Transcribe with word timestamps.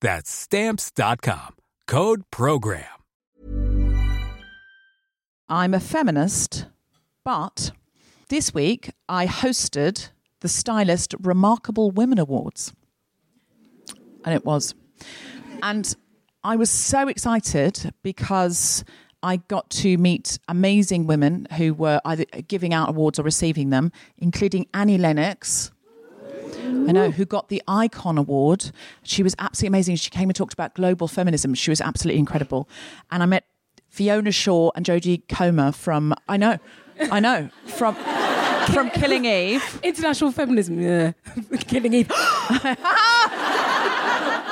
That's 0.00 0.30
stamps.com. 0.30 1.56
Code 1.86 2.22
program. 2.30 2.84
I'm 5.48 5.74
a 5.74 5.80
feminist, 5.80 6.66
but 7.24 7.72
this 8.28 8.54
week 8.54 8.92
I 9.08 9.26
hosted 9.26 10.10
the 10.40 10.48
Stylist 10.48 11.14
Remarkable 11.20 11.90
Women 11.90 12.18
Awards. 12.20 12.72
And 14.24 14.34
it 14.34 14.44
was. 14.44 14.74
And 15.62 15.94
I 16.44 16.56
was 16.56 16.70
so 16.70 17.08
excited 17.08 17.92
because 18.02 18.84
I 19.22 19.36
got 19.36 19.68
to 19.70 19.98
meet 19.98 20.38
amazing 20.48 21.06
women 21.06 21.46
who 21.56 21.74
were 21.74 22.00
either 22.04 22.24
giving 22.48 22.72
out 22.72 22.88
awards 22.88 23.18
or 23.18 23.22
receiving 23.22 23.70
them, 23.70 23.92
including 24.16 24.66
Annie 24.72 24.98
Lennox. 24.98 25.72
I 26.70 26.92
know, 26.92 27.10
who 27.10 27.24
got 27.24 27.48
the 27.48 27.62
Icon 27.68 28.18
Award. 28.18 28.70
She 29.02 29.22
was 29.22 29.34
absolutely 29.38 29.68
amazing. 29.68 29.96
She 29.96 30.10
came 30.10 30.28
and 30.28 30.36
talked 30.36 30.52
about 30.52 30.74
global 30.74 31.08
feminism. 31.08 31.54
She 31.54 31.70
was 31.70 31.80
absolutely 31.80 32.18
incredible. 32.18 32.68
And 33.10 33.22
I 33.22 33.26
met 33.26 33.44
Fiona 33.88 34.32
Shaw 34.32 34.70
and 34.74 34.86
Jodie 34.86 35.22
Comer 35.28 35.72
from, 35.72 36.14
I 36.28 36.36
know, 36.36 36.58
I 37.10 37.20
know, 37.20 37.50
from 37.66 37.96
from 38.72 38.90
Killing 38.90 39.24
Eve. 39.24 39.80
International 39.82 40.30
feminism, 40.30 40.80
yeah. 40.80 41.12
Killing 41.60 41.94
Eve. 41.94 42.10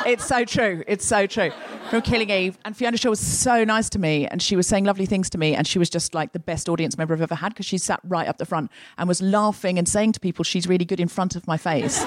it's 0.09 0.27
so 0.27 0.45
true. 0.45 0.83
It's 0.87 1.05
so 1.05 1.27
true. 1.27 1.51
From 1.91 2.03
Killing 2.03 2.31
Eve. 2.31 2.59
And 2.65 2.77
Fiona 2.77 2.97
Shaw 2.97 3.11
was 3.11 3.21
so 3.21 3.65
nice 3.65 3.89
to 3.91 3.99
me 3.99 4.27
and 4.27 4.43
she 4.43 4.57
was 4.57 4.67
saying 4.67 4.85
lovely 4.85 5.07
things 5.07 5.31
to 5.31 5.39
me. 5.39 5.55
And 5.55 5.67
she 5.67 5.79
was 5.79 5.91
just 5.91 6.15
like 6.15 6.33
the 6.33 6.39
best 6.39 6.69
audience 6.69 6.97
member 6.99 7.15
I've 7.15 7.23
ever 7.23 7.35
had 7.35 7.51
because 7.51 7.67
she 7.67 7.79
sat 7.79 8.01
right 8.05 8.29
up 8.29 8.39
the 8.39 8.47
front 8.47 8.71
and 8.97 9.09
was 9.09 9.23
laughing 9.23 9.79
and 9.79 9.89
saying 9.89 10.13
to 10.13 10.21
people 10.21 10.45
she's 10.45 10.67
really 10.67 10.85
good 10.85 11.01
in 11.01 11.09
front 11.09 11.37
of 11.37 11.47
my 11.47 11.57
face. 11.57 12.05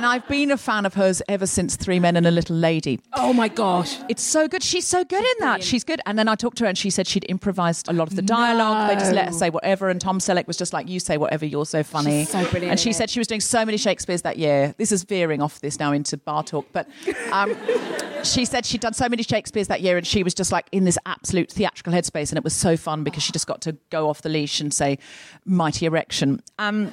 And 0.00 0.06
I've 0.06 0.26
been 0.28 0.50
a 0.50 0.56
fan 0.56 0.86
of 0.86 0.94
hers 0.94 1.20
ever 1.28 1.46
since 1.46 1.76
Three 1.76 2.00
Men 2.00 2.16
and 2.16 2.26
a 2.26 2.30
Little 2.30 2.56
Lady. 2.56 3.00
Oh 3.12 3.34
my 3.34 3.48
gosh. 3.48 3.98
It's 4.08 4.22
so 4.22 4.48
good. 4.48 4.62
She's 4.62 4.86
so 4.86 5.04
good 5.04 5.22
in 5.22 5.34
that. 5.40 5.62
She's 5.62 5.84
good. 5.84 6.00
And 6.06 6.18
then 6.18 6.26
I 6.26 6.36
talked 6.36 6.56
to 6.56 6.64
her 6.64 6.68
and 6.70 6.78
she 6.78 6.88
said 6.88 7.06
she'd 7.06 7.26
improvised 7.28 7.86
a 7.86 7.92
lot 7.92 8.08
of 8.08 8.16
the 8.16 8.22
dialogue. 8.22 8.88
They 8.88 8.94
just 8.94 9.12
let 9.12 9.26
her 9.26 9.32
say 9.32 9.50
whatever. 9.50 9.90
And 9.90 10.00
Tom 10.00 10.18
Selleck 10.18 10.46
was 10.46 10.56
just 10.56 10.72
like, 10.72 10.88
you 10.88 11.00
say 11.00 11.18
whatever, 11.18 11.44
you're 11.44 11.66
so 11.66 11.82
funny. 11.82 12.20
She's 12.20 12.30
so 12.30 12.50
brilliant 12.50 12.70
And 12.70 12.80
she 12.80 12.94
said 12.94 13.10
she 13.10 13.20
was 13.20 13.26
doing 13.26 13.42
so 13.42 13.62
many 13.62 13.76
Shakespeare's 13.76 14.22
that 14.22 14.38
year. 14.38 14.74
This 14.78 14.90
is 14.90 15.02
veering 15.02 15.42
off 15.42 15.60
this 15.60 15.78
now 15.78 15.92
into 15.92 16.16
bar 16.16 16.44
talk. 16.44 16.66
But 16.72 16.88
um, 17.30 17.54
she 18.24 18.46
said 18.46 18.64
she'd 18.64 18.80
done 18.80 18.94
so 18.94 19.06
many 19.06 19.22
Shakespeare's 19.22 19.68
that 19.68 19.82
year 19.82 19.98
and 19.98 20.06
she 20.06 20.22
was 20.22 20.32
just 20.32 20.50
like 20.50 20.66
in 20.72 20.86
this 20.86 20.96
absolute 21.04 21.52
theatrical 21.52 21.92
headspace. 21.92 22.30
And 22.30 22.38
it 22.38 22.44
was 22.44 22.54
so 22.54 22.78
fun 22.78 23.04
because 23.04 23.22
she 23.22 23.32
just 23.32 23.46
got 23.46 23.60
to 23.60 23.76
go 23.90 24.08
off 24.08 24.22
the 24.22 24.30
leash 24.30 24.62
and 24.62 24.72
say, 24.72 24.96
mighty 25.44 25.84
erection. 25.84 26.42
Um, 26.58 26.90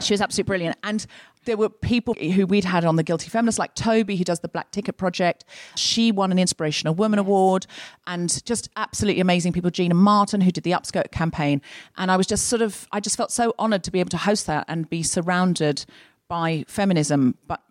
she 0.00 0.14
was 0.14 0.22
absolutely 0.22 0.48
brilliant. 0.48 0.78
And 0.82 1.04
there 1.44 1.56
were 1.56 1.68
people 1.68 2.14
who 2.14 2.46
we'd 2.46 2.64
had 2.64 2.84
on 2.84 2.96
the 2.96 3.02
Guilty 3.02 3.28
Feminist, 3.28 3.58
like 3.58 3.74
Toby, 3.74 4.16
who 4.16 4.24
does 4.24 4.40
the 4.40 4.48
Black 4.48 4.70
Ticket 4.70 4.96
Project. 4.96 5.44
She 5.76 6.12
won 6.12 6.30
an 6.30 6.38
Inspirational 6.38 6.94
Woman 6.94 7.18
Award, 7.18 7.66
and 8.06 8.44
just 8.44 8.68
absolutely 8.76 9.20
amazing 9.20 9.52
people. 9.52 9.70
Gina 9.70 9.94
Martin, 9.94 10.40
who 10.40 10.50
did 10.50 10.64
the 10.64 10.72
Upskirt 10.72 11.10
campaign. 11.10 11.60
And 11.96 12.10
I 12.10 12.16
was 12.16 12.26
just 12.26 12.46
sort 12.46 12.62
of, 12.62 12.86
I 12.92 13.00
just 13.00 13.16
felt 13.16 13.32
so 13.32 13.54
honored 13.58 13.82
to 13.84 13.90
be 13.90 14.00
able 14.00 14.10
to 14.10 14.18
host 14.18 14.46
that 14.46 14.64
and 14.68 14.88
be 14.88 15.02
surrounded 15.02 15.84
by 16.28 16.64
feminism. 16.68 17.36
But 17.48 17.62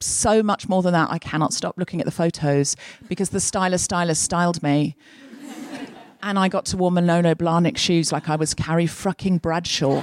so 0.00 0.42
much 0.42 0.68
more 0.68 0.82
than 0.82 0.92
that, 0.92 1.10
I 1.10 1.18
cannot 1.18 1.52
stop 1.52 1.78
looking 1.78 2.00
at 2.00 2.06
the 2.06 2.12
photos 2.12 2.76
because 3.08 3.30
the 3.30 3.40
stylist 3.40 3.84
stylist 3.84 4.22
styled 4.22 4.62
me. 4.62 4.96
And 6.24 6.38
I 6.38 6.46
got 6.46 6.66
to 6.66 6.76
wear 6.76 6.92
Manolo 6.92 7.34
Blahnik 7.34 7.76
shoes 7.76 8.12
like 8.12 8.28
I 8.28 8.36
was 8.36 8.54
Carrie 8.54 8.86
fucking 8.86 9.38
Bradshaw. 9.38 10.00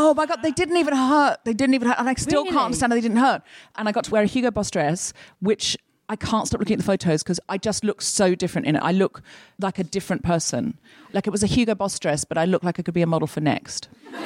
Oh 0.00 0.14
my 0.14 0.26
God, 0.26 0.42
they 0.42 0.50
didn't 0.52 0.76
even 0.76 0.94
hurt. 0.94 1.38
They 1.44 1.52
didn't 1.52 1.74
even 1.74 1.88
hurt. 1.88 1.98
And 1.98 2.08
I 2.08 2.14
still 2.14 2.42
Really? 2.42 2.52
can't 2.54 2.64
understand 2.66 2.92
how 2.92 2.96
they 2.96 3.00
didn't 3.02 3.16
hurt. 3.18 3.42
And 3.76 3.88
I 3.88 3.92
got 3.92 4.04
to 4.04 4.10
wear 4.10 4.22
a 4.22 4.26
Hugo 4.26 4.50
Boss 4.50 4.70
dress, 4.70 5.12
which 5.40 5.76
I 6.08 6.16
can't 6.16 6.46
stop 6.46 6.60
looking 6.60 6.74
at 6.74 6.78
the 6.78 6.84
photos 6.84 7.22
because 7.22 7.40
I 7.48 7.58
just 7.58 7.84
look 7.84 8.00
so 8.00 8.34
different 8.34 8.66
in 8.66 8.76
it. 8.76 8.82
I 8.82 8.92
look 8.92 9.22
like 9.58 9.78
a 9.78 9.84
different 9.84 10.22
person. 10.22 10.78
Like 11.12 11.26
it 11.26 11.30
was 11.30 11.42
a 11.42 11.46
Hugo 11.46 11.74
Boss 11.74 11.98
dress, 11.98 12.24
but 12.24 12.38
I 12.38 12.44
look 12.44 12.62
like 12.64 12.78
I 12.78 12.82
could 12.82 12.94
be 12.94 13.02
a 13.02 13.06
model 13.06 13.26
for 13.28 13.40
Next. 13.40 13.88
do 14.04 14.18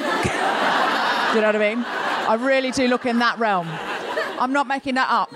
you 1.38 1.40
know 1.40 1.48
what 1.48 1.56
I 1.56 1.74
mean? 1.74 1.84
I 1.86 2.34
really 2.38 2.70
do 2.70 2.86
look 2.88 3.06
in 3.06 3.18
that 3.20 3.38
realm. 3.38 3.66
I'm 4.38 4.52
not 4.52 4.66
making 4.66 4.94
that 4.96 5.08
up. 5.10 5.32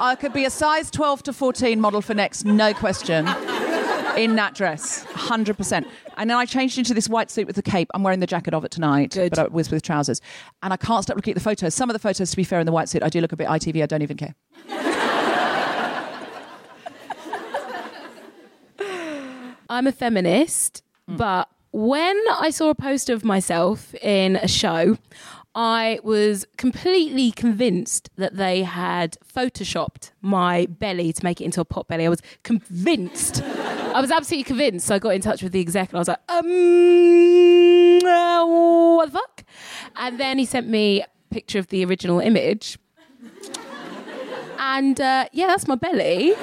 I 0.00 0.14
could 0.14 0.32
be 0.32 0.44
a 0.44 0.50
size 0.50 0.90
12 0.90 1.24
to 1.24 1.32
14 1.32 1.80
model 1.80 2.00
for 2.00 2.14
Next, 2.14 2.44
no 2.44 2.72
question, 2.72 3.26
in 4.18 4.36
that 4.36 4.54
dress, 4.54 5.04
100%. 5.06 5.86
And 6.16 6.30
then 6.30 6.36
I 6.36 6.44
changed 6.44 6.78
into 6.78 6.92
this 6.92 7.08
white 7.08 7.30
suit 7.30 7.46
with 7.46 7.56
the 7.56 7.62
cape. 7.62 7.88
I'm 7.94 8.02
wearing 8.02 8.20
the 8.20 8.26
jacket 8.26 8.52
of 8.52 8.64
it 8.64 8.70
tonight, 8.70 9.12
Good. 9.12 9.30
but 9.30 9.38
I 9.38 9.46
was 9.46 9.70
with 9.70 9.82
trousers. 9.82 10.20
And 10.62 10.72
I 10.72 10.76
can't 10.76 11.04
stop 11.04 11.16
looking 11.16 11.32
at 11.32 11.36
the 11.36 11.42
photos. 11.42 11.74
Some 11.74 11.88
of 11.88 11.94
the 11.94 12.00
photos, 12.00 12.30
to 12.30 12.36
be 12.36 12.44
fair, 12.44 12.60
in 12.60 12.66
the 12.66 12.72
white 12.72 12.88
suit, 12.88 13.02
I 13.02 13.08
do 13.08 13.20
look 13.20 13.32
a 13.32 13.36
bit 13.36 13.46
ITV. 13.46 13.82
I 13.82 13.86
don't 13.86 14.02
even 14.02 14.16
care. 14.16 14.34
I'm 19.70 19.86
a 19.86 19.92
feminist, 19.92 20.82
but 21.06 21.48
when 21.72 22.18
I 22.30 22.50
saw 22.50 22.70
a 22.70 22.74
poster 22.74 23.12
of 23.12 23.24
myself 23.24 23.94
in 23.96 24.36
a 24.36 24.48
show, 24.48 24.96
I 25.54 25.98
was 26.02 26.46
completely 26.56 27.32
convinced 27.32 28.10
that 28.16 28.36
they 28.36 28.62
had 28.62 29.16
photoshopped 29.34 30.12
my 30.22 30.66
belly 30.66 31.12
to 31.12 31.24
make 31.24 31.40
it 31.40 31.44
into 31.44 31.60
a 31.60 31.64
pot 31.64 31.88
belly. 31.88 32.06
I 32.06 32.08
was 32.08 32.22
convinced. 32.44 33.42
I 33.94 34.00
was 34.00 34.10
absolutely 34.10 34.44
convinced. 34.44 34.86
So 34.86 34.94
I 34.94 34.98
got 34.98 35.10
in 35.10 35.20
touch 35.20 35.42
with 35.42 35.52
the 35.52 35.60
exec 35.60 35.90
and 35.90 35.96
I 35.96 35.98
was 35.98 36.08
like, 36.08 36.18
um, 36.28 38.06
uh, 38.06 38.46
what 38.96 39.06
the 39.06 39.12
fuck? 39.12 39.44
And 39.96 40.20
then 40.20 40.38
he 40.38 40.44
sent 40.44 40.68
me 40.68 41.02
a 41.02 41.06
picture 41.30 41.58
of 41.58 41.68
the 41.68 41.84
original 41.84 42.20
image. 42.20 42.78
And 44.58 45.00
uh, 45.00 45.28
yeah, 45.32 45.46
that's 45.46 45.66
my 45.68 45.76
belly. 45.76 46.34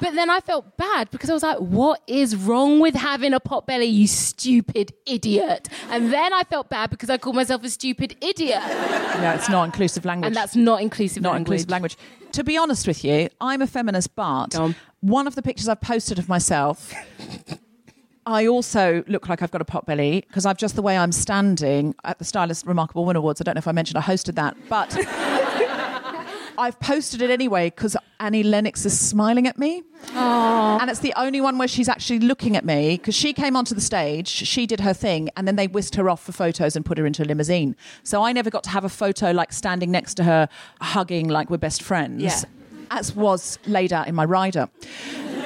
But 0.00 0.14
then 0.14 0.30
I 0.30 0.40
felt 0.40 0.76
bad 0.76 1.10
because 1.10 1.30
I 1.30 1.34
was 1.34 1.42
like, 1.42 1.58
what 1.58 2.02
is 2.06 2.36
wrong 2.36 2.80
with 2.80 2.94
having 2.94 3.32
a 3.32 3.40
pot 3.40 3.66
belly, 3.66 3.86
you 3.86 4.06
stupid 4.06 4.92
idiot? 5.06 5.68
And 5.90 6.12
then 6.12 6.32
I 6.32 6.42
felt 6.44 6.68
bad 6.68 6.90
because 6.90 7.10
I 7.10 7.18
called 7.18 7.36
myself 7.36 7.64
a 7.64 7.70
stupid 7.70 8.16
idiot. 8.20 8.60
Yeah, 8.60 9.34
it's 9.34 9.48
not 9.48 9.64
inclusive 9.64 10.04
language. 10.04 10.28
And 10.28 10.36
that's 10.36 10.56
not 10.56 10.82
inclusive 10.82 11.22
not 11.22 11.32
language. 11.32 11.46
inclusive 11.46 11.70
language. 11.70 11.96
To 12.32 12.44
be 12.44 12.56
honest 12.56 12.86
with 12.86 13.04
you, 13.04 13.28
I'm 13.40 13.62
a 13.62 13.66
feminist, 13.66 14.14
but 14.14 14.54
on. 14.56 14.74
one 15.00 15.26
of 15.26 15.34
the 15.34 15.42
pictures 15.42 15.68
I've 15.68 15.80
posted 15.80 16.18
of 16.18 16.28
myself, 16.28 16.94
I 18.26 18.46
also 18.46 19.02
look 19.08 19.28
like 19.28 19.40
I've 19.40 19.50
got 19.50 19.62
a 19.62 19.64
pot 19.64 19.86
belly 19.86 20.22
because 20.28 20.44
I've 20.44 20.58
just 20.58 20.76
the 20.76 20.82
way 20.82 20.98
I'm 20.98 21.12
standing 21.12 21.94
at 22.04 22.18
the 22.18 22.26
Stylist 22.26 22.66
Remarkable 22.66 23.02
Woman 23.02 23.16
Awards. 23.16 23.40
I 23.40 23.44
don't 23.44 23.54
know 23.54 23.60
if 23.60 23.68
I 23.68 23.72
mentioned 23.72 23.96
I 23.96 24.02
hosted 24.02 24.34
that, 24.34 24.54
but 24.68 24.94
I've 26.58 26.78
posted 26.80 27.22
it 27.22 27.30
anyway 27.30 27.70
because 27.70 27.96
Annie 28.20 28.42
Lennox 28.42 28.84
is 28.84 28.98
smiling 28.98 29.46
at 29.46 29.56
me. 29.58 29.82
And 30.14 30.90
it's 30.90 31.00
the 31.00 31.14
only 31.16 31.40
one 31.40 31.56
where 31.58 31.68
she's 31.68 31.88
actually 31.88 32.18
looking 32.20 32.56
at 32.56 32.64
me 32.64 32.96
because 32.96 33.14
she 33.14 33.32
came 33.32 33.56
onto 33.56 33.74
the 33.74 33.80
stage, 33.80 34.28
she 34.28 34.66
did 34.66 34.80
her 34.80 34.92
thing, 34.92 35.30
and 35.36 35.46
then 35.46 35.56
they 35.56 35.66
whisked 35.68 35.94
her 35.94 36.10
off 36.10 36.22
for 36.22 36.32
photos 36.32 36.76
and 36.76 36.84
put 36.84 36.98
her 36.98 37.06
into 37.06 37.22
a 37.22 37.26
limousine. 37.26 37.76
So 38.02 38.22
I 38.22 38.32
never 38.32 38.50
got 38.50 38.64
to 38.64 38.70
have 38.70 38.84
a 38.84 38.88
photo 38.88 39.30
like 39.30 39.52
standing 39.52 39.90
next 39.90 40.14
to 40.14 40.24
her, 40.24 40.48
hugging 40.80 41.28
like 41.28 41.48
we're 41.50 41.58
best 41.58 41.82
friends, 41.82 42.22
Yeah. 42.22 42.40
as 42.90 43.14
was 43.14 43.58
laid 43.66 43.92
out 43.92 44.08
in 44.08 44.14
my 44.14 44.24
rider. 44.24 44.68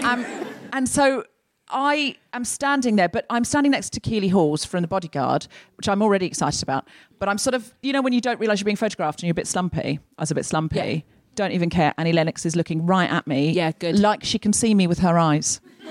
Um, 0.03 0.25
and 0.73 0.89
so 0.89 1.25
I 1.73 2.17
am 2.33 2.45
standing 2.45 2.97
there, 2.97 3.09
but 3.09 3.27
I'm 3.31 3.45
standing 3.45 3.73
next 3.73 3.91
to 3.95 4.01
Keeley 4.01 4.29
Hawes 4.29 4.65
from 4.65 4.83
The 4.83 4.89
Bodyguard, 4.89 5.47
which 5.77 5.89
I'm 5.89 6.03
already 6.03 6.27
excited 6.27 6.63
about. 6.63 6.87
But 7.19 7.29
I'm 7.29 7.39
sort 7.39 7.55
of, 7.55 7.75
you 7.83 7.93
know, 7.93 8.03
when 8.03 8.13
you 8.13 8.21
don't 8.21 8.39
realise 8.39 8.61
you're 8.61 8.67
being 8.67 8.77
photographed 8.77 9.21
and 9.21 9.27
you're 9.27 9.33
a 9.33 9.35
bit 9.35 9.47
slumpy, 9.47 9.99
I 10.19 10.23
was 10.23 10.31
a 10.31 10.35
bit 10.35 10.45
slumpy. 10.45 10.77
Yeah. 10.77 11.01
Don't 11.35 11.53
even 11.53 11.71
care. 11.71 11.95
Annie 11.97 12.13
Lennox 12.13 12.45
is 12.45 12.55
looking 12.57 12.85
right 12.85 13.11
at 13.11 13.27
me. 13.27 13.53
Yeah, 13.53 13.73
good. 13.79 13.99
Like 13.99 14.23
she 14.23 14.39
can 14.39 14.53
see 14.53 14.75
me 14.75 14.87
with 14.87 14.99
her 14.99 15.19
eyes. 15.19 15.61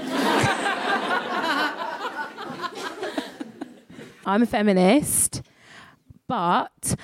I'm 4.24 4.44
a 4.44 4.46
feminist, 4.46 5.42
but 6.28 6.96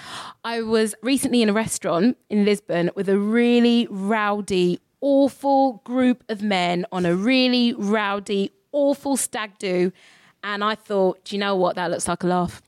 I 0.44 0.62
was 0.62 0.94
recently 1.02 1.42
in 1.42 1.50
a 1.50 1.54
restaurant 1.54 2.16
in 2.30 2.46
Lisbon 2.46 2.92
with 2.96 3.10
a 3.10 3.18
really 3.18 3.88
rowdy, 3.90 4.80
awful 5.02 5.82
group 5.84 6.24
of 6.30 6.44
men 6.44 6.86
on 6.92 7.08
a 7.08 7.16
really 7.16 7.74
rowdy, 7.74 8.52
awful 8.78 9.18
stag 9.18 9.58
do. 9.58 9.92
And 10.44 10.64
I 10.64 10.76
thought, 10.76 11.26
do 11.26 11.36
you 11.36 11.40
know 11.40 11.56
what? 11.56 11.76
That 11.76 11.90
looks 11.92 12.08
like 12.08 12.24
a 12.24 12.28
laugh. 12.28 12.62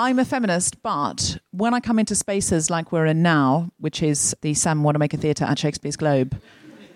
I'm 0.00 0.20
a 0.20 0.24
feminist, 0.24 0.80
but 0.84 1.38
when 1.50 1.74
I 1.74 1.80
come 1.80 1.98
into 1.98 2.14
spaces 2.14 2.70
like 2.70 2.92
we're 2.92 3.06
in 3.06 3.20
now, 3.20 3.72
which 3.78 4.00
is 4.00 4.32
the 4.42 4.54
Sam 4.54 4.84
Wanamaker 4.84 5.16
Theatre 5.16 5.44
at 5.44 5.58
Shakespeare's 5.58 5.96
Globe, 5.96 6.40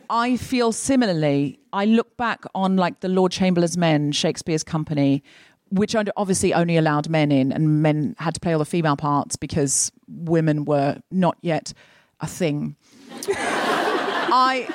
I 0.08 0.36
feel 0.36 0.70
similarly. 0.70 1.58
I 1.72 1.86
look 1.86 2.16
back 2.16 2.44
on 2.54 2.76
like 2.76 3.00
the 3.00 3.08
Lord 3.08 3.32
Chamberlain's 3.32 3.76
Men, 3.76 4.12
Shakespeare's 4.12 4.62
company, 4.62 5.24
which 5.72 5.96
obviously 6.16 6.52
only 6.52 6.76
allowed 6.76 7.08
men 7.08 7.32
in, 7.32 7.50
and 7.50 7.82
men 7.82 8.14
had 8.18 8.34
to 8.34 8.40
play 8.40 8.52
all 8.52 8.58
the 8.58 8.64
female 8.64 8.96
parts 8.96 9.36
because 9.36 9.90
women 10.06 10.64
were 10.64 11.00
not 11.10 11.36
yet 11.40 11.72
a 12.20 12.26
thing. 12.26 12.76
I 13.28 14.68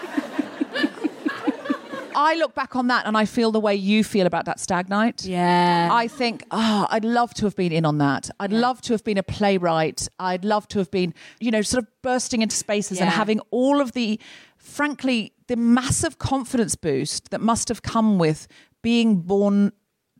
I 2.17 2.33
look 2.35 2.55
back 2.55 2.75
on 2.75 2.87
that 2.87 3.05
and 3.05 3.15
I 3.15 3.25
feel 3.25 3.51
the 3.51 3.59
way 3.59 3.75
you 3.75 4.03
feel 4.03 4.25
about 4.25 4.45
that 4.45 4.59
stag 4.59 4.89
night. 4.89 5.23
Yeah. 5.23 5.89
I 5.91 6.07
think, 6.07 6.43
oh, 6.49 6.87
I'd 6.89 7.05
love 7.05 7.31
to 7.35 7.45
have 7.45 7.55
been 7.55 7.71
in 7.71 7.85
on 7.85 7.99
that. 7.99 8.31
I'd 8.39 8.51
love 8.51 8.81
to 8.81 8.93
have 8.93 9.03
been 9.03 9.19
a 9.19 9.23
playwright. 9.23 10.07
I'd 10.19 10.43
love 10.43 10.67
to 10.69 10.79
have 10.79 10.89
been, 10.89 11.13
you 11.39 11.51
know, 11.51 11.61
sort 11.61 11.83
of 11.83 11.89
bursting 12.01 12.41
into 12.41 12.55
spaces 12.55 12.99
and 12.99 13.07
having 13.07 13.39
all 13.51 13.79
of 13.79 13.91
the, 13.91 14.19
frankly, 14.57 15.33
the 15.45 15.55
massive 15.55 16.17
confidence 16.17 16.75
boost 16.75 17.29
that 17.29 17.39
must 17.39 17.69
have 17.69 17.83
come 17.83 18.17
with 18.17 18.47
being 18.81 19.17
born 19.17 19.71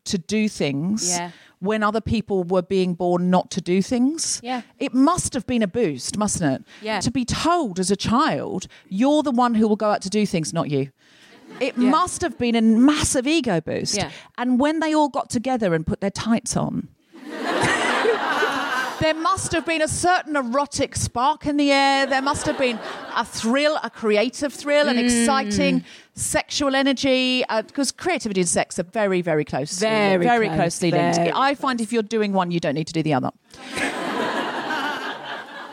to 0.07 0.17
do 0.17 0.49
things 0.49 1.09
Yeah. 1.09 1.31
when 1.59 1.83
other 1.83 2.01
people 2.01 2.43
were 2.43 2.61
being 2.61 2.93
born 2.95 3.29
not 3.29 3.49
to 3.51 3.61
do 3.61 3.81
things. 3.81 4.39
Yeah. 4.43 4.61
It 4.79 4.93
must 4.93 5.33
have 5.33 5.45
been 5.47 5.61
a 5.63 5.67
boost, 5.67 6.17
mustn't 6.17 6.53
it? 6.61 6.63
Yeah. 6.81 6.99
To 6.99 7.11
be 7.11 7.25
told 7.25 7.79
as 7.79 7.91
a 7.91 7.95
child, 7.95 8.67
you're 8.89 9.23
the 9.23 9.31
one 9.31 9.55
who 9.55 9.67
will 9.67 9.75
go 9.75 9.91
out 9.91 10.01
to 10.03 10.09
do 10.09 10.25
things, 10.25 10.53
not 10.53 10.69
you. 10.69 10.89
It 11.59 11.77
must 11.77 12.21
have 12.21 12.37
been 12.37 12.55
a 12.55 12.61
massive 12.61 13.25
ego 13.25 13.61
boost. 13.61 13.95
Yeah. 13.97 14.11
And 14.37 14.59
when 14.59 14.79
they 14.79 14.93
all 14.93 15.09
got 15.09 15.29
together 15.29 15.73
and 15.73 15.87
put 15.87 16.01
their 16.01 16.11
tights 16.11 16.55
on, 16.57 16.89
there 18.99 19.13
must 19.13 19.51
have 19.51 19.65
been 19.65 19.81
a 19.81 19.87
certain 19.87 20.35
erotic 20.35 20.95
spark 20.95 21.45
in 21.45 21.57
the 21.57 21.71
air. 21.71 22.05
There 22.05 22.21
must 22.21 22.45
have 22.45 22.57
been 22.57 22.79
a 23.15 23.25
thrill, 23.25 23.77
a 23.83 23.89
creative 23.89 24.53
thrill, 24.53 24.87
an 24.89 24.97
exciting 24.97 25.83
sexual 26.13 26.75
energy. 26.75 27.43
Uh, 27.49 27.61
because 27.61 27.91
creativity 27.91 28.41
and 28.41 28.49
sex 28.49 28.79
are 28.79 28.83
very, 28.83 29.21
very 29.21 29.45
close. 29.45 29.79
Very 29.79 30.25
very 30.25 30.47
close, 30.47 30.57
closely 30.57 30.91
linked. 30.91 31.17
very 31.17 31.31
I 31.31 31.55
find 31.55 31.81
if 31.81 31.91
you're 31.93 32.03
doing 32.03 32.33
one, 32.33 32.51
you 32.51 32.59
don't 32.59 32.75
need 32.75 32.87
to 32.87 32.93
do 32.93 33.03
the 33.03 33.13
other. 33.13 33.31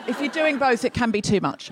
if 0.07 0.19
you're 0.19 0.29
doing 0.29 0.57
both, 0.57 0.85
it 0.85 0.93
can 0.93 1.11
be 1.11 1.21
too 1.21 1.41
much. 1.41 1.71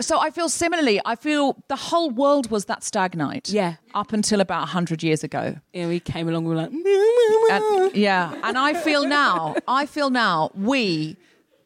So 0.00 0.18
I 0.18 0.30
feel 0.30 0.48
similarly. 0.48 1.00
I 1.04 1.16
feel 1.16 1.62
the 1.68 1.76
whole 1.76 2.10
world 2.10 2.50
was 2.50 2.66
that 2.66 2.84
stag 2.84 3.16
night. 3.16 3.48
Yeah. 3.48 3.76
Up 3.94 4.12
until 4.12 4.40
about 4.40 4.60
100 4.60 5.02
years 5.02 5.24
ago. 5.24 5.56
yeah, 5.72 5.88
we 5.88 6.00
came 6.00 6.28
along, 6.28 6.44
we 6.44 6.50
were 6.54 6.62
like, 6.62 6.70
And, 6.72 7.96
yeah. 7.96 8.34
And 8.44 8.56
I 8.56 8.74
feel 8.74 9.06
now, 9.06 9.56
I 9.66 9.86
feel 9.86 10.10
now, 10.10 10.50
we, 10.54 11.16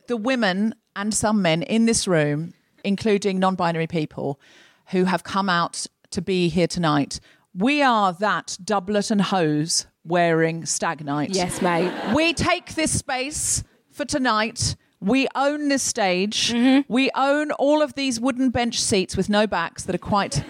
the 0.07 0.17
women 0.17 0.75
and 0.97 1.13
some 1.13 1.43
men 1.43 1.63
in 1.63 1.87
this 1.87 2.07
room, 2.09 2.53
including 2.85 3.39
non 3.39 3.55
binary 3.55 3.87
people 3.87 4.41
who 4.89 5.05
have 5.05 5.25
come 5.25 5.49
out 5.49 5.87
to 6.11 6.23
be 6.23 6.49
here 6.49 6.67
tonight, 6.67 7.21
we 7.55 7.83
are 7.83 8.13
that 8.15 8.57
doublet 8.65 9.11
and 9.11 9.21
hose 9.21 9.87
wearing 10.05 10.65
stag 10.67 11.05
night. 11.05 11.31
yes, 11.31 11.63
mate. 11.63 11.93
We 12.15 12.33
take 12.35 12.75
this 12.75 12.99
space 12.99 13.63
for 13.91 14.05
tonight. 14.05 14.75
We 15.03 15.27
own 15.35 15.69
this 15.69 15.83
stage. 15.83 16.55
We 16.89 17.11
own 17.17 17.51
all 17.53 17.83
of 17.83 17.95
these 17.95 18.21
wooden 18.21 18.51
bench 18.51 18.81
seats 18.81 19.17
with 19.17 19.29
no 19.29 19.47
backs 19.49 19.83
that 19.85 19.95
are 19.95 19.99
quite, 19.99 20.45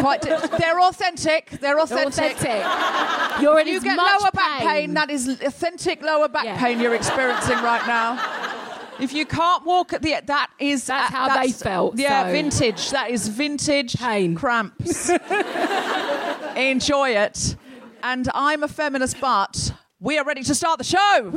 quite. 0.00 0.22
They're 0.22 0.80
authentic. 0.80 1.50
They're 1.60 1.78
authentic. 1.78 2.36
Authentic. 2.36 3.40
You're 3.42 3.58
in 3.60 3.66
You 3.68 3.80
get 3.80 3.96
much 3.96 4.20
lower 4.22 4.30
back 4.32 4.60
pain. 4.62 4.94
That 4.94 5.10
is 5.10 5.28
authentic 5.28 6.00
lower 6.02 6.28
back 6.28 6.44
Yeah. 6.46 6.58
pain 6.58 6.80
you're 6.80 6.94
experiencing 6.94 7.58
right 7.58 7.86
now. 7.86 8.40
If 9.00 9.12
you 9.12 9.26
can't 9.26 9.66
walk 9.66 9.92
at 9.92 10.02
the, 10.02 10.14
that 10.24 10.50
is 10.60 10.86
That's 10.86 11.12
uh, 11.12 11.16
how 11.16 11.42
they 11.42 11.50
felt, 11.50 11.98
Yeah, 11.98 12.26
so- 12.26 12.30
vintage. 12.32 12.90
That 12.90 13.10
is 13.10 13.26
vintage 13.26 13.96
Pain. 13.96 14.36
cramps. 14.36 15.10
Enjoy 16.56 17.10
it. 17.10 17.56
And 18.04 18.28
I'm 18.34 18.62
a 18.62 18.68
feminist, 18.68 19.20
but 19.20 19.72
we 19.98 20.16
are 20.16 20.24
ready 20.24 20.44
to 20.44 20.54
start 20.54 20.78
the 20.78 20.84
show. 20.84 21.34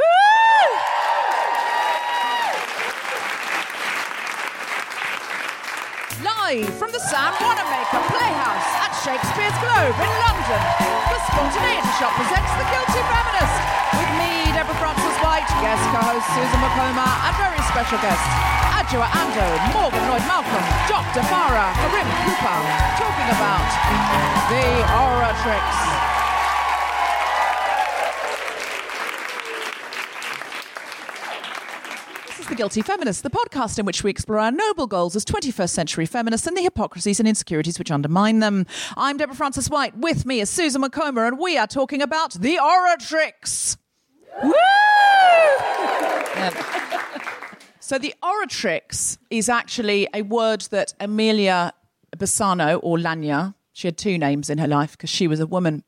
Live 6.26 6.74
from 6.82 6.90
the 6.90 6.98
Sam 6.98 7.30
Wanamaker 7.38 8.02
Playhouse 8.10 8.70
at 8.82 8.90
Shakespeare's 9.06 9.54
Globe 9.62 9.94
in 10.02 10.14
London, 10.26 10.62
the 11.14 11.20
Spontaneity 11.30 11.94
Shop 12.02 12.10
presents 12.18 12.50
The 12.58 12.66
Guilty 12.74 13.02
Feminist 13.06 13.58
with 14.02 14.12
me, 14.18 14.50
Deborah 14.50 14.82
Frances-White, 14.82 15.46
guest 15.62 15.84
co-host 15.94 16.26
Susan 16.34 16.58
Wokoma, 16.58 17.06
and 17.06 17.34
very 17.38 17.62
special 17.70 18.02
guests 18.02 18.26
Adjoa 18.74 19.06
Andoh, 19.14 19.78
Morgan 19.78 20.02
Lloyd 20.10 20.26
Malcolm, 20.26 20.66
Dr. 20.90 21.22
Farah, 21.30 21.70
Karim 21.86 22.10
Cooper, 22.26 22.60
talking 22.98 23.30
about 23.38 23.70
the 24.50 24.66
oratrix. 24.98 25.70
This 25.70 26.17
is 32.48 32.52
The 32.52 32.56
Guilty 32.56 32.82
Feminist, 32.82 33.24
the 33.24 33.30
podcast 33.30 33.78
in 33.78 33.86
which 33.86 34.04
we 34.04 34.10
explore 34.10 34.40
our 34.40 34.52
noble 34.52 34.88
goals 34.88 35.16
as 35.16 35.26
21st 35.26 35.70
century 35.70 36.06
feminists 36.06 36.48
and 36.48 36.56
the 36.56 36.62
hypocrisies 36.62 37.20
and 37.20 37.28
insecurities 37.28 37.78
which 37.78 37.92
undermine 37.92 38.40
them. 38.40 38.66
I'm 38.96 39.18
Deborah 39.18 39.36
Frances-White. 39.36 39.98
With 39.98 40.26
me 40.26 40.40
is 40.40 40.50
Susan 40.50 40.82
Wokoma, 40.82 41.28
and 41.28 41.40
we 41.40 41.58
are 41.58 41.68
talking 41.68 42.02
about 42.02 42.34
the 42.34 42.58
oratrix. 42.58 43.78
Um, 46.36 46.54
so 47.80 47.98
the 47.98 48.14
oratrix 48.24 49.18
is 49.30 49.50
actually 49.50 50.08
a 50.14 50.22
word 50.22 50.62
that 50.72 50.94
Emilia 51.00 51.74
Bassano 52.16 52.80
or 52.82 52.98
Lanier, 53.00 53.56
she 53.78 53.88
had 53.88 53.96
two 53.96 54.18
names 54.18 54.50
in 54.50 54.58
her 54.58 54.68
life 54.68 54.94
because 54.94 55.12
she 55.12 55.28
was 55.28 55.40
a 55.40 55.46
woman. 55.46 55.84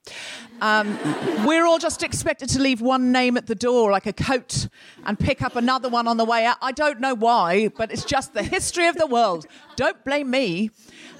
Um, 0.61 0.95
we're 1.43 1.65
all 1.65 1.79
just 1.79 2.03
expected 2.03 2.47
to 2.49 2.61
leave 2.61 2.81
one 2.81 3.11
name 3.11 3.35
at 3.35 3.47
the 3.47 3.55
door, 3.55 3.89
like 3.89 4.05
a 4.05 4.13
coat, 4.13 4.67
and 5.05 5.17
pick 5.17 5.41
up 5.41 5.55
another 5.55 5.89
one 5.89 6.07
on 6.07 6.17
the 6.17 6.23
way 6.23 6.45
out. 6.45 6.57
I 6.61 6.71
don't 6.71 6.99
know 6.99 7.15
why, 7.15 7.69
but 7.69 7.91
it's 7.91 8.05
just 8.05 8.35
the 8.35 8.43
history 8.43 8.87
of 8.87 8.95
the 8.95 9.07
world. 9.07 9.47
Don't 9.75 10.05
blame 10.05 10.29
me. 10.29 10.69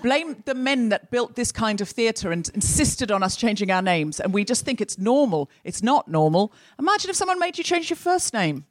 Blame 0.04 0.44
the 0.46 0.54
men 0.54 0.90
that 0.90 1.10
built 1.10 1.36
this 1.36 1.52
kind 1.52 1.82
of 1.82 1.90
theatre 1.90 2.32
and 2.32 2.48
insisted 2.54 3.12
on 3.12 3.24
us 3.24 3.36
changing 3.36 3.72
our 3.72 3.82
names. 3.82 4.20
And 4.20 4.32
we 4.32 4.46
just 4.46 4.64
think 4.64 4.80
it's 4.80 5.00
normal. 5.00 5.50
It's 5.64 5.82
not 5.82 6.08
normal. 6.08 6.54
Imagine 6.78 7.10
if 7.10 7.16
someone 7.16 7.40
made 7.40 7.58
you 7.58 7.64
change 7.64 7.90
your 7.90 7.98
first 7.98 8.32
name 8.32 8.66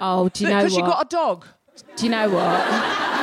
Oh, 0.00 0.28
do 0.30 0.42
you 0.42 0.50
know 0.50 0.58
because 0.58 0.76
you 0.76 0.82
got 0.82 1.06
a 1.06 1.08
dog. 1.08 1.46
Do 1.94 2.04
you 2.04 2.10
know 2.10 2.28
what? 2.28 3.21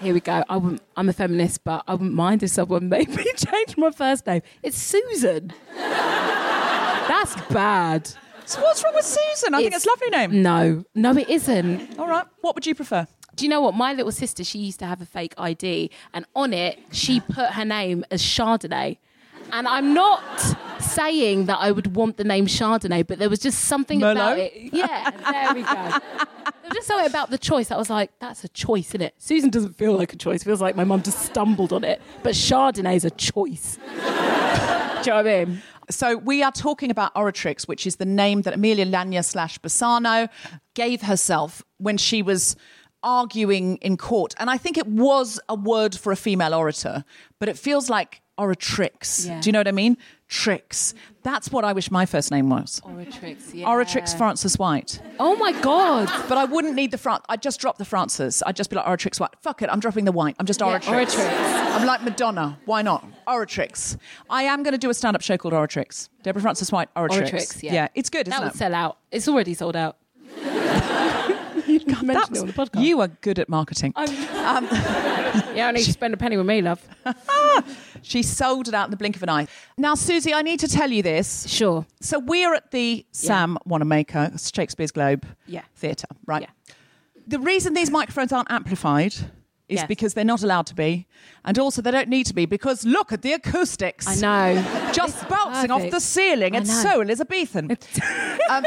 Here 0.00 0.14
we 0.14 0.20
go. 0.20 0.44
I 0.48 0.56
wouldn't, 0.56 0.82
I'm 0.96 1.08
a 1.08 1.12
feminist, 1.12 1.64
but 1.64 1.82
I 1.88 1.92
wouldn't 1.94 2.14
mind 2.14 2.42
if 2.42 2.50
someone 2.50 2.88
made 2.94 3.08
me 3.08 3.24
change 3.36 3.76
my 3.76 3.90
first 3.90 4.26
name. 4.26 4.42
It's 4.62 4.78
Susan. 4.78 5.52
That's 5.76 7.34
bad. 7.50 8.06
So 8.44 8.62
what's 8.62 8.82
wrong 8.84 8.94
with 8.94 9.04
Susan? 9.04 9.54
I 9.54 9.58
think 9.58 9.74
it's 9.74 9.84
a 9.84 9.88
lovely 9.88 10.10
name. 10.10 10.42
No, 10.42 10.84
no, 10.94 11.16
it 11.16 11.28
isn't. 11.28 11.98
All 11.98 12.06
right. 12.06 12.24
What 12.40 12.54
would 12.54 12.66
you 12.66 12.74
prefer? 12.74 13.06
Do 13.34 13.44
you 13.44 13.50
know 13.50 13.60
what? 13.60 13.74
My 13.74 13.92
little 13.92 14.12
sister, 14.12 14.42
she 14.42 14.58
used 14.58 14.78
to 14.80 14.86
have 14.86 15.00
a 15.00 15.06
fake 15.06 15.34
ID, 15.36 15.90
and 16.14 16.24
on 16.34 16.52
it, 16.52 16.78
she 16.92 17.20
put 17.20 17.50
her 17.50 17.64
name 17.64 18.04
as 18.10 18.22
Chardonnay. 18.22 18.98
And 19.52 19.66
I'm 19.66 19.94
not 19.94 20.22
saying 20.80 21.46
that 21.46 21.58
I 21.60 21.70
would 21.70 21.96
want 21.96 22.16
the 22.16 22.24
name 22.24 22.46
Chardonnay, 22.46 23.06
but 23.06 23.18
there 23.18 23.30
was 23.30 23.38
just 23.40 23.64
something 23.64 24.02
about 24.02 24.38
it. 24.38 24.52
Yeah, 24.72 25.10
there 25.10 25.54
we 25.54 25.62
go. 25.62 25.74
there 25.74 26.68
was 26.68 26.74
just 26.74 26.86
something 26.86 27.06
about 27.06 27.30
the 27.30 27.38
choice 27.38 27.68
that 27.68 27.78
was 27.78 27.90
like, 27.90 28.10
that's 28.20 28.44
a 28.44 28.48
choice, 28.48 28.88
isn't 28.90 29.02
it? 29.02 29.14
Susan 29.18 29.50
doesn't 29.50 29.74
feel 29.74 29.96
like 29.96 30.12
a 30.12 30.16
choice. 30.16 30.42
It 30.42 30.44
feels 30.44 30.60
like 30.60 30.76
my 30.76 30.84
mum 30.84 31.02
just 31.02 31.20
stumbled 31.20 31.72
on 31.72 31.84
it. 31.84 32.00
But 32.22 32.34
Chardonnay's 32.34 33.04
a 33.04 33.10
choice. 33.10 33.76
Do 33.86 33.92
you 33.92 35.16
know 35.16 35.22
what 35.22 35.26
I 35.26 35.44
mean? 35.44 35.62
So 35.90 36.16
we 36.18 36.42
are 36.42 36.52
talking 36.52 36.90
about 36.90 37.14
Oratrix, 37.14 37.66
which 37.66 37.86
is 37.86 37.96
the 37.96 38.04
name 38.04 38.42
that 38.42 38.52
Emilia 38.52 38.84
Lanier 38.84 39.22
slash 39.22 39.58
Bassano 39.58 40.28
gave 40.74 41.02
herself 41.02 41.62
when 41.78 41.96
she 41.96 42.20
was 42.20 42.56
arguing 43.02 43.76
in 43.78 43.96
court. 43.96 44.34
And 44.38 44.50
I 44.50 44.58
think 44.58 44.76
it 44.78 44.86
was 44.86 45.40
a 45.48 45.54
word 45.54 45.94
for 45.94 46.12
a 46.12 46.16
female 46.16 46.54
orator, 46.54 47.04
but 47.38 47.48
it 47.48 47.58
feels 47.58 47.88
like 47.88 48.22
Oratrix. 48.38 49.26
Yeah. 49.26 49.40
Do 49.40 49.48
you 49.48 49.52
know 49.52 49.58
what 49.58 49.68
I 49.68 49.72
mean? 49.72 49.96
Tricks. 50.28 50.94
That's 51.22 51.50
what 51.50 51.64
I 51.64 51.72
wish 51.72 51.90
my 51.90 52.06
first 52.06 52.30
name 52.30 52.48
was. 52.48 52.80
Oratrix, 52.84 53.52
yeah. 53.52 53.66
Oratrix 53.66 54.16
Frances-White. 54.16 55.00
Oh 55.18 55.34
my 55.36 55.52
God. 55.60 56.08
But 56.28 56.38
I 56.38 56.44
wouldn't 56.44 56.74
need 56.74 56.92
the 56.92 56.98
front. 56.98 57.24
I'd 57.28 57.42
just 57.42 57.60
drop 57.60 57.78
the 57.78 57.84
Frances. 57.84 58.42
I'd 58.46 58.54
just 58.54 58.70
be 58.70 58.76
like 58.76 58.86
Oratrix 58.86 59.18
White. 59.18 59.30
Fuck 59.42 59.62
it, 59.62 59.68
I'm 59.70 59.80
dropping 59.80 60.04
the 60.04 60.12
white. 60.12 60.36
I'm 60.38 60.46
just 60.46 60.60
Yeah, 60.60 60.78
Oratrix. 60.78 61.16
Oratrix. 61.16 61.74
I'm 61.74 61.86
like 61.86 62.02
Madonna. 62.02 62.58
Why 62.64 62.82
not? 62.82 63.04
Oratrix. 63.26 63.96
I 64.30 64.44
am 64.44 64.62
going 64.62 64.72
to 64.72 64.78
do 64.78 64.88
a 64.90 64.94
stand-up 64.94 65.22
show 65.22 65.36
called 65.36 65.54
Oratrix. 65.54 66.08
Deborah 66.22 66.42
Frances-White, 66.42 66.94
Oratrix. 66.94 67.30
Oratrix, 67.30 67.62
yeah. 67.62 67.72
yeah 67.72 67.88
it's 67.94 68.08
good, 68.10 68.26
That 68.26 68.34
isn't 68.34 68.44
would 68.44 68.54
it? 68.54 68.58
sell 68.58 68.74
out. 68.74 68.98
It's 69.10 69.26
already 69.26 69.54
sold 69.54 69.74
out. 69.74 69.96
you 71.80 71.86
didn't 71.94 72.06
mention 72.06 72.36
it 72.36 72.40
on 72.40 72.46
the 72.46 72.52
podcast. 72.52 72.82
You 72.82 73.00
are 73.00 73.08
good 73.08 73.38
at 73.38 73.48
marketing. 73.48 73.94
Um, 74.48 74.64
yeah, 75.54 75.68
I 75.68 75.72
need 75.72 75.84
to 75.84 75.92
spend 75.92 76.14
a 76.14 76.16
penny 76.16 76.36
with 76.38 76.46
me, 76.46 76.62
love. 76.62 76.82
She 78.02 78.22
sold 78.22 78.68
it 78.68 78.72
out 78.74 78.86
in 78.86 78.90
the 78.90 78.96
blink 78.96 79.16
of 79.16 79.22
an 79.22 79.28
eye. 79.28 79.46
Now, 79.76 79.94
Susie, 79.94 80.32
I 80.32 80.40
need 80.42 80.60
to 80.60 80.68
tell 80.68 80.90
you 80.90 81.02
this. 81.02 81.46
Sure. 81.48 81.84
So 82.00 82.18
we're 82.18 82.54
at 82.54 82.70
the 82.70 83.04
Sam 83.12 83.58
Wanamaker 83.66 84.30
Shakespeare's 84.38 84.92
Globe 84.92 85.26
Yeah. 85.46 85.62
Theatre, 85.74 86.06
right? 86.24 86.42
Yeah. 86.42 86.74
The 87.26 87.40
reason 87.40 87.74
these 87.74 87.90
microphones 87.90 88.32
aren't 88.32 88.50
amplified 88.50 89.14
is 89.68 89.76
Yes. 89.80 89.86
because 89.88 90.14
they're 90.14 90.24
not 90.24 90.42
allowed 90.42 90.66
to 90.66 90.74
be, 90.74 91.06
and 91.44 91.58
also 91.58 91.82
they 91.82 91.90
don't 91.90 92.08
need 92.08 92.24
to 92.26 92.34
be 92.34 92.46
because 92.46 92.84
look 92.84 93.12
at 93.12 93.22
the 93.22 93.32
acoustics. 93.34 94.06
I 94.06 94.14
know. 94.54 94.92
Just 94.92 95.20
It's 95.22 95.24
bouncing 95.30 95.70
off 95.70 95.90
the 95.90 96.00
ceiling. 96.00 96.54
I 96.56 96.60
It's 96.60 96.70
know. 96.70 96.82
so 96.90 97.00
Elizabethan. 97.02 97.76
um, 98.50 98.64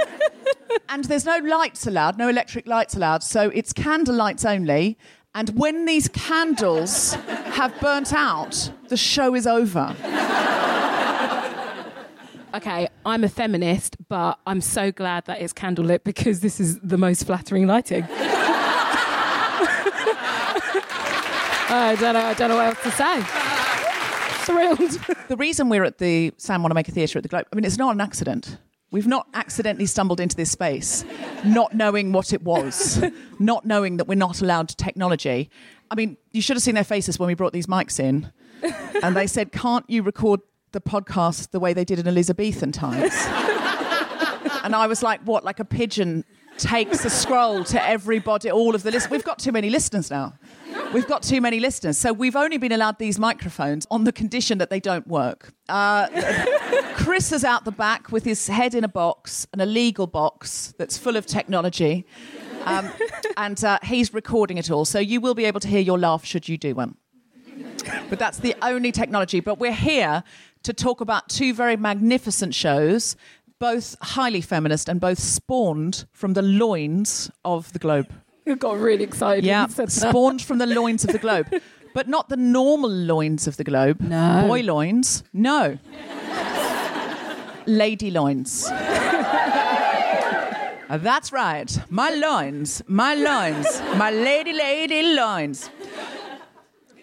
and 0.90 1.04
there's 1.06 1.26
no 1.26 1.38
lights 1.38 1.88
allowed, 1.88 2.18
no 2.18 2.28
electric 2.28 2.68
lights 2.68 2.96
allowed, 2.96 3.24
so 3.24 3.50
it's 3.54 3.74
candle 3.74 4.16
lights 4.16 4.46
only. 4.46 4.98
And 5.34 5.50
when 5.52 5.86
these 5.86 6.08
candles 6.10 7.14
have 7.14 7.74
burnt 7.80 8.14
out, 8.14 8.72
the 8.90 8.98
show 8.98 9.34
is 9.34 9.48
over. 9.48 9.96
Okay, 12.54 12.90
I'm 13.06 13.24
a 13.24 13.30
feminist, 13.30 13.96
but 14.10 14.38
I'm 14.46 14.60
so 14.60 14.92
glad 14.92 15.24
that 15.28 15.42
it's 15.42 15.54
candlelit 15.54 16.04
because 16.04 16.42
this 16.42 16.60
is 16.60 16.80
the 16.82 16.98
most 16.98 17.24
flattering 17.26 17.66
lighting. 17.66 18.06
I 21.74 21.96
don't 21.96 22.14
know. 22.14 22.20
I 22.20 22.34
don't 22.34 22.50
know 22.50 22.58
what 22.58 22.68
else 22.68 22.84
to 22.84 22.92
say. 22.92 23.22
Thrilled. 24.46 25.00
The 25.30 25.38
reason 25.38 25.70
we're 25.70 25.86
at 25.86 26.00
the 26.00 26.34
Sam 26.38 26.64
Wanamaker 26.64 26.92
Theatre 26.92 27.20
at 27.20 27.24
the 27.24 27.30
Globe, 27.30 27.46
I 27.52 27.56
mean, 27.56 27.64
it's 27.64 27.78
not 27.78 27.96
an 27.96 28.02
accident. 28.02 28.58
We've 28.92 29.08
not 29.08 29.28
accidentally 29.34 29.86
stumbled 29.86 30.20
into 30.20 30.36
this 30.36 30.52
space, 30.52 31.06
not 31.46 31.74
knowing 31.74 32.12
what 32.12 32.34
it 32.34 32.44
was, 32.44 33.02
not 33.40 33.66
knowing 33.66 33.98
that 33.98 34.08
we're 34.08 34.16
not 34.16 34.42
allowed 34.42 34.68
to 34.68 34.76
technology. 34.76 35.50
I 35.90 35.96
mean, 35.96 36.18
you 36.34 36.42
should 36.42 36.58
have 36.58 36.64
seen 36.64 36.76
their 36.76 36.84
faces 36.84 37.18
when 37.18 37.28
we 37.28 37.34
brought 37.34 37.54
these 37.54 37.68
mics 37.68 38.02
in, 38.02 38.34
and 39.02 39.16
they 39.16 39.28
said, 39.28 39.54
"Can't 39.54 39.90
you 39.90 40.04
record 40.04 40.42
the 40.74 40.82
podcast 40.82 41.52
the 41.52 41.60
way 41.62 41.72
they 41.72 41.86
did 41.86 42.00
in 42.00 42.08
Elizabethan 42.08 42.74
times?" 42.74 43.14
and 44.64 44.76
I 44.76 44.88
was 44.88 45.02
like, 45.02 45.22
"What? 45.22 45.46
Like 45.46 45.62
a 45.62 45.66
pigeon 45.66 46.26
takes 46.62 47.04
a 47.04 47.10
scroll 47.10 47.64
to 47.66 47.84
everybody, 47.84 48.50
all 48.50 48.76
of 48.76 48.84
the 48.84 48.92
list? 48.92 49.10
We've 49.10 49.24
got 49.24 49.40
too 49.40 49.52
many 49.52 49.70
listeners 49.70 50.10
now." 50.10 50.34
We've 50.94 51.08
got 51.08 51.24
too 51.24 51.40
many 51.42 51.60
listeners. 51.60 51.98
So 51.98 52.12
we've 52.12 52.36
only 52.36 52.58
been 52.58 52.72
allowed 52.72 53.00
these 53.00 53.18
microphones 53.18 53.88
on 53.90 54.04
the 54.04 54.12
condition 54.12 54.58
that 54.58 54.70
they 54.70 54.80
don't 54.80 55.08
work. 55.08 55.54
Uh, 55.70 56.08
Chris 56.96 57.32
is 57.32 57.44
out 57.46 57.66
the 57.66 57.72
back 57.72 58.12
with 58.12 58.26
his 58.26 58.48
head 58.48 58.76
in 58.76 58.84
a 58.84 58.90
box, 58.90 59.48
an 59.54 59.62
illegal 59.62 60.08
box 60.08 60.74
that's 60.78 60.98
full 60.98 61.16
of 61.16 61.26
technology. 61.26 62.06
Um, 62.66 62.92
and 63.38 63.64
uh, 63.64 63.80
he's 63.84 64.14
recording 64.14 64.58
it 64.58 64.70
all. 64.70 64.86
So 64.86 65.00
you 65.00 65.22
will 65.22 65.34
be 65.34 65.46
able 65.46 65.60
to 65.62 65.68
hear 65.68 65.80
your 65.80 65.98
laugh 65.98 66.26
should 66.26 66.48
you 66.48 66.58
do 66.58 66.76
one. 66.76 66.96
But 68.10 68.20
that's 68.20 68.40
the 68.40 68.56
only 68.62 68.92
technology. 68.92 69.40
But 69.40 69.60
we're 69.60 69.74
here 69.74 70.24
to 70.64 70.74
talk 70.74 71.02
about 71.02 71.30
two 71.30 71.54
very 71.54 71.76
magnificent 71.76 72.54
shows, 72.54 73.16
both 73.62 73.96
highly 74.02 74.42
feminist 74.42 74.90
and 74.90 75.00
both 75.00 75.20
spawned 75.20 76.06
from 76.12 76.34
the 76.34 76.42
loins 76.42 77.30
of 77.46 77.72
the 77.74 77.80
globe. 77.80 78.08
I 78.48 78.56
got 78.56 78.78
really 78.80 79.04
excited. 79.04 79.44
when 79.44 79.50
Yeah, 79.50 79.68
you 79.68 79.72
said 79.80 79.88
that. 79.90 80.10
spawned 80.10 80.42
from 80.42 80.58
the 80.58 80.66
loins 80.66 81.06
of 81.06 81.12
the 81.12 81.20
globe. 81.20 81.48
But 81.94 82.08
not 82.08 82.28
the 82.30 82.38
normal 82.38 82.90
loins 82.90 83.48
of 83.48 83.58
the 83.58 83.64
globe. 83.64 84.02
No. 84.02 84.46
Boy 84.48 84.62
loins. 84.62 85.24
No. 85.32 85.78
Lady 87.68 88.10
loins. 88.12 88.68
Uh, 90.90 90.98
That's 90.98 91.32
right. 91.32 91.72
My 91.90 92.10
loins. 92.10 92.82
My 92.88 93.14
loins. 93.14 93.68
My 93.96 94.10
lady, 94.10 94.54
lady 94.54 95.04
loins. 95.16 95.70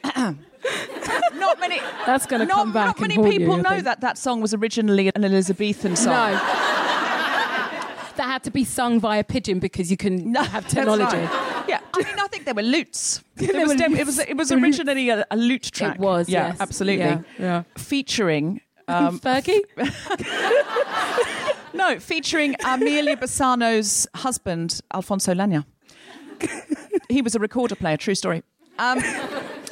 not 1.34 1.60
many. 1.60 1.80
That's 2.06 2.26
going 2.26 2.46
to 2.46 2.52
come 2.52 2.72
back. 2.72 2.86
not 2.86 3.00
many 3.00 3.14
you, 3.14 3.22
people 3.38 3.54
I 3.54 3.60
know 3.76 3.80
that 3.80 4.00
that 4.00 4.18
song 4.18 4.40
was 4.40 4.54
originally 4.54 5.10
an 5.14 5.24
Elizabethan 5.24 5.96
song. 5.96 6.12
No. 6.32 6.38
that 8.16 8.26
had 8.26 8.42
to 8.44 8.50
be 8.50 8.64
sung 8.64 8.98
via 9.00 9.22
pigeon 9.24 9.58
because 9.60 9.90
you 9.90 9.96
can 9.96 10.34
have 10.34 10.52
That's 10.64 10.74
technology. 10.74 11.16
right. 11.16 11.64
Yeah, 11.68 11.80
I 11.94 11.98
mean, 12.02 12.18
I 12.18 12.26
think 12.28 12.44
there 12.46 12.54
were 12.54 12.62
lutes. 12.62 13.22
There 13.36 13.50
It 13.54 13.68
was, 13.68 13.68
were 13.68 13.88
lutes. 13.88 14.00
it 14.00 14.06
was, 14.06 14.18
it 14.18 14.36
was 14.36 14.52
originally 14.52 15.10
a, 15.10 15.24
a 15.30 15.36
lute 15.36 15.70
track. 15.72 15.94
It 15.96 16.00
was, 16.00 16.28
yeah, 16.28 16.48
yes. 16.48 16.56
absolutely. 16.60 17.04
Yeah, 17.04 17.20
yeah. 17.38 17.62
Featuring, 17.76 18.60
um, 18.88 19.20
Fergie? 19.20 19.60
no, 21.74 22.00
featuring 22.00 22.56
Emilia 22.66 23.16
Bassano's 23.16 24.06
husband, 24.14 24.80
Alfonso 24.92 25.34
Lanier. 25.34 25.64
he 27.08 27.22
was 27.22 27.34
a 27.34 27.38
recorder 27.38 27.76
player, 27.76 27.96
true 27.96 28.14
story. 28.14 28.42
Um, 28.78 28.98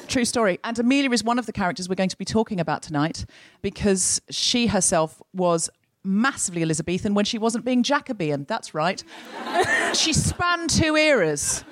true 0.07 0.25
story. 0.25 0.59
And 0.65 0.79
Emilia 0.79 1.11
is 1.11 1.23
one 1.25 1.39
of 1.39 1.47
the 1.47 1.53
characters 1.53 1.89
we're 1.89 1.95
going 1.95 2.09
to 2.09 2.19
be 2.19 2.25
talking 2.25 2.61
about 2.61 2.83
tonight 2.83 3.25
because 3.63 4.21
she 4.31 4.69
herself 4.69 5.21
was 5.35 5.69
massively 6.05 6.63
Elizabethan 6.63 7.15
when 7.15 7.25
she 7.25 7.39
wasn't 7.39 7.65
being 7.65 7.83
Jacobean. 7.83 8.45
That's 8.49 8.75
right. 8.75 9.03
she 9.95 10.13
spanned 10.13 10.71
two 10.71 10.97
eras. 10.97 11.65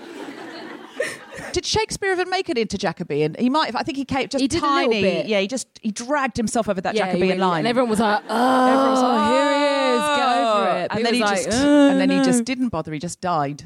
Did 1.52 1.64
Shakespeare 1.64 2.12
even 2.12 2.30
make 2.30 2.48
it 2.48 2.58
into 2.58 2.76
Jacobean? 2.78 3.36
He 3.38 3.48
might 3.50 3.66
have. 3.66 3.76
I 3.76 3.82
think 3.82 3.96
he 3.96 4.04
came 4.04 4.28
just 4.28 4.40
He 4.40 4.48
did 4.48 4.62
a 4.62 4.66
little 4.66 4.90
bit. 4.90 5.26
Yeah, 5.26 5.40
he 5.40 5.46
just 5.46 5.68
he 5.82 5.90
dragged 5.90 6.36
himself 6.36 6.68
over 6.68 6.80
that 6.80 6.94
Yeah, 6.94 7.06
Jacobean 7.06 7.28
really- 7.28 7.40
line. 7.40 7.58
And 7.60 7.68
everyone 7.68 7.90
was 7.90 8.00
like, 8.00 8.22
oh, 8.28 8.66
Everyone 8.66 8.90
was 8.90 9.02
like, 9.02 9.20
oh, 9.20 9.32
here 9.32 9.54
he 9.54 9.94
is, 9.94 10.00
go 10.00 10.64
for 10.64 10.78
it. 10.78 10.88
Oh. 10.90 10.90
And 10.90 10.98
He 10.98 11.02
then 11.04 11.14
he 11.14 11.20
like, 11.20 11.44
just, 11.44 11.62
"Oh, 11.62 11.90
and 11.90 12.00
then 12.00 12.10
he 12.10 12.18
oh, 12.18 12.24
just 12.24 12.44
didn't 12.44 12.68
bother. 12.70 12.92
He 12.92 12.98
just 12.98 13.20
died. 13.20 13.64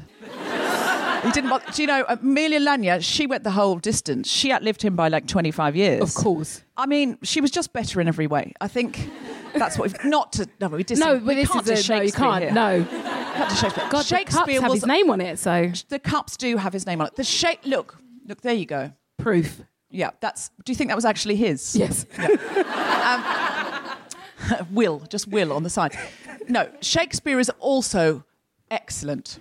He 1.23 1.31
didn't 1.31 1.49
bother. 1.49 1.65
Do 1.73 1.81
you 1.81 1.87
know, 1.87 2.05
Emilia 2.07 2.59
Lanier? 2.59 3.01
She 3.01 3.27
went 3.27 3.43
the 3.43 3.51
whole 3.51 3.77
distance. 3.79 4.29
She 4.29 4.53
outlived 4.53 4.81
him 4.81 4.95
by 4.95 5.09
like 5.09 5.27
twenty 5.27 5.51
five 5.51 5.75
years. 5.75 6.01
Of 6.01 6.13
course. 6.13 6.63
I 6.77 6.85
mean, 6.85 7.17
she 7.23 7.41
was 7.41 7.51
just 7.51 7.73
better 7.73 7.99
in 7.99 8.07
every 8.07 8.27
way. 8.27 8.53
I 8.61 8.67
think 8.69 9.09
That's 9.53 9.77
what. 9.77 9.91
We've, 9.91 10.05
not 10.05 10.31
to 10.33 10.47
no, 10.61 10.67
we, 10.69 10.83
dis- 10.83 10.99
No, 10.99 11.15
we 11.15 11.19
but 11.19 11.35
this 11.35 11.49
can't 11.49 11.67
is 11.69 11.85
do 11.87 11.93
a, 11.93 11.97
no, 11.97 12.01
you 12.03 12.07
Shakespeare 12.09 12.25
can't. 12.25 12.43
here. 12.43 12.53
No, 12.53 12.85
Can't 12.85 13.57
Shakespeare. 13.57 13.87
God, 13.89 14.05
Shakespeare 14.05 14.45
the 14.45 14.53
cups 14.53 14.61
have 14.61 14.69
was 14.71 14.79
his 14.81 14.87
name 14.87 15.09
on 15.09 15.21
it, 15.21 15.39
so 15.39 15.71
the 15.89 15.99
cups 15.99 16.37
do 16.37 16.55
have 16.57 16.71
his 16.73 16.85
name 16.85 17.01
on 17.01 17.07
it. 17.07 17.15
The 17.15 17.23
shape. 17.23 17.59
Look, 17.65 17.97
look. 18.25 18.41
There 18.41 18.53
you 18.53 18.65
go. 18.65 18.91
proof. 19.17 19.61
Yeah, 19.91 20.11
that's. 20.21 20.51
Do 20.63 20.71
you 20.71 20.75
think 20.75 20.89
that 20.89 20.95
was 20.95 21.05
actually 21.05 21.35
his? 21.35 21.75
Yes. 21.75 22.05
Um, 22.19 23.27
Will, 24.71 24.99
just 25.09 25.27
Will 25.27 25.51
on 25.51 25.63
the 25.63 25.69
side. 25.69 25.97
No, 26.47 26.69
Shakespeare 26.81 27.39
is 27.39 27.49
also 27.59 28.23
excellent. 28.71 29.39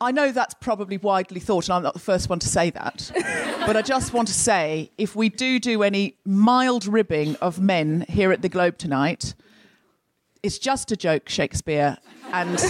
I 0.00 0.12
know 0.12 0.32
that's 0.32 0.54
probably 0.54 0.96
widely 0.96 1.40
thought, 1.40 1.68
and 1.68 1.74
I'm 1.74 1.82
not 1.82 1.94
the 1.94 2.00
first 2.00 2.28
one 2.28 2.38
to 2.40 2.48
say 2.48 2.70
that. 2.70 3.10
But 3.60 3.76
I 3.76 3.82
just 3.82 4.14
want 4.14 4.26
to 4.28 4.34
say 4.34 4.90
if 4.96 5.14
we 5.14 5.28
do 5.28 5.60
do 5.60 5.82
any 5.82 6.16
mild 6.24 6.86
ribbing 6.86 7.36
of 7.36 7.60
men 7.60 8.06
here 8.08 8.32
at 8.32 8.40
the 8.40 8.48
Globe 8.48 8.78
tonight, 8.78 9.34
it's 10.42 10.58
just 10.58 10.90
a 10.90 10.96
joke, 10.96 11.28
Shakespeare. 11.28 11.98
And 12.32 12.58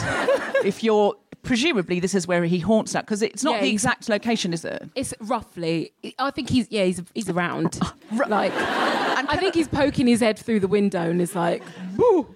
if 0.65 0.83
you're. 0.83 1.15
Presumably, 1.43 2.01
this 2.01 2.15
is 2.15 2.27
where 2.27 2.45
he 2.45 2.59
haunts 2.59 2.93
now, 2.93 3.01
because 3.01 3.23
it's 3.23 3.43
not 3.43 3.55
Yeah, 3.55 3.61
the 3.63 3.71
exact 3.71 4.11
location, 4.11 4.53
is 4.53 4.63
it? 4.63 4.91
It's 4.95 5.15
roughly. 5.21 5.91
I 6.19 6.31
think 6.33 6.51
he's 6.51 6.67
yeah 6.71 6.85
he's 6.85 7.01
he's 7.15 7.31
around. 7.31 7.81
Like 8.29 8.53
And 8.53 9.27
I 9.27 9.37
think 9.39 9.55
he's 9.55 9.69
poking 9.69 10.07
his 10.07 10.21
head 10.21 10.39
through 10.39 10.61
the 10.61 10.69
window 10.69 11.09
and 11.09 11.19
is 11.23 11.35
like, 11.35 11.63
"Boo." 11.97 12.35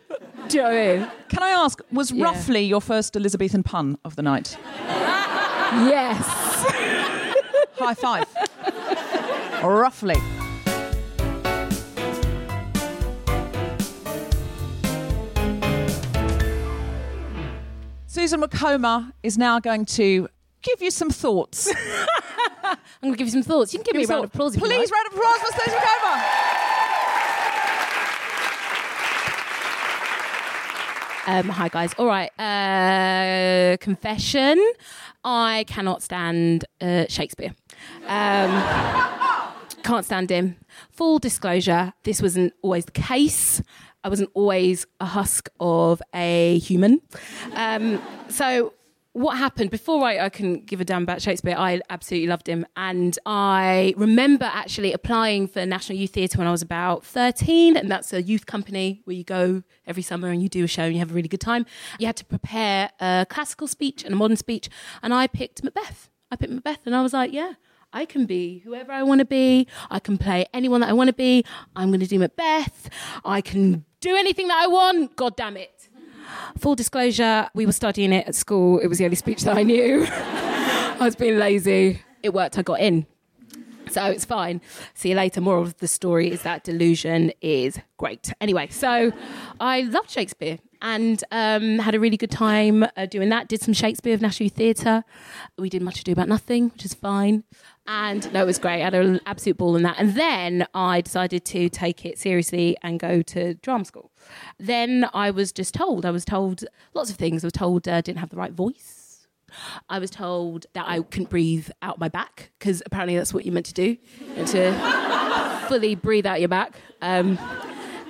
Do 0.48 0.56
you 0.58 0.62
know 0.62 0.68
what 0.70 0.78
I 0.78 0.96
mean? 0.98 1.10
Can 1.28 1.42
I 1.42 1.50
ask, 1.50 1.80
was 1.92 2.10
Yeah. 2.10 2.24
roughly 2.24 2.60
your 2.64 2.80
first 2.80 3.16
Elizabethan 3.16 3.62
pun 3.62 3.98
of 4.04 4.16
the 4.16 4.22
night? 4.22 4.56
Yes. 5.88 6.24
High 7.76 7.94
five. 7.94 8.26
roughly. 9.64 10.16
Susan 18.06 18.40
Wokoma 18.40 19.12
is 19.22 19.36
now 19.36 19.58
going 19.58 19.84
to 19.86 20.28
give 20.62 20.80
you 20.80 20.90
some 20.90 21.10
thoughts. 21.10 21.68
I'm 22.64 22.78
going 23.02 23.12
to 23.14 23.18
give 23.18 23.26
you 23.26 23.32
some 23.32 23.42
thoughts. 23.42 23.72
You 23.72 23.80
can 23.80 23.84
give 23.84 23.96
me 23.96 24.04
a 24.04 24.06
round 24.06 24.24
of 24.24 24.30
applause 24.30 24.54
if 24.54 24.60
you 24.62 24.66
Please, 24.68 24.90
like. 24.90 24.92
round 24.92 25.06
of 25.08 25.14
applause 25.18 25.38
for 25.38 25.60
Susan 25.60 25.78
Wokoma. 25.78 26.63
Um, 31.26 31.48
hi 31.48 31.68
guys. 31.68 31.94
All 31.94 32.06
right. 32.06 32.30
Uh, 32.38 33.78
confession. 33.78 34.62
I 35.24 35.64
cannot 35.66 36.02
stand 36.02 36.66
uh, 36.82 37.06
Shakespeare. 37.08 37.54
Um, 38.06 38.50
can't 39.82 40.04
stand 40.04 40.28
him. 40.28 40.56
Full 40.90 41.18
disclosure. 41.18 41.94
This 42.02 42.20
wasn't 42.20 42.52
always 42.60 42.84
the 42.84 42.92
case. 42.92 43.62
I 44.02 44.10
wasn't 44.10 44.30
always 44.34 44.86
a 45.00 45.06
husk 45.06 45.48
of 45.60 46.02
a 46.14 46.58
human. 46.58 47.00
Um, 47.54 48.02
so 48.28 48.74
what 49.14 49.38
happened 49.38 49.70
before 49.70 50.04
I, 50.04 50.26
I 50.26 50.28
can 50.28 50.60
give 50.60 50.80
a 50.80 50.84
damn 50.84 51.04
about 51.04 51.22
Shakespeare? 51.22 51.54
I 51.56 51.80
absolutely 51.88 52.26
loved 52.26 52.48
him, 52.48 52.66
and 52.76 53.16
I 53.24 53.94
remember 53.96 54.44
actually 54.44 54.92
applying 54.92 55.46
for 55.46 55.64
National 55.64 55.96
Youth 55.96 56.10
Theatre 56.10 56.36
when 56.36 56.48
I 56.48 56.50
was 56.50 56.62
about 56.62 57.04
thirteen, 57.04 57.76
and 57.76 57.88
that's 57.88 58.12
a 58.12 58.20
youth 58.20 58.46
company 58.46 59.02
where 59.04 59.14
you 59.14 59.22
go 59.22 59.62
every 59.86 60.02
summer 60.02 60.28
and 60.28 60.42
you 60.42 60.48
do 60.48 60.64
a 60.64 60.66
show 60.66 60.82
and 60.82 60.92
you 60.92 60.98
have 60.98 61.12
a 61.12 61.14
really 61.14 61.28
good 61.28 61.40
time. 61.40 61.64
You 62.00 62.06
had 62.06 62.16
to 62.16 62.24
prepare 62.24 62.90
a 63.00 63.24
classical 63.30 63.68
speech 63.68 64.04
and 64.04 64.12
a 64.12 64.16
modern 64.16 64.36
speech, 64.36 64.68
and 65.00 65.14
I 65.14 65.28
picked 65.28 65.62
Macbeth. 65.62 66.10
I 66.32 66.36
picked 66.36 66.52
Macbeth, 66.52 66.84
and 66.84 66.94
I 66.94 67.02
was 67.02 67.12
like, 67.12 67.32
yeah. 67.32 67.54
I 67.96 68.06
can 68.06 68.26
be 68.26 68.58
whoever 68.58 68.90
I 68.90 69.04
want 69.04 69.20
to 69.20 69.24
be. 69.24 69.68
I 69.88 70.00
can 70.00 70.18
play 70.18 70.46
anyone 70.52 70.80
that 70.80 70.90
I 70.90 70.92
want 70.92 71.06
to 71.06 71.14
be. 71.14 71.44
I'm 71.76 71.90
going 71.90 72.00
to 72.00 72.08
do 72.08 72.18
Macbeth. 72.18 72.90
I 73.24 73.40
can 73.40 73.84
do 74.00 74.16
anything 74.16 74.48
that 74.48 74.60
I 74.60 74.66
want. 74.66 75.14
God 75.14 75.36
damn 75.36 75.56
it. 75.56 75.88
Full 76.58 76.74
disclosure, 76.74 77.48
we 77.54 77.66
were 77.66 77.72
studying 77.72 78.12
it 78.12 78.26
at 78.28 78.34
school. 78.34 78.78
It 78.78 78.86
was 78.86 78.98
the 78.98 79.04
only 79.04 79.16
speech 79.16 79.42
that 79.42 79.56
I 79.56 79.62
knew. 79.62 80.06
I 80.10 80.98
was 81.00 81.16
being 81.16 81.38
lazy. 81.38 82.02
It 82.22 82.32
worked. 82.32 82.58
I 82.58 82.62
got 82.62 82.80
in. 82.80 83.06
So 83.90 84.04
it's 84.06 84.24
fine. 84.24 84.60
See 84.94 85.10
you 85.10 85.14
later. 85.14 85.40
Moral 85.40 85.62
of 85.62 85.76
the 85.78 85.88
story 85.88 86.30
is 86.30 86.42
that 86.42 86.64
delusion 86.64 87.32
is 87.40 87.78
great. 87.96 88.32
Anyway, 88.40 88.68
so 88.68 89.12
I 89.60 89.82
loved 89.82 90.10
Shakespeare 90.10 90.58
and 90.82 91.22
um, 91.30 91.78
had 91.78 91.94
a 91.94 92.00
really 92.00 92.16
good 92.16 92.30
time 92.30 92.84
uh, 92.96 93.06
doing 93.06 93.28
that. 93.30 93.48
Did 93.48 93.62
some 93.62 93.74
Shakespeare 93.74 94.14
of 94.14 94.20
National 94.20 94.48
Theatre. 94.48 95.04
We 95.58 95.70
did 95.70 95.82
Much 95.82 96.00
Ado 96.00 96.12
About 96.12 96.28
Nothing, 96.28 96.70
which 96.70 96.84
is 96.84 96.94
fine. 96.94 97.44
And 97.86 98.32
no, 98.32 98.42
it 98.42 98.46
was 98.46 98.58
great. 98.58 98.80
I 98.80 98.84
had 98.84 98.94
an 98.94 99.20
absolute 99.26 99.58
ball 99.58 99.76
in 99.76 99.82
that. 99.82 99.96
And 99.98 100.14
then 100.14 100.66
I 100.72 101.02
decided 101.02 101.44
to 101.46 101.68
take 101.68 102.06
it 102.06 102.18
seriously 102.18 102.76
and 102.82 102.98
go 102.98 103.20
to 103.22 103.54
drama 103.54 103.84
school. 103.84 104.10
Then 104.58 105.08
I 105.12 105.30
was 105.30 105.52
just 105.52 105.74
told, 105.74 106.06
I 106.06 106.10
was 106.10 106.24
told 106.24 106.64
lots 106.94 107.10
of 107.10 107.16
things. 107.16 107.44
I 107.44 107.46
was 107.46 107.52
told 107.52 107.86
I 107.86 107.98
uh, 107.98 108.00
didn't 108.00 108.20
have 108.20 108.30
the 108.30 108.36
right 108.36 108.52
voice. 108.52 109.04
I 109.88 109.98
was 109.98 110.10
told 110.10 110.66
that 110.72 110.86
I 110.88 111.00
couldn't 111.02 111.30
breathe 111.30 111.68
out 111.82 111.98
my 111.98 112.08
back 112.08 112.50
because 112.58 112.82
apparently 112.86 113.16
that's 113.16 113.32
what 113.32 113.44
you're 113.44 113.54
meant 113.54 113.66
to 113.66 113.74
do, 113.74 113.96
and 114.36 114.48
to 114.48 115.66
fully 115.68 115.94
breathe 115.94 116.26
out 116.26 116.40
your 116.40 116.48
back. 116.48 116.74
Um, 117.00 117.38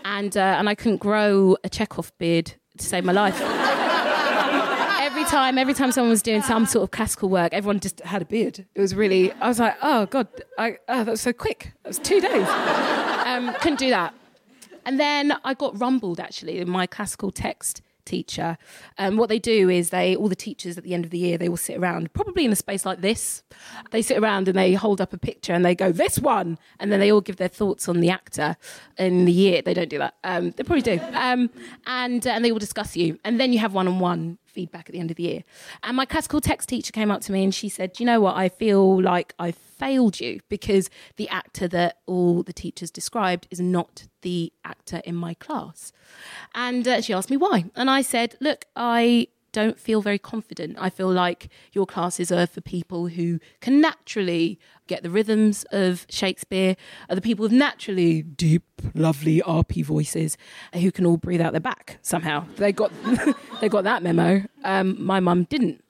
and 0.04 0.37
uh, 0.37 0.56
and 0.58 0.68
I 0.68 0.74
couldn't 0.74 0.98
grow 0.98 1.56
a 1.64 1.68
Chekhov 1.68 2.12
beard 2.18 2.54
to 2.78 2.84
save 2.84 3.04
my 3.04 3.12
life. 3.12 3.40
Every 5.35 5.47
time, 5.47 5.59
every 5.59 5.75
time 5.75 5.90
someone 5.90 6.11
was 6.11 6.23
doing 6.23 6.42
some 6.42 6.64
sort 6.64 6.85
of 6.85 6.90
classical 6.92 7.29
work, 7.29 7.53
everyone 7.53 7.81
just 7.81 8.01
had 8.01 8.23
a 8.23 8.25
beard. 8.25 8.64
It 8.75 8.81
was 8.81 8.94
really. 8.94 9.33
I 9.33 9.49
was 9.49 9.59
like, 9.59 9.77
oh 9.83 10.07
god, 10.07 10.29
I, 10.59 10.79
oh, 10.88 11.03
that 11.03 11.11
was 11.11 11.20
so 11.20 11.33
quick. 11.33 11.73
That 11.83 11.88
was 11.88 11.99
two 11.99 12.20
days. 12.20 12.47
Um, 13.27 13.53
couldn't 13.55 13.81
do 13.81 13.90
that. 13.90 14.14
And 14.87 15.01
then 15.01 15.37
I 15.44 15.55
got 15.55 15.79
rumbled 15.81 16.20
actually 16.20 16.59
in 16.59 16.70
my 16.70 16.87
classical 16.87 17.33
text 17.33 17.83
teacher. 18.05 18.59
Um, 18.99 19.16
what 19.16 19.29
they 19.29 19.38
do 19.38 19.68
is 19.68 19.90
they, 19.90 20.14
all 20.14 20.29
the 20.29 20.37
teachers 20.37 20.79
at 20.79 20.85
the 20.85 20.94
end 20.94 21.05
of 21.05 21.11
the 21.11 21.18
year, 21.18 21.38
they 21.38 21.49
will 21.49 21.57
sit 21.57 21.79
around, 21.79 22.12
probably 22.12 22.44
in 22.44 22.53
a 22.53 22.57
space 22.57 22.85
like 22.85 23.01
this. 23.01 23.42
They 23.90 24.03
sit 24.03 24.18
around 24.18 24.47
and 24.47 24.57
they 24.57 24.75
hold 24.75 25.01
up 25.01 25.14
a 25.14 25.18
picture 25.18 25.55
and 25.55 25.64
they 25.64 25.75
go, 25.75 25.90
this 25.90 26.18
one. 26.18 26.59
And 26.79 26.92
then 26.92 27.01
they 27.01 27.11
all 27.11 27.23
give 27.23 27.37
their 27.37 27.49
thoughts 27.49 27.88
on 27.88 28.01
the 28.01 28.11
actor 28.11 28.57
in 28.99 29.25
the 29.25 29.33
year. 29.33 29.62
They 29.62 29.73
don't 29.73 29.88
do 29.88 29.99
that. 29.99 30.14
Um, 30.23 30.51
they 30.51 30.62
probably 30.62 30.83
do. 30.83 31.01
Um, 31.14 31.51
and, 31.87 32.25
uh, 32.27 32.31
and 32.31 32.44
they 32.44 32.53
will 32.53 32.59
discuss 32.59 32.94
you. 32.94 33.18
And 33.25 33.40
then 33.40 33.55
you 33.55 33.59
have 33.59 33.73
one 33.73 33.88
on 33.88 33.99
one 33.99 34.38
feedback 34.55 34.88
at 34.88 34.93
the 34.93 35.01
end 35.01 35.11
of 35.11 35.17
the 35.17 35.25
year. 35.25 35.45
And 35.83 35.97
my 35.97 36.07
classical 36.07 36.40
text 36.40 36.69
teacher 36.69 36.93
came 36.93 37.11
up 37.11 37.21
to 37.23 37.33
me 37.33 37.45
and 37.45 37.55
she 37.55 37.69
said, 37.69 37.99
you 37.99 38.07
know 38.07 38.21
what? 38.21 38.37
I 38.37 38.49
feel 38.49 39.03
like 39.03 39.35
I 39.38 39.53
failed 39.53 40.21
you 40.21 40.40
because 40.49 40.88
the 41.17 41.29
actor 41.29 41.69
that 41.69 41.99
all 42.07 42.43
the 42.43 42.53
teachers 42.53 42.90
described 42.90 43.47
is 43.51 43.61
not 43.61 44.07
the 44.23 44.53
actor 44.64 45.03
in 45.05 45.14
my 45.14 45.35
class. 45.35 45.93
And 46.55 46.87
uh, 46.87 47.01
she 47.01 47.12
asked 47.12 47.31
me 47.31 47.37
why. 47.37 47.67
And 47.75 47.90
I 47.90 48.03
said, 48.03 48.37
look, 48.40 48.64
I 48.77 49.29
don't 49.55 49.79
feel 49.79 50.03
very 50.03 50.19
confident. 50.19 50.77
I 50.79 50.90
feel 50.90 51.11
like 51.11 51.49
your 51.73 51.87
classes 51.87 52.31
are 52.33 52.47
for 52.47 52.61
people 52.61 53.07
who 53.07 53.38
can 53.61 53.81
naturally 53.81 54.59
get 54.88 55.03
the 55.05 55.09
rhythms 55.09 55.64
of 55.71 56.07
Shakespeare, 56.11 56.77
are 57.09 57.14
the 57.14 57.23
people 57.23 57.45
with 57.45 57.53
naturally 57.53 58.21
deep, 58.21 58.64
lovely 58.95 59.40
RP 59.40 59.85
voices 59.85 60.37
who 60.75 60.90
can 60.90 61.07
all 61.07 61.17
breathe 61.17 61.40
out 61.40 61.53
their 61.53 61.61
back 61.61 61.99
somehow. 62.03 62.45
They 62.57 62.73
got 62.73 62.93
they 63.61 63.69
got 63.69 63.85
that 63.85 64.03
memo. 64.03 64.43
Um, 64.64 65.03
my 65.03 65.21
mum 65.21 65.45
didn't. 65.45 65.83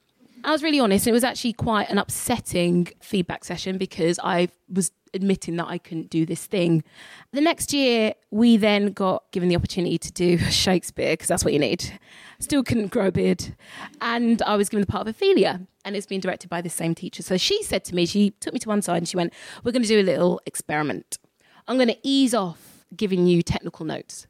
I 0.44 0.53
was 0.53 0.62
really 0.62 0.79
honest. 0.79 1.07
It 1.07 1.12
was 1.12 1.24
actually 1.24 1.55
quite 1.55 1.88
an 1.88 1.96
upsetting 1.96 2.88
feedback 3.00 3.44
session 3.44 3.79
because 3.79 4.20
I 4.22 4.48
was 4.70 4.92
admitting 5.14 5.57
that 5.57 5.68
I 5.68 5.79
couldn't 5.79 6.11
do 6.11 6.27
this 6.27 6.44
thing. 6.46 6.85
The 7.33 7.40
next 7.40 7.72
year, 7.72 8.14
we 8.31 8.57
then 8.57 8.92
got 8.92 9.31
given 9.31 9.48
the 9.48 9.57
opportunity 9.57 9.98
to 9.98 10.12
do 10.12 10.38
Shakespeare 10.50 11.12
because 11.12 11.29
that's 11.29 11.44
what 11.44 11.53
you 11.53 11.59
need. 11.59 11.98
Still 12.40 12.62
couldn't 12.62 12.88
grow 12.88 13.07
a 13.07 13.12
beard. 13.12 13.55
And 14.00 14.42
I 14.42 14.57
was 14.57 14.68
given 14.68 14.83
the 14.83 14.87
part 14.87 15.03
of 15.03 15.09
Ophelia, 15.09 15.61
and 15.85 15.96
it's 15.96 16.07
been 16.07 16.20
directed 16.20 16.50
by 16.50 16.61
the 16.61 16.70
same 16.70 16.94
teacher. 16.94 17.22
So 17.22 17.37
she 17.37 17.62
said 17.62 17.85
to 17.85 17.94
me, 17.94 18.07
she 18.07 18.31
took 18.40 18.53
me 18.53 18.59
to 18.61 18.68
one 18.68 18.83
side 18.83 18.98
and 18.98 19.09
she 19.09 19.16
went, 19.16 19.33
We're 19.62 19.72
going 19.72 19.83
to 19.83 19.88
do 19.88 20.00
a 20.00 20.03
little 20.03 20.40
experiment. 20.46 21.18
I'm 21.66 21.77
going 21.77 21.88
to 21.88 21.98
ease 22.03 22.35
off 22.35 22.85
giving 22.94 23.27
you 23.27 23.42
technical 23.42 23.87
notes. 23.87 24.27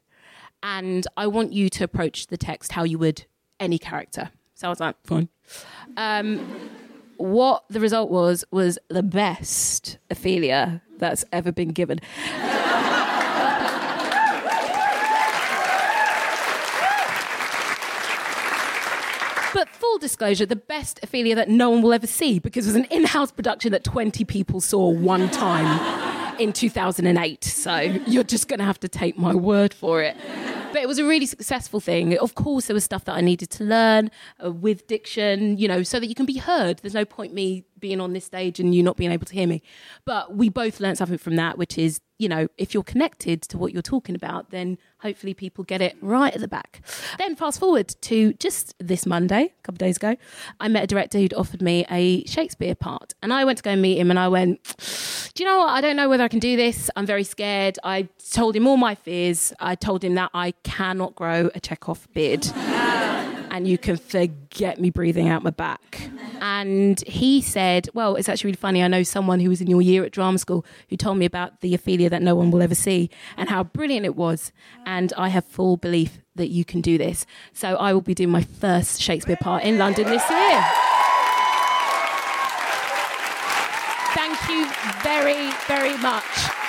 And 0.63 1.07
I 1.17 1.27
want 1.27 1.53
you 1.53 1.69
to 1.71 1.85
approach 1.85 2.29
the 2.29 2.37
text 2.37 2.73
how 2.73 2.85
you 2.85 2.99
would 2.99 3.27
any 3.61 3.79
character. 3.79 4.31
So 4.55 4.69
I 4.69 4.71
was 4.71 4.81
like, 4.81 4.97
fine. 5.05 5.29
Um, 5.97 6.71
what 7.17 7.65
the 7.69 7.81
result 7.81 8.11
was 8.11 8.45
was 8.51 8.79
the 8.89 9.03
best 9.03 9.99
Ophelia 10.11 10.83
that's 10.99 11.25
ever 11.33 11.53
been 11.53 11.71
given. 11.71 12.01
But 19.55 19.69
full 19.69 19.99
disclosure, 19.99 20.47
the 20.47 20.57
best 20.57 20.99
Ophelia 21.05 21.37
that 21.37 21.49
no 21.49 21.71
one 21.71 21.81
will 21.81 21.93
ever 21.93 22.09
see 22.09 22.41
because 22.41 22.67
it 22.67 22.71
was 22.71 22.77
an 22.77 22.87
in 22.87 23.05
house 23.05 23.31
production 23.31 23.71
that 23.71 23.85
20 23.85 24.25
people 24.25 24.61
saw 24.61 24.89
one 24.91 25.31
time 25.31 26.41
in 26.41 26.53
2008. 26.53 27.45
So 27.45 27.77
you're 27.79 28.25
just 28.25 28.49
going 28.49 28.59
to 28.59 28.65
have 28.65 28.81
to 28.81 28.89
take 28.89 29.17
my 29.17 29.33
word 29.33 29.73
for 29.73 30.03
it. 30.03 30.17
But 30.75 30.83
it 30.83 30.89
was 30.89 30.99
a 30.99 31.05
really 31.05 31.27
successful 31.27 31.79
thing. 31.79 32.19
Of 32.19 32.35
course, 32.35 32.67
there 32.67 32.75
was 32.75 32.83
stuff 32.83 33.05
that 33.05 33.15
I 33.15 33.21
needed 33.21 33.49
to 33.51 33.63
learn 33.63 34.11
uh, 34.45 34.51
with 34.51 34.89
diction, 34.89 35.57
you 35.57 35.69
know, 35.69 35.85
so 35.85 36.01
that 36.01 36.09
you 36.09 36.17
can 36.17 36.27
be 36.27 36.39
heard. 36.39 36.81
There's 36.81 36.95
no 36.95 37.05
point 37.05 37.33
me 37.33 37.63
being 37.79 38.01
on 38.01 38.13
this 38.13 38.25
stage 38.25 38.59
and 38.59 38.75
you 38.75 38.83
not 38.83 38.97
being 38.97 39.13
able 39.13 39.25
to 39.27 39.35
hear 39.35 39.47
me. 39.47 39.63
But 40.05 40.35
we 40.35 40.49
both 40.49 40.81
learned 40.81 40.99
something 40.99 41.17
from 41.17 41.37
that, 41.37 41.59
which 41.59 41.79
is, 41.79 42.01
you 42.19 42.29
know, 42.29 42.49
if 42.59 42.75
you're 42.75 42.83
connected 42.83 43.43
to 43.43 43.57
what 43.57 43.73
you're 43.73 43.83
talking 43.83 44.17
about, 44.17 44.51
then 44.51 44.77
hopefully 45.05 45.35
people 45.35 45.63
get 45.63 45.83
it 45.83 45.97
right 46.01 46.35
at 46.35 46.41
the 46.41 46.49
back. 46.49 46.81
Then 47.19 47.37
fast 47.37 47.61
forward 47.61 47.95
to 48.01 48.33
just 48.35 48.75
this 48.79 49.05
Monday, 49.05 49.53
a 49.59 49.63
couple 49.63 49.75
of 49.75 49.79
days 49.79 49.99
ago, 49.99 50.17
I 50.59 50.69
met 50.69 50.83
a 50.83 50.87
director 50.87 51.19
who'd 51.19 51.35
offered 51.35 51.61
me 51.61 51.85
a 51.91 52.25
Shakespeare 52.25 52.75
part. 52.75 53.13
And 53.23 53.33
I 53.33 53.45
went 53.45 53.59
to 53.59 53.63
go 53.63 53.71
and 53.71 53.83
meet 53.83 53.99
him 53.99 54.11
and 54.11 54.19
I 54.19 54.29
went, 54.29 54.63
Do 55.35 55.45
you 55.45 55.49
know 55.49 55.59
what? 55.59 55.69
I 55.69 55.83
don't 55.83 55.97
know 55.97 56.09
whether 56.09 56.25
I 56.25 56.29
can 56.29 56.39
do 56.39 56.57
this. 56.57 56.91
I'm 56.97 57.05
very 57.05 57.25
scared. 57.25 57.79
I 57.85 58.09
told 58.33 58.57
him 58.57 58.67
all 58.67 58.79
my 58.79 58.95
fears. 58.95 59.53
I 59.61 59.75
told 59.75 60.03
him 60.03 60.15
that 60.15 60.31
I 60.33 60.53
cannot 60.63 61.15
grow 61.15 61.51
a 61.55 61.61
Chekhov 61.61 62.09
beard 62.15 62.47
and 62.57 63.69
you 63.69 63.77
can 63.77 63.99
forget 63.99 64.81
me 64.81 64.89
breathing 64.89 65.29
out 65.29 65.43
my 65.43 65.51
back. 65.51 66.09
And 66.47 67.01
he 67.07 67.41
said, 67.41 67.89
Well, 67.95 68.17
it's 68.17 68.29
actually 68.29 68.49
really 68.49 68.57
funny. 68.57 68.83
I 68.83 68.89
know 68.89 69.03
someone 69.03 69.41
who 69.41 69.49
was 69.49 69.63
in 69.63 69.67
your 69.67 69.81
year 69.81 70.05
at 70.05 70.13
drama 70.13 70.37
school 70.37 70.67
who 70.91 70.97
told 70.97 71.17
me 71.17 71.25
about 71.25 71.63
the 71.63 71.73
Ophelia 71.73 72.11
that 72.11 72.21
no 72.21 72.35
one 72.35 72.51
will 72.51 72.61
ever 72.61 72.75
see 72.75 73.09
and 73.39 73.49
how 73.49 73.65
brilliant 73.65 74.05
it 74.05 74.15
was. 74.15 74.53
And 74.85 75.11
I 75.17 75.31
have 75.31 75.47
full 75.47 75.79
belief 75.79 76.19
that 76.35 76.49
you 76.49 76.63
can 76.67 76.83
do 76.83 76.99
this. 76.99 77.25
So 77.55 77.77
I 77.77 77.95
will 77.95 78.03
be 78.03 78.13
doing 78.13 78.29
my 78.29 78.43
first 78.43 79.01
Shakespeare 79.01 79.39
part 79.41 79.65
in 79.65 79.79
London 79.79 80.05
this 80.05 80.29
year. 80.29 80.65
Thank 84.13 84.37
you 84.51 84.69
very, 85.03 85.51
very 85.67 85.97
much. 86.03 86.64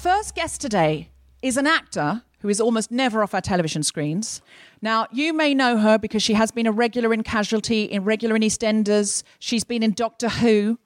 First 0.00 0.34
guest 0.34 0.62
today 0.62 1.10
is 1.42 1.58
an 1.58 1.66
actor 1.66 2.22
who 2.38 2.48
is 2.48 2.58
almost 2.58 2.90
never 2.90 3.22
off 3.22 3.34
our 3.34 3.40
television 3.42 3.82
screens. 3.82 4.40
Now, 4.80 5.06
you 5.12 5.34
may 5.34 5.52
know 5.52 5.76
her 5.76 5.98
because 5.98 6.22
she 6.22 6.32
has 6.32 6.50
been 6.50 6.66
a 6.66 6.72
regular 6.72 7.12
in 7.12 7.22
Casualty, 7.22 7.84
in 7.84 8.04
regular 8.04 8.34
in 8.34 8.40
EastEnders. 8.40 9.22
She's 9.38 9.62
been 9.62 9.82
in 9.82 9.92
Doctor 9.92 10.30
Who. 10.30 10.78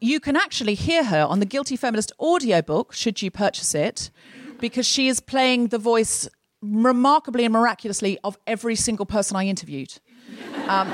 You 0.00 0.18
can 0.18 0.34
actually 0.34 0.76
hear 0.76 1.04
her 1.04 1.24
on 1.24 1.40
the 1.40 1.46
Guilty 1.46 1.76
Feminist 1.76 2.10
audiobook, 2.18 2.94
should 2.94 3.20
you 3.20 3.30
purchase 3.30 3.74
it, 3.74 4.10
because 4.60 4.86
she 4.86 5.08
is 5.08 5.20
playing 5.20 5.68
the 5.68 5.78
voice 5.78 6.26
remarkably 6.62 7.44
and 7.44 7.52
miraculously 7.52 8.18
of 8.24 8.38
every 8.46 8.76
single 8.76 9.04
person 9.04 9.36
I 9.36 9.44
interviewed. 9.44 10.00
Um, 10.68 10.90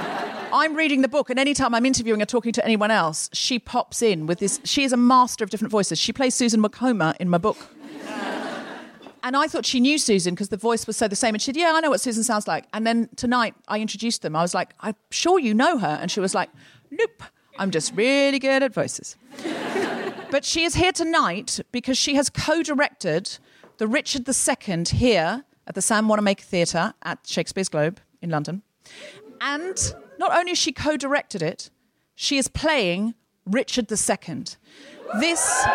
I'm 0.53 0.75
reading 0.75 1.03
the 1.03 1.09
book, 1.09 1.31
and 1.31 1.39
anytime 1.39 1.75
I'm 1.75 1.87
interviewing 1.87 2.21
or 2.21 2.27
talking 2.27 2.53
to 2.53 2.65
anyone 2.65 2.91
else, 2.91 3.31
she 3.33 3.59
pops 3.59 4.03
in 4.03 4.27
with 4.27 4.41
this. 4.41 4.61
She 4.65 4.83
is 4.83 4.93
a 4.93 4.97
master 4.97 5.45
of 5.45 5.51
different 5.51 5.71
voices. 5.71 5.99
She 5.99 6.13
plays 6.13 6.35
Susan 6.35 6.63
Wokoma 6.63 7.17
in 7.21 7.29
my 7.29 7.39
book. 7.39 7.57
And 9.23 9.37
I 9.37 9.49
thought 9.49 9.67
she 9.67 9.81
knew 9.81 9.99
Susan 9.99 10.35
because 10.35 10.49
the 10.49 10.57
voice 10.57 10.87
was 10.87 10.97
so 10.97 11.07
the 11.07 11.17
same. 11.17 11.35
And 11.35 11.43
she 11.43 11.47
said, 11.47 11.57
Yeah, 11.57 11.73
I 11.75 11.81
know 11.81 11.91
what 11.91 12.01
Susan 12.01 12.25
sounds 12.25 12.49
like. 12.49 12.65
And 12.73 12.87
then 12.87 13.09
tonight 13.17 13.55
I 13.69 13.79
introduced 13.79 14.23
them. 14.23 14.35
I 14.35 14.43
was 14.43 14.55
like, 14.55 14.71
I'm 14.81 14.95
sure 15.11 15.39
you 15.39 15.53
know 15.53 15.79
her. 15.79 15.99
And 16.01 16.11
she 16.11 16.21
was 16.21 16.35
like, 16.35 16.51
Nope, 16.91 17.23
I'm 17.59 17.71
just 17.71 17.95
really 17.95 18.39
good 18.39 18.63
at 18.63 18.73
voices. 18.73 19.17
but 20.31 20.45
she 20.45 20.65
is 20.65 20.75
here 20.75 20.93
tonight 20.93 21.61
because 21.71 21.99
she 21.99 22.15
has 22.15 22.31
co 22.31 22.63
directed 22.63 23.39
the 23.79 23.87
Richard 23.87 24.27
II 24.29 24.85
here 24.87 25.45
at 25.67 25.75
the 25.75 25.83
Sam 25.83 26.09
Wanamaker 26.09 26.43
Theatre 26.43 26.95
at 27.03 27.19
Shakespeare's 27.27 27.69
Globe 27.69 28.01
in 28.23 28.31
London. 28.31 28.63
And 29.41 29.77
not 30.19 30.37
only 30.37 30.51
has 30.51 30.59
she 30.59 30.73
co 30.73 30.97
directed 30.97 31.43
it, 31.43 31.71
she 32.15 32.37
is 32.37 32.49
playing 32.49 33.15
Richard 33.47 33.91
II. 33.91 34.45
This. 35.21 35.67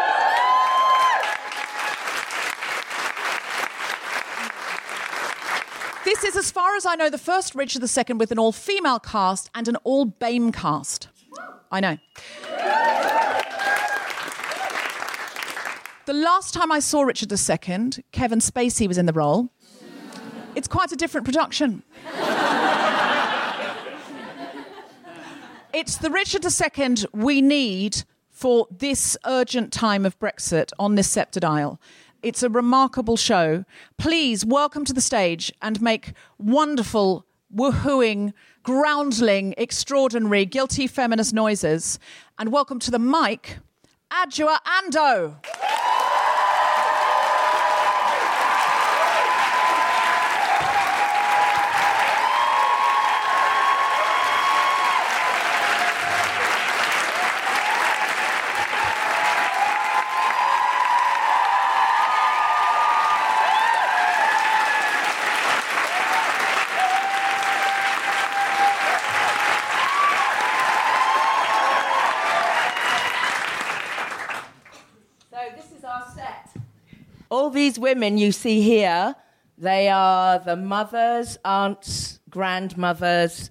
This 6.05 6.23
is, 6.23 6.35
as 6.35 6.51
far 6.51 6.75
as 6.75 6.85
I 6.85 6.95
know, 6.95 7.09
the 7.09 7.17
first 7.17 7.55
Richard 7.55 7.81
II 7.81 8.17
with 8.17 8.31
an 8.31 8.37
all 8.37 8.51
female 8.51 8.99
cast 8.99 9.49
and 9.55 9.67
an 9.67 9.75
all 9.77 10.05
BAME 10.05 10.53
cast. 10.53 11.09
I 11.71 11.79
know. 11.79 11.97
The 16.05 16.13
last 16.13 16.53
time 16.53 16.71
I 16.71 16.79
saw 16.79 17.01
Richard 17.01 17.31
II, 17.31 18.03
Kevin 18.11 18.39
Spacey 18.39 18.87
was 18.87 18.99
in 18.99 19.07
the 19.07 19.13
role. 19.13 19.49
It's 20.53 20.67
quite 20.67 20.91
a 20.91 20.95
different 20.95 21.25
production. 21.25 21.81
It's 25.75 25.97
the 25.97 26.09
Richard 26.09 26.45
II 26.45 26.95
we 27.11 27.41
need 27.41 28.05
for 28.29 28.65
this 28.71 29.17
urgent 29.25 29.73
time 29.73 30.05
of 30.05 30.17
Brexit 30.19 30.71
on 30.79 30.95
this 30.95 31.09
sceptred 31.09 31.43
isle. 31.43 31.81
It's 32.23 32.41
a 32.41 32.49
remarkable 32.49 33.17
show. 33.17 33.65
Please 33.97 34.45
welcome 34.45 34.85
to 34.85 34.93
the 34.93 35.01
stage 35.01 35.51
and 35.61 35.81
make 35.81 36.13
wonderful, 36.37 37.25
woohooing, 37.53 38.31
groundling, 38.63 39.53
extraordinary, 39.57 40.45
guilty 40.45 40.87
feminist 40.87 41.33
noises. 41.33 41.99
And 42.39 42.53
welcome 42.53 42.79
to 42.79 42.89
the 42.89 42.97
mic, 42.97 43.57
Adjoa 44.09 44.59
Andoh. 44.65 45.35
These 77.65 77.79
women 77.79 78.15
you 78.19 78.31
see 78.31 78.61
here, 78.61 79.15
they 79.57 79.89
are 79.89 80.37
the 80.37 80.55
mothers, 80.55 81.35
aunts, 81.43 82.19
grandmothers, 82.29 83.49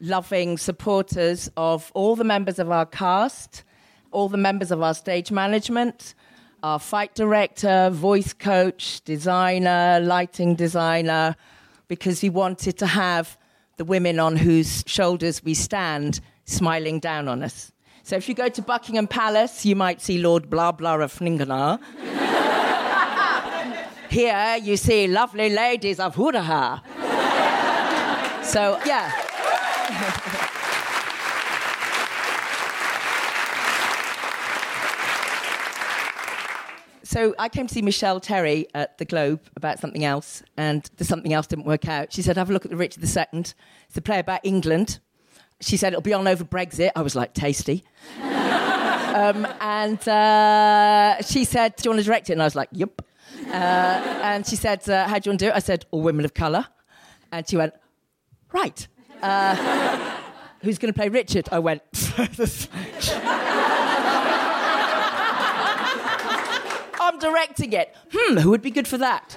loving 0.00 0.58
supporters 0.58 1.48
of 1.56 1.92
all 1.94 2.16
the 2.16 2.24
members 2.24 2.58
of 2.58 2.72
our 2.72 2.84
cast, 2.84 3.62
all 4.10 4.28
the 4.28 4.36
members 4.36 4.72
of 4.72 4.82
our 4.82 4.94
stage 4.94 5.30
management, 5.30 6.16
our 6.64 6.80
fight 6.80 7.14
director, 7.14 7.88
voice 7.90 8.32
coach, 8.32 9.00
designer, 9.04 10.00
lighting 10.02 10.56
designer, 10.56 11.36
because 11.86 12.20
we 12.20 12.30
wanted 12.30 12.76
to 12.76 12.86
have 12.88 13.38
the 13.76 13.84
women 13.84 14.18
on 14.18 14.34
whose 14.34 14.82
shoulders 14.88 15.44
we 15.44 15.54
stand 15.54 16.20
smiling 16.46 16.98
down 16.98 17.28
on 17.28 17.44
us. 17.44 17.70
So 18.02 18.16
if 18.16 18.28
you 18.28 18.34
go 18.34 18.48
to 18.48 18.60
Buckingham 18.60 19.06
Palace, 19.06 19.64
you 19.64 19.76
might 19.76 20.00
see 20.00 20.18
Lord 20.18 20.50
Blah 20.50 20.72
Blah 20.72 20.96
of 20.96 21.16
Fninganar. 21.16 21.78
Here 24.12 24.58
you 24.62 24.76
see 24.76 25.06
lovely 25.06 25.48
ladies 25.48 25.98
of 25.98 26.14
Hudaha. 26.16 26.82
so, 28.44 28.78
yeah. 28.84 29.10
So 37.02 37.34
I 37.38 37.48
came 37.48 37.66
to 37.66 37.72
see 37.72 37.80
Michelle 37.80 38.20
Terry 38.20 38.66
at 38.74 38.98
the 38.98 39.06
Globe 39.06 39.40
about 39.56 39.78
something 39.78 40.04
else, 40.04 40.42
and 40.58 40.90
the 40.98 41.04
something 41.06 41.32
else 41.32 41.46
didn't 41.46 41.64
work 41.64 41.88
out. 41.88 42.12
She 42.12 42.20
said, 42.20 42.36
"Have 42.36 42.50
a 42.50 42.52
look 42.52 42.66
at 42.66 42.70
the 42.70 42.76
Richard 42.76 43.02
II. 43.02 43.44
It's 43.88 43.96
a 43.96 44.02
play 44.02 44.18
about 44.18 44.40
England." 44.42 44.98
She 45.62 45.78
said 45.78 45.94
it'll 45.94 46.02
be 46.02 46.12
on 46.12 46.28
over 46.28 46.44
Brexit. 46.44 46.90
I 46.94 47.00
was 47.00 47.16
like, 47.16 47.32
"Tasty." 47.32 47.82
um, 48.22 49.46
and 49.60 50.06
uh, 50.06 51.22
she 51.22 51.46
said, 51.46 51.76
"Do 51.76 51.84
you 51.84 51.90
want 51.92 52.00
to 52.00 52.04
direct 52.04 52.28
it?" 52.28 52.34
And 52.34 52.42
I 52.42 52.44
was 52.44 52.54
like, 52.54 52.68
"Yep." 52.72 53.00
Uh, 53.48 54.20
and 54.22 54.46
she 54.46 54.56
said, 54.56 54.88
uh, 54.88 55.06
"How 55.08 55.18
do 55.18 55.28
you 55.28 55.32
want 55.32 55.40
to 55.40 55.44
do 55.46 55.50
it?" 55.50 55.54
I 55.54 55.58
said, 55.60 55.86
"All 55.90 56.02
women 56.02 56.24
of 56.24 56.34
colour." 56.34 56.66
And 57.30 57.48
she 57.48 57.56
went, 57.56 57.74
"Right." 58.52 58.86
Uh, 59.22 59.54
who's 60.62 60.78
going 60.78 60.92
to 60.92 60.98
play 60.98 61.08
Richard? 61.08 61.48
I 61.52 61.58
went. 61.58 61.82
I'm 67.00 67.18
directing 67.18 67.72
it. 67.72 67.94
Hmm, 68.12 68.36
who 68.38 68.50
would 68.50 68.62
be 68.62 68.70
good 68.70 68.86
for 68.86 68.98
that? 68.98 69.36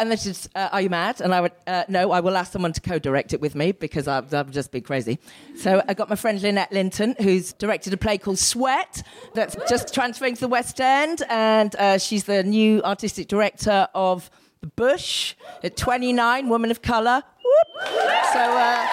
And 0.00 0.10
then 0.10 0.18
she 0.18 0.32
said, 0.32 0.50
uh, 0.54 0.68
Are 0.72 0.80
you 0.80 0.90
mad? 0.90 1.20
And 1.20 1.34
I 1.34 1.40
went, 1.42 1.54
uh, 1.66 1.84
No, 1.88 2.10
I 2.10 2.20
will 2.20 2.36
ask 2.36 2.52
someone 2.52 2.72
to 2.72 2.80
co 2.80 2.98
direct 2.98 3.32
it 3.32 3.40
with 3.40 3.54
me 3.54 3.72
because 3.72 4.08
I'll, 4.08 4.26
I'll 4.32 4.44
just 4.44 4.72
be 4.72 4.80
crazy. 4.80 5.18
So 5.56 5.82
I 5.86 5.94
got 5.94 6.08
my 6.08 6.16
friend 6.16 6.40
Lynette 6.40 6.72
Linton, 6.72 7.14
who's 7.20 7.52
directed 7.52 7.92
a 7.92 7.96
play 7.96 8.18
called 8.18 8.38
Sweat 8.38 9.02
that's 9.34 9.56
just 9.68 9.92
transferring 9.94 10.34
to 10.34 10.40
the 10.40 10.48
West 10.48 10.80
End. 10.80 11.22
And 11.28 11.76
uh, 11.76 11.98
she's 11.98 12.24
the 12.24 12.42
new 12.42 12.82
artistic 12.82 13.28
director 13.28 13.86
of 13.94 14.30
The 14.62 14.66
Bush 14.68 15.34
at 15.62 15.76
29, 15.76 16.48
Woman 16.48 16.70
of 16.70 16.82
Colour. 16.82 17.22
whoop. 17.44 17.84
So, 18.32 18.40
uh, 18.40 18.86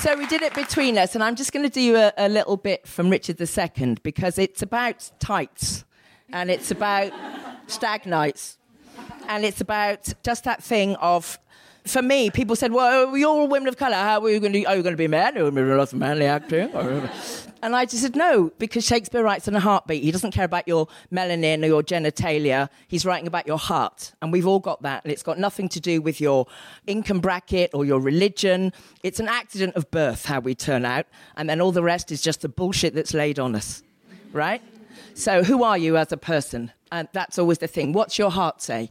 so 0.00 0.16
we 0.16 0.26
did 0.26 0.40
it 0.42 0.54
between 0.54 0.96
us, 0.96 1.14
and 1.14 1.22
I'm 1.22 1.36
just 1.36 1.52
going 1.52 1.64
to 1.68 1.70
do 1.72 1.96
a, 1.96 2.12
a 2.16 2.28
little 2.28 2.56
bit 2.56 2.86
from 2.86 3.10
Richard 3.10 3.38
II 3.40 3.96
because 4.02 4.38
it's 4.38 4.62
about 4.62 5.10
tights, 5.20 5.84
and 6.32 6.50
it's 6.50 6.70
about 6.70 7.12
stag 7.66 8.06
nights, 8.06 8.58
and 9.28 9.44
it's 9.44 9.60
about 9.60 10.12
just 10.22 10.44
that 10.44 10.62
thing 10.62 10.96
of 10.96 11.38
for 11.86 12.02
me, 12.02 12.30
people 12.30 12.56
said, 12.56 12.72
"Well, 12.72 13.16
you're 13.16 13.28
all 13.28 13.48
women 13.48 13.68
of 13.68 13.76
colour. 13.76 13.96
How 13.96 14.22
are 14.22 14.30
you 14.30 14.40
going 14.40 14.52
to? 14.52 14.64
Are 14.64 14.76
you 14.76 14.82
going 14.82 14.92
to 14.92 14.98
be 14.98 15.08
men? 15.08 15.34
Are 15.34 15.38
you 15.38 15.50
going 15.50 15.54
to 15.54 15.62
be 15.62 15.76
lots 15.76 15.92
of 15.92 15.98
manly 15.98 16.26
acting?" 16.26 16.70
and 17.62 17.74
I 17.76 17.84
just 17.84 18.02
said, 18.02 18.16
"No," 18.16 18.52
because 18.58 18.84
Shakespeare 18.84 19.22
writes 19.22 19.48
in 19.48 19.54
a 19.56 19.60
heartbeat. 19.60 20.02
He 20.02 20.10
doesn't 20.10 20.32
care 20.32 20.44
about 20.44 20.68
your 20.68 20.88
melanin 21.12 21.62
or 21.62 21.66
your 21.66 21.82
genitalia. 21.82 22.68
He's 22.86 23.04
writing 23.06 23.26
about 23.26 23.46
your 23.46 23.58
heart, 23.58 24.12
and 24.20 24.32
we've 24.32 24.46
all 24.46 24.60
got 24.60 24.82
that. 24.82 25.04
And 25.04 25.12
it's 25.12 25.22
got 25.22 25.38
nothing 25.38 25.68
to 25.70 25.80
do 25.80 26.02
with 26.02 26.20
your 26.20 26.46
income 26.86 27.20
bracket 27.20 27.70
or 27.72 27.84
your 27.84 28.00
religion. 28.00 28.72
It's 29.02 29.20
an 29.20 29.28
accident 29.28 29.74
of 29.74 29.90
birth 29.90 30.26
how 30.26 30.40
we 30.40 30.54
turn 30.54 30.84
out, 30.84 31.06
and 31.36 31.48
then 31.48 31.60
all 31.60 31.72
the 31.72 31.82
rest 31.82 32.12
is 32.12 32.20
just 32.20 32.42
the 32.42 32.48
bullshit 32.48 32.94
that's 32.94 33.14
laid 33.14 33.38
on 33.38 33.54
us, 33.54 33.82
right? 34.32 34.62
So, 35.20 35.44
who 35.44 35.62
are 35.62 35.78
you 35.78 35.96
as 35.96 36.12
a 36.12 36.16
person? 36.16 36.72
And 36.90 37.08
that's 37.12 37.38
always 37.38 37.58
the 37.58 37.66
thing. 37.66 37.92
What's 37.92 38.18
your 38.18 38.30
heart 38.30 38.62
say? 38.62 38.90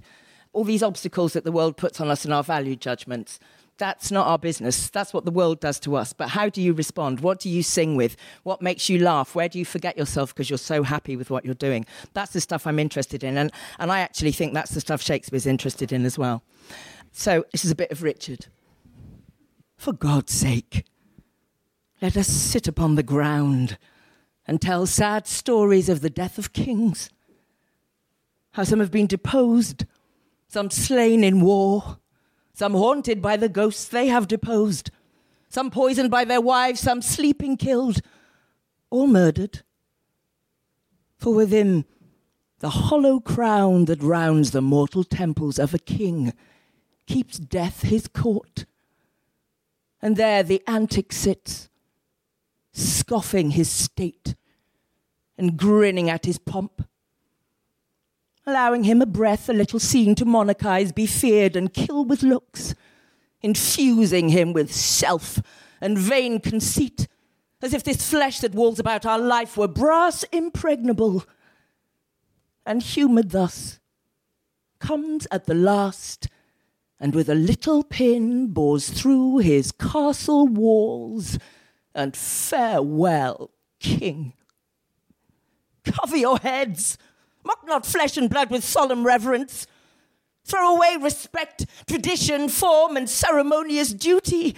all 0.53 0.63
these 0.63 0.83
obstacles 0.83 1.33
that 1.33 1.43
the 1.43 1.51
world 1.51 1.77
puts 1.77 2.01
on 2.01 2.09
us 2.09 2.25
and 2.25 2.33
our 2.33 2.43
value 2.43 2.75
judgments. 2.75 3.39
That's 3.77 4.11
not 4.11 4.27
our 4.27 4.37
business. 4.37 4.89
That's 4.89 5.13
what 5.13 5.23
the 5.23 5.31
world 5.31 5.61
does 5.61 5.79
to 5.81 5.95
us. 5.95 6.11
But 6.11 6.29
how 6.29 6.49
do 6.49 6.61
you 6.61 6.73
respond? 6.73 7.21
What 7.21 7.39
do 7.39 7.49
you 7.49 7.63
sing 7.63 7.95
with? 7.95 8.17
What 8.43 8.61
makes 8.61 8.89
you 8.89 8.99
laugh? 8.99 9.35
Where 9.35 9.47
do 9.47 9.57
you 9.57 9.63
forget 9.63 9.97
yourself 9.97 10.33
because 10.33 10.49
you're 10.49 10.57
so 10.57 10.83
happy 10.83 11.15
with 11.15 11.29
what 11.29 11.45
you're 11.45 11.53
doing? 11.53 11.85
That's 12.13 12.33
the 12.33 12.41
stuff 12.41 12.67
I'm 12.67 12.79
interested 12.79 13.23
in. 13.23 13.37
And, 13.37 13.53
and 13.77 13.91
I 13.91 14.01
actually 14.01 14.33
think 14.33 14.53
that's 14.53 14.71
the 14.71 14.81
stuff 14.81 15.01
Shakespeare's 15.01 15.45
interested 15.45 15.93
in 15.93 16.05
as 16.05 16.17
well. 16.17 16.43
So 17.13 17.45
this 17.53 17.63
is 17.63 17.71
a 17.71 17.75
bit 17.75 17.91
of 17.91 18.03
Richard. 18.03 18.47
For 19.77 19.93
God's 19.93 20.33
sake, 20.33 20.83
let 22.01 22.17
us 22.17 22.27
sit 22.27 22.67
upon 22.67 22.95
the 22.95 23.03
ground 23.03 23.77
and 24.49 24.59
tell 24.59 24.87
sad 24.87 25.27
stories 25.27 25.89
of 25.89 26.01
the 26.01 26.09
death 26.09 26.39
of 26.39 26.53
kings. 26.53 27.11
How 28.53 28.63
some 28.63 28.79
have 28.79 28.89
been 28.89 29.05
deposed 29.05 29.85
some 30.47 30.71
slain 30.71 31.23
in 31.23 31.41
war, 31.41 31.99
some 32.55 32.73
haunted 32.73 33.21
by 33.21 33.37
the 33.37 33.47
ghosts 33.47 33.87
they 33.87 34.07
have 34.07 34.27
deposed, 34.27 34.89
some 35.49 35.69
poisoned 35.69 36.09
by 36.09 36.25
their 36.25 36.41
wives, 36.41 36.79
some 36.79 37.03
sleeping 37.03 37.57
killed, 37.57 38.01
all 38.89 39.05
murdered. 39.05 39.61
For 41.19 41.31
within 41.31 41.85
the 42.57 42.71
hollow 42.71 43.19
crown 43.19 43.85
that 43.85 44.01
rounds 44.01 44.49
the 44.49 44.63
mortal 44.63 45.03
temples 45.03 45.59
of 45.59 45.75
a 45.75 45.79
king 45.79 46.33
keeps 47.05 47.37
death 47.37 47.83
his 47.83 48.07
court. 48.07 48.65
And 50.01 50.15
there 50.15 50.41
the 50.41 50.63
antic 50.65 51.13
sits, 51.13 51.68
scoffing 52.71 53.51
his 53.51 53.69
state 53.69 54.35
and 55.37 55.57
grinning 55.57 56.09
at 56.09 56.25
his 56.25 56.37
pomp 56.37 56.83
allowing 58.49 58.83
him 58.83 59.01
a 59.01 59.05
breath, 59.05 59.47
a 59.47 59.53
little 59.53 59.79
scene 59.79 60.15
to 60.15 60.25
monarchize, 60.25 60.93
be 60.93 61.05
feared 61.05 61.55
and 61.55 61.73
kill 61.73 62.03
with 62.03 62.23
looks, 62.23 62.73
infusing 63.41 64.29
him 64.29 64.53
with 64.53 64.73
self 64.73 65.39
and 65.79 65.97
vain 65.97 66.39
conceit, 66.39 67.07
as 67.61 67.73
if 67.73 67.83
this 67.83 68.09
flesh 68.09 68.39
that 68.39 68.55
walls 68.55 68.79
about 68.79 69.05
our 69.05 69.19
life 69.19 69.55
were 69.55 69.67
brass 69.67 70.23
impregnable. 70.31 71.23
And 72.65 72.81
humoured 72.81 73.29
thus, 73.29 73.79
comes 74.79 75.27
at 75.31 75.45
the 75.45 75.53
last, 75.53 76.27
and 76.99 77.13
with 77.15 77.29
a 77.29 77.35
little 77.35 77.83
pin 77.83 78.47
bores 78.47 78.89
through 78.89 79.37
his 79.37 79.71
castle 79.71 80.47
walls, 80.47 81.37
and 81.99 82.15
farewell, 82.15 83.51
king. 83.79 84.33
Cover 85.83 86.15
your 86.15 86.37
heads! 86.37 86.97
Mock 87.43 87.65
not 87.65 87.85
flesh 87.85 88.15
and 88.15 88.29
blood 88.29 88.49
with 88.49 88.63
solemn 88.63 89.05
reverence. 89.05 89.67
Throw 90.45 90.75
away 90.75 90.97
respect, 90.99 91.65
tradition, 91.87 92.47
form, 92.47 92.95
and 92.95 93.09
ceremonious 93.09 93.93
duty, 93.93 94.55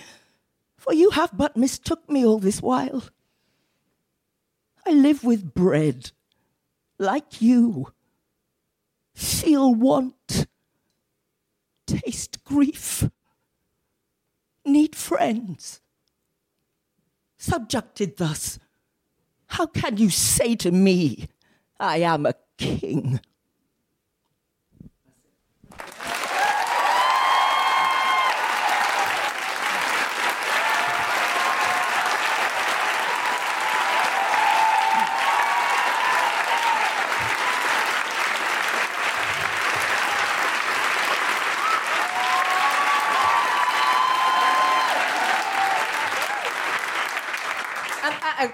for 0.77 0.93
you 0.93 1.09
have 1.11 1.31
but 1.35 1.57
mistook 1.57 2.09
me 2.09 2.25
all 2.25 2.37
this 2.37 2.61
while. 2.61 3.03
I 4.85 4.91
live 4.91 5.23
with 5.23 5.53
bread, 5.53 6.11
like 6.97 7.41
you, 7.41 7.91
feel 9.13 9.73
want, 9.73 10.47
taste 11.87 12.43
grief, 12.43 13.09
need 14.63 14.95
friends. 14.95 15.81
Subjected 17.41 18.17
thus, 18.17 18.59
how 19.47 19.65
can 19.65 19.97
you 19.97 20.11
say 20.11 20.55
to 20.57 20.69
me, 20.69 21.27
I 21.79 21.97
am 21.97 22.27
a 22.27 22.35
king. 22.59 23.19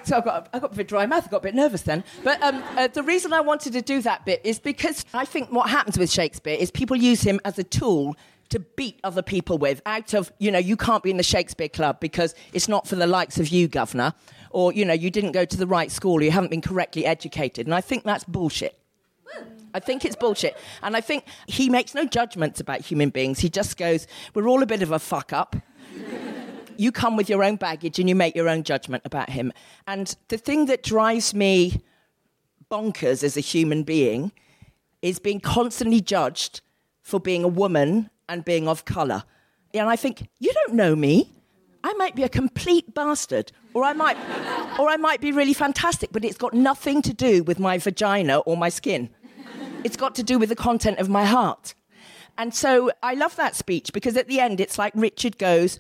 So 0.08 0.18
I 0.18 0.22
got, 0.22 0.50
I 0.54 0.60
got 0.60 0.74
a 0.74 0.76
bit 0.76 0.88
dry 0.88 1.06
mouth, 1.06 1.28
I 1.28 1.30
got 1.30 1.38
a 1.38 1.42
bit 1.42 1.56
nervous 1.56 1.82
then. 1.82 2.04
But 2.24 2.42
um, 2.42 2.64
uh, 2.78 2.88
the 2.88 3.04
reason 3.04 3.34
I 3.34 3.42
wanted 3.42 3.74
to 3.74 3.82
do 3.82 4.02
that 4.02 4.26
bit 4.26 4.42
is 4.44 4.60
because 4.60 5.06
I 5.14 5.26
think 5.26 5.52
what 5.52 5.70
happens 5.70 5.98
with 5.98 6.12
Shakespeare 6.12 6.56
is 6.58 6.72
people 6.72 6.96
use 6.96 7.22
him 7.22 7.40
as 7.44 7.60
a 7.60 7.64
tool 7.64 8.16
to 8.50 8.60
beat 8.60 9.00
other 9.04 9.22
people 9.22 9.58
with 9.58 9.82
out 9.86 10.14
of, 10.14 10.32
you 10.40 10.50
know, 10.52 10.60
you 10.60 10.78
can't 10.78 11.04
be 11.04 11.12
in 11.12 11.18
the 11.18 11.24
Shakespeare 11.24 11.68
Club 11.68 12.00
because 12.00 12.34
it's 12.54 12.70
not 12.70 12.88
for 12.88 12.96
the 12.96 13.08
likes 13.08 13.40
of 13.40 13.50
you, 13.50 13.68
governor, 13.68 14.14
or, 14.52 14.72
you 14.72 14.86
know, 14.86 14.94
you 14.94 15.12
didn't 15.12 15.34
go 15.34 15.44
to 15.44 15.58
the 15.58 15.68
right 15.68 15.92
school, 15.92 16.14
or 16.14 16.22
you 16.22 16.32
haven't 16.32 16.50
been 16.50 16.62
correctly 16.62 17.06
educated. 17.06 17.68
And 17.68 17.76
I 17.76 17.82
think 17.82 18.06
that's 18.06 18.24
bullshit. 18.24 18.80
I 19.74 19.82
think 19.82 20.06
it's 20.06 20.16
bullshit. 20.16 20.58
And 20.82 20.96
I 20.96 21.02
think 21.02 21.26
he 21.46 21.70
makes 21.70 21.94
no 21.94 22.06
judgments 22.06 22.62
about 22.62 22.82
human 22.82 23.10
beings. 23.10 23.40
He 23.40 23.50
just 23.50 23.76
goes, 23.76 24.08
we're 24.34 24.48
all 24.48 24.64
a 24.64 24.66
bit 24.66 24.82
of 24.82 24.92
a 24.92 25.00
fuck 25.00 25.34
up 25.34 25.58
you 26.80 26.92
come 26.92 27.16
with 27.16 27.30
your 27.30 27.44
own 27.44 27.56
baggage 27.56 28.00
and 28.00 28.08
you 28.10 28.16
make 28.16 28.36
your 28.36 28.50
own 28.50 28.64
judgment 28.64 29.04
about 29.06 29.30
him. 29.30 29.52
And 29.88 30.16
the 30.28 30.38
thing 30.38 30.66
that 30.68 30.84
drives 30.84 31.34
me 31.34 31.82
bonkers 32.72 33.24
as 33.24 33.38
a 33.38 33.42
human 33.42 33.84
being 33.84 34.32
is 35.02 35.20
being 35.20 35.40
constantly 35.40 36.02
judged 36.02 36.62
for 37.02 37.20
being 37.20 37.44
a 37.44 37.48
woman 37.48 38.10
and 38.28 38.44
being 38.44 38.68
of 38.68 38.86
colour. 38.86 39.24
And 39.74 39.90
I 39.90 39.96
think, 39.96 40.28
you 40.40 40.52
don't 40.54 40.74
know 40.74 40.96
me. 40.96 41.32
I 41.84 41.94
might 41.94 42.16
be 42.16 42.24
a 42.24 42.30
complete 42.30 42.94
bastard, 42.94 43.52
or 43.74 43.84
I 43.84 43.94
might, 43.94 44.18
or 44.80 44.90
I 44.90 44.98
might 44.98 45.22
be 45.22 45.32
really 45.32 45.54
fantastic, 45.54 46.12
but 46.12 46.26
it's 46.26 46.38
got 46.38 46.54
nothing 46.54 47.02
to 47.04 47.14
do 47.14 47.44
with 47.44 47.60
my 47.60 47.78
vagina 47.78 48.40
or 48.40 48.58
my 48.58 48.70
skin. 48.70 49.10
It's 49.84 49.96
got 49.96 50.16
to 50.16 50.24
do 50.24 50.40
with 50.40 50.50
the 50.50 50.56
content 50.56 51.00
of 51.00 51.08
my 51.08 51.24
heart. 51.24 51.76
And 52.38 52.54
so 52.54 52.92
I 53.02 53.14
love 53.14 53.36
that 53.38 53.56
speech 53.56 53.94
because 53.94 54.18
at 54.18 54.28
the 54.28 54.40
end 54.40 54.60
it's 54.60 54.78
like 54.78 54.94
Richard 54.96 55.38
goes, 55.38 55.80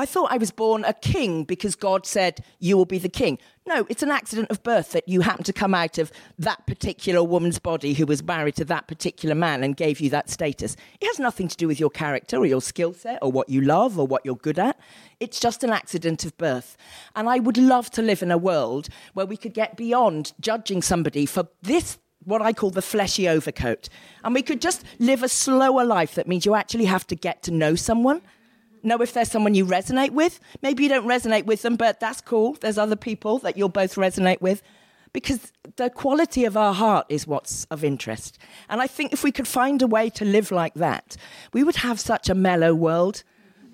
I 0.00 0.06
thought 0.06 0.32
I 0.32 0.38
was 0.38 0.50
born 0.50 0.82
a 0.86 0.94
king 0.94 1.44
because 1.44 1.76
God 1.76 2.06
said, 2.06 2.42
You 2.58 2.78
will 2.78 2.86
be 2.86 2.96
the 2.96 3.10
king. 3.10 3.38
No, 3.66 3.86
it's 3.90 4.02
an 4.02 4.10
accident 4.10 4.50
of 4.50 4.62
birth 4.62 4.92
that 4.92 5.06
you 5.06 5.20
happen 5.20 5.44
to 5.44 5.52
come 5.52 5.74
out 5.74 5.98
of 5.98 6.10
that 6.38 6.66
particular 6.66 7.22
woman's 7.22 7.58
body 7.58 7.92
who 7.92 8.06
was 8.06 8.22
married 8.22 8.56
to 8.56 8.64
that 8.64 8.88
particular 8.88 9.34
man 9.34 9.62
and 9.62 9.76
gave 9.76 10.00
you 10.00 10.08
that 10.08 10.30
status. 10.30 10.74
It 11.02 11.06
has 11.06 11.18
nothing 11.18 11.48
to 11.48 11.56
do 11.56 11.68
with 11.68 11.78
your 11.78 11.90
character 11.90 12.38
or 12.38 12.46
your 12.46 12.62
skill 12.62 12.94
set 12.94 13.18
or 13.20 13.30
what 13.30 13.50
you 13.50 13.60
love 13.60 13.98
or 13.98 14.06
what 14.06 14.24
you're 14.24 14.36
good 14.36 14.58
at. 14.58 14.80
It's 15.20 15.38
just 15.38 15.62
an 15.62 15.70
accident 15.70 16.24
of 16.24 16.34
birth. 16.38 16.78
And 17.14 17.28
I 17.28 17.38
would 17.38 17.58
love 17.58 17.90
to 17.90 18.00
live 18.00 18.22
in 18.22 18.30
a 18.30 18.38
world 18.38 18.88
where 19.12 19.26
we 19.26 19.36
could 19.36 19.52
get 19.52 19.76
beyond 19.76 20.32
judging 20.40 20.80
somebody 20.80 21.26
for 21.26 21.46
this 21.60 21.98
what 22.24 22.40
I 22.40 22.54
call 22.54 22.70
the 22.70 22.80
fleshy 22.80 23.28
overcoat. 23.28 23.90
And 24.24 24.34
we 24.34 24.42
could 24.42 24.62
just 24.62 24.82
live 24.98 25.22
a 25.22 25.28
slower 25.28 25.84
life 25.84 26.14
that 26.14 26.26
means 26.26 26.46
you 26.46 26.54
actually 26.54 26.86
have 26.86 27.06
to 27.08 27.16
get 27.16 27.42
to 27.42 27.50
know 27.50 27.74
someone 27.74 28.22
know 28.82 29.00
if 29.02 29.12
there's 29.12 29.30
someone 29.30 29.54
you 29.54 29.66
resonate 29.66 30.10
with. 30.10 30.40
Maybe 30.62 30.82
you 30.82 30.88
don't 30.88 31.06
resonate 31.06 31.46
with 31.46 31.62
them, 31.62 31.76
but 31.76 32.00
that's 32.00 32.20
cool. 32.20 32.54
There's 32.54 32.78
other 32.78 32.96
people 32.96 33.38
that 33.40 33.56
you'll 33.56 33.68
both 33.68 33.94
resonate 33.94 34.40
with 34.40 34.62
because 35.12 35.52
the 35.76 35.90
quality 35.90 36.44
of 36.44 36.56
our 36.56 36.72
heart 36.72 37.06
is 37.08 37.26
what's 37.26 37.64
of 37.66 37.82
interest. 37.82 38.38
And 38.68 38.80
I 38.80 38.86
think 38.86 39.12
if 39.12 39.24
we 39.24 39.32
could 39.32 39.48
find 39.48 39.82
a 39.82 39.86
way 39.86 40.10
to 40.10 40.24
live 40.24 40.50
like 40.50 40.74
that, 40.74 41.16
we 41.52 41.64
would 41.64 41.76
have 41.76 41.98
such 41.98 42.28
a 42.28 42.34
mellow 42.34 42.74
world, 42.74 43.24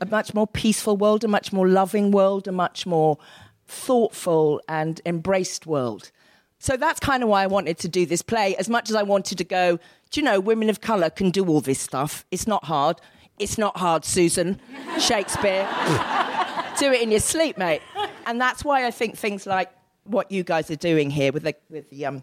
a 0.01 0.07
much 0.07 0.35
more 0.35 0.47
peaceful 0.47 0.97
world, 0.97 1.25
a 1.25 1.29
much 1.29 1.53
more 1.53 1.69
loving 1.69 2.11
world, 2.11 2.49
a 2.49 2.53
much 2.53 2.87
more 2.87 3.19
thoughtful 3.67 4.61
and 4.69 5.01
embraced 5.05 5.67
world. 5.67 6.11
So 6.59 6.77
that's 6.77 7.01
kind 7.01 7.23
of 7.23 7.29
why 7.29 7.43
I 7.43 7.47
wanted 7.47 7.79
to 7.79 7.89
do 7.89 8.07
this 8.07 8.23
play, 8.23 8.57
as 8.57 8.69
much 8.69 8.89
as 8.89 8.97
I 8.97 9.03
wanted 9.03 9.39
to 9.39 9.45
go, 9.45 9.79
Do 10.11 10.21
you 10.21 10.25
know 10.25 10.41
women 10.41 10.71
of 10.71 10.81
colour 10.81 11.11
can 11.11 11.31
do 11.31 11.47
all 11.47 11.61
this 11.61 11.81
stuff? 11.81 12.25
It's 12.31 12.47
not 12.47 12.65
hard. 12.65 13.01
It's 13.39 13.59
not 13.59 13.77
hard, 13.77 14.05
Susan. 14.05 14.61
Shakespeare. 14.99 15.69
do 16.79 16.93
it 16.93 17.03
in 17.03 17.11
your 17.11 17.21
sleep, 17.21 17.59
mate. 17.59 17.83
And 18.27 18.41
that's 18.41 18.65
why 18.65 18.87
I 18.87 18.91
think 18.91 19.17
things 19.17 19.47
like 19.47 19.71
what 20.05 20.31
you 20.31 20.43
guys 20.43 20.71
are 20.71 20.77
doing 20.77 21.11
here 21.11 21.33
with 21.33 21.43
the, 21.43 21.55
with 21.71 21.91
the 21.91 22.07
um, 22.07 22.23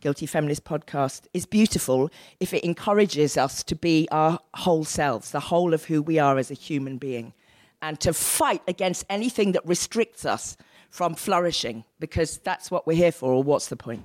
Guilty 0.00 0.26
Feminist 0.26 0.64
podcast 0.64 1.22
is 1.34 1.46
beautiful 1.46 2.10
if 2.40 2.54
it 2.54 2.64
encourages 2.64 3.36
us 3.36 3.62
to 3.64 3.74
be 3.74 4.08
our 4.10 4.38
whole 4.54 4.84
selves, 4.84 5.30
the 5.30 5.40
whole 5.40 5.74
of 5.74 5.84
who 5.84 6.02
we 6.02 6.18
are 6.18 6.38
as 6.38 6.50
a 6.50 6.54
human 6.54 6.98
being, 6.98 7.32
and 7.82 7.98
to 8.00 8.12
fight 8.12 8.62
against 8.68 9.04
anything 9.10 9.52
that 9.52 9.66
restricts 9.66 10.24
us 10.24 10.56
from 10.90 11.14
flourishing, 11.14 11.84
because 11.98 12.38
that's 12.38 12.70
what 12.70 12.86
we're 12.86 12.96
here 12.96 13.12
for, 13.12 13.32
or 13.32 13.42
what's 13.42 13.68
the 13.68 13.76
point? 13.76 14.04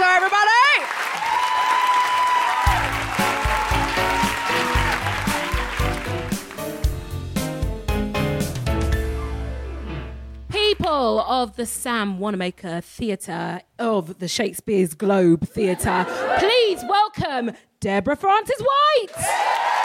Atlanta, 0.00 0.16
everybody! 0.16 0.48
People 10.50 11.20
of 11.20 11.56
the 11.56 11.66
Sam 11.66 12.18
Wanamaker 12.18 12.80
Theatre 12.80 13.62
of 13.78 14.18
the 14.18 14.28
Shakespeare's 14.28 14.94
Globe 14.94 15.48
Theatre, 15.48 16.06
please 16.38 16.82
welcome 16.88 17.52
Deborah 17.80 18.16
Frances-White. 18.16 19.77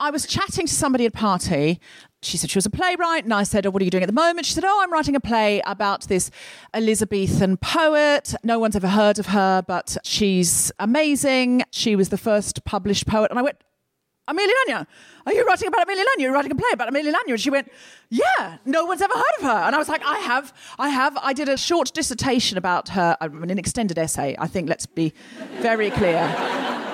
I 0.00 0.10
was 0.10 0.26
chatting 0.26 0.66
to 0.66 0.72
somebody 0.72 1.04
at 1.04 1.14
a 1.14 1.16
party. 1.16 1.78
She 2.22 2.38
said 2.38 2.50
she 2.50 2.56
was 2.56 2.64
a 2.66 2.70
playwright, 2.70 3.24
and 3.24 3.34
I 3.34 3.42
said, 3.42 3.66
oh, 3.66 3.70
What 3.70 3.82
are 3.82 3.84
you 3.84 3.90
doing 3.90 4.02
at 4.02 4.06
the 4.08 4.14
moment? 4.14 4.46
She 4.46 4.54
said, 4.54 4.64
Oh, 4.64 4.80
I'm 4.82 4.90
writing 4.92 5.14
a 5.14 5.20
play 5.20 5.60
about 5.66 6.08
this 6.08 6.30
Elizabethan 6.74 7.58
poet. 7.58 8.34
No 8.42 8.58
one's 8.58 8.76
ever 8.76 8.88
heard 8.88 9.18
of 9.18 9.26
her, 9.26 9.62
but 9.62 9.98
she's 10.02 10.72
amazing. 10.78 11.64
She 11.70 11.96
was 11.96 12.08
the 12.08 12.18
first 12.18 12.64
published 12.64 13.06
poet. 13.06 13.30
And 13.30 13.38
I 13.38 13.42
went, 13.42 13.58
Emilia 14.26 14.54
Lanier, 14.66 14.86
are 15.26 15.32
you 15.34 15.44
writing 15.44 15.68
about 15.68 15.82
Emilia 15.82 16.04
Lanier? 16.04 16.28
You're 16.28 16.32
writing 16.32 16.52
a 16.52 16.54
play 16.54 16.70
about 16.72 16.88
Emilia 16.88 17.12
Lanier? 17.12 17.34
And 17.34 17.40
she 17.40 17.50
went, 17.50 17.70
Yeah, 18.08 18.56
no 18.64 18.86
one's 18.86 19.02
ever 19.02 19.14
heard 19.14 19.34
of 19.38 19.42
her. 19.44 19.62
And 19.66 19.74
I 19.74 19.78
was 19.78 19.88
like, 19.88 20.02
I 20.04 20.18
have, 20.20 20.54
I 20.78 20.88
have. 20.88 21.18
I 21.18 21.34
did 21.34 21.48
a 21.50 21.58
short 21.58 21.92
dissertation 21.92 22.56
about 22.56 22.88
her, 22.90 23.18
an 23.20 23.58
extended 23.58 23.98
essay, 23.98 24.34
I 24.38 24.46
think, 24.46 24.68
let's 24.68 24.86
be 24.86 25.12
very 25.60 25.90
clear. 25.90 26.89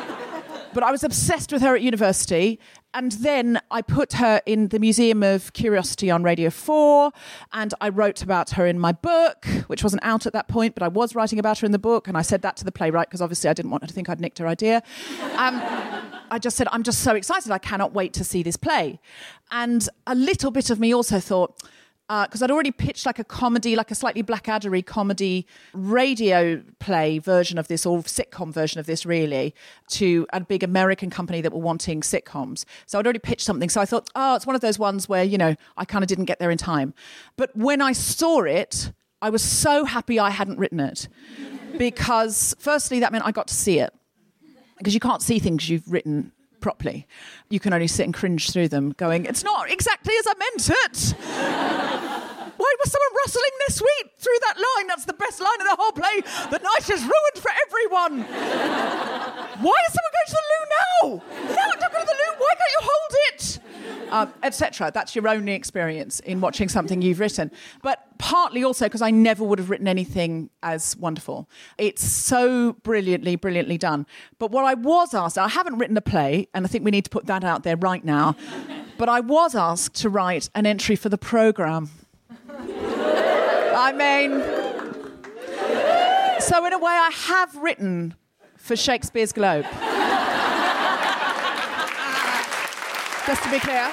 But 0.76 0.84
I 0.84 0.90
was 0.90 1.02
obsessed 1.02 1.52
with 1.52 1.62
her 1.62 1.74
at 1.74 1.80
university. 1.80 2.60
And 2.92 3.12
then 3.12 3.58
I 3.70 3.80
put 3.80 4.12
her 4.14 4.42
in 4.44 4.68
the 4.68 4.78
Museum 4.78 5.22
of 5.22 5.54
Curiosity 5.54 6.10
on 6.10 6.22
Radio 6.22 6.50
4, 6.50 7.12
and 7.54 7.72
I 7.80 7.88
wrote 7.88 8.22
about 8.22 8.50
her 8.50 8.66
in 8.66 8.78
my 8.78 8.92
book, 8.92 9.46
which 9.68 9.82
wasn't 9.82 10.04
out 10.04 10.26
at 10.26 10.34
that 10.34 10.48
point, 10.48 10.74
but 10.74 10.82
I 10.82 10.88
was 10.88 11.14
writing 11.14 11.38
about 11.38 11.60
her 11.60 11.64
in 11.66 11.72
the 11.72 11.78
book. 11.78 12.08
And 12.08 12.16
I 12.18 12.20
said 12.20 12.42
that 12.42 12.58
to 12.58 12.64
the 12.64 12.72
playwright 12.72 13.08
because 13.08 13.22
obviously 13.22 13.48
I 13.48 13.54
didn't 13.54 13.70
want 13.70 13.84
her 13.84 13.86
to 13.86 13.94
think 13.94 14.10
I'd 14.10 14.20
nicked 14.20 14.36
her 14.36 14.46
idea. 14.46 14.82
Um, 15.36 15.62
I 16.30 16.38
just 16.38 16.58
said, 16.58 16.68
I'm 16.70 16.82
just 16.82 16.98
so 17.00 17.14
excited. 17.14 17.50
I 17.50 17.58
cannot 17.58 17.94
wait 17.94 18.12
to 18.12 18.24
see 18.24 18.42
this 18.42 18.56
play. 18.56 19.00
And 19.50 19.88
a 20.06 20.14
little 20.14 20.50
bit 20.50 20.68
of 20.68 20.78
me 20.78 20.94
also 20.94 21.20
thought, 21.20 21.58
Uh, 22.08 22.24
because 22.24 22.40
I'd 22.40 22.52
already 22.52 22.70
pitched 22.70 23.04
like 23.04 23.18
a 23.18 23.24
comedy, 23.24 23.74
like 23.74 23.90
a 23.90 23.94
slightly 23.96 24.22
Blackaddery 24.22 24.82
comedy 24.82 25.44
radio 25.72 26.62
play 26.78 27.18
version 27.18 27.58
of 27.58 27.66
this, 27.66 27.84
or 27.84 27.98
sitcom 28.02 28.52
version 28.52 28.78
of 28.78 28.86
this, 28.86 29.04
really, 29.04 29.54
to 29.88 30.24
a 30.32 30.40
big 30.40 30.62
American 30.62 31.10
company 31.10 31.40
that 31.40 31.52
were 31.52 31.60
wanting 31.60 32.02
sitcoms. 32.02 32.64
So 32.86 32.98
I'd 32.98 33.06
already 33.06 33.18
pitched 33.18 33.44
something. 33.44 33.68
So 33.68 33.80
I 33.80 33.86
thought, 33.86 34.08
oh, 34.14 34.36
it's 34.36 34.46
one 34.46 34.54
of 34.54 34.60
those 34.60 34.78
ones 34.78 35.08
where, 35.08 35.24
you 35.24 35.36
know, 35.36 35.56
I 35.76 35.84
kind 35.84 36.04
of 36.04 36.08
didn't 36.08 36.26
get 36.26 36.38
there 36.38 36.50
in 36.50 36.58
time. 36.58 36.94
But 37.36 37.56
when 37.56 37.82
I 37.82 37.92
saw 37.92 38.42
it, 38.42 38.92
I 39.20 39.30
was 39.30 39.42
so 39.42 39.84
happy 39.84 40.20
I 40.20 40.30
hadn't 40.30 40.58
written 40.58 40.78
it. 40.78 41.08
Because, 41.76 42.54
firstly, 42.60 43.00
that 43.00 43.10
meant 43.10 43.26
I 43.26 43.32
got 43.32 43.48
to 43.48 43.54
see 43.54 43.80
it. 43.80 43.92
Because 44.78 44.94
you 44.94 45.00
can't 45.00 45.22
see 45.22 45.40
things 45.40 45.68
you've 45.68 45.90
written 45.90 46.32
properly. 46.66 47.06
You 47.48 47.60
can 47.60 47.72
only 47.72 47.86
sit 47.86 48.06
and 48.06 48.12
cringe 48.12 48.50
through 48.50 48.66
them, 48.74 48.90
going, 48.96 49.24
it's 49.24 49.44
not 49.44 49.70
exactly 49.70 50.12
as 50.18 50.26
I 50.26 50.34
meant 50.36 50.68
it. 50.68 51.14
Why 52.56 52.74
was 52.82 52.90
someone 52.90 53.14
rustling 53.22 53.54
their 53.60 53.70
sweet 53.70 54.10
through 54.18 54.40
that 54.40 54.56
line? 54.58 54.88
That's 54.88 55.04
the 55.04 55.12
best 55.12 55.40
line 55.40 55.60
of 55.60 55.68
the 55.70 55.76
whole 55.78 55.92
play. 55.92 56.22
The 56.50 56.58
night 56.58 56.90
is 56.90 57.02
ruined 57.02 57.38
for 57.38 57.52
everyone. 57.68 58.22
Why 59.62 59.78
is 59.86 59.92
someone 59.94 60.14
going 60.18 60.26
to 60.26 60.38
the 60.42 60.46
loo 60.50 60.64
now? 60.74 61.22
No, 61.54 61.64
don't 61.78 61.92
go 61.92 62.00
to 62.00 62.04
the 62.04 62.18
loo. 62.18 62.34
Why 62.36 62.52
can't 62.58 62.72
you 62.74 62.82
hold 62.82 63.12
it? 63.30 63.58
Um, 64.10 64.32
Etc. 64.42 64.90
That's 64.94 65.16
your 65.16 65.28
only 65.28 65.52
experience 65.52 66.20
in 66.20 66.40
watching 66.40 66.68
something 66.68 67.02
you've 67.02 67.18
written. 67.18 67.50
But 67.82 68.06
partly 68.18 68.62
also 68.62 68.86
because 68.86 69.02
I 69.02 69.10
never 69.10 69.44
would 69.44 69.58
have 69.58 69.68
written 69.68 69.88
anything 69.88 70.50
as 70.62 70.96
wonderful. 70.96 71.48
It's 71.76 72.04
so 72.04 72.74
brilliantly, 72.84 73.36
brilliantly 73.36 73.78
done. 73.78 74.06
But 74.38 74.52
what 74.52 74.64
I 74.64 74.74
was 74.74 75.12
asked, 75.12 75.38
I 75.38 75.48
haven't 75.48 75.78
written 75.78 75.96
a 75.96 76.00
play, 76.00 76.48
and 76.54 76.64
I 76.64 76.68
think 76.68 76.84
we 76.84 76.90
need 76.90 77.04
to 77.04 77.10
put 77.10 77.26
that 77.26 77.42
out 77.44 77.62
there 77.64 77.76
right 77.76 78.04
now. 78.04 78.36
But 78.98 79.10
I 79.10 79.20
was 79.20 79.54
asked 79.54 79.94
to 79.96 80.08
write 80.08 80.48
an 80.54 80.64
entry 80.64 80.96
for 80.96 81.10
the 81.10 81.18
programme. 81.18 81.90
I 82.48 83.92
mean, 83.92 84.40
so 86.40 86.64
in 86.64 86.72
a 86.72 86.78
way, 86.78 86.92
I 86.92 87.10
have 87.26 87.54
written 87.56 88.14
for 88.56 88.74
Shakespeare's 88.74 89.32
Globe. 89.32 89.66
Just 93.26 93.42
to 93.42 93.50
be 93.50 93.58
clear. 93.58 93.90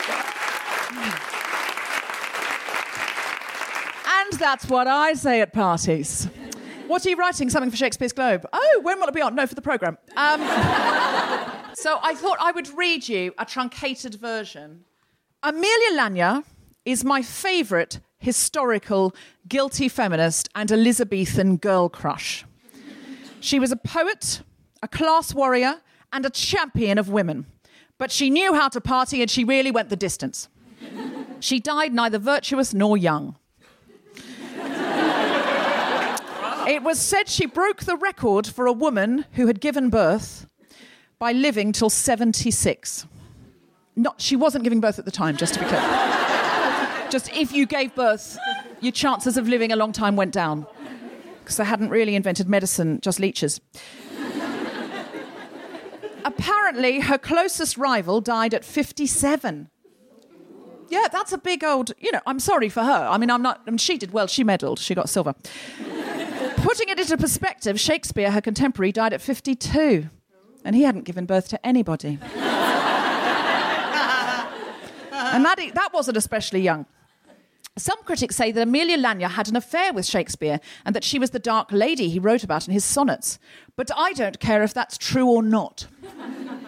And 4.06 4.34
that's 4.34 4.68
what 4.68 4.88
I 4.88 5.14
say 5.14 5.42
at 5.42 5.54
parties. 5.54 6.28
What 6.88 7.06
are 7.06 7.10
you 7.10 7.16
writing? 7.16 7.50
Something 7.50 7.72
for 7.72 7.78
Shakespeare's 7.78 8.14
Globe? 8.14 8.46
Oh, 8.54 8.80
when 8.84 9.00
will 9.00 9.08
it 9.08 9.14
be 9.14 9.22
on? 9.22 9.34
No, 9.34 9.48
for 9.48 9.56
the 9.56 9.62
programme. 9.62 9.98
Um, 10.16 10.40
so 11.74 11.98
I 12.04 12.14
thought 12.16 12.38
I 12.40 12.52
would 12.54 12.70
read 12.78 13.08
you 13.08 13.34
a 13.38 13.46
truncated 13.46 14.16
version. 14.16 14.86
Emilia 15.42 15.96
Lanier 15.96 16.44
is 16.86 17.04
my 17.04 17.22
favourite 17.22 18.00
historical, 18.20 19.16
guilty 19.48 19.90
feminist 19.90 20.50
and 20.56 20.72
Elizabethan 20.72 21.58
girl 21.58 21.90
crush. 21.90 22.46
She 23.40 23.60
was 23.60 23.72
a 23.72 23.76
poet, 23.76 24.42
a 24.82 24.88
class 24.88 25.34
warrior, 25.34 25.82
and 26.14 26.26
a 26.26 26.30
champion 26.30 26.98
of 26.98 27.10
women. 27.10 27.48
But 28.04 28.12
she 28.12 28.30
knew 28.30 28.54
how 28.54 28.68
to 28.68 28.82
party 28.82 29.22
and 29.22 29.32
she 29.32 29.46
really 29.46 29.72
went 29.72 29.88
the 29.88 29.96
distance. 29.96 30.50
She 31.40 31.62
died 31.62 31.94
neither 31.94 32.20
virtuous 32.20 32.74
nor 32.74 32.98
young. 32.98 33.38
It 36.68 36.84
was 36.84 37.00
said 37.00 37.30
she 37.30 37.46
broke 37.46 37.84
the 37.84 37.96
record 37.96 38.46
for 38.46 38.66
a 38.66 38.74
woman 38.74 39.24
who 39.36 39.48
had 39.48 39.62
given 39.62 39.90
birth 39.90 40.48
by 41.18 41.32
living 41.32 41.72
till 41.72 41.90
76. 41.90 43.08
Not, 43.96 44.20
she 44.20 44.36
wasn't 44.36 44.66
giving 44.66 44.82
birth 44.82 45.00
at 45.00 45.06
the 45.06 45.12
time, 45.12 45.38
just 45.38 45.54
to 45.54 45.62
be 45.62 45.66
clear. 45.68 45.80
just 47.10 47.30
if 47.34 47.54
you 47.54 47.66
gave 47.66 47.96
birth, 47.96 48.38
your 48.82 48.92
chances 48.92 49.38
of 49.38 49.48
living 49.48 49.72
a 49.72 49.78
long 49.78 49.94
time 49.94 50.18
went 50.18 50.34
down. 50.34 50.68
Because 51.40 51.56
they 51.56 51.64
hadn't 51.64 51.88
really 51.88 52.16
invented 52.16 52.50
medicine, 52.50 53.00
just 53.00 53.22
leeches. 53.22 53.62
Apparently, 56.26 57.02
her 57.02 57.18
closest 57.18 57.78
rival 57.78 58.22
died 58.22 58.54
at 58.54 58.64
57. 58.64 59.70
Yeah, 60.90 61.08
that's 61.12 61.32
a 61.32 61.38
big 61.38 61.64
old, 61.64 61.92
you 62.00 62.12
know, 62.12 62.20
I'm 62.26 62.40
sorry 62.40 62.70
for 62.70 62.84
her. 62.84 63.08
I 63.10 63.18
mean, 63.18 63.32
I'm 63.32 63.42
not, 63.42 63.62
I 63.66 63.72
mean, 63.72 63.78
she 63.78 63.98
did 63.98 64.12
well, 64.12 64.28
she 64.28 64.44
medalled, 64.44 64.80
she 64.80 64.94
got 64.94 65.10
silver. 65.10 65.34
Putting 66.58 66.90
it 66.90 67.00
into 67.00 67.18
perspective, 67.18 67.80
Shakespeare, 67.80 68.32
her 68.32 68.42
contemporary, 68.42 68.92
died 68.92 69.14
at 69.14 69.22
52, 69.22 70.10
and 70.64 70.76
he 70.76 70.84
hadn't 70.84 71.04
given 71.04 71.26
birth 71.26 71.48
to 71.50 71.66
anybody. 71.66 72.20
and 72.22 72.32
that, 75.44 75.56
that 75.74 75.90
wasn't 75.94 76.18
especially 76.18 76.62
young. 76.62 76.86
Some 77.76 78.04
critics 78.04 78.36
say 78.36 78.52
that 78.52 78.62
Emilia 78.62 78.98
Lanier 78.98 79.30
had 79.30 79.50
an 79.50 79.56
affair 79.56 79.94
with 79.94 80.06
Shakespeare 80.06 80.60
and 80.86 80.96
that 80.96 81.04
she 81.04 81.18
was 81.18 81.32
the 81.32 81.40
dark 81.40 81.72
lady 81.72 82.08
he 82.08 82.20
wrote 82.20 82.44
about 82.44 82.68
in 82.68 82.74
his 82.74 82.86
sonnets. 82.86 83.40
But 83.76 83.90
I 83.98 84.14
don't 84.14 84.40
care 84.40 84.62
if 84.62 84.76
that's 84.76 84.96
true 84.96 85.26
or 85.26 85.42
not. 85.42 85.88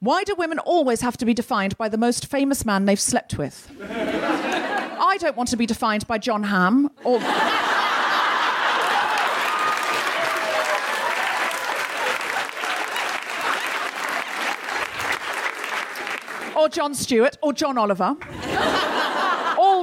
Why 0.00 0.24
do 0.24 0.34
women 0.36 0.58
always 0.60 1.02
have 1.02 1.18
to 1.18 1.26
be 1.26 1.34
defined 1.34 1.76
by 1.76 1.90
the 1.90 1.98
most 1.98 2.26
famous 2.26 2.64
man 2.64 2.86
they've 2.86 2.98
slept 2.98 3.36
with? 3.36 3.70
I 3.82 5.18
don't 5.20 5.36
want 5.36 5.50
to 5.50 5.56
be 5.56 5.66
defined 5.66 6.06
by 6.06 6.16
Jon 6.16 6.44
Hamm 6.44 6.88
or. 7.04 7.20
or 16.56 16.70
Jon 16.70 16.94
Stewart 16.94 17.36
or 17.42 17.52
John 17.52 17.76
Oliver. 17.76 18.16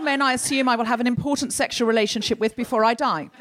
All 0.01 0.05
men, 0.05 0.19
I 0.19 0.33
assume, 0.33 0.67
I 0.67 0.75
will 0.75 0.85
have 0.85 0.99
an 0.99 1.05
important 1.05 1.53
sexual 1.53 1.87
relationship 1.87 2.39
with 2.39 2.55
before 2.55 2.83
I 2.83 2.95
die. 2.95 3.29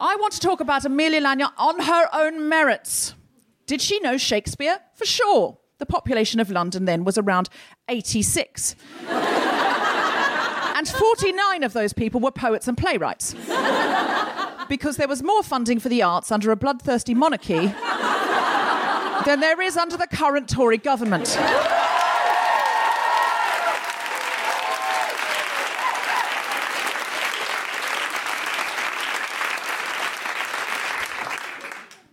I 0.00 0.16
want 0.16 0.32
to 0.32 0.40
talk 0.40 0.60
about 0.60 0.86
Emilia 0.86 1.20
Lanier 1.20 1.48
on 1.58 1.80
her 1.80 2.08
own 2.14 2.48
merits. 2.48 3.14
Did 3.66 3.82
she 3.82 4.00
know 4.00 4.16
Shakespeare? 4.16 4.80
For 4.94 5.04
sure. 5.04 5.58
The 5.76 5.84
population 5.84 6.40
of 6.40 6.50
London 6.50 6.86
then 6.86 7.04
was 7.04 7.18
around 7.18 7.50
86. 7.90 8.76
and 9.10 10.88
49 10.88 11.64
of 11.64 11.74
those 11.74 11.92
people 11.92 12.22
were 12.22 12.30
poets 12.30 12.66
and 12.66 12.78
playwrights. 12.78 13.34
because 14.70 14.96
there 14.96 15.06
was 15.06 15.22
more 15.22 15.42
funding 15.42 15.80
for 15.80 15.90
the 15.90 16.02
arts 16.02 16.32
under 16.32 16.50
a 16.50 16.56
bloodthirsty 16.56 17.12
monarchy 17.12 17.66
than 19.26 19.40
there 19.40 19.60
is 19.60 19.76
under 19.76 19.98
the 19.98 20.06
current 20.06 20.48
Tory 20.48 20.78
government. 20.78 21.36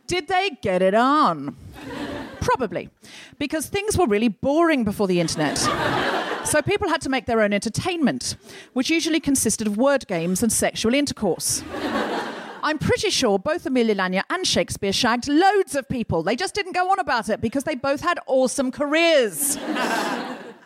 Did 0.08 0.28
they 0.50 0.56
get 0.62 0.82
it 0.82 0.94
on? 0.94 1.56
Probably, 2.40 2.90
because 3.40 3.68
things 3.68 3.98
were 3.98 4.06
really 4.06 4.28
boring 4.28 4.84
before 4.84 5.08
the 5.08 5.20
internet. 5.20 5.58
So 6.46 6.62
people 6.62 6.90
had 6.90 7.02
to 7.02 7.10
make 7.10 7.26
their 7.26 7.42
own 7.42 7.54
entertainment, 7.54 8.36
which 8.74 8.90
usually 8.90 9.20
consisted 9.20 9.66
of 9.66 9.78
word 9.78 10.08
games 10.08 10.44
and 10.44 10.52
sexual 10.52 10.94
intercourse. 10.94 11.64
I'm 12.62 12.78
pretty 12.78 13.10
sure 13.10 13.38
both 13.38 13.66
Emilia 13.66 13.96
Lanier 13.96 14.24
and 14.30 14.46
Shakespeare 14.46 14.94
shagged 14.94 15.28
loads 15.28 15.76
of 15.76 15.88
people. 15.90 16.24
They 16.24 16.36
just 16.36 16.56
didn't 16.56 16.74
go 16.74 16.90
on 16.92 17.00
about 17.00 17.30
it 17.30 17.42
because 17.42 17.64
they 17.64 17.76
both 17.76 18.02
had 18.02 18.20
awesome 18.28 18.72
careers. 18.72 19.58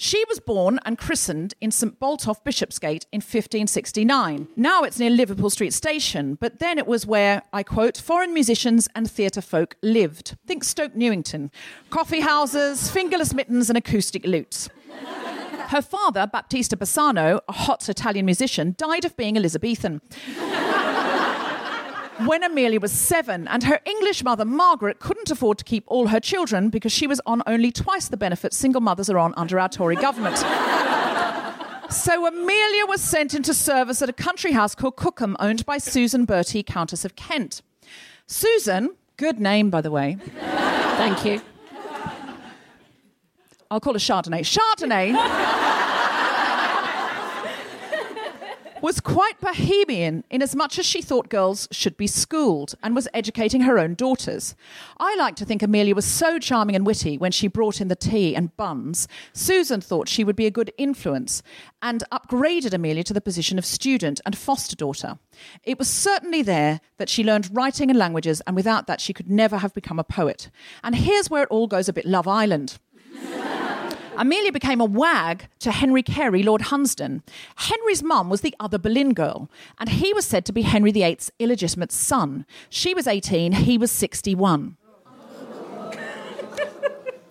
She 0.02 0.24
was 0.30 0.40
born 0.40 0.80
and 0.86 0.98
christened 0.98 1.56
in 1.60 1.72
St 1.72 2.00
Botolph 2.00 2.42
Bishopsgate 2.46 3.06
in 3.12 3.18
1569. 3.18 4.48
Now 4.56 4.84
it's 4.84 4.98
near 4.98 5.10
Liverpool 5.10 5.50
Street 5.50 5.74
Station, 5.74 6.36
but 6.36 6.60
then 6.60 6.78
it 6.78 6.88
was 6.88 7.06
where, 7.06 7.42
I 7.52 7.64
quote, 7.64 7.98
foreign 7.98 8.34
musicians 8.34 8.88
and 8.96 9.12
theatre 9.12 9.42
folk 9.42 9.76
lived. 9.84 10.38
Think 10.48 10.64
Stoke 10.64 10.96
Newington. 10.96 11.52
Coffee 11.90 12.22
houses, 12.22 12.90
fingerless 12.90 13.34
mittens, 13.34 13.70
and 13.70 13.78
acoustic 13.78 14.24
lutes. 14.24 14.70
Her 15.68 15.82
father, 15.82 16.26
Baptista 16.26 16.78
Bassano, 16.78 17.42
a 17.50 17.52
hot 17.52 17.90
Italian 17.90 18.26
musician, 18.26 18.76
died 18.78 19.04
of 19.04 19.18
being 19.18 19.36
Elizabethan 19.36 20.00
when 22.26 22.44
Emilia 22.44 22.80
was 22.80 22.92
seven, 22.92 23.48
and 23.48 23.64
her 23.64 23.80
English 23.86 24.24
mother, 24.24 24.46
Margaret, 24.46 25.00
couldn't 25.00 25.32
afford 25.32 25.58
to 25.60 25.64
keep 25.64 25.84
all 25.88 26.08
her 26.08 26.20
children 26.20 26.70
because 26.70 26.92
she 26.92 27.08
was 27.08 27.22
on 27.26 27.42
only 27.48 27.72
twice 27.72 28.08
the 28.08 28.18
benefits 28.18 28.58
single 28.58 28.82
mothers 28.82 29.10
are 29.10 29.18
on 29.18 29.34
under 29.38 29.60
our 29.60 29.70
Tory 29.70 29.96
government. 29.96 30.38
so 31.90 32.26
Emilia 32.26 32.86
was 32.86 33.02
sent 33.02 33.34
into 33.34 33.54
service 33.54 34.02
at 34.02 34.10
a 34.10 34.14
country 34.14 34.52
house 34.52 34.76
called 34.76 34.96
Cookham, 34.96 35.36
owned 35.40 35.66
by 35.66 35.78
Susan 35.78 36.26
Bertie, 36.26 36.64
Countess 36.64 37.06
of 37.06 37.16
Kent. 37.16 37.62
Susan, 38.28 38.96
good 39.18 39.40
name, 39.40 39.70
by 39.70 39.82
the 39.82 39.92
way. 39.92 40.18
Thank 40.40 41.26
you. 41.26 41.42
I'll 43.72 43.80
call 43.80 43.94
her 43.94 44.00
Chardonnay. 44.00 44.42
Chardonnay. 44.42 45.88
Was 48.82 49.02
quite 49.02 49.42
bohemian 49.42 50.24
in 50.30 50.42
as 50.42 50.56
much 50.56 50.80
as 50.80 50.86
she 50.86 51.02
thought 51.02 51.28
girls 51.28 51.68
should 51.70 51.98
be 51.98 52.08
schooled 52.08 52.76
and 52.82 52.96
was 52.96 53.10
educating 53.14 53.62
her 53.62 53.78
own 53.78 53.94
daughters. 53.94 54.56
I 54.98 55.16
like 55.16 55.36
to 55.38 55.46
think 55.46 55.62
Emilia 55.62 55.94
was 55.94 56.06
so 56.06 56.40
charming 56.40 56.78
and 56.78 56.86
witty 56.86 57.18
when 57.18 57.34
she 57.34 57.48
brought 57.48 57.82
in 57.82 57.90
the 57.90 57.96
tea 57.96 58.36
and 58.36 58.56
buns. 58.56 59.08
Susan 59.34 59.82
thought 59.82 60.08
she 60.08 60.24
would 60.24 60.38
be 60.38 60.46
a 60.46 60.52
good 60.52 60.72
influence 60.78 61.44
and 61.82 62.06
upgraded 62.10 62.74
Emilia 62.74 63.04
to 63.04 63.14
the 63.14 63.20
position 63.20 63.58
of 63.58 63.66
student 63.66 64.22
and 64.26 64.38
foster 64.38 64.78
daughter. 64.78 65.20
It 65.64 65.78
was 65.78 65.90
certainly 65.90 66.42
there 66.42 66.80
that 66.98 67.10
she 67.10 67.24
learned 67.24 67.50
writing 67.54 67.90
and 67.90 68.00
languages, 68.00 68.42
and 68.48 68.56
without 68.56 68.88
that, 68.88 69.02
she 69.02 69.14
could 69.14 69.30
never 69.30 69.58
have 69.58 69.74
become 69.74 70.00
a 70.00 70.06
poet. 70.06 70.50
And 70.84 70.96
here's 70.96 71.30
where 71.30 71.44
it 71.44 71.50
all 71.50 71.68
goes 71.68 71.90
a 71.90 71.94
bit 71.94 72.06
Love 72.06 72.28
Island. 72.28 72.80
Emilia 74.20 74.52
became 74.52 74.82
a 74.82 74.86
wag 74.86 75.48
to 75.60 75.72
Henry 75.72 76.04
Carey, 76.04 76.44
Lord 76.44 76.64
Hunsdon. 76.64 77.24
Henry's 77.56 78.04
mum 78.04 78.30
was 78.30 78.42
the 78.42 78.54
other 78.60 78.78
Boleyn 78.78 79.14
girl, 79.14 79.50
and 79.80 79.88
he 79.88 80.14
was 80.14 80.26
said 80.26 80.44
to 80.46 80.52
be 80.52 80.64
Henry 80.64 80.92
VIII's 80.92 81.32
illegitimate 81.40 81.94
son. 81.94 82.46
She 82.70 82.94
was 82.94 83.08
18, 83.08 83.54
he 83.54 83.78
was 83.78 83.92
61. 83.92 84.76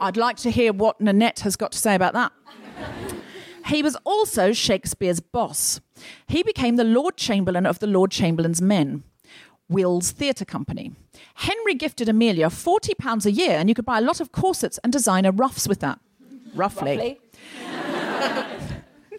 I'd 0.01 0.17
like 0.17 0.39
to 0.39 0.51
hear 0.51 0.73
what 0.73 0.99
Nanette 0.99 1.41
has 1.41 1.57
got 1.57 1.73
to 1.73 1.79
say 1.79 1.95
about 1.95 2.15
that. 2.15 2.33
He 3.67 3.83
was 3.83 3.95
also 4.05 4.53
Shakespeare's 4.53 5.21
boss. 5.21 5.83
He 6.27 6.43
became 6.43 6.77
the 6.77 6.85
Lord 6.85 7.19
Chamberlain 7.19 7.67
of 7.67 7.81
the 7.81 7.87
Lord 7.87 8.11
Chamberlain's 8.11 8.63
Men. 8.63 9.03
Will's 9.69 10.11
Theatre 10.11 10.47
Company. 10.47 10.93
Henry 11.35 11.75
gifted 11.75 12.09
Emilia 12.09 12.47
£40 12.47 13.27
a 13.27 13.31
year, 13.31 13.59
and 13.59 13.69
you 13.69 13.75
could 13.75 13.85
buy 13.85 13.99
a 13.99 14.03
lot 14.03 14.23
of 14.23 14.33
corsets 14.33 14.79
and 14.83 14.91
designer 14.91 15.31
ruffs 15.31 15.69
with 15.69 15.81
that 15.81 16.01
roughly. 16.59 17.21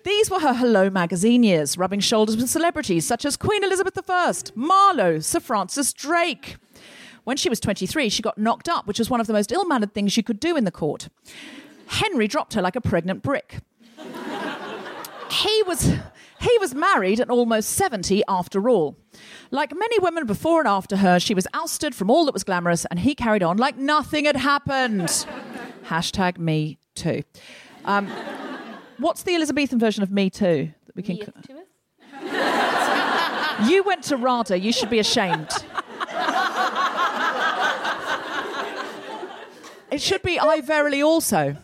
These 0.03 0.29
were 0.31 0.39
her 0.39 0.53
Hello 0.53 0.89
magazine 0.89 1.43
years, 1.43 1.77
rubbing 1.77 1.99
shoulders 1.99 2.37
with 2.37 2.49
celebrities 2.49 3.05
such 3.05 3.25
as 3.25 3.35
Queen 3.35 3.63
Elizabeth 3.63 3.99
I, 4.09 4.33
Marlowe, 4.55 5.19
Sir 5.19 5.39
Francis 5.39 5.93
Drake. 5.93 6.57
When 7.25 7.37
she 7.37 7.49
was 7.49 7.59
23, 7.59 8.09
she 8.09 8.21
got 8.21 8.37
knocked 8.37 8.69
up, 8.69 8.87
which 8.87 8.97
was 8.99 9.09
one 9.09 9.19
of 9.19 9.27
the 9.27 9.33
most 9.33 9.51
ill 9.51 9.65
mannered 9.65 9.93
things 9.93 10.15
you 10.15 10.23
could 10.23 10.39
do 10.39 10.55
in 10.55 10.63
the 10.63 10.71
court. 10.71 11.09
Henry 11.87 12.27
dropped 12.27 12.53
her 12.53 12.61
like 12.61 12.75
a 12.75 12.81
pregnant 12.81 13.21
brick. 13.21 13.59
he 15.31 15.63
was 15.63 15.93
he 16.39 16.57
was 16.59 16.73
married 16.73 17.19
at 17.19 17.29
almost 17.29 17.71
70 17.71 18.23
after 18.27 18.69
all. 18.69 18.97
Like 19.51 19.75
many 19.75 19.99
women 19.99 20.25
before 20.25 20.59
and 20.59 20.67
after 20.67 20.97
her, 20.97 21.19
she 21.19 21.33
was 21.33 21.45
ousted 21.53 21.93
from 21.93 22.09
all 22.09 22.25
that 22.25 22.33
was 22.33 22.45
glamorous, 22.45 22.85
and 22.85 22.99
he 22.99 23.13
carried 23.13 23.43
on 23.43 23.57
like 23.57 23.77
nothing 23.77 24.25
had 24.25 24.37
happened. 24.37 25.25
Hashtag 25.85 26.37
me 26.37 26.77
too. 26.99 27.23
Um, 27.85 28.07
what's 28.97 29.23
the 29.23 29.33
Elizabethan 29.35 29.79
version 29.79 30.03
of 30.03 30.11
Me 30.11 30.29
Too 30.29 30.71
that 30.85 30.95
we 30.95 31.03
can? 31.03 31.17
you 33.67 33.83
went 33.83 34.03
to 34.05 34.17
RADA. 34.17 34.59
You 34.59 34.71
should 34.71 34.89
be 34.89 34.99
ashamed. 34.99 35.49
it 39.91 40.01
should 40.01 40.21
be 40.21 40.39
I 40.39 40.61
verily 40.61 41.01
also. 41.01 41.55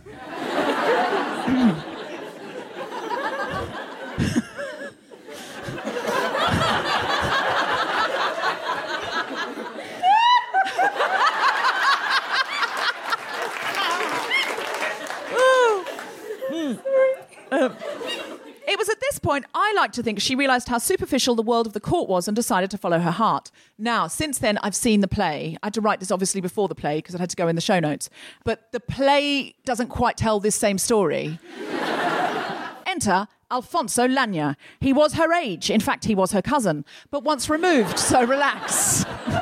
Point, 19.25 19.45
I 19.55 19.73
like 19.75 19.91
to 19.93 20.03
think, 20.03 20.21
she 20.21 20.35
realised 20.35 20.67
how 20.67 20.77
superficial 20.77 21.33
the 21.33 21.41
world 21.41 21.65
of 21.65 21.73
the 21.73 21.79
court 21.79 22.07
was 22.07 22.27
and 22.27 22.35
decided 22.35 22.69
to 22.69 22.77
follow 22.77 22.99
her 22.99 23.09
heart. 23.09 23.49
Now, 23.75 24.05
since 24.05 24.37
then, 24.37 24.59
I've 24.61 24.75
seen 24.75 24.99
the 24.99 25.07
play. 25.07 25.57
I 25.63 25.65
had 25.65 25.73
to 25.73 25.81
write 25.81 25.99
this 25.99 26.11
obviously 26.11 26.41
before 26.41 26.67
the 26.67 26.75
play 26.75 26.99
because 26.99 27.15
I 27.15 27.17
had 27.17 27.31
to 27.31 27.35
go 27.35 27.47
in 27.47 27.55
the 27.55 27.61
show 27.61 27.79
notes. 27.79 28.07
But 28.43 28.71
the 28.71 28.79
play 28.79 29.55
doesn't 29.65 29.87
quite 29.87 30.15
tell 30.15 30.39
this 30.39 30.53
same 30.53 30.77
story. 30.77 31.39
Enter 32.85 33.27
Alfonso 33.49 34.07
Lanier. 34.07 34.57
He 34.79 34.93
was 34.93 35.15
her 35.15 35.33
age. 35.33 35.71
In 35.71 35.81
fact, 35.81 36.05
he 36.05 36.13
was 36.13 36.31
her 36.31 36.43
cousin, 36.43 36.85
but 37.09 37.23
once 37.23 37.49
removed, 37.49 37.97
so 37.97 38.23
relax. 38.23 39.05
he 39.25 39.41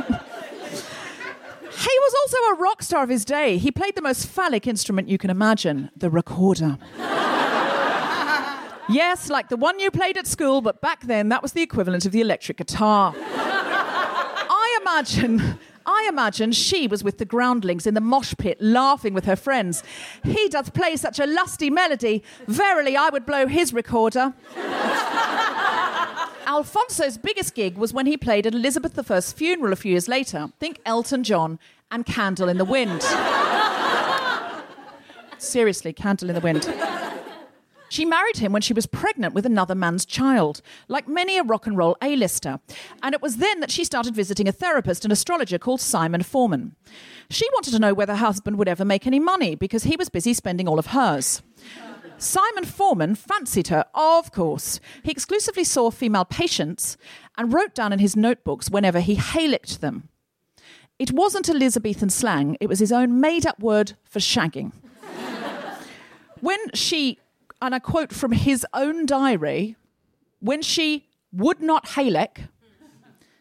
was 2.00 2.16
also 2.22 2.38
a 2.38 2.56
rock 2.56 2.82
star 2.84 3.04
of 3.04 3.10
his 3.10 3.26
day. 3.26 3.58
He 3.58 3.70
played 3.70 3.98
the 3.98 4.02
most 4.02 4.28
phallic 4.28 4.66
instrument 4.66 5.10
you 5.10 5.18
can 5.18 5.30
imagine 5.30 5.92
the 5.94 6.10
recorder. 6.10 6.78
Yes, 8.90 9.30
like 9.30 9.50
the 9.50 9.58
one 9.58 9.80
you 9.80 9.90
played 9.92 10.18
at 10.18 10.28
school, 10.28 10.62
but 10.62 10.82
back 10.82 11.02
then 11.02 11.30
that 11.30 11.42
was 11.42 11.54
the 11.54 11.62
equivalent 11.62 12.06
of 12.06 12.12
the 12.12 12.22
electric 12.22 12.58
guitar. 12.58 13.14
I 13.18 14.80
imagine. 14.82 15.58
I 15.86 16.06
imagine 16.08 16.54
she 16.54 16.88
was 16.88 17.04
with 17.04 17.18
the 17.18 17.26
groundlings 17.26 17.86
in 17.86 17.94
the 17.94 18.02
mosh 18.02 18.34
pit 18.38 18.58
laughing 18.62 19.14
with 19.14 19.26
her 19.26 19.36
friends. 19.36 19.84
He 20.24 20.48
doth 20.48 20.74
play 20.74 20.96
such 20.96 21.20
a 21.20 21.26
lusty 21.26 21.70
melody, 21.70 22.24
verily 22.48 22.96
I 22.96 23.10
would 23.10 23.26
blow 23.26 23.48
his 23.48 23.74
recorder. 23.74 24.34
Alfonso's 26.46 27.18
biggest 27.18 27.56
gig 27.56 27.78
was 27.78 27.94
when 27.94 28.06
he 28.06 28.16
played 28.16 28.46
at 28.48 28.54
Elizabeth 28.54 29.12
I's 29.12 29.34
funeral 29.34 29.74
a 29.74 29.76
few 29.76 29.92
years 29.92 30.08
later. 30.08 30.50
Think 30.60 30.80
Elton 30.86 31.24
John 31.24 31.60
and 31.92 32.06
Candle 32.06 32.48
in 32.48 32.58
the 32.58 32.66
Wind. 32.66 33.02
Seriously, 35.38 35.92
Candle 35.92 36.30
in 36.30 36.36
the 36.36 36.42
Wind. 36.42 36.64
She 37.94 38.06
married 38.06 38.38
him 38.38 38.52
when 38.52 38.64
she 38.64 38.74
was 38.74 38.88
pregnant 38.88 39.36
with 39.36 39.46
another 39.46 39.76
man's 39.76 40.04
child, 40.04 40.64
like 40.88 41.08
many 41.08 41.38
a 41.38 41.44
rock 41.44 41.68
and 41.68 41.78
roll 41.78 41.96
A-lister. 42.02 42.60
And 43.04 43.14
it 43.14 43.22
was 43.22 43.38
then 43.38 43.60
that 43.60 43.70
she 43.70 43.86
started 43.86 44.16
visiting 44.16 44.48
a 44.48 44.52
therapist 44.52 45.06
and 45.06 45.12
astrologer 45.12 45.60
called 45.60 45.80
Simon 45.80 46.24
Forman. 46.24 46.76
She 47.30 47.48
wanted 47.54 47.70
to 47.70 47.78
know 47.78 47.94
whether 47.94 48.16
her 48.16 48.26
husband 48.26 48.58
would 48.58 48.68
ever 48.68 48.84
make 48.84 49.06
any 49.06 49.20
money 49.20 49.54
because 49.54 49.84
he 49.84 49.96
was 49.96 50.10
busy 50.10 50.34
spending 50.34 50.68
all 50.68 50.80
of 50.80 50.88
hers. 50.88 51.44
Simon 52.18 52.66
Forman 52.66 53.14
fancied 53.14 53.68
her, 53.68 53.86
of 53.94 54.32
course. 54.32 54.80
He 55.04 55.12
exclusively 55.12 55.64
saw 55.64 55.92
female 55.92 56.26
patients 56.26 56.98
and 57.38 57.54
wrote 57.54 57.76
down 57.76 57.94
in 57.94 58.00
his 58.00 58.16
notebooks 58.16 58.72
whenever 58.72 59.02
he 59.02 59.18
haylicked 59.18 59.82
them. 59.82 60.10
It 60.98 61.12
wasn't 61.12 61.48
Elizabethan 61.48 62.10
slang, 62.10 62.58
it 62.60 62.70
was 62.70 62.80
his 62.80 62.92
own 62.92 63.22
made 63.22 63.46
up 63.46 63.60
word 63.60 63.94
for 64.04 64.18
shagging. 64.18 64.72
when 66.40 66.58
she, 66.74 67.20
and 67.64 67.74
I 67.74 67.80
quote 67.80 68.12
from 68.12 68.34
his 68.34 68.66
own 68.74 69.06
diary, 69.06 69.78
when 70.42 70.62
she 70.62 71.08
would 71.32 71.62
not 71.62 71.86
haylick, 71.88 72.50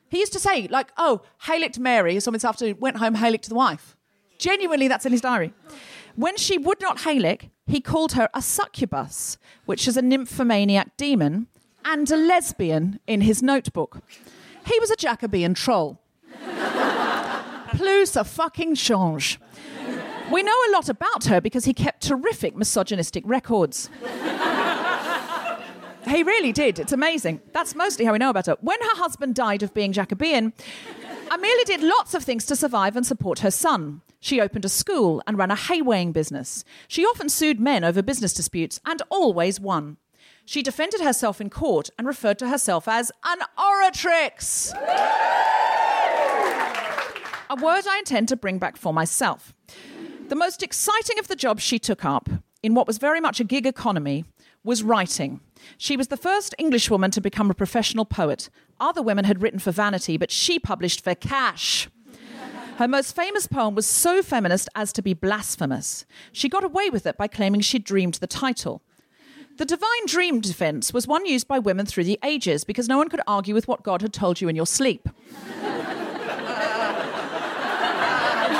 he 0.08 0.20
used 0.20 0.32
to 0.34 0.38
say, 0.38 0.68
like, 0.68 0.92
oh, 0.96 1.22
haylicked 1.46 1.80
Mary, 1.80 2.20
someone's 2.20 2.44
after 2.44 2.72
went 2.74 2.98
home, 2.98 3.16
haylicked 3.16 3.48
the 3.48 3.56
wife. 3.56 3.96
Genuinely, 4.38 4.86
that's 4.86 5.04
in 5.04 5.10
his 5.10 5.20
diary. 5.20 5.52
When 6.14 6.36
she 6.36 6.56
would 6.56 6.80
not 6.80 6.98
haylick, 6.98 7.50
he 7.66 7.80
called 7.80 8.12
her 8.12 8.28
a 8.32 8.40
succubus, 8.40 9.38
which 9.64 9.88
is 9.88 9.96
a 9.96 10.02
nymphomaniac 10.02 10.96
demon, 10.96 11.48
and 11.84 12.08
a 12.08 12.16
lesbian 12.16 13.00
in 13.08 13.22
his 13.22 13.42
notebook. 13.42 14.02
He 14.66 14.78
was 14.78 14.90
a 14.92 14.96
Jacobean 14.96 15.54
troll. 15.54 16.00
Plus 17.74 18.14
a 18.14 18.22
fucking 18.22 18.76
change. 18.76 19.40
We 20.32 20.42
know 20.42 20.56
a 20.68 20.72
lot 20.72 20.88
about 20.88 21.24
her 21.24 21.42
because 21.42 21.66
he 21.66 21.74
kept 21.74 22.02
terrific 22.02 22.56
misogynistic 22.56 23.22
records. 23.26 23.90
he 26.06 26.22
really 26.22 26.52
did. 26.52 26.78
It's 26.78 26.92
amazing. 26.92 27.42
That's 27.52 27.74
mostly 27.74 28.06
how 28.06 28.12
we 28.12 28.18
know 28.18 28.30
about 28.30 28.46
her. 28.46 28.56
When 28.62 28.80
her 28.80 28.96
husband 28.96 29.34
died 29.34 29.62
of 29.62 29.74
being 29.74 29.92
Jacobean, 29.92 30.54
Emilia 31.30 31.64
did 31.66 31.82
lots 31.82 32.14
of 32.14 32.24
things 32.24 32.46
to 32.46 32.56
survive 32.56 32.96
and 32.96 33.06
support 33.06 33.40
her 33.40 33.50
son. 33.50 34.00
She 34.20 34.40
opened 34.40 34.64
a 34.64 34.70
school 34.70 35.22
and 35.26 35.36
ran 35.36 35.50
a 35.50 35.56
hay 35.56 35.82
weighing 35.82 36.12
business. 36.12 36.64
She 36.88 37.04
often 37.04 37.28
sued 37.28 37.60
men 37.60 37.84
over 37.84 38.02
business 38.02 38.32
disputes 38.32 38.80
and 38.86 39.02
always 39.10 39.60
won. 39.60 39.98
She 40.46 40.62
defended 40.62 41.02
herself 41.02 41.40
in 41.40 41.50
court 41.50 41.90
and 41.98 42.06
referred 42.06 42.38
to 42.38 42.48
herself 42.48 42.88
as 42.88 43.12
an 43.24 43.40
oratrix. 43.58 44.72
a 47.50 47.56
word 47.56 47.86
I 47.86 47.98
intend 47.98 48.28
to 48.28 48.36
bring 48.36 48.58
back 48.58 48.78
for 48.78 48.94
myself. 48.94 49.52
The 50.28 50.36
most 50.36 50.62
exciting 50.62 51.18
of 51.18 51.28
the 51.28 51.36
jobs 51.36 51.62
she 51.62 51.78
took 51.78 52.04
up, 52.04 52.28
in 52.62 52.74
what 52.74 52.86
was 52.86 52.98
very 52.98 53.20
much 53.20 53.40
a 53.40 53.44
gig 53.44 53.66
economy, 53.66 54.24
was 54.64 54.82
writing. 54.82 55.40
She 55.76 55.96
was 55.96 56.08
the 56.08 56.16
first 56.16 56.54
Englishwoman 56.58 57.10
to 57.12 57.20
become 57.20 57.50
a 57.50 57.54
professional 57.54 58.04
poet. 58.04 58.48
Other 58.80 59.02
women 59.02 59.24
had 59.24 59.42
written 59.42 59.58
for 59.58 59.72
vanity, 59.72 60.16
but 60.16 60.30
she 60.30 60.58
published 60.58 61.02
for 61.02 61.14
cash. 61.14 61.88
Her 62.78 62.88
most 62.88 63.14
famous 63.14 63.46
poem 63.46 63.74
was 63.74 63.86
so 63.86 64.22
feminist 64.22 64.68
as 64.74 64.92
to 64.94 65.02
be 65.02 65.14
blasphemous. 65.14 66.06
She 66.32 66.48
got 66.48 66.64
away 66.64 66.88
with 66.90 67.06
it 67.06 67.16
by 67.16 67.28
claiming 67.28 67.60
she'd 67.60 67.84
dreamed 67.84 68.14
the 68.14 68.26
title. 68.26 68.82
The 69.58 69.66
divine 69.66 70.06
dream 70.06 70.40
defense 70.40 70.94
was 70.94 71.06
one 71.06 71.26
used 71.26 71.46
by 71.46 71.58
women 71.58 71.84
through 71.84 72.04
the 72.04 72.18
ages 72.24 72.64
because 72.64 72.88
no 72.88 72.96
one 72.96 73.10
could 73.10 73.20
argue 73.26 73.54
with 73.54 73.68
what 73.68 73.82
God 73.82 74.00
had 74.00 74.14
told 74.14 74.40
you 74.40 74.48
in 74.48 74.56
your 74.56 74.66
sleep. 74.66 75.08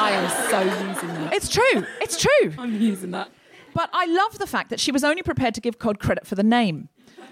I 0.04 0.10
am 0.10 0.50
so 0.50 0.60
using. 0.60 1.11
It's 1.32 1.48
true. 1.48 1.86
It's 2.00 2.20
true. 2.20 2.52
I'm 2.58 2.80
using 2.80 3.10
that. 3.12 3.30
But 3.74 3.90
I 3.92 4.06
love 4.06 4.38
the 4.38 4.46
fact 4.46 4.70
that 4.70 4.78
she 4.80 4.92
was 4.92 5.02
only 5.02 5.22
prepared 5.22 5.54
to 5.54 5.60
give 5.60 5.78
God 5.78 5.98
credit 5.98 6.26
for 6.26 6.34
the 6.34 6.42
name. 6.42 6.88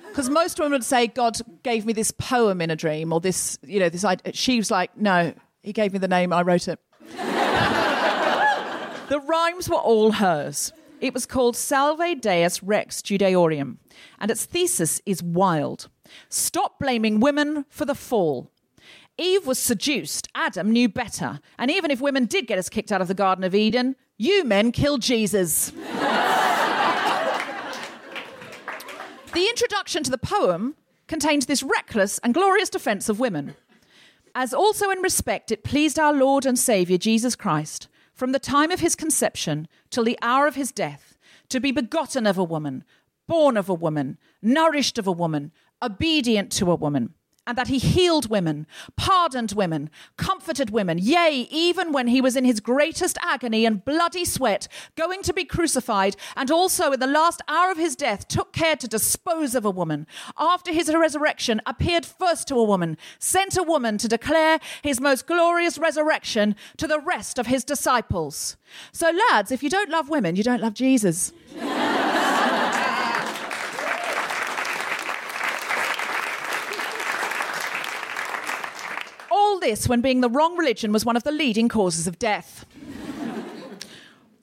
Because 0.08 0.28
most 0.28 0.58
women 0.58 0.72
would 0.72 0.84
say, 0.84 1.06
God 1.06 1.36
gave 1.62 1.86
me 1.86 1.92
this 1.92 2.10
poem 2.10 2.60
in 2.60 2.70
a 2.70 2.76
dream, 2.76 3.12
or 3.12 3.20
this, 3.20 3.58
you 3.62 3.78
know, 3.78 3.88
this. 3.88 4.04
idea. 4.04 4.32
She 4.34 4.56
was 4.56 4.70
like, 4.70 4.96
no, 4.96 5.32
he 5.62 5.72
gave 5.72 5.92
me 5.92 5.98
the 5.98 6.08
name, 6.08 6.32
I 6.32 6.42
wrote 6.42 6.66
it. 6.66 6.80
the 9.08 9.20
rhymes 9.20 9.68
were 9.68 9.76
all 9.76 10.12
hers. 10.12 10.72
It 11.00 11.14
was 11.14 11.26
called 11.26 11.56
Salve 11.56 12.20
Deus 12.20 12.62
Rex 12.62 13.02
Judaeorum, 13.02 13.76
and 14.18 14.30
its 14.30 14.44
thesis 14.44 15.00
is 15.06 15.22
wild. 15.22 15.88
Stop 16.28 16.78
blaming 16.80 17.20
women 17.20 17.64
for 17.70 17.84
the 17.84 17.94
fall. 17.94 18.50
Eve 19.20 19.46
was 19.46 19.58
seduced, 19.58 20.28
Adam 20.34 20.72
knew 20.72 20.88
better, 20.88 21.40
and 21.58 21.70
even 21.70 21.90
if 21.90 22.00
women 22.00 22.24
did 22.24 22.46
get 22.46 22.58
us 22.58 22.70
kicked 22.70 22.90
out 22.90 23.02
of 23.02 23.08
the 23.08 23.12
Garden 23.12 23.44
of 23.44 23.54
Eden, 23.54 23.94
you 24.16 24.44
men 24.44 24.72
killed 24.72 25.02
Jesus. 25.02 25.70
the 25.70 25.76
introduction 29.34 30.02
to 30.02 30.10
the 30.10 30.16
poem 30.16 30.74
contains 31.06 31.44
this 31.44 31.62
reckless 31.62 32.18
and 32.20 32.32
glorious 32.32 32.70
defense 32.70 33.10
of 33.10 33.20
women. 33.20 33.54
As 34.34 34.54
also 34.54 34.88
in 34.88 35.00
respect 35.00 35.52
it 35.52 35.64
pleased 35.64 35.98
our 35.98 36.14
Lord 36.14 36.46
and 36.46 36.58
Saviour 36.58 36.96
Jesus 36.96 37.36
Christ, 37.36 37.88
from 38.14 38.32
the 38.32 38.38
time 38.38 38.70
of 38.70 38.80
his 38.80 38.96
conception 38.96 39.68
till 39.90 40.04
the 40.04 40.18
hour 40.22 40.46
of 40.46 40.54
his 40.54 40.72
death, 40.72 41.18
to 41.50 41.60
be 41.60 41.72
begotten 41.72 42.26
of 42.26 42.38
a 42.38 42.44
woman, 42.44 42.84
born 43.26 43.58
of 43.58 43.68
a 43.68 43.74
woman, 43.74 44.16
nourished 44.40 44.96
of 44.96 45.06
a 45.06 45.12
woman, 45.12 45.52
obedient 45.82 46.50
to 46.52 46.70
a 46.70 46.74
woman 46.74 47.12
and 47.46 47.56
that 47.56 47.68
he 47.68 47.78
healed 47.78 48.28
women, 48.28 48.66
pardoned 48.96 49.52
women, 49.52 49.90
comforted 50.16 50.70
women, 50.70 50.98
yea, 50.98 51.48
even 51.50 51.92
when 51.92 52.06
he 52.06 52.20
was 52.20 52.36
in 52.36 52.44
his 52.44 52.60
greatest 52.60 53.18
agony 53.22 53.64
and 53.64 53.84
bloody 53.84 54.24
sweat, 54.24 54.68
going 54.96 55.22
to 55.22 55.32
be 55.32 55.44
crucified, 55.44 56.16
and 56.36 56.50
also 56.50 56.92
in 56.92 57.00
the 57.00 57.06
last 57.06 57.40
hour 57.48 57.70
of 57.70 57.78
his 57.78 57.96
death, 57.96 58.28
took 58.28 58.52
care 58.52 58.76
to 58.76 58.86
dispose 58.86 59.54
of 59.54 59.64
a 59.64 59.70
woman. 59.70 60.06
After 60.38 60.72
his 60.72 60.92
resurrection, 60.94 61.60
appeared 61.66 62.06
first 62.06 62.46
to 62.48 62.56
a 62.56 62.64
woman, 62.64 62.96
sent 63.18 63.56
a 63.56 63.62
woman 63.62 63.98
to 63.98 64.08
declare 64.08 64.60
his 64.82 65.00
most 65.00 65.26
glorious 65.26 65.78
resurrection 65.78 66.54
to 66.76 66.86
the 66.86 67.00
rest 67.00 67.38
of 67.38 67.46
his 67.46 67.64
disciples. 67.64 68.56
So, 68.92 69.10
lads, 69.30 69.50
if 69.50 69.62
you 69.62 69.70
don't 69.70 69.90
love 69.90 70.08
women, 70.08 70.36
you 70.36 70.42
don't 70.42 70.62
love 70.62 70.74
Jesus. 70.74 71.32
this 79.70 79.88
when 79.88 80.00
being 80.00 80.20
the 80.20 80.28
wrong 80.28 80.56
religion 80.56 80.92
was 80.92 81.04
one 81.04 81.16
of 81.16 81.22
the 81.22 81.30
leading 81.30 81.68
causes 81.68 82.08
of 82.08 82.18
death. 82.18 82.66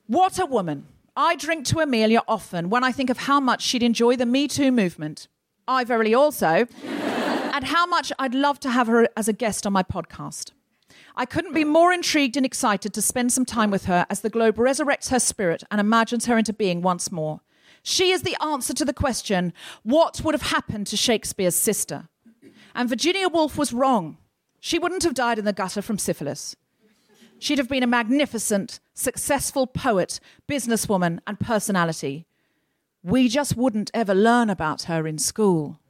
what 0.06 0.38
a 0.38 0.46
woman. 0.46 0.86
I 1.14 1.36
drink 1.36 1.66
to 1.66 1.80
Emilia 1.80 2.22
often 2.26 2.70
when 2.70 2.82
I 2.82 2.92
think 2.92 3.10
of 3.10 3.18
how 3.18 3.38
much 3.38 3.60
she'd 3.60 3.82
enjoy 3.82 4.16
the 4.16 4.24
Me 4.24 4.48
Too 4.48 4.72
movement. 4.72 5.28
I 5.66 5.84
verily 5.84 6.14
also. 6.14 6.66
and 6.84 7.64
how 7.64 7.84
much 7.84 8.10
I'd 8.18 8.34
love 8.34 8.58
to 8.60 8.70
have 8.70 8.86
her 8.86 9.06
as 9.18 9.28
a 9.28 9.34
guest 9.34 9.66
on 9.66 9.72
my 9.74 9.82
podcast. 9.82 10.52
I 11.14 11.26
couldn't 11.26 11.52
be 11.52 11.64
more 11.64 11.92
intrigued 11.92 12.38
and 12.38 12.46
excited 12.46 12.94
to 12.94 13.02
spend 13.02 13.30
some 13.30 13.44
time 13.44 13.70
with 13.70 13.84
her 13.84 14.06
as 14.08 14.22
the 14.22 14.30
globe 14.30 14.56
resurrects 14.56 15.10
her 15.10 15.20
spirit 15.20 15.62
and 15.70 15.78
imagines 15.78 16.24
her 16.24 16.38
into 16.38 16.54
being 16.54 16.80
once 16.80 17.12
more. 17.12 17.40
She 17.82 18.12
is 18.12 18.22
the 18.22 18.36
answer 18.42 18.72
to 18.72 18.84
the 18.86 18.94
question 18.94 19.52
what 19.82 20.22
would 20.24 20.34
have 20.34 20.52
happened 20.52 20.86
to 20.86 20.96
Shakespeare's 20.96 21.54
sister? 21.54 22.08
And 22.74 22.88
Virginia 22.88 23.28
Woolf 23.28 23.58
was 23.58 23.74
wrong. 23.74 24.16
She 24.68 24.78
wouldn't 24.78 25.04
have 25.04 25.14
died 25.14 25.38
in 25.38 25.46
the 25.46 25.54
gutter 25.54 25.80
from 25.80 25.96
syphilis. 25.96 26.54
She'd 27.38 27.56
have 27.56 27.70
been 27.70 27.82
a 27.82 27.86
magnificent, 27.86 28.80
successful 28.92 29.66
poet, 29.66 30.20
businesswoman, 30.46 31.20
and 31.26 31.40
personality. 31.40 32.26
We 33.02 33.30
just 33.30 33.56
wouldn't 33.56 33.90
ever 33.94 34.14
learn 34.14 34.50
about 34.50 34.82
her 34.82 35.06
in 35.06 35.16
school. 35.16 35.80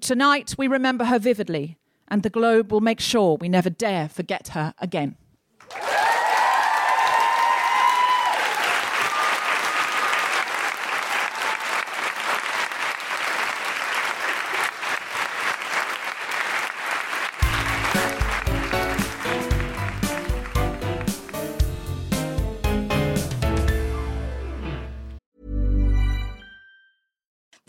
Tonight, 0.00 0.54
we 0.56 0.66
remember 0.66 1.04
her 1.04 1.18
vividly, 1.18 1.76
and 2.08 2.22
the 2.22 2.30
Globe 2.30 2.72
will 2.72 2.80
make 2.80 2.98
sure 2.98 3.36
we 3.36 3.50
never 3.50 3.68
dare 3.68 4.08
forget 4.08 4.48
her 4.56 4.72
again. 4.78 5.16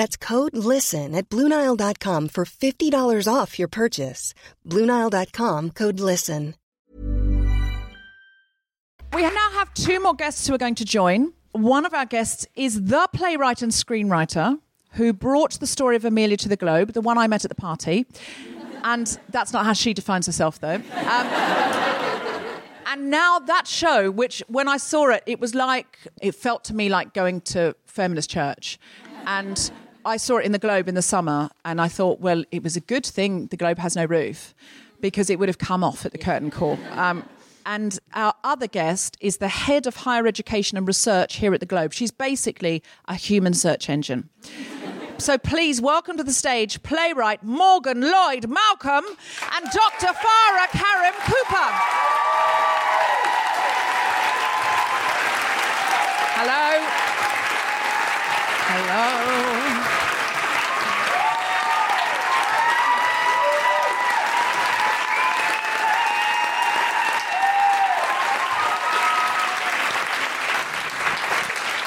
That's 0.00 0.16
code 0.16 0.56
LISTEN 0.56 1.14
at 1.14 1.28
Bluenile.com 1.28 2.28
for 2.28 2.46
$50 2.46 3.28
off 3.30 3.58
your 3.58 3.68
purchase. 3.68 4.32
Bluenile.com 4.66 5.72
code 5.72 6.00
LISTEN. 6.00 6.54
We 9.12 9.20
now 9.20 9.50
have 9.52 9.74
two 9.74 10.00
more 10.00 10.14
guests 10.14 10.46
who 10.46 10.54
are 10.54 10.58
going 10.66 10.76
to 10.76 10.86
join. 10.86 11.34
One 11.52 11.84
of 11.84 11.92
our 11.92 12.06
guests 12.06 12.46
is 12.54 12.84
the 12.84 13.10
playwright 13.12 13.60
and 13.60 13.70
screenwriter 13.70 14.58
who 14.92 15.12
brought 15.12 15.60
the 15.60 15.66
story 15.66 15.96
of 15.96 16.06
Emilia 16.06 16.38
to 16.38 16.48
the 16.48 16.56
Globe, 16.56 16.94
the 16.94 17.02
one 17.02 17.18
I 17.18 17.26
met 17.26 17.44
at 17.44 17.50
the 17.50 17.54
party. 17.54 18.06
And 18.82 19.18
that's 19.28 19.52
not 19.52 19.66
how 19.66 19.74
she 19.74 19.92
defines 19.92 20.24
herself, 20.24 20.60
though. 20.60 20.76
Um, 20.76 21.26
and 22.86 23.10
now 23.10 23.38
that 23.38 23.66
show, 23.66 24.10
which 24.10 24.42
when 24.48 24.66
I 24.66 24.78
saw 24.78 25.10
it, 25.10 25.24
it 25.26 25.40
was 25.40 25.54
like, 25.54 25.98
it 26.22 26.34
felt 26.34 26.64
to 26.64 26.74
me 26.74 26.88
like 26.88 27.12
going 27.12 27.42
to 27.52 27.76
feminist 27.84 28.30
church. 28.30 28.78
And 29.26 29.70
I 30.04 30.16
saw 30.16 30.38
it 30.38 30.46
in 30.46 30.52
the 30.52 30.58
Globe 30.58 30.88
in 30.88 30.94
the 30.94 31.02
summer, 31.02 31.50
and 31.64 31.80
I 31.80 31.88
thought, 31.88 32.20
well, 32.20 32.42
it 32.50 32.62
was 32.62 32.76
a 32.76 32.80
good 32.80 33.04
thing 33.04 33.46
the 33.46 33.56
Globe 33.56 33.78
has 33.78 33.96
no 33.96 34.06
roof 34.06 34.54
because 35.00 35.28
it 35.28 35.38
would 35.38 35.48
have 35.48 35.58
come 35.58 35.84
off 35.84 36.06
at 36.06 36.12
the 36.12 36.18
curtain 36.18 36.50
call. 36.50 36.78
Um, 36.92 37.24
and 37.66 37.98
our 38.14 38.34
other 38.42 38.66
guest 38.66 39.18
is 39.20 39.36
the 39.36 39.48
head 39.48 39.86
of 39.86 39.96
higher 39.96 40.26
education 40.26 40.78
and 40.78 40.86
research 40.86 41.36
here 41.36 41.52
at 41.52 41.60
the 41.60 41.66
Globe. 41.66 41.92
She's 41.92 42.10
basically 42.10 42.82
a 43.08 43.14
human 43.14 43.52
search 43.52 43.90
engine. 43.90 44.30
So 45.18 45.36
please 45.36 45.82
welcome 45.82 46.16
to 46.16 46.24
the 46.24 46.32
stage 46.32 46.82
playwright 46.82 47.42
Morgan 47.42 48.00
Lloyd 48.00 48.48
Malcolm 48.48 49.04
and 49.54 49.70
Dr. 49.70 50.06
Farah 50.06 50.68
Karim 50.70 51.14
Cooper. 51.26 51.70
Hello. 56.40 57.10
Hello. 58.72 59.90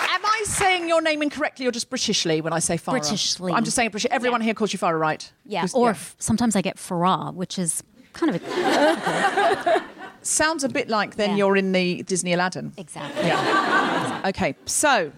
Am 0.09 0.25
I 0.25 0.43
saying 0.83 0.89
your 0.89 1.01
name 1.01 1.21
incorrectly 1.21 1.65
or 1.67 1.71
just 1.71 1.89
Britishly 1.89 2.41
when 2.41 2.53
I 2.53 2.59
say 2.59 2.77
Farah? 2.77 2.99
Britishly. 2.99 3.53
I'm 3.53 3.63
just 3.63 3.75
saying 3.75 3.89
British. 3.91 4.09
Everyone 4.11 4.41
here 4.41 4.53
calls 4.53 4.73
you 4.73 4.79
Farah, 4.79 4.99
right? 4.99 5.31
Yeah, 5.45 5.65
or 5.73 5.91
f- 5.91 6.15
sometimes 6.19 6.55
I 6.55 6.61
get 6.61 6.77
Farah, 6.77 7.33
which 7.33 7.57
is 7.59 7.83
kind 8.13 8.35
of 8.35 8.41
a. 8.43 9.83
Sounds 10.21 10.63
a 10.63 10.69
bit 10.69 10.87
like 10.87 11.15
then 11.17 11.31
Yeah. 11.31 11.35
you're 11.37 11.57
in 11.57 11.73
the 11.73 12.03
Disney 12.03 12.31
Aladdin. 12.33 12.73
exactly. 12.77 13.25
Yeah. 13.27 14.01
Okay, 14.25 14.55
so 14.65 15.11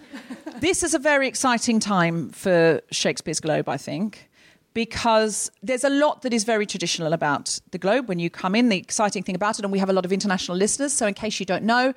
this 0.58 0.82
is 0.82 0.92
a 0.92 0.98
very 0.98 1.28
exciting 1.28 1.78
time 1.78 2.30
for 2.30 2.80
Shakespeare's 2.90 3.38
Globe, 3.38 3.68
I 3.68 3.76
think, 3.76 4.28
because 4.76 5.50
there's 5.62 5.84
a 5.84 5.88
lot 5.88 6.20
that 6.20 6.34
is 6.34 6.44
very 6.44 6.66
traditional 6.66 7.14
about 7.14 7.58
the 7.70 7.78
Globe 7.78 8.10
when 8.10 8.18
you 8.18 8.28
come 8.28 8.54
in. 8.54 8.68
The 8.68 8.76
exciting 8.76 9.22
thing 9.22 9.34
about 9.34 9.58
it, 9.58 9.64
and 9.64 9.72
we 9.72 9.78
have 9.78 9.88
a 9.88 9.92
lot 9.94 10.04
of 10.04 10.12
international 10.12 10.54
listeners, 10.54 10.92
so 10.92 11.06
in 11.06 11.14
case 11.14 11.40
you 11.40 11.46
don't 11.46 11.64
know, 11.64 11.94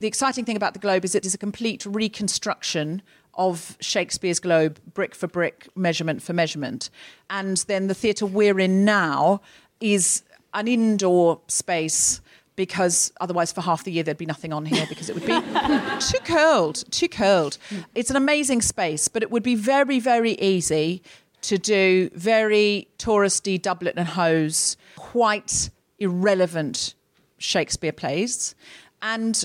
the 0.00 0.06
exciting 0.06 0.46
thing 0.46 0.56
about 0.56 0.72
the 0.72 0.78
Globe 0.78 1.04
is 1.04 1.14
it 1.14 1.26
is 1.26 1.34
a 1.34 1.38
complete 1.38 1.84
reconstruction 1.84 3.02
of 3.34 3.76
Shakespeare's 3.80 4.40
Globe, 4.40 4.80
brick 4.94 5.14
for 5.14 5.26
brick, 5.26 5.68
measurement 5.76 6.22
for 6.22 6.32
measurement. 6.32 6.88
And 7.28 7.58
then 7.68 7.88
the 7.88 7.94
theatre 7.94 8.24
we're 8.24 8.58
in 8.58 8.82
now 8.86 9.42
is 9.82 10.22
an 10.54 10.68
indoor 10.68 11.42
space 11.48 12.22
because 12.56 13.12
otherwise 13.20 13.52
for 13.52 13.60
half 13.60 13.84
the 13.84 13.92
year 13.92 14.02
there'd 14.02 14.16
be 14.16 14.26
nothing 14.26 14.52
on 14.52 14.64
here 14.64 14.86
because 14.88 15.10
it 15.10 15.14
would 15.14 15.26
be 15.26 15.32
too 16.00 16.18
cold, 16.24 16.84
too 16.90 17.08
cold. 17.08 17.58
It's 17.94 18.10
an 18.10 18.16
amazing 18.16 18.62
space, 18.62 19.08
but 19.08 19.22
it 19.22 19.30
would 19.30 19.42
be 19.42 19.54
very, 19.54 19.98
very 20.00 20.32
easy 20.32 21.02
to 21.42 21.58
do 21.58 22.10
very 22.14 22.88
touristy 22.98 23.60
doublet 23.60 23.94
and 23.96 24.08
hose, 24.08 24.76
quite 24.96 25.70
irrelevant 25.98 26.94
Shakespeare 27.38 27.92
plays. 27.92 28.54
And 29.00 29.44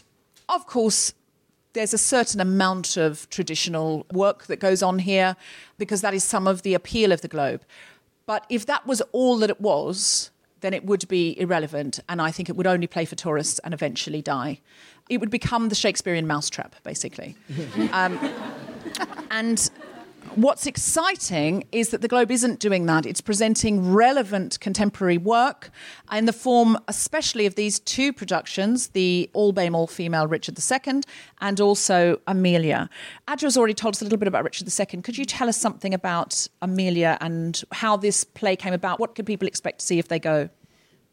of 0.49 0.67
course, 0.67 1.13
there's 1.73 1.93
a 1.93 1.97
certain 1.97 2.39
amount 2.39 2.97
of 2.97 3.29
traditional 3.29 4.05
work 4.11 4.47
that 4.47 4.59
goes 4.59 4.81
on 4.81 4.99
here 4.99 5.35
because 5.77 6.01
that 6.01 6.13
is 6.13 6.23
some 6.23 6.47
of 6.47 6.61
the 6.63 6.73
appeal 6.73 7.11
of 7.11 7.21
the 7.21 7.27
Globe. 7.27 7.63
But 8.25 8.45
if 8.49 8.65
that 8.65 8.85
was 8.87 9.01
all 9.11 9.37
that 9.39 9.49
it 9.49 9.61
was, 9.61 10.31
then 10.61 10.73
it 10.73 10.85
would 10.85 11.07
be 11.07 11.39
irrelevant. 11.39 11.99
And 12.09 12.21
I 12.21 12.31
think 12.31 12.49
it 12.49 12.55
would 12.55 12.67
only 12.67 12.87
play 12.87 13.05
for 13.05 13.15
tourists 13.15 13.59
and 13.59 13.73
eventually 13.73 14.21
die. 14.21 14.59
It 15.09 15.19
would 15.19 15.29
become 15.29 15.69
the 15.69 15.75
Shakespearean 15.75 16.27
mousetrap, 16.27 16.75
basically. 16.83 17.35
um, 17.91 18.19
and 19.31 19.69
what's 20.37 20.67
exciting 20.67 21.63
is 21.71 21.89
that 21.89 22.01
the 22.01 22.07
Globe 22.07 22.29
isn't 22.29 22.59
doing 22.59 22.85
that. 22.85 23.07
It's 23.07 23.21
presenting 23.21 23.91
relevant 23.91 24.59
contemporary 24.59 25.17
work 25.17 25.71
in 26.11 26.25
the 26.25 26.33
form, 26.33 26.77
especially 26.87 27.47
of 27.47 27.55
these 27.55 27.79
two 27.79 28.13
productions 28.13 28.89
the 28.89 29.29
All 29.33 29.51
All 29.73 29.87
Female 29.87 30.27
Richard 30.27 30.57
II 30.59 31.01
and 31.41 31.59
also 31.59 32.21
Emilia. 32.27 32.87
Adjoa's 33.27 33.57
already 33.57 33.73
told 33.73 33.95
us 33.95 34.01
a 34.01 34.05
little 34.05 34.19
bit 34.19 34.27
about 34.27 34.43
Richard 34.43 34.67
II. 34.67 35.01
Could 35.01 35.17
you 35.17 35.25
tell 35.25 35.49
us 35.49 35.57
something 35.57 35.93
about 35.93 36.47
Emilia 36.61 37.17
and 37.19 37.63
how 37.71 37.97
this 37.97 38.23
play 38.23 38.55
came 38.55 38.73
about? 38.73 38.99
What 38.99 39.15
can 39.15 39.25
people 39.25 39.47
expect 39.47 39.79
to 39.79 39.85
see 39.87 39.97
if 39.97 40.07
they 40.07 40.19
go? 40.19 40.49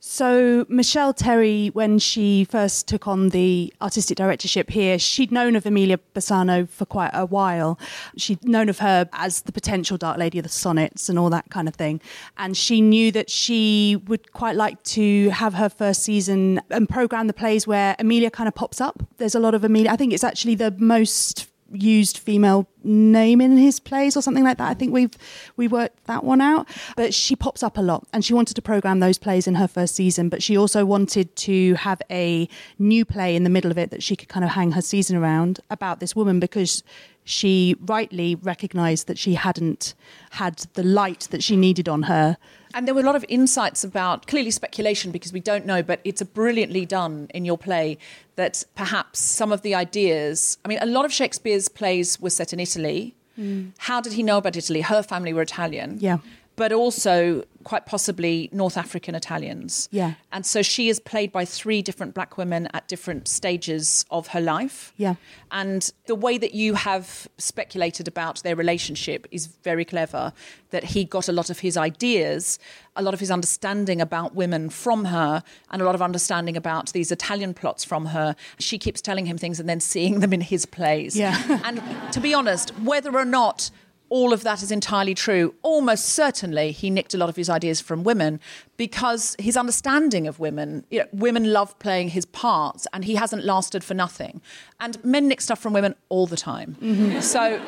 So, 0.07 0.67
Michelle 0.69 1.15
Terry, 1.15 1.69
when 1.69 1.99
she 1.99 2.45
first 2.45 2.87
took 2.87 3.09
on 3.09 3.31
the 3.31 3.73
artistic 3.81 4.19
directorship 4.19 4.69
here, 4.69 4.99
she'd 4.99 5.33
known 5.33 5.57
of 5.57 5.65
Emilia 5.65 5.99
Bassano 6.15 6.69
for 6.69 6.85
quite 6.85 7.11
a 7.15 7.25
while. 7.25 7.79
She'd 8.19 8.45
known 8.45 8.69
of 8.69 8.81
her 8.81 9.09
as 9.15 9.41
the 9.41 9.51
potential 9.51 9.97
Dark 9.97 10.19
Lady 10.19 10.39
of 10.39 10.43
the 10.43 10.51
Sonnets 10.51 11.09
and 11.09 11.19
all 11.19 11.31
that 11.31 11.49
kind 11.49 11.69
of 11.69 11.75
thing. 11.75 12.03
And 12.37 12.55
she 12.55 12.83
knew 12.83 13.13
that 13.13 13.31
she 13.31 13.97
would 14.07 14.33
quite 14.35 14.57
like 14.57 14.81
to 14.85 15.31
have 15.31 15.55
her 15.55 15.71
first 15.71 16.03
season 16.03 16.61
and 16.69 16.87
program 16.87 17.27
the 17.27 17.33
plays 17.33 17.67
where 17.67 17.97
Emilia 17.99 18.31
kind 18.31 18.47
of 18.47 18.55
pops 18.55 18.83
up. 18.83 19.03
There's 19.17 19.35
a 19.35 19.41
lot 19.41 19.55
of 19.55 19.65
Emilia. 19.65 19.91
I 19.91 19.97
think 19.97 20.13
it's 20.13 20.23
actually 20.23 20.55
the 20.55 20.71
most 20.79 21.49
used 21.73 22.19
female 22.19 22.69
name 22.83 23.41
in 23.41 23.57
his 23.57 23.81
plays 23.81 24.17
or 24.17 24.23
something 24.23 24.45
like 24.45 24.59
that. 24.59 24.69
I 24.69 24.75
think 24.75 24.93
we've 24.93 25.13
we 25.57 25.69
worked 25.69 26.05
that 26.05 26.25
one 26.25 26.41
out. 26.41 26.69
But 26.97 27.15
she 27.15 27.35
pops 27.37 27.63
up 27.63 27.79
a 27.79 27.83
lot, 27.83 28.07
and 28.13 28.25
she 28.25 28.35
wanted 28.35 28.55
to 28.55 28.63
program 28.63 29.01
those 29.01 29.19
plays 29.19 29.47
in 29.47 29.57
her 29.57 29.69
first 29.69 29.95
season. 29.95 30.29
But 30.29 30.43
she 30.43 30.57
also 30.57 30.85
wanted 30.85 31.35
to 31.37 31.75
have 31.75 32.01
a 32.11 32.49
new 32.79 33.05
play 33.05 33.35
in 33.37 33.45
the 33.45 33.51
middle 33.51 33.71
of 33.71 33.79
it 33.79 33.91
that 33.91 34.03
she 34.03 34.17
could 34.17 34.29
kind 34.29 34.45
of 34.45 34.51
hang 34.51 34.73
her 34.73 34.83
season 34.83 35.17
around 35.17 35.61
about 35.71 36.01
this 36.01 36.15
woman 36.15 36.41
because 36.41 36.83
she 37.25 37.75
rightly 37.81 38.35
recognised 38.35 39.07
that 39.07 39.19
she 39.19 39.35
hadn't 39.35 39.95
had 40.33 40.59
the 40.75 40.83
light 40.83 41.27
that 41.31 41.43
she 41.43 41.57
needed 41.57 41.89
on 41.89 42.03
her. 42.05 42.37
And 42.75 42.87
there 42.87 42.95
were 42.95 43.01
a 43.01 43.05
lot 43.05 43.17
of 43.17 43.25
insights 43.29 43.83
about 43.83 44.27
clearly 44.27 44.51
speculation 44.51 45.11
because 45.11 45.33
we 45.33 45.41
don't 45.41 45.65
know, 45.65 45.83
but 45.83 46.01
it's 46.05 46.21
a 46.21 46.25
brilliantly 46.25 46.85
done 46.85 47.29
in 47.33 47.45
your 47.45 47.57
play 47.57 47.99
that 48.37 48.65
perhaps 48.75 49.21
some 49.21 49.53
of 49.53 49.63
the 49.63 49.75
ideas. 49.75 50.59
I 50.65 50.69
mean, 50.69 50.79
a 50.83 50.87
lot 50.87 51.05
of 51.05 51.13
Shakespeare's 51.13 51.69
plays 51.69 52.21
were 52.21 52.31
set 52.31 52.53
in 52.53 52.61
Italy. 52.61 53.15
Hmm. 53.37 53.69
How 53.79 54.01
did 54.01 54.13
he 54.13 54.23
know 54.23 54.39
about 54.39 54.57
Italy? 54.57 54.83
Her 54.83 55.03
family 55.03 55.33
were 55.33 55.43
Italian. 55.43 55.99
Yeah. 56.01 56.19
But 56.57 56.73
also 56.73 57.45
quite 57.65 57.87
possibly 57.87 58.49
North 58.53 58.77
African 58.77 59.15
Italians. 59.15 59.89
Yeah. 59.91 60.15
And 60.31 60.47
so 60.47 60.63
she 60.63 60.89
is 60.89 61.01
played 61.01 61.33
by 61.33 61.45
three 61.45 61.83
different 61.83 62.15
black 62.15 62.37
women 62.37 62.69
at 62.75 62.87
different 62.87 63.27
stages 63.27 64.05
of 64.11 64.29
her 64.29 64.41
life. 64.41 64.93
Yeah. 64.97 65.15
And 65.51 65.91
the 66.07 66.15
way 66.15 66.39
that 66.39 66.55
you 66.55 66.75
have 66.75 67.27
speculated 67.39 68.07
about 68.07 68.43
their 68.43 68.55
relationship 68.55 69.27
is 69.31 69.47
very 69.47 69.85
clever. 69.85 70.33
That 70.71 70.85
he 70.85 71.05
got 71.05 71.29
a 71.29 71.33
lot 71.33 71.51
of 71.51 71.61
his 71.61 71.77
ideas, 71.77 72.59
a 72.95 73.03
lot 73.03 73.15
of 73.15 73.21
his 73.21 73.31
understanding 73.31 74.01
about 74.01 74.35
women 74.35 74.69
from 74.71 75.07
her, 75.07 75.43
and 75.71 75.83
a 75.83 75.85
lot 75.85 75.95
of 75.95 76.03
understanding 76.03 76.57
about 76.57 76.93
these 76.93 77.11
Italian 77.11 77.55
plots 77.55 77.85
from 77.85 78.07
her. 78.07 78.37
She 78.59 78.79
keeps 78.79 79.01
telling 79.01 79.27
him 79.27 79.39
things 79.39 79.59
and 79.59 79.69
then 79.69 79.81
seeing 79.81 80.21
them 80.21 80.33
in 80.33 80.41
his 80.41 80.67
plays. 80.67 81.17
Yeah. 81.17 81.61
and 81.65 81.83
to 82.13 82.21
be 82.21 82.35
honest, 82.35 82.71
whether 82.81 83.15
or 83.17 83.25
not 83.25 83.71
all 84.09 84.33
of 84.33 84.43
that 84.43 84.63
is 84.63 84.71
entirely 84.71 85.15
true. 85.15 85.55
Almost 85.63 86.07
certainly, 86.07 86.73
he 86.73 86.91
nicked 86.91 87.15
a 87.15 87.19
lot 87.19 87.29
of 87.29 87.37
his 87.37 87.51
ideas 87.51 87.81
from 87.81 88.05
women 88.05 88.41
because 88.77 89.35
his 89.39 89.57
understanding 89.57 90.27
of 90.27 90.39
women, 90.39 90.85
you 90.91 91.01
know, 91.01 91.07
women 91.13 91.53
love 91.53 91.79
playing 91.79 92.11
his 92.11 92.25
parts, 92.25 92.87
and 92.93 93.05
he 93.05 93.15
hasn't 93.15 93.45
lasted 93.45 93.83
for 93.83 93.95
nothing. 93.95 94.41
And 94.81 95.03
men 95.05 95.29
nick 95.29 95.41
stuff 95.41 95.59
from 95.59 95.73
women 95.73 95.95
all 96.09 96.27
the 96.27 96.37
time. 96.37 96.77
Mm-hmm. 96.81 97.21
So 97.21 97.61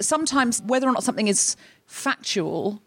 sometimes, 0.00 0.62
whether 0.62 0.88
or 0.88 0.92
not 0.92 1.04
something 1.04 1.28
is 1.28 1.56
factual 1.86 2.82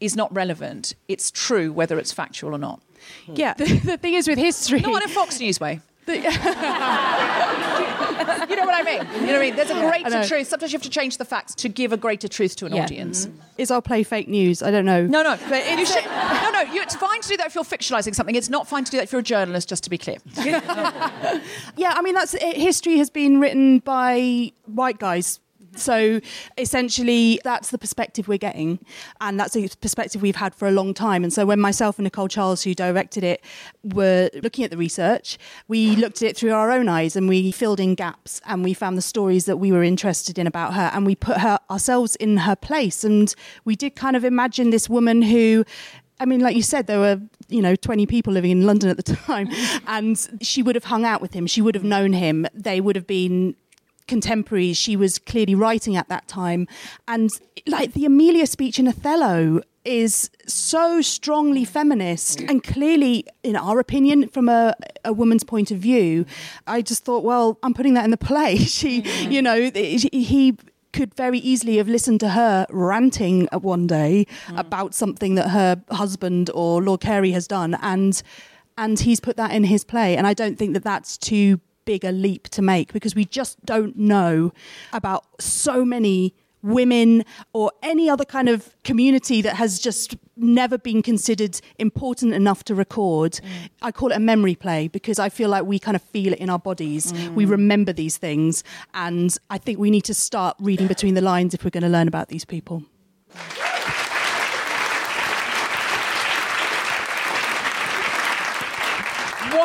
is 0.00 0.14
not 0.16 0.32
relevant. 0.34 0.94
It's 1.08 1.30
true 1.30 1.72
whether 1.72 1.98
it's 1.98 2.12
factual 2.12 2.54
or 2.54 2.58
not. 2.58 2.80
Yeah. 3.26 3.54
The, 3.54 3.64
the 3.84 3.96
thing 3.96 4.14
is 4.14 4.28
with 4.28 4.38
history. 4.38 4.80
Not 4.80 5.02
in 5.02 5.10
a 5.10 5.12
Fox 5.12 5.40
News 5.40 5.60
way. 5.60 5.80
you 8.48 8.56
know 8.56 8.64
what 8.64 8.74
I 8.74 8.82
mean? 8.84 9.06
You 9.20 9.26
know 9.26 9.32
what 9.32 9.36
I 9.36 9.40
mean? 9.40 9.56
There's 9.56 9.70
a 9.70 9.74
greater 9.74 10.24
truth. 10.26 10.48
Sometimes 10.48 10.72
you 10.72 10.76
have 10.76 10.82
to 10.84 10.90
change 10.90 11.16
the 11.18 11.24
facts 11.24 11.54
to 11.56 11.68
give 11.68 11.92
a 11.92 11.96
greater 11.96 12.28
truth 12.28 12.56
to 12.56 12.66
an 12.66 12.74
Yeah. 12.74 12.82
audience. 12.84 13.26
Mm-hmm. 13.26 13.38
Is 13.58 13.70
our 13.70 13.82
play 13.82 14.02
fake 14.02 14.28
news? 14.28 14.62
I 14.62 14.70
don't 14.70 14.84
know. 14.84 15.06
No, 15.06 15.22
no, 15.22 15.38
but 15.48 15.78
you 15.78 15.86
should, 15.86 16.04
no, 16.04 16.50
no. 16.52 16.60
You, 16.72 16.82
it's 16.82 16.96
fine 16.96 17.20
to 17.20 17.28
do 17.28 17.36
that 17.38 17.46
if 17.46 17.54
you're 17.54 17.64
fictionalising 17.64 18.14
something. 18.14 18.34
It's 18.34 18.48
not 18.48 18.68
fine 18.68 18.84
to 18.84 18.90
do 18.90 18.96
that 18.98 19.04
if 19.04 19.12
you're 19.12 19.20
a 19.20 19.24
journalist. 19.24 19.68
Just 19.68 19.84
to 19.84 19.90
be 19.90 19.98
clear. 19.98 20.18
Yeah, 21.76 21.92
I 21.94 22.02
mean 22.02 22.14
that's 22.14 22.34
it, 22.34 22.56
history 22.56 22.98
has 22.98 23.10
been 23.10 23.40
written 23.40 23.78
by 23.80 24.52
white 24.66 24.98
guys. 24.98 25.38
So 25.78 26.20
essentially, 26.56 27.40
that's 27.44 27.70
the 27.70 27.78
perspective 27.78 28.28
we're 28.28 28.38
getting, 28.38 28.78
and 29.20 29.38
that's 29.38 29.56
a 29.56 29.68
perspective 29.80 30.22
we've 30.22 30.36
had 30.36 30.54
for 30.54 30.68
a 30.68 30.70
long 30.70 30.94
time. 30.94 31.24
And 31.24 31.32
so, 31.32 31.46
when 31.46 31.60
myself 31.60 31.98
and 31.98 32.04
Nicole 32.04 32.28
Charles, 32.28 32.62
who 32.62 32.74
directed 32.74 33.24
it, 33.24 33.42
were 33.82 34.30
looking 34.42 34.64
at 34.64 34.70
the 34.70 34.76
research, 34.76 35.38
we 35.68 35.96
looked 35.96 36.22
at 36.22 36.28
it 36.28 36.36
through 36.36 36.52
our 36.52 36.70
own 36.70 36.88
eyes 36.88 37.16
and 37.16 37.28
we 37.28 37.52
filled 37.52 37.80
in 37.80 37.94
gaps 37.94 38.40
and 38.46 38.64
we 38.64 38.74
found 38.74 38.96
the 38.96 39.02
stories 39.02 39.44
that 39.46 39.56
we 39.56 39.72
were 39.72 39.82
interested 39.82 40.38
in 40.38 40.46
about 40.46 40.74
her, 40.74 40.90
and 40.92 41.06
we 41.06 41.14
put 41.14 41.38
her 41.38 41.58
ourselves 41.70 42.16
in 42.16 42.38
her 42.38 42.56
place, 42.56 43.04
and 43.04 43.34
we 43.64 43.76
did 43.76 43.94
kind 43.94 44.16
of 44.16 44.24
imagine 44.24 44.70
this 44.70 44.88
woman 44.88 45.22
who 45.22 45.64
I 46.20 46.24
mean, 46.24 46.40
like 46.40 46.56
you 46.56 46.62
said, 46.62 46.86
there 46.86 46.98
were, 46.98 47.20
you 47.48 47.62
know, 47.62 47.76
20 47.76 48.06
people 48.06 48.32
living 48.32 48.50
in 48.50 48.66
London 48.66 48.90
at 48.90 48.96
the 48.96 49.02
time, 49.26 49.48
and 49.86 50.18
she 50.42 50.62
would 50.62 50.74
have 50.74 50.84
hung 50.84 51.04
out 51.04 51.20
with 51.20 51.32
him. 51.32 51.46
She 51.46 51.62
would 51.62 51.74
have 51.74 51.84
known 51.84 52.12
him. 52.12 52.46
They 52.52 52.80
would 52.80 52.96
have 52.96 53.06
been 53.06 53.54
contemporaries. 54.08 54.76
She 54.76 54.96
was 54.96 55.18
clearly 55.18 55.54
writing 55.54 55.96
at 55.96 56.08
that 56.08 56.26
time. 56.26 56.66
And 57.06 57.30
like 57.66 57.92
the 57.92 58.04
Emilia 58.04 58.46
speech 58.46 58.78
in 58.78 58.88
Othello 58.88 59.62
is 59.84 60.30
so 60.46 61.00
strongly 61.00 61.64
feminist 61.64 62.40
and 62.42 62.62
clearly, 62.62 63.24
in 63.42 63.56
our 63.56 63.78
opinion, 63.78 64.28
from 64.28 64.48
a, 64.48 64.74
a 65.04 65.12
woman's 65.12 65.44
point 65.44 65.70
of 65.70 65.78
view, 65.78 66.26
I 66.66 66.82
just 66.82 67.04
thought, 67.04 67.24
well, 67.24 67.58
I'm 67.62 67.72
putting 67.72 67.94
that 67.94 68.04
in 68.04 68.10
the 68.10 68.16
play. 68.16 68.58
She, 68.78 69.00
you 69.28 69.42
know, 69.42 69.70
he 69.72 70.56
could 70.92 71.14
very 71.14 71.38
easily 71.38 71.76
have 71.78 71.88
listened 71.88 72.20
to 72.20 72.30
her 72.30 72.66
ranting 72.70 73.46
one 73.52 73.86
day 73.86 74.26
mm. 74.46 74.58
about 74.58 74.94
something 74.94 75.34
that 75.36 75.48
her 75.48 75.82
husband 75.90 76.50
or 76.54 76.82
Lord 76.82 77.00
Carey 77.00 77.32
has 77.32 77.46
done, 77.46 77.76
and 77.80 78.22
and 78.76 79.00
he's 79.00 79.20
put 79.20 79.36
that 79.36 79.52
in 79.52 79.64
his 79.64 79.84
play. 79.84 80.16
And 80.16 80.26
I 80.26 80.34
don't 80.34 80.56
think 80.56 80.74
that 80.74 80.84
that's 80.84 81.18
too 81.18 81.60
big 81.88 82.04
a 82.04 82.12
leap 82.12 82.50
to 82.50 82.60
make 82.60 82.92
because 82.92 83.14
we 83.14 83.24
just 83.24 83.64
don't 83.64 83.96
know 83.96 84.52
about 84.92 85.24
so 85.40 85.86
many 85.86 86.34
women 86.62 87.24
or 87.54 87.72
any 87.82 88.10
other 88.10 88.26
kind 88.26 88.46
of 88.46 88.74
community 88.84 89.40
that 89.40 89.56
has 89.56 89.78
just 89.78 90.14
never 90.36 90.76
been 90.76 91.00
considered 91.00 91.58
important 91.78 92.34
enough 92.34 92.62
to 92.64 92.74
record. 92.74 93.32
Mm. 93.32 93.70
I 93.80 93.90
call 93.90 94.10
it 94.12 94.16
a 94.16 94.20
memory 94.20 94.54
play 94.54 94.88
because 94.88 95.18
I 95.18 95.30
feel 95.30 95.48
like 95.48 95.64
we 95.64 95.78
kind 95.78 95.96
of 95.96 96.02
feel 96.02 96.34
it 96.34 96.40
in 96.40 96.50
our 96.50 96.58
bodies. 96.58 97.10
Mm. 97.10 97.34
We 97.34 97.46
remember 97.46 97.94
these 97.94 98.18
things. 98.18 98.64
And 98.92 99.34
I 99.48 99.56
think 99.56 99.78
we 99.78 99.90
need 99.90 100.04
to 100.04 100.14
start 100.14 100.56
reading 100.60 100.88
between 100.88 101.14
the 101.14 101.22
lines 101.22 101.54
if 101.54 101.64
we're 101.64 101.70
going 101.78 101.84
to 101.84 101.88
learn 101.88 102.08
about 102.08 102.28
these 102.28 102.44
people. 102.44 102.82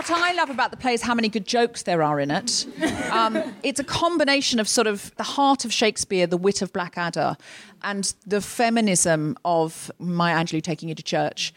What 0.08 0.22
I 0.22 0.34
love 0.34 0.50
about 0.50 0.72
the 0.72 0.78
play 0.78 0.94
is 0.94 1.02
how 1.02 1.16
many 1.16 1.30
good 1.30 1.48
jokes 1.48 1.84
there 1.84 2.04
are 2.04 2.20
in 2.20 2.30
it. 2.30 2.66
Um, 3.10 3.42
it's 3.64 3.80
a 3.80 3.86
combination 3.86 4.60
of 4.60 4.68
sort 4.68 4.86
of 4.86 5.16
the 5.16 5.24
heart 5.24 5.64
of 5.64 5.72
Shakespeare, 5.72 6.28
the 6.28 6.36
wit 6.36 6.62
of 6.62 6.74
Blackadder, 6.74 7.38
and 7.84 8.14
the 8.28 8.42
feminism 8.42 9.38
of 9.46 9.90
Maya 10.00 10.36
Angelou 10.36 10.62
taking 10.62 10.90
you 10.90 10.96
to 10.96 11.04
church. 11.04 11.54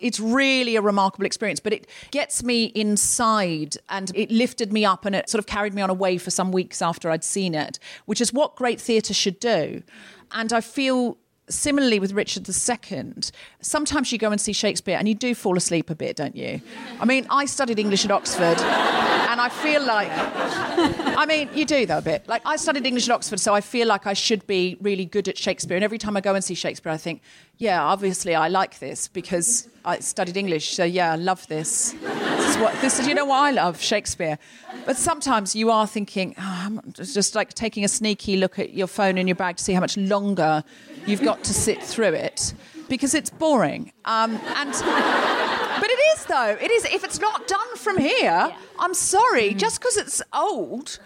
It's 0.00 0.18
really 0.18 0.74
a 0.74 0.82
remarkable 0.82 1.24
experience, 1.24 1.60
but 1.60 1.72
it 1.72 1.86
gets 2.10 2.42
me 2.42 2.64
inside 2.74 3.76
and 3.88 4.10
it 4.16 4.32
lifted 4.32 4.72
me 4.72 4.84
up 4.84 5.04
and 5.04 5.14
it 5.14 5.30
sort 5.30 5.38
of 5.38 5.46
carried 5.46 5.72
me 5.72 5.80
on 5.80 5.88
a 5.88 5.94
wave 5.94 6.20
for 6.20 6.30
some 6.32 6.50
weeks 6.50 6.82
after 6.82 7.10
I'd 7.10 7.22
seen 7.22 7.54
it, 7.54 7.78
which 8.06 8.20
is 8.20 8.32
what 8.32 8.56
great 8.56 8.80
theatre 8.80 9.14
should 9.14 9.38
do. 9.38 9.84
And 10.32 10.52
I 10.52 10.60
feel 10.62 11.16
similarly 11.48 11.98
with 11.98 12.12
Richard 12.12 12.48
II, 12.48 13.12
sometimes 13.60 14.12
you 14.12 14.18
go 14.18 14.30
and 14.30 14.40
see 14.40 14.52
Shakespeare 14.52 14.96
and 14.98 15.08
you 15.08 15.14
do 15.14 15.34
fall 15.34 15.56
asleep 15.56 15.90
a 15.90 15.94
bit, 15.94 16.16
don't 16.16 16.36
you? 16.36 16.60
I 17.00 17.04
mean, 17.04 17.26
I 17.30 17.46
studied 17.46 17.78
English 17.78 18.04
at 18.04 18.10
Oxford 18.10 18.58
and 18.60 19.40
I 19.40 19.48
feel 19.48 19.84
like, 19.84 20.10
I 20.12 21.26
mean, 21.26 21.48
you 21.54 21.64
do 21.64 21.86
though 21.86 21.98
a 21.98 22.02
bit. 22.02 22.28
Like, 22.28 22.42
I 22.44 22.56
studied 22.56 22.86
English 22.86 23.08
at 23.08 23.14
Oxford, 23.14 23.40
so 23.40 23.54
I 23.54 23.60
feel 23.60 23.86
like 23.86 24.06
I 24.06 24.12
should 24.12 24.46
be 24.46 24.76
really 24.80 25.04
good 25.04 25.28
at 25.28 25.36
Shakespeare. 25.36 25.76
And 25.76 25.84
every 25.84 25.98
time 25.98 26.16
I 26.16 26.20
go 26.20 26.34
and 26.34 26.42
see 26.42 26.54
Shakespeare, 26.54 26.92
I 26.92 26.96
think, 26.96 27.22
yeah, 27.58 27.82
obviously 27.84 28.36
I 28.36 28.48
like 28.48 28.78
this 28.78 29.08
because 29.08 29.68
I 29.84 29.98
studied 29.98 30.36
English, 30.36 30.74
so 30.74 30.84
yeah, 30.84 31.12
I 31.12 31.16
love 31.16 31.46
this. 31.48 31.92
This 31.92 32.50
is 32.50 32.58
what 32.58 32.80
this 32.80 33.00
is. 33.00 33.08
You 33.08 33.14
know 33.14 33.24
what 33.24 33.40
I 33.40 33.50
love 33.50 33.80
Shakespeare, 33.80 34.38
but 34.86 34.96
sometimes 34.96 35.56
you 35.56 35.70
are 35.70 35.86
thinking, 35.86 36.36
oh, 36.38 36.62
I'm 36.64 36.92
just 36.92 37.34
like 37.34 37.52
taking 37.54 37.84
a 37.84 37.88
sneaky 37.88 38.36
look 38.36 38.60
at 38.60 38.74
your 38.74 38.86
phone 38.86 39.18
in 39.18 39.26
your 39.26 39.34
bag 39.34 39.56
to 39.56 39.64
see 39.64 39.72
how 39.72 39.80
much 39.80 39.96
longer 39.96 40.62
you've 41.04 41.22
got 41.22 41.42
to 41.44 41.52
sit 41.52 41.82
through 41.82 42.14
it 42.14 42.54
because 42.88 43.12
it's 43.12 43.30
boring. 43.30 43.92
Um, 44.04 44.36
and 44.56 44.72
but 44.72 45.90
it 45.90 46.00
is 46.14 46.24
though. 46.26 46.56
It 46.60 46.70
is. 46.70 46.84
If 46.84 47.02
it's 47.02 47.18
not 47.18 47.48
done 47.48 47.76
from 47.76 47.98
here, 47.98 48.54
I'm 48.78 48.94
sorry. 48.94 49.52
Just 49.54 49.80
because 49.80 49.96
it's 49.96 50.22
old 50.32 51.00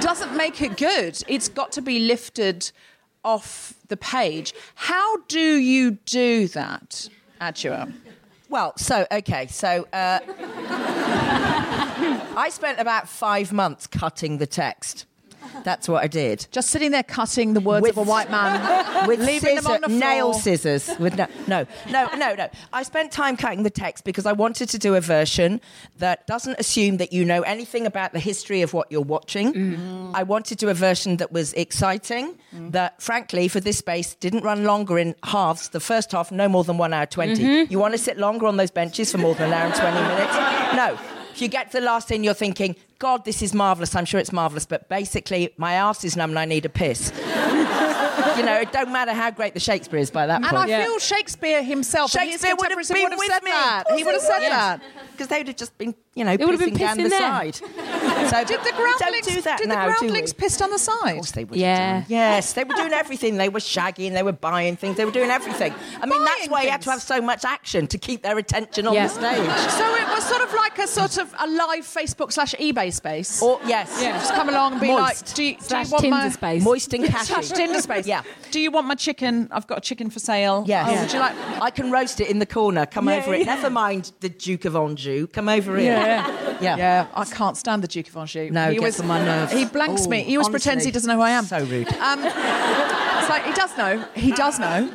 doesn't 0.00 0.36
make 0.36 0.60
it 0.60 0.76
good. 0.76 1.22
It's 1.26 1.48
got 1.48 1.72
to 1.72 1.80
be 1.80 2.00
lifted 2.00 2.70
off 3.26 3.74
the 3.88 3.96
page. 3.96 4.54
How 4.76 5.18
do 5.28 5.56
you 5.56 5.98
do 6.06 6.46
that, 6.48 7.08
Adjoa? 7.40 7.92
Well, 8.48 8.72
so 8.78 9.06
okay, 9.10 9.48
so 9.48 9.88
uh, 9.92 10.20
I 12.36 12.48
spent 12.52 12.78
about 12.78 13.08
five 13.08 13.52
months 13.52 13.88
cutting 13.88 14.38
the 14.38 14.46
text. 14.46 15.06
That's 15.64 15.88
what 15.88 16.02
I 16.02 16.06
did. 16.06 16.46
Just 16.50 16.70
sitting 16.70 16.90
there 16.90 17.02
cutting 17.02 17.54
the 17.54 17.60
words 17.60 17.88
of 17.88 17.96
a 17.96 18.02
white 18.02 18.30
man, 18.30 19.06
with 19.08 19.20
leaving 19.20 19.56
them 19.56 19.66
on 19.66 19.80
the 19.80 19.88
floor. 19.88 19.98
nail 20.00 20.32
scissors. 20.32 20.90
With 20.98 21.16
no, 21.16 21.26
no, 21.46 21.66
no, 21.90 22.08
no, 22.16 22.34
no. 22.34 22.48
I 22.72 22.82
spent 22.82 23.12
time 23.12 23.36
cutting 23.36 23.62
the 23.62 23.70
text 23.70 24.04
because 24.04 24.26
I 24.26 24.32
wanted 24.32 24.68
to 24.70 24.78
do 24.78 24.94
a 24.94 25.00
version 25.00 25.60
that 25.98 26.26
doesn't 26.26 26.58
assume 26.58 26.96
that 26.98 27.12
you 27.12 27.24
know 27.24 27.42
anything 27.42 27.86
about 27.86 28.12
the 28.12 28.20
history 28.20 28.62
of 28.62 28.72
what 28.72 28.90
you're 28.90 29.00
watching. 29.00 29.52
Mm. 29.52 30.10
I 30.14 30.22
wanted 30.22 30.58
to 30.58 30.66
do 30.66 30.68
a 30.70 30.74
version 30.74 31.16
that 31.18 31.32
was 31.32 31.52
exciting. 31.54 32.38
That, 32.52 33.00
frankly, 33.02 33.48
for 33.48 33.60
this 33.60 33.78
space, 33.78 34.14
didn't 34.14 34.42
run 34.42 34.64
longer 34.64 34.98
in 34.98 35.14
halves. 35.24 35.68
The 35.68 35.80
first 35.80 36.12
half, 36.12 36.32
no 36.32 36.48
more 36.48 36.64
than 36.64 36.78
one 36.78 36.92
hour 36.94 37.04
20 37.06 37.26
Mm-hmm. 37.36 37.70
You 37.72 37.78
want 37.78 37.92
to 37.92 37.98
sit 37.98 38.16
longer 38.18 38.46
on 38.46 38.56
those 38.56 38.70
benches 38.70 39.12
for 39.12 39.18
more 39.18 39.34
than 39.34 39.48
an 39.48 39.52
hour 39.52 39.66
and 39.66 39.74
twenty 39.74 40.00
minutes? 40.00 40.34
No. 40.74 41.15
If 41.36 41.42
you 41.42 41.48
get 41.48 41.70
to 41.72 41.80
the 41.80 41.84
last 41.84 42.08
scene, 42.08 42.24
you're 42.24 42.32
thinking, 42.32 42.74
God, 42.98 43.26
this 43.26 43.42
is 43.42 43.52
marvellous. 43.52 43.94
I'm 43.94 44.06
sure 44.06 44.18
it's 44.18 44.32
marvellous, 44.32 44.64
but 44.64 44.88
basically, 44.88 45.52
my 45.58 45.74
ass 45.74 46.02
is 46.02 46.16
numb 46.16 46.30
and 46.30 46.38
I 46.38 46.46
need 46.46 46.64
a 46.64 46.70
piss. 46.70 47.12
you 48.38 48.42
know, 48.42 48.58
it 48.58 48.72
don't 48.72 48.90
matter 48.90 49.12
how 49.12 49.30
great 49.30 49.52
the 49.52 49.60
Shakespeare 49.60 49.98
is 49.98 50.10
by 50.10 50.26
that 50.26 50.36
And 50.36 50.46
point. 50.46 50.70
I 50.70 50.82
feel 50.82 50.98
Shakespeare 50.98 51.62
himself, 51.62 52.10
Shakespeare 52.10 52.54
would 52.56 52.70
have 52.70 52.88
been 52.88 53.02
would 53.02 53.10
have 53.12 53.18
with 53.18 53.28
said 53.30 53.42
me. 53.42 53.50
that. 53.50 53.84
He 53.94 54.02
would 54.02 54.14
have 54.14 54.22
said 54.22 54.40
that. 54.48 54.80
Because 55.12 55.28
they 55.28 55.40
would 55.40 55.48
have 55.48 55.56
just 55.56 55.76
been, 55.76 55.94
you 56.16 56.24
know, 56.24 56.32
would 56.32 56.40
have 56.40 56.58
been 56.58 56.70
pissing 56.70 56.78
down 56.78 56.96
pissing 56.98 57.02
the 57.04 57.08
there. 57.10 57.20
side. 57.20 57.60
So 58.26 58.42
Did 58.42 58.58
the 58.60 58.72
we 58.72 58.72
groundlings, 58.72 59.26
do 59.28 59.40
that 59.42 59.58
did 59.58 59.68
now, 59.68 59.86
the 59.86 59.92
do 59.92 59.98
groundlings 60.00 60.34
we? 60.34 60.38
pissed 60.40 60.60
on 60.60 60.70
the 60.70 60.78
side? 60.80 61.10
Of 61.10 61.14
course 61.16 61.30
they 61.32 61.44
would. 61.44 61.56
Yeah. 61.56 61.76
have 62.00 62.02
done. 62.04 62.10
Yes, 62.10 62.54
they 62.54 62.64
were 62.64 62.74
doing 62.74 62.92
everything. 62.92 63.36
They 63.36 63.48
were 63.48 63.60
shagging, 63.60 64.14
they 64.14 64.24
were 64.24 64.32
buying 64.32 64.74
things, 64.74 64.96
they 64.96 65.04
were 65.04 65.12
doing 65.12 65.30
everything. 65.30 65.72
I 66.02 66.06
mean, 66.06 66.24
that's 66.24 66.38
Buying 66.40 66.50
why 66.50 66.62
you 66.62 66.70
had 66.70 66.82
to 66.82 66.90
have 66.90 67.02
so 67.02 67.20
much 67.20 67.44
action 67.44 67.86
to 67.86 67.98
keep 67.98 68.22
their 68.22 68.36
attention 68.36 68.88
on 68.88 68.94
Yeah. 68.94 69.06
the 69.06 69.14
stage. 69.14 69.70
So 69.78 69.94
it 69.94 70.08
was 70.08 70.24
sort 70.24 70.42
of 70.42 70.52
like 70.54 70.76
a 70.80 70.88
sort 70.88 71.18
of 71.18 71.32
a 71.38 71.46
live 71.46 71.84
Facebook 71.84 72.32
slash 72.32 72.54
eBay 72.58 72.92
space. 72.92 73.40
Or 73.40 73.60
yes, 73.64 74.00
Just 74.00 74.34
come 74.34 74.48
along 74.48 74.72
and 74.72 74.80
be 74.80 74.88
Moist. 74.88 75.26
like, 75.28 75.34
do 75.34 75.44
you, 75.44 75.56
do 75.56 75.76
you 75.78 75.90
want 75.90 76.00
Tinder 76.02 76.16
my 76.16 76.28
space. 76.30 76.64
moist 76.64 76.94
and 76.94 77.04
cashy. 77.04 77.26
slash 77.32 77.48
Tinder 77.50 77.80
space? 77.80 78.06
Yeah. 78.08 78.22
Do 78.50 78.58
you 78.58 78.70
want 78.72 78.88
my 78.88 78.94
chicken? 78.96 79.48
I've 79.52 79.66
got 79.68 79.78
a 79.78 79.82
chicken 79.82 80.10
for 80.10 80.18
sale. 80.18 80.64
Yes. 80.66 80.88
Oh, 80.90 81.00
would 81.02 81.12
you 81.12 81.20
like? 81.20 81.34
I 81.62 81.70
can 81.70 81.92
roast 81.92 82.20
it 82.20 82.28
in 82.28 82.38
the 82.40 82.46
corner. 82.46 82.86
Come 82.86 83.06
over 83.08 83.34
it. 83.34 83.46
Never 83.46 83.70
mind 83.70 84.12
the 84.20 84.30
Duke 84.30 84.64
of 84.64 84.74
Anjou. 84.74 85.28
Come 85.28 85.48
over 85.48 85.76
here. 85.76 85.92
Yeah. 86.06 86.58
Yeah. 86.60 86.76
Yeah, 86.76 87.06
I 87.14 87.24
can't 87.24 87.56
stand 87.56 87.82
the 87.82 87.88
Duke 87.88 88.08
of 88.08 88.16
Anjou. 88.16 88.50
No, 88.50 88.70
he 88.70 88.78
gets 88.78 89.00
on 89.00 89.06
my 89.06 89.22
nerves. 89.24 89.52
He 89.52 89.64
blanks 89.66 90.06
Oh, 90.06 90.10
me. 90.10 90.22
He 90.22 90.36
always 90.36 90.46
honestly. 90.48 90.52
pretends 90.52 90.84
he 90.84 90.90
doesn't 90.90 91.08
know 91.08 91.16
who 91.16 91.22
I 91.22 91.30
am. 91.30 91.44
So 91.44 91.58
rude. 91.64 91.88
Um, 91.88 92.20
it's 92.24 93.28
like 93.28 93.44
he 93.44 93.52
does 93.52 93.76
know. 93.76 94.04
He 94.14 94.32
does 94.32 94.58
know. 94.58 94.90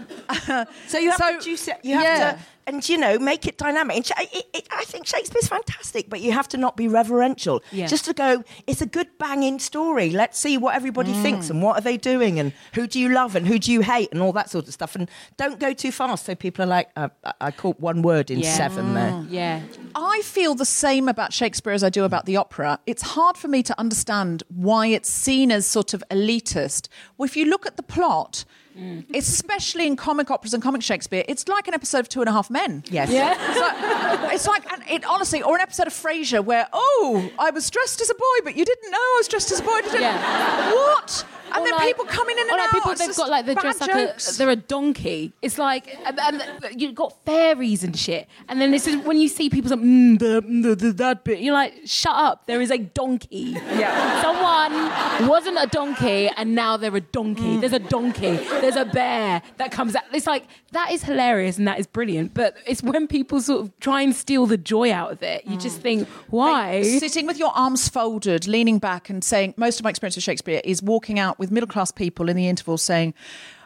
So 0.88 0.98
you 0.98 1.12
have 1.12 1.18
So- 1.20 1.40
to. 1.40 1.50
You 1.84 1.94
have 1.96 2.04
yeah. 2.04 2.32
to, 2.34 2.40
and 2.68 2.88
you 2.88 2.98
know, 2.98 3.18
make 3.20 3.48
it 3.48 3.58
dynamic. 3.58 3.98
And 3.98 4.06
Sha- 4.06 4.14
it, 4.20 4.46
it, 4.54 4.68
I 4.72 4.84
think 4.86 5.06
Shakespeare's 5.08 5.48
fantastic, 5.48 6.10
but 6.10 6.22
you 6.22 6.32
have 6.32 6.48
to 6.50 6.58
not 6.58 6.78
be 6.78 6.88
reverential. 6.88 7.62
Yeah. 7.72 7.88
Just 7.88 8.06
to 8.06 8.14
go, 8.14 8.44
it's 8.68 8.82
a 8.82 8.86
good 8.86 9.08
banging 9.18 9.60
story. 9.60 10.10
Let's 10.12 10.38
see 10.40 10.58
what 10.58 10.76
everybody 10.76 11.12
Mm. 11.14 11.22
thinks 11.22 11.50
and 11.50 11.62
what 11.62 11.78
are 11.78 11.82
they 11.82 11.98
doing 11.98 12.40
and 12.40 12.54
who 12.74 12.88
do 12.88 13.00
you 13.00 13.10
love 13.10 13.36
and 13.36 13.48
who 13.48 13.58
do 13.60 13.72
you 13.72 13.82
hate 13.82 14.10
and 14.12 14.22
all 14.22 14.32
that 14.34 14.50
sort 14.50 14.68
of 14.68 14.74
stuff. 14.74 14.96
And 14.96 15.10
don't 15.38 15.60
go 15.60 15.74
too 15.74 15.92
fast 15.92 16.26
so 16.26 16.36
people 16.36 16.64
are 16.64 16.68
like, 16.68 16.90
uh, 16.96 17.10
I- 17.24 17.34
I 17.42 17.52
caught 17.52 17.80
one 17.80 18.02
word 18.02 18.32
in 18.32 18.40
Yeah. 18.40 18.54
seven 18.56 18.94
there. 18.94 19.26
Yeah. 19.30 19.62
I 19.96 20.22
feel 20.24 20.56
the 20.56 20.66
same 20.66 21.10
about 21.10 21.34
Shakespeare 21.34 21.74
as 21.74 21.84
I 21.84 21.90
do 21.90 22.04
about 22.04 22.26
the 22.26 22.38
opera. 22.38 22.80
It's 22.86 23.02
hard 23.02 23.38
for 23.38 23.48
me 23.48 23.64
to 23.64 23.78
understand 23.80 24.44
why 24.50 24.88
it's 24.88 25.10
seen 25.10 25.52
as 25.52 25.66
sort 25.66 25.94
of 25.94 26.04
elitist. 26.12 26.88
Well, 27.18 27.26
if 27.26 27.36
you 27.36 27.46
look 27.46 27.66
at 27.66 27.76
the 27.78 27.84
plot, 27.84 28.46
Mm. 28.78 29.06
especially 29.16 29.86
in 29.86 29.98
comic 29.98 30.32
operas 30.32 30.54
and 30.54 30.64
comic 30.64 30.82
Shakespeare, 30.82 31.26
it's 31.28 31.48
like 31.48 31.68
an 31.68 31.74
episode 31.74 32.00
of 32.00 32.10
Two 32.10 32.22
and 32.22 32.30
a 32.30 32.32
Half 32.32 32.50
Men. 32.50 32.84
Yes. 32.90 33.10
It's 33.12 33.60
like, 33.60 34.34
it's 34.34 34.48
like 34.48 34.72
and 34.72 34.84
it 34.90 35.06
honestly, 35.06 35.42
or 35.42 35.56
an 35.56 35.62
episode 35.62 35.88
of 35.88 35.94
Frasier 35.94 36.44
where, 36.44 36.68
oh, 36.72 37.30
I 37.38 37.50
was 37.52 37.70
dressed 37.70 38.00
as 38.02 38.10
a 38.10 38.16
boy, 38.16 38.38
but 38.44 38.56
you 38.56 38.64
didn't 38.64 38.92
know 38.92 38.98
I 38.98 39.16
was 39.18 39.28
dressed 39.28 39.52
as 39.52 39.60
a 39.60 39.64
boy. 39.64 39.80
Yeah. 39.94 40.72
What? 40.72 41.26
And 41.54 41.62
Or 41.62 41.66
then 41.66 41.74
like- 41.76 41.88
people 41.88 42.06
coming 42.06 42.38
in 42.38 42.42
and 42.50 42.52
like 42.58 42.60
out. 42.62 42.72
People, 42.72 42.96
they've 42.96 43.16
got 43.16 43.30
like 43.30 43.46
they're 43.46 43.56
dressed 43.56 43.82
like 43.82 43.92
jokes. 43.92 44.36
a 44.36 44.38
they're 44.38 44.50
a 44.50 44.56
donkey. 44.56 45.34
It's 45.42 45.58
like 45.58 45.98
and, 46.06 46.20
and 46.20 46.82
you've 46.82 46.96
got 46.96 47.14
fairies 47.26 47.84
and 47.84 47.98
shit. 47.98 48.28
And 48.48 48.60
then 48.62 48.72
this 48.72 48.88
is 48.88 48.96
when 49.06 49.18
you 49.18 49.28
see 49.28 49.50
people 49.50 49.70
say 49.70 49.76
mm, 49.76 50.18
the, 50.20 50.42
mm, 50.42 50.64
the, 50.64 50.76
the, 50.76 50.92
that 50.94 51.24
bit. 51.24 51.40
You're 51.40 51.54
like, 51.54 51.74
shut 51.86 52.16
up. 52.16 52.46
There 52.48 52.62
is 52.62 52.72
a 52.72 52.78
donkey. 52.78 53.56
Yeah. 53.82 54.22
Someone 54.22 55.28
wasn't 55.28 55.58
a 55.60 55.68
donkey 55.68 56.30
and 56.38 56.56
now 56.56 56.78
they're 56.78 56.96
a 56.96 57.02
donkey. 57.02 57.42
Mm. 57.58 57.62
There's 57.62 57.74
a 57.74 57.80
donkey. 57.80 58.38
There's 58.62 58.76
a 58.76 58.86
bear 58.86 59.42
that 59.58 59.72
comes 59.72 59.96
out. 59.96 60.04
It's 60.14 60.28
like 60.28 60.48
that 60.72 60.92
is 60.92 61.04
hilarious 61.04 61.58
and 61.58 61.68
that 61.68 61.80
is 61.80 61.88
brilliant. 61.88 62.34
But 62.34 62.56
it's 62.66 62.82
when 62.84 63.08
people 63.08 63.42
sort 63.42 63.62
of 63.62 63.80
try 63.80 64.02
and 64.02 64.16
steal 64.16 64.46
the 64.46 64.58
joy 64.58 64.92
out 64.92 65.12
of 65.12 65.22
it. 65.24 65.46
You 65.46 65.58
just 65.58 65.80
Mm. 65.80 65.82
think, 65.82 66.08
why? 66.30 66.82
Sitting 66.84 67.26
with 67.26 67.38
your 67.40 67.52
arms 67.56 67.88
folded, 67.90 68.48
leaning 68.48 68.78
back, 68.80 69.10
and 69.10 69.24
saying, 69.24 69.54
most 69.58 69.80
of 69.80 69.84
my 69.84 69.90
experience 69.90 70.16
with 70.16 70.24
Shakespeare 70.24 70.62
is 70.64 70.82
walking 70.84 71.18
out 71.20 71.40
with 71.42 71.50
middle 71.52 71.68
class 71.68 71.92
people 71.92 72.30
in 72.30 72.36
the 72.38 72.48
interval 72.48 72.78
saying, 72.78 73.16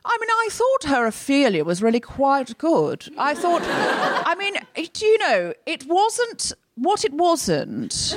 I 0.06 0.18
mean, 0.22 0.30
I 0.30 0.48
thought 0.50 0.90
her 0.90 1.06
Ophelia 1.08 1.66
was 1.66 1.84
really 1.84 2.00
quite 2.00 2.58
good. 2.58 3.06
I 3.18 3.36
thought, 3.36 3.62
I 3.66 4.34
mean, 4.36 4.56
do 4.94 5.06
you 5.06 5.18
know, 5.18 5.54
it 5.66 5.86
wasn't 5.86 6.54
what 6.76 7.04
it 7.04 7.12
wasn't. 7.14 8.16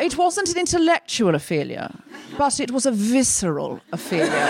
It 0.00 0.16
wasn't 0.16 0.48
an 0.48 0.58
intellectual 0.58 1.34
Ophelia, 1.34 1.94
but 2.38 2.58
it 2.58 2.70
was 2.70 2.86
a 2.86 2.90
visceral 2.92 3.80
Ophelia. 3.92 4.46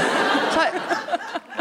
Like, 0.57 0.75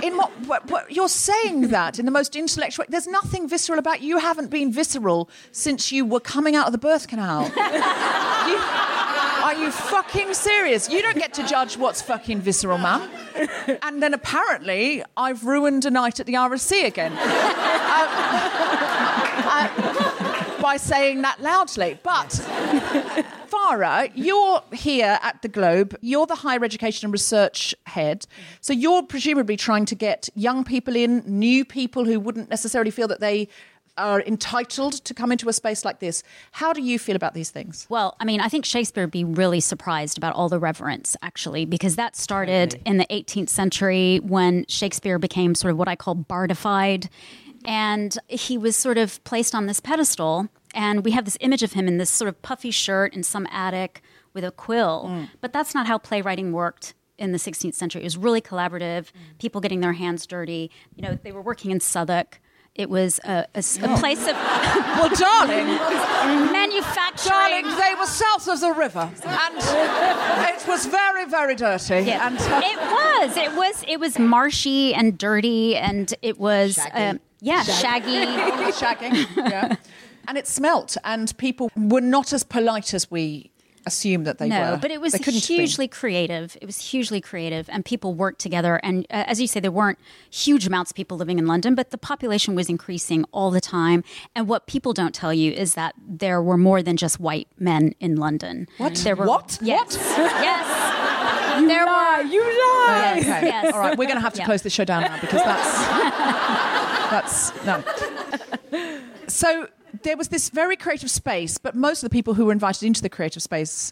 in 0.03 0.15
what, 0.15 0.31
what, 0.45 0.69
what 0.69 0.91
you're 0.91 1.09
saying 1.09 1.69
that 1.69 1.97
in 1.97 2.05
the 2.05 2.11
most 2.11 2.35
intellectual. 2.35 2.85
There's 2.88 3.07
nothing 3.07 3.49
visceral 3.49 3.79
about 3.79 4.01
you. 4.01 4.09
You 4.09 4.19
haven't 4.19 4.51
been 4.51 4.71
visceral 4.71 5.27
since 5.51 5.91
you 5.91 6.05
were 6.05 6.19
coming 6.19 6.55
out 6.55 6.67
of 6.67 6.71
the 6.71 6.77
birth 6.77 7.07
canal. 7.07 7.45
You- 8.47 8.96
are 9.47 9.53
you 9.53 9.71
fucking 9.71 10.33
serious? 10.33 10.89
You 10.89 11.01
don't 11.01 11.17
get 11.17 11.33
to 11.35 11.47
judge 11.47 11.77
what's 11.77 12.01
fucking 12.01 12.41
visceral, 12.41 12.77
man. 12.77 13.09
And 13.81 14.03
then 14.03 14.13
apparently, 14.13 15.05
I've 15.15 15.45
ruined 15.45 15.85
a 15.85 15.89
night 15.89 16.19
at 16.19 16.25
the 16.25 16.33
RSC 16.33 16.83
again. 16.83 17.13
Um, 17.13 17.19
uh, 19.49 20.61
by 20.61 20.75
saying 20.75 21.21
that 21.21 21.41
loudly. 21.41 21.97
But 22.03 22.31
Farah, 23.47 24.11
you're 24.15 24.61
here 24.73 25.17
at 25.21 25.41
the 25.41 25.47
Globe. 25.47 25.95
You're 26.01 26.25
the 26.25 26.35
higher 26.35 26.65
education 26.65 27.05
and 27.05 27.13
research 27.13 27.73
head. 27.85 28.27
So 28.59 28.73
you're 28.73 29.03
presumably 29.03 29.55
trying 29.55 29.85
to 29.85 29.95
get 29.95 30.27
young 30.35 30.65
people 30.65 30.93
in, 30.97 31.23
new 31.25 31.63
people 31.63 32.03
who 32.03 32.19
wouldn't 32.19 32.49
necessarily 32.49 32.91
feel 32.91 33.07
that 33.07 33.21
they 33.21 33.47
are 33.97 34.21
entitled 34.21 34.93
to 34.93 35.13
come 35.13 35.31
into 35.31 35.49
a 35.49 35.53
space 35.53 35.83
like 35.83 35.99
this. 35.99 36.23
How 36.51 36.73
do 36.73 36.81
you 36.81 36.99
feel 36.99 37.15
about 37.15 37.33
these 37.33 37.49
things? 37.49 37.85
Well, 37.89 38.15
I 38.19 38.25
mean, 38.25 38.39
I 38.39 38.49
think 38.49 38.65
Shakespeare 38.65 39.03
would 39.03 39.11
be 39.11 39.23
really 39.23 39.59
surprised 39.59 40.17
about 40.17 40.35
all 40.35 40.49
the 40.49 40.59
reverence, 40.59 41.15
actually, 41.21 41.65
because 41.65 41.95
that 41.95 42.15
started 42.15 42.79
in 42.85 42.97
the 42.97 43.05
18th 43.05 43.49
century 43.49 44.19
when 44.23 44.65
Shakespeare 44.67 45.19
became 45.19 45.55
sort 45.55 45.71
of 45.71 45.77
what 45.77 45.87
I 45.87 45.95
call 45.95 46.15
bardified. 46.15 47.09
And 47.65 48.17
he 48.27 48.57
was 48.57 48.75
sort 48.75 48.97
of 48.97 49.23
placed 49.23 49.53
on 49.53 49.65
this 49.65 49.79
pedestal. 49.79 50.47
And 50.73 51.03
we 51.03 51.11
have 51.11 51.25
this 51.25 51.37
image 51.41 51.63
of 51.63 51.73
him 51.73 51.87
in 51.87 51.97
this 51.97 52.09
sort 52.09 52.29
of 52.29 52.41
puffy 52.41 52.71
shirt 52.71 53.13
in 53.13 53.23
some 53.23 53.47
attic 53.51 54.01
with 54.33 54.43
a 54.43 54.51
quill. 54.51 55.05
Mm. 55.07 55.29
But 55.41 55.53
that's 55.53 55.73
not 55.73 55.87
how 55.87 55.97
playwriting 55.97 56.51
worked 56.51 56.93
in 57.17 57.31
the 57.31 57.39
16th 57.39 57.73
century. 57.73 58.01
It 58.01 58.05
was 58.05 58.17
really 58.17 58.41
collaborative, 58.41 59.05
mm. 59.05 59.37
people 59.39 59.59
getting 59.59 59.79
their 59.79 59.93
hands 59.93 60.27
dirty. 60.27 60.69
You 60.95 61.01
know, 61.01 61.17
they 61.21 61.31
were 61.31 61.41
working 61.41 61.71
in 61.71 61.79
Southwark. 61.79 62.39
It 62.78 62.89
was 62.89 63.19
a 63.25 63.45
place 63.55 64.21
of 64.28 64.36
Well, 64.97 65.09
darling, 65.09 65.65
manufacturing. 66.51 67.63
darling, 67.63 67.65
they 67.78 67.95
were 67.97 68.05
south 68.05 68.47
of 68.47 68.59
the 68.59 68.71
river, 68.71 69.09
and 69.25 69.57
it 69.57 70.67
was 70.67 70.86
very, 70.86 71.25
very 71.25 71.55
dirty. 71.55 72.01
Yeah. 72.01 72.28
And 72.28 72.38
it 72.39 72.78
was. 72.80 73.38
It 73.38 73.55
was. 73.55 73.84
It 73.88 73.99
was 73.99 74.19
marshy 74.19 74.93
and 74.93 75.17
dirty, 75.17 75.75
and 75.75 76.13
it 76.21 76.39
was. 76.39 76.80
Um, 76.93 77.19
yeah, 77.41 77.63
shaggy. 77.63 78.25
shagging. 78.71 79.28
Yeah. 79.38 79.75
And 80.28 80.38
it 80.38 80.47
smelt, 80.47 80.97
and 81.03 81.36
people 81.38 81.71
were 81.75 82.01
not 82.01 82.34
as 82.34 82.43
polite 82.43 82.93
as 82.93 83.09
we 83.09 83.51
assume 83.88 84.23
that 84.25 84.38
they 84.38 84.49
no, 84.49 84.71
were. 84.73 84.77
but 84.77 84.91
it 84.91 85.01
was 85.01 85.13
They 85.13 85.19
couldn't 85.19 85.39
have 85.41 85.47
been. 85.47 85.57
hugely 85.57 85.88
creative. 85.88 86.55
It 86.61 86.65
was 86.67 86.77
hugely 86.91 87.19
creative, 87.21 87.67
and 87.69 87.83
people 87.83 88.13
worked 88.13 88.39
together. 88.39 88.79
And 88.83 89.05
uh, 89.09 89.23
as 89.25 89.41
you 89.41 89.47
say, 89.47 89.59
there 89.59 89.71
weren't 89.71 89.97
huge 90.29 90.67
amounts 90.67 90.91
of 90.91 90.95
people 90.95 91.17
living 91.17 91.39
in 91.39 91.47
London, 91.47 91.73
but 91.73 91.89
the 91.91 91.97
population 91.97 92.53
was 92.53 92.69
increasing 92.69 93.25
all 93.31 93.49
the 93.49 93.61
time. 93.61 94.03
And 94.35 94.47
what 94.47 94.67
people 94.67 94.93
don't 94.93 95.15
tell 95.15 95.33
you 95.33 95.51
is 95.51 95.73
that 95.73 95.95
there 96.07 96.41
were 96.41 96.57
more 96.57 96.83
than 96.83 96.97
just 96.97 97.19
white 97.19 97.47
men 97.57 97.95
in 97.99 98.17
London. 98.17 98.67
What? 98.77 98.95
There 98.95 99.15
were, 99.15 99.25
What? 99.25 99.57
Yes. 99.61 99.95
yes. 99.97 101.67
there 101.67 101.85
were. 101.88 102.21
you 102.23 102.41
lie. 102.43 103.13
Yes. 103.15 103.23
Okay. 103.23 103.45
yes. 103.47 103.73
All 103.73 103.79
right, 103.79 103.97
we're 103.97 104.05
going 104.05 104.17
to 104.17 104.21
have 104.21 104.33
to 104.33 104.39
Yeah. 104.39 104.45
close 104.45 104.61
the 104.61 104.69
show 104.69 104.85
down 104.85 105.01
now 105.01 105.19
because 105.19 105.41
that's 105.43 105.77
that's 107.11 107.65
no. 107.65 107.83
So 109.27 109.67
there 110.08 110.18
was 110.18 110.30
this 110.30 110.49
very 110.49 110.78
creative 110.78 111.12
space, 111.12 111.58
but 111.58 111.76
most 111.76 112.01
of 112.01 112.10
the 112.10 112.14
people 112.14 112.34
who 112.34 112.45
were 112.45 112.53
invited 112.53 112.86
into 112.86 113.01
the 113.01 113.10
creative 113.10 113.43
space, 113.43 113.91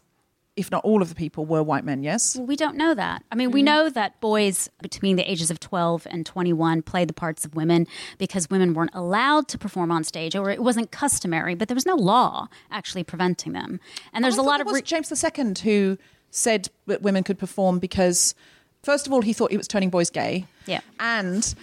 if 0.55 0.71
not 0.71 0.81
all 0.85 1.01
of 1.01 1.09
the 1.09 1.15
people, 1.15 1.45
were 1.45 1.61
white 1.61 1.83
men. 1.83 2.03
Yes. 2.03 2.37
Well, 2.37 2.45
we 2.45 2.55
don't 2.55 2.77
know 2.77 2.95
that. 2.95 3.21
I 3.33 3.35
mean, 3.35 3.51
we 3.51 3.59
mm-hmm. 3.59 3.65
know 3.65 3.89
that 3.89 4.21
boys 4.21 4.69
between 4.81 5.17
the 5.17 5.29
ages 5.29 5.51
of 5.51 5.59
12 5.59 6.07
and 6.09 6.25
21 6.25 6.83
played 6.83 7.09
the 7.09 7.13
parts 7.13 7.43
of 7.43 7.53
women 7.53 7.85
because 8.17 8.49
women 8.49 8.73
weren't 8.73 8.91
allowed 8.93 9.49
to 9.49 9.57
perform 9.57 9.91
on 9.91 10.05
stage 10.05 10.37
or 10.37 10.49
it 10.49 10.63
wasn't 10.63 10.89
customary, 10.89 11.53
but 11.53 11.67
there 11.67 11.75
was 11.75 11.85
no 11.85 11.95
law 11.95 12.47
actually 12.71 13.03
preventing 13.03 13.51
them. 13.51 13.81
And 14.13 14.23
there's 14.23 14.37
oh, 14.37 14.43
I 14.43 14.45
a 14.45 14.47
lot 14.47 14.61
of 14.61 14.67
was 14.67 14.75
re- 14.75 14.81
James 14.83 15.11
II 15.11 15.53
who 15.63 15.97
said 16.31 16.69
that 16.87 17.01
women 17.01 17.25
could 17.25 17.37
perform 17.37 17.79
because, 17.79 18.35
first 18.83 19.05
of 19.05 19.11
all, 19.11 19.21
he 19.21 19.33
thought 19.33 19.51
he 19.51 19.57
was 19.57 19.67
turning 19.67 19.89
boys 19.89 20.09
gay. 20.09 20.45
Yeah. 20.65 20.79
And 20.97 21.53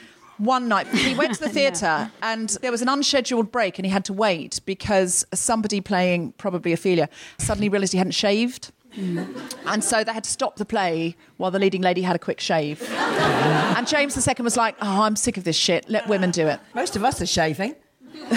one 0.43 0.67
night 0.67 0.89
he 0.89 1.15
went 1.15 1.35
to 1.35 1.41
the 1.41 1.49
theatre 1.59 2.11
and 2.21 2.51
there 2.63 2.71
was 2.71 2.83
an 2.83 2.89
unscheduled 2.89 3.53
break 3.53 3.79
and 3.79 3.87
he 3.87 3.93
had 3.93 4.05
to 4.05 4.13
wait 4.13 4.61
because 4.67 5.25
somebody 5.33 5.81
playing 5.81 6.33
probably 6.33 6.73
Ophelia 6.73 7.09
suddenly 7.39 7.69
realised 7.69 7.93
he 7.93 7.99
hadn't 7.99 8.13
shaved. 8.13 8.73
Mm. 8.97 9.57
And 9.67 9.83
so 9.83 10.05
they 10.05 10.13
had 10.13 10.25
to 10.25 10.31
stop 10.31 10.57
the 10.57 10.67
play 10.67 11.17
while 11.39 11.51
the 11.51 11.59
leading 11.59 11.81
lady 11.81 12.03
had 12.03 12.17
a 12.17 12.19
quick 12.19 12.41
shave. 12.41 12.83
and 12.93 13.87
James 13.87 14.17
II 14.17 14.35
was 14.41 14.57
like, 14.57 14.77
Oh, 14.83 15.03
I'm 15.03 15.17
sick 15.17 15.37
of 15.37 15.45
this 15.45 15.57
shit. 15.57 15.89
Let 15.89 16.09
women 16.09 16.31
do 16.31 16.47
it. 16.47 16.61
Most 16.75 16.97
of 16.97 17.05
us 17.05 17.21
are 17.23 17.27
shaving. 17.27 17.75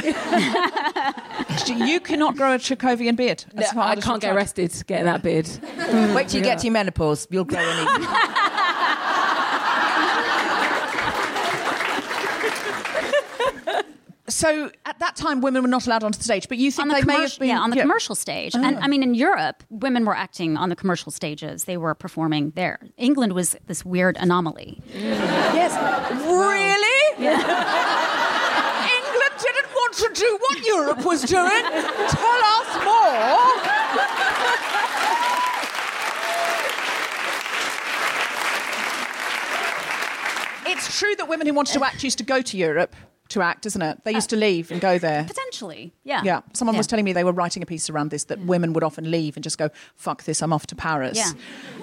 you 1.68 2.00
cannot 2.00 2.36
grow 2.38 2.54
a 2.54 2.58
Chekhovian 2.58 3.16
beard. 3.16 3.44
No, 3.54 3.66
I 3.76 3.96
can't 3.98 4.22
get 4.22 4.34
arrested 4.34 4.72
getting 4.88 5.06
that 5.06 5.22
beard. 5.22 5.50
Wait 6.16 6.30
till 6.30 6.40
you 6.40 6.46
get 6.46 6.60
to 6.60 6.66
your 6.66 6.74
menopause. 6.74 7.28
You'll 7.30 7.44
grow 7.44 7.60
an 7.60 7.82
even. 7.84 8.45
So 14.28 14.72
at 14.86 14.98
that 15.00 15.16
time, 15.16 15.40
women 15.42 15.62
were 15.62 15.68
not 15.68 15.86
allowed 15.86 16.04
onto 16.04 16.18
the 16.18 16.24
stage, 16.24 16.50
but 16.50 16.58
you 16.58 16.72
think 16.72 16.90
the 16.90 16.96
they 16.96 17.04
may 17.04 17.22
have 17.22 17.38
been 17.38 17.50
yeah, 17.50 17.60
on 17.60 17.70
the 17.70 17.76
yeah. 17.76 17.84
commercial 17.84 18.16
stage. 18.16 18.56
Uh-huh. 18.56 18.66
And 18.66 18.78
I 18.78 18.88
mean, 18.88 19.04
in 19.04 19.14
Europe, 19.14 19.64
women 19.70 20.04
were 20.04 20.16
acting 20.16 20.58
on 20.58 20.70
the 20.70 20.76
commercial 20.76 21.12
stages. 21.12 21.66
They 21.66 21.78
were 21.78 21.94
performing 21.94 22.50
there. 22.56 22.80
England 22.98 23.34
was 23.34 23.56
this 23.68 23.86
weird 23.86 24.18
anomaly. 24.18 24.82
Yes. 25.56 25.72
Really? 26.12 27.16
England 27.18 27.46
didn't 29.40 29.72
want 29.74 29.94
to 29.94 30.10
do 30.14 30.38
what 30.42 30.66
Europe 30.66 31.06
was 31.06 31.22
doing. 31.24 31.64
Tell 32.10 32.42
us 32.58 32.76
more. 32.84 33.46
It's 40.68 41.00
true 41.00 41.16
that 41.16 41.30
women 41.30 41.48
who 41.48 41.54
wanted 41.54 41.74
to 41.74 41.84
act 41.86 42.04
used 42.04 42.18
to 42.18 42.24
go 42.24 42.42
to 42.42 42.58
Europe 42.58 42.96
to 43.30 43.42
act, 43.42 43.66
isn't 43.66 43.82
it? 43.82 44.04
They 44.04 44.12
uh, 44.12 44.16
used 44.16 44.30
to 44.30 44.36
leave 44.36 44.72
and 44.72 44.80
go 44.80 44.98
there. 44.98 45.24
Potentially, 45.24 45.94
yeah. 46.04 46.22
Yeah, 46.24 46.42
someone 46.54 46.78
was 46.78 46.88
telling 46.88 47.06
me 47.06 47.14
they 47.14 47.24
were 47.24 47.32
writing 47.32 47.64
a 47.64 47.66
piece 47.66 47.90
around 47.90 48.12
this 48.12 48.26
that 48.26 48.40
women 48.40 48.74
would 48.74 48.84
often 48.84 49.10
leave 49.10 49.36
and 49.36 49.44
just 49.44 49.58
go, 49.58 49.70
"Fuck 49.96 50.24
this, 50.24 50.42
I'm 50.42 50.54
off 50.54 50.68
to 50.68 50.76
Paris." 50.76 51.18
Yeah. 51.18 51.32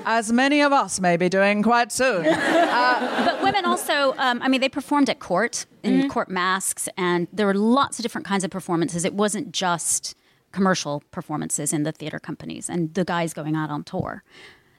as 0.05 0.33
many 0.33 0.63
of 0.63 0.73
us 0.73 1.01
may 1.01 1.17
be 1.17 1.29
doing 1.29 1.63
quite 1.63 1.93
soon. 1.93 2.27
Uh, 2.73 3.25
but 3.27 3.43
women 3.43 3.65
also, 3.67 4.15
um, 4.17 4.41
I 4.43 4.49
mean, 4.49 4.61
they 4.61 4.69
performed 4.69 5.11
at 5.11 5.21
court 5.21 5.67
in 5.83 6.01
mm-hmm. 6.01 6.09
court 6.09 6.31
masks, 6.31 6.89
and 6.97 7.29
there 7.33 7.47
were 7.47 7.55
lots 7.55 7.99
of 7.99 8.03
different 8.03 8.27
kinds 8.27 8.45
of 8.45 8.51
performances. 8.51 9.05
It 9.05 9.13
wasn't 9.13 9.53
just 9.53 10.17
commercial 10.53 11.03
performances 11.11 11.73
in 11.73 11.83
the 11.83 11.93
theater 11.93 12.19
companies 12.19 12.71
and 12.71 12.95
the 12.95 13.05
guys 13.05 13.35
going 13.35 13.57
out 13.57 13.71
on 13.71 13.85
tour. 13.85 14.23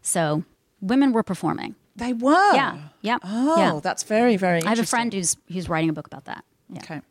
So 0.01 0.43
women 0.81 1.11
were 1.13 1.23
performing. 1.23 1.75
they 1.95 2.13
were. 2.13 2.53
Yeah, 2.55 2.77
yeah. 3.01 3.17
Oh, 3.23 3.57
yeah. 3.57 3.79
that's 3.81 4.03
very, 4.03 4.37
very. 4.37 4.63
I 4.63 4.69
have 4.69 4.79
a 4.79 4.85
friend 4.85 5.13
who's 5.13 5.37
who's 5.51 5.69
writing 5.69 5.89
a 5.89 5.93
book 5.93 6.07
about 6.07 6.25
that. 6.25 6.43
Yeah. 6.69 6.79
Okay. 6.79 7.01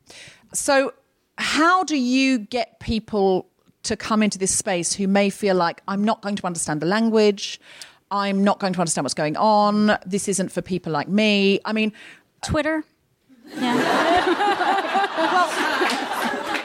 So, 0.53 0.95
how 1.39 1.85
do 1.85 1.97
you 1.97 2.39
get 2.39 2.79
people 2.81 3.49
to 3.85 3.97
come 3.97 4.23
into 4.23 4.39
this 4.39 4.57
space 4.57 4.93
who 4.93 5.09
may 5.09 5.31
feel 5.31 5.57
like, 5.57 5.83
I'm 5.89 6.05
not 6.05 6.23
going 6.23 6.37
to 6.37 6.47
understand 6.47 6.81
the 6.81 6.87
language, 6.87 7.61
I'm 8.11 8.45
not 8.45 8.61
going 8.61 8.75
to 8.75 8.81
understand 8.81 9.05
what's 9.05 9.15
going 9.15 9.37
on, 9.37 9.99
this 10.07 10.29
isn't 10.29 10.53
for 10.53 10.63
people 10.63 10.93
like 10.93 11.09
me? 11.09 11.59
I 11.65 11.73
mean, 11.73 11.93
Twitter. 12.45 12.85
Yeah. 13.57 14.59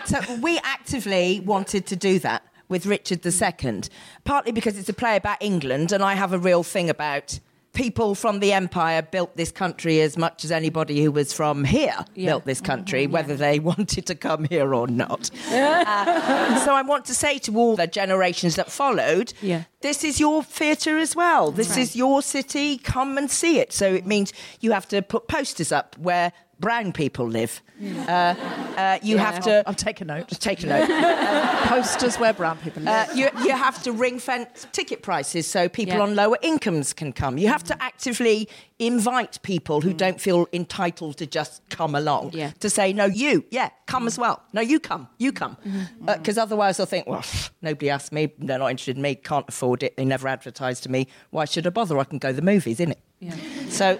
So 0.08 0.22
we 0.38 0.58
actively 0.60 1.42
wanted 1.42 1.86
to 1.88 1.98
do 1.98 2.18
that 2.20 2.42
with 2.70 2.86
Richard 2.86 3.26
II, 3.26 3.82
partly 4.24 4.54
because 4.54 4.78
it's 4.78 4.88
a 4.88 4.94
play 4.94 5.18
about 5.18 5.36
England, 5.42 5.92
and 5.92 6.02
I 6.02 6.14
have 6.14 6.32
a 6.32 6.40
real 6.40 6.64
thing 6.64 6.90
about 6.90 7.42
people 7.78 8.16
from 8.16 8.40
the 8.40 8.52
empire 8.54 9.04
built 9.04 9.38
this 9.38 9.52
country 9.52 10.02
as 10.02 10.18
much 10.18 10.44
as 10.44 10.52
anybody 10.52 11.04
who 11.04 11.12
was 11.12 11.32
from 11.32 11.64
here 11.64 12.04
built 12.16 12.44
this 12.46 12.60
country, 12.60 13.06
whether 13.06 13.36
they 13.36 13.60
wanted 13.72 14.06
to 14.08 14.16
come 14.16 14.46
here 14.46 14.74
or 14.74 14.88
not. 14.88 15.30
Uh, 15.52 16.60
so 16.66 16.74
I 16.74 16.82
want 16.82 17.06
to 17.06 17.14
say 17.14 17.38
to 17.40 17.56
all 17.56 17.76
the 17.76 17.86
generations 17.86 18.56
that 18.56 18.72
followed, 18.72 19.32
Yeah. 19.44 19.66
this 19.82 20.04
is 20.04 20.20
your 20.20 20.42
theatre 20.44 20.98
as 20.98 21.16
well. 21.16 21.52
This 21.52 21.78
is 21.78 21.96
your 21.96 22.24
city. 22.24 22.78
Come 22.80 23.16
and 23.18 23.30
see 23.30 23.60
it. 23.60 23.72
So 23.72 23.94
it 23.94 24.08
means 24.08 24.34
you 24.60 24.72
have 24.72 24.88
to 24.88 25.04
put 25.04 25.28
posters 25.28 25.72
up 25.72 25.96
where 26.00 26.34
brown 26.60 26.92
people 26.92 27.28
live. 27.28 27.62
Uh, 28.08 28.12
uh, 28.12 28.98
you 29.04 29.18
have 29.18 29.40
to 29.44 29.64
I'll 29.68 29.74
take 29.74 30.02
a 30.02 30.06
note. 30.06 30.30
take 30.40 30.64
a 30.64 30.68
note. 30.68 30.90
Posters 31.68 32.18
where 32.18 32.34
brown 32.34 32.58
people 32.58 32.82
live. 32.84 33.10
Uh, 33.10 33.14
you, 33.14 33.30
you 33.44 33.52
have 33.52 33.82
to 33.84 33.92
ring 33.92 34.18
fence 34.20 34.66
ticket 34.72 35.02
prices 35.04 35.46
so 35.48 35.70
people 35.70 35.96
Yeah. 35.98 36.02
on 36.04 36.16
lower 36.16 36.38
incomes 36.42 36.94
can 36.94 37.14
come. 37.14 37.38
You 37.38 37.50
have 37.50 37.64
to 37.66 37.84
actively 37.84 38.50
invite 38.80 39.42
people 39.44 39.82
who 39.82 39.94
don't 39.94 40.20
feel 40.20 40.48
entitled 40.54 41.18
to 41.18 41.28
just 41.28 41.62
come 41.70 41.94
along 41.96 42.32
Yeah. 42.34 42.52
to 42.60 42.70
say, 42.70 42.94
no, 42.94 43.06
you, 43.06 43.46
yeah, 43.52 43.70
come 43.86 44.08
as 44.08 44.18
well. 44.18 44.42
No, 44.54 44.62
you 44.62 44.80
come, 44.80 45.08
you 45.18 45.32
come. 45.32 45.58
Because 46.04 46.38
otherwise 46.38 46.78
they'll 46.78 46.86
think, 46.88 47.08
well, 47.08 47.24
nobody 47.62 47.90
asked 47.90 48.12
me, 48.12 48.32
they're 48.40 48.60
not 48.60 48.72
interested 48.72 48.96
in 48.96 49.02
me, 49.04 49.16
can't 49.16 49.46
afford 49.48 49.84
it, 49.84 49.96
they 49.98 50.06
never 50.06 50.28
advertised 50.28 50.84
to 50.84 50.92
me. 50.92 51.08
Why 51.30 51.46
should 51.46 51.68
I 51.68 51.70
bother? 51.70 52.00
I 52.00 52.04
can 52.04 52.18
go 52.18 52.30
to 52.30 52.34
the 52.36 52.42
movies, 52.42 52.80
innit? 52.80 52.96
Yeah. 53.20 53.36
So 53.70 54.00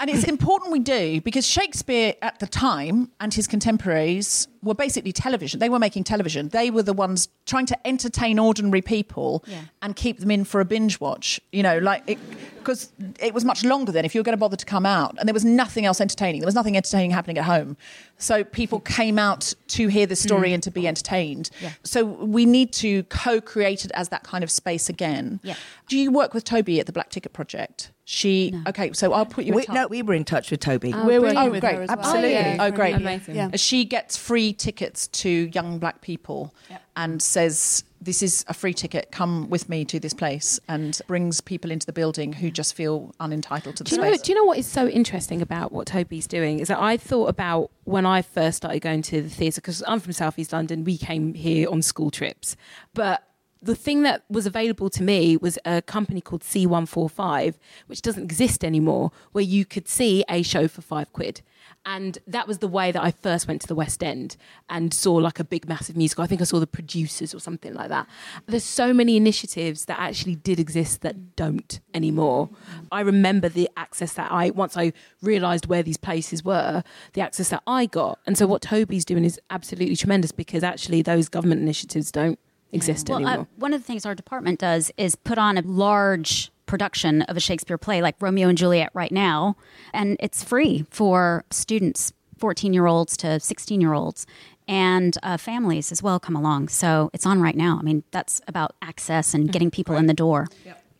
And 0.00 0.08
it's 0.08 0.24
important 0.24 0.72
we 0.72 0.78
do 0.78 1.20
because 1.20 1.46
Shakespeare 1.46 2.14
at 2.22 2.38
the 2.38 2.46
time 2.46 3.10
and 3.20 3.34
his 3.34 3.46
contemporaries 3.46 4.48
were 4.62 4.74
basically 4.74 5.12
television. 5.12 5.60
They 5.60 5.68
were 5.68 5.78
making 5.78 6.04
television. 6.04 6.48
They 6.48 6.70
were 6.70 6.82
the 6.82 6.94
ones 6.94 7.28
trying 7.44 7.66
to 7.66 7.86
entertain 7.86 8.38
ordinary 8.38 8.80
people 8.80 9.44
and 9.82 9.94
keep 9.94 10.18
them 10.18 10.30
in 10.30 10.44
for 10.44 10.62
a 10.62 10.64
binge 10.64 11.00
watch. 11.00 11.38
You 11.52 11.62
know, 11.62 11.76
like 11.78 12.18
because 12.58 12.92
it, 13.20 13.34
was 13.34 13.44
much 13.44 13.62
longer 13.62 13.92
then 13.92 14.06
if 14.06 14.14
you 14.14 14.20
were 14.20 14.24
going 14.24 14.36
to 14.36 14.40
bother 14.40 14.56
to 14.56 14.66
come 14.66 14.86
out, 14.86 15.16
and 15.18 15.28
there 15.28 15.34
was 15.34 15.44
nothing 15.44 15.84
else 15.84 16.00
entertaining. 16.00 16.40
There 16.40 16.46
was 16.46 16.54
nothing 16.54 16.78
entertaining 16.78 17.10
happening 17.10 17.36
at 17.36 17.44
home, 17.44 17.76
so 18.20 18.44
people 18.44 18.80
came 18.80 19.18
out 19.18 19.54
to 19.68 19.88
hear 19.88 20.06
the 20.06 20.16
story 20.16 20.48
hmm. 20.48 20.54
and 20.54 20.62
to 20.62 20.70
be 20.70 20.86
entertained. 20.86 21.50
So 21.82 22.04
we 22.04 22.46
need 22.46 22.72
to 22.74 23.02
co-create 23.04 23.84
it 23.84 23.90
as 23.94 24.10
that 24.10 24.22
kind 24.22 24.44
of 24.44 24.50
space 24.50 24.88
again. 24.88 25.40
Yeah. 25.42 25.54
Do 25.88 25.98
you 25.98 26.12
work 26.12 26.34
with 26.34 26.44
Tobi 26.44 26.78
at 26.78 26.86
the 26.86 26.92
Black 26.92 27.10
Ticket 27.10 27.32
Project? 27.32 27.90
She 28.04 28.52
okay. 28.66 28.92
So 28.92 29.12
I'll 29.12 29.24
put 29.24 29.44
you. 29.44 29.54
we, 29.54 29.62
in 29.62 29.66
touch. 29.66 29.74
no, 29.74 29.86
we 29.86 30.02
were 30.02 30.14
in 30.14 30.24
touch 30.24 30.50
with 30.50 30.60
Tobi. 30.60 30.92
Oh, 30.94 31.06
we're 31.06 31.32
Oh, 31.36 31.50
with 31.50 31.60
great. 31.60 31.76
her 31.76 31.82
as 31.82 31.88
well. 31.88 31.98
Absolutely. 31.98 32.32
Yeah. 32.32 32.56
Oh, 32.58 32.70
great. 32.70 32.96
Amazing. 32.96 33.36
Yeah. 33.36 33.50
She 33.54 33.84
gets 33.84 34.16
free 34.16 34.52
tickets 34.52 35.06
to 35.08 35.30
young 35.54 35.78
black 35.78 36.00
people 36.00 36.52
and 36.96 37.22
says, 37.22 37.84
This 38.02 38.22
is 38.22 38.44
a 38.48 38.54
free 38.54 38.72
ticket. 38.72 39.10
Come 39.10 39.50
with 39.50 39.68
me 39.68 39.84
to 39.84 40.00
this 40.00 40.14
place 40.14 40.58
and 40.68 40.98
brings 41.06 41.40
people 41.42 41.70
into 41.70 41.84
the 41.84 41.92
building 41.92 42.32
who 42.32 42.50
just 42.50 42.74
feel 42.74 43.14
unentitled 43.20 43.76
to 43.76 43.84
the 43.84 43.90
Do 43.90 43.96
you, 43.96 44.02
know, 44.02 44.16
do 44.16 44.32
you 44.32 44.34
know 44.36 44.44
what 44.44 44.56
is 44.56 44.66
so 44.66 44.88
interesting 44.88 45.42
about 45.42 45.70
what 45.70 45.86
Tobi's 45.86 46.26
doing? 46.26 46.60
Is 46.60 46.68
that 46.68 46.80
I 46.80 46.96
thought 46.96 47.28
about 47.28 47.70
when 47.84 48.06
I 48.06 48.22
first 48.22 48.58
started 48.58 48.80
going 48.80 49.02
to 49.02 49.20
the 49.20 49.28
theatre, 49.28 49.60
because 49.60 49.82
I'm 49.86 50.00
from 50.00 50.12
South 50.12 50.38
East 50.38 50.52
London, 50.52 50.84
we 50.84 50.96
came 50.96 51.34
here 51.34 51.68
on 51.68 51.82
school 51.82 52.10
trips. 52.10 52.56
But 52.94 53.22
the 53.62 53.74
thing 53.74 54.02
that 54.02 54.24
was 54.30 54.46
available 54.46 54.88
to 54.90 55.02
me 55.02 55.36
was 55.36 55.58
a 55.66 55.82
company 55.82 56.20
called 56.20 56.42
C145, 56.42 57.56
which 57.86 58.00
doesn't 58.00 58.22
exist 58.22 58.64
anymore, 58.64 59.12
where 59.32 59.44
you 59.44 59.64
could 59.64 59.86
see 59.86 60.24
a 60.28 60.42
show 60.42 60.66
for 60.68 60.80
five 60.80 61.12
quid. 61.12 61.42
And 61.86 62.18
that 62.26 62.46
was 62.46 62.58
the 62.58 62.68
way 62.68 62.92
that 62.92 63.02
I 63.02 63.10
first 63.10 63.48
went 63.48 63.62
to 63.62 63.66
the 63.66 63.74
West 63.74 64.02
End 64.02 64.36
and 64.68 64.92
saw 64.92 65.14
like 65.14 65.40
a 65.40 65.44
big, 65.44 65.66
massive 65.66 65.96
musical. 65.96 66.22
I 66.22 66.26
think 66.26 66.42
I 66.42 66.44
saw 66.44 66.60
the 66.60 66.66
producers 66.66 67.34
or 67.34 67.40
something 67.40 67.72
like 67.72 67.88
that. 67.88 68.06
There's 68.46 68.64
so 68.64 68.92
many 68.92 69.16
initiatives 69.16 69.86
that 69.86 69.98
actually 69.98 70.34
did 70.34 70.60
exist 70.60 71.00
that 71.00 71.36
don't 71.36 71.80
anymore. 71.94 72.50
I 72.92 73.00
remember 73.00 73.48
the 73.48 73.68
access 73.78 74.12
that 74.14 74.30
I, 74.30 74.50
once 74.50 74.76
I 74.76 74.92
realised 75.22 75.66
where 75.66 75.82
these 75.82 75.96
places 75.96 76.44
were, 76.44 76.84
the 77.14 77.22
access 77.22 77.48
that 77.48 77.62
I 77.66 77.86
got. 77.86 78.18
And 78.26 78.36
so 78.36 78.46
what 78.46 78.60
Tobi's 78.60 79.06
doing 79.06 79.24
is 79.24 79.40
absolutely 79.48 79.96
tremendous 79.96 80.32
because 80.32 80.62
actually 80.62 81.00
those 81.00 81.28
government 81.30 81.62
initiatives 81.62 82.12
don't 82.12 82.38
exist 82.72 83.08
Well, 83.08 83.18
anymore. 83.18 83.38
uh, 83.40 83.44
one 83.56 83.72
of 83.72 83.80
the 83.80 83.86
things 83.86 84.04
our 84.04 84.14
department 84.14 84.60
does 84.60 84.92
is 84.96 85.16
put 85.16 85.38
on 85.38 85.56
a 85.56 85.62
large 85.62 86.52
production 86.70 87.22
of 87.22 87.36
a 87.36 87.40
Shakespeare 87.40 87.76
play 87.76 88.00
like 88.00 88.14
Romeo 88.20 88.48
and 88.48 88.56
Juliet 88.56 88.90
right 88.94 89.10
now, 89.10 89.56
and 89.92 90.16
it's 90.20 90.44
free 90.44 90.86
for 90.88 91.44
students, 91.50 92.12
14 92.38 92.72
year 92.72 92.86
olds 92.86 93.16
to 93.18 93.40
16 93.40 93.80
year 93.80 93.92
olds, 93.92 94.24
and 94.68 95.18
uh, 95.24 95.36
families 95.36 95.90
as 95.90 96.00
well 96.00 96.20
come 96.20 96.36
along. 96.36 96.68
So 96.68 97.10
it's 97.12 97.26
on 97.26 97.42
right 97.42 97.56
now. 97.56 97.76
I 97.78 97.82
mean, 97.82 98.04
that's 98.12 98.40
about 98.46 98.76
access 98.80 99.34
and 99.34 99.52
getting 99.52 99.70
people 99.70 99.96
in 99.96 100.06
the 100.06 100.14
door. 100.14 100.46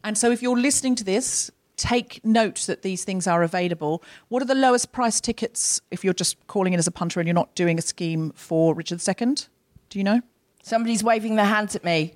And 0.03 0.19
so 0.19 0.33
if 0.33 0.43
you're 0.43 0.59
listening 0.59 0.97
to 0.97 1.05
this, 1.05 1.53
take 1.77 2.21
note 2.25 2.65
that 2.67 2.83
these 2.83 3.05
things 3.05 3.29
are 3.29 3.45
available. 3.45 4.03
What 4.29 4.43
are 4.43 4.47
the 4.47 4.57
lowest 4.57 4.91
price 4.91 5.21
tickets 5.21 5.81
if 5.93 6.05
you're 6.05 6.15
just 6.15 6.37
calling 6.49 6.73
in 6.73 6.79
as 6.81 6.89
a 6.89 6.91
punter 6.91 7.21
and 7.21 7.29
you're 7.29 7.35
not 7.35 7.55
doing 7.55 7.79
a 7.79 7.83
scheme 7.83 8.33
for 8.35 8.75
Richard 8.75 9.01
II? 9.07 9.35
Do 9.89 9.99
you 9.99 10.05
know? 10.05 10.21
Somebody's 10.65 11.05
waving 11.05 11.37
their 11.37 11.47
hands 11.47 11.77
at 11.77 11.85
me. 11.85 12.15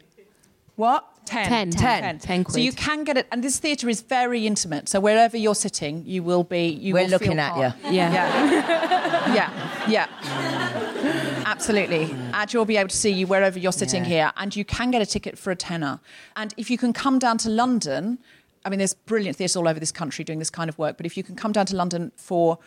What? 0.76 1.08
Ten. 1.24 1.70
Ten. 1.70 2.18
Ten 2.18 2.46
So 2.46 2.58
you 2.58 2.72
can 2.72 3.04
get 3.04 3.16
it, 3.16 3.26
and 3.32 3.42
this 3.42 3.58
theatre 3.58 3.88
is 3.88 4.02
very 4.02 4.46
intimate. 4.46 4.88
So 4.88 5.00
wherever 5.00 5.36
you're 5.36 5.54
sitting, 5.54 6.04
you 6.06 6.22
will 6.22 6.44
be. 6.44 6.68
You 6.68 6.94
We're 6.94 7.04
will 7.04 7.10
looking 7.10 7.32
feel 7.32 7.40
at 7.40 7.52
part. 7.52 7.76
you. 7.84 7.92
Yeah. 7.92 8.12
yeah, 8.12 9.34
yeah. 9.88 9.88
yeah. 9.88 11.42
Absolutely. 11.46 12.14
Ad 12.32 12.54
will 12.54 12.64
be 12.64 12.76
able 12.76 12.88
to 12.88 12.96
see 12.96 13.10
you 13.10 13.26
wherever 13.26 13.58
you're 13.58 13.72
sitting 13.72 14.04
here, 14.04 14.32
and 14.36 14.54
you 14.54 14.64
can 14.64 14.90
get 14.90 15.02
a 15.02 15.06
ticket 15.06 15.38
for 15.38 15.50
a 15.50 15.56
tenner. 15.56 16.00
And 16.36 16.54
if 16.56 16.70
you 16.70 16.78
can 16.78 16.92
come 16.92 17.18
down 17.18 17.38
to 17.38 17.48
London, 17.48 18.18
I 18.64 18.70
mean, 18.70 18.78
there's 18.78 18.94
brilliant 18.94 19.36
theatres 19.36 19.56
all 19.56 19.68
over 19.68 19.80
this 19.80 19.92
country 19.92 20.24
doing 20.24 20.38
this 20.38 20.50
kind 20.50 20.68
of 20.68 20.78
work, 20.78 20.96
but 20.96 21.06
if 21.06 21.16
you 21.16 21.22
can 21.22 21.36
come 21.36 21.52
down 21.52 21.66
to 21.66 21.76
London 21.76 22.12
for 22.16 22.58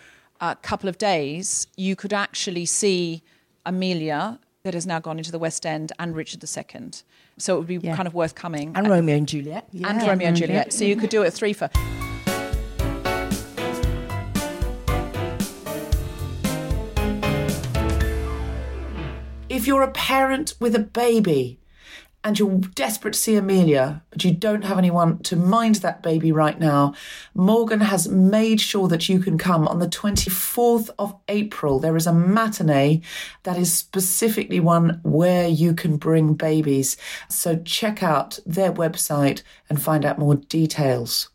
a 0.42 0.56
couple 0.56 0.90
of 0.90 0.98
days, 0.98 1.68
you 1.76 1.96
could 1.96 2.14
actually 2.14 2.66
see 2.66 3.24
Emilia, 3.66 4.40
that 4.64 4.74
has 4.74 4.86
now 4.86 5.00
gone 5.00 5.18
into 5.18 5.32
the 5.32 5.40
West 5.40 5.66
End, 5.66 5.92
and 6.00 6.16
Richard 6.16 6.44
II. 6.44 6.92
So 7.38 7.56
it 7.56 7.60
would 7.60 7.68
be 7.68 7.78
Yeah. 7.78 7.96
kind 7.96 8.08
of 8.08 8.14
worth 8.14 8.36
coming. 8.36 8.72
And 8.76 8.90
Romeo 8.90 9.16
and 9.16 9.28
Juliet. 9.28 9.68
and 9.74 10.02
Romeo 10.08 10.28
and 10.28 10.36
Juliet. 10.38 10.74
So 10.74 10.86
you 10.86 10.96
could 10.96 11.10
do 11.10 11.22
it 11.24 11.32
three 11.32 11.54
for. 11.54 11.70
If 19.50 19.62
if 19.62 19.68
you're 19.68 19.82
a 19.82 19.92
parent 19.92 20.54
with 20.60 20.76
a 20.76 20.80
baby 20.80 21.60
and 22.24 22.38
you're 22.38 22.58
desperate 22.76 23.14
to 23.14 23.20
see 23.20 23.36
Emilia, 23.36 24.04
but 24.10 24.24
you 24.24 24.32
don't 24.32 24.66
have 24.66 24.78
anyone 24.78 25.20
to 25.20 25.36
mind 25.36 25.76
that 25.76 26.04
baby 26.04 26.32
right 26.32 26.60
now, 26.60 26.94
Morgan 27.34 27.80
has 27.80 28.10
made 28.10 28.60
sure 28.60 28.88
that 28.88 29.08
you 29.08 29.20
can 29.20 29.38
come 29.38 29.68
on 29.68 29.80
the 29.80 29.88
24th 29.88 30.90
of 31.00 31.16
April. 31.30 31.80
There 31.80 31.96
is 31.96 32.08
a 32.08 32.14
matinee 32.14 33.02
that 33.44 33.58
is 33.58 33.72
specifically 33.72 34.60
one 34.60 35.00
where 35.04 35.48
you 35.48 35.74
can 35.74 35.98
bring 35.98 36.34
babies. 36.34 36.98
So 37.30 37.58
check 37.58 38.04
out 38.04 38.40
their 38.46 38.74
website 38.74 39.44
and 39.70 39.82
find 39.82 40.04
out 40.04 40.20
more 40.20 40.36
details 40.36 41.30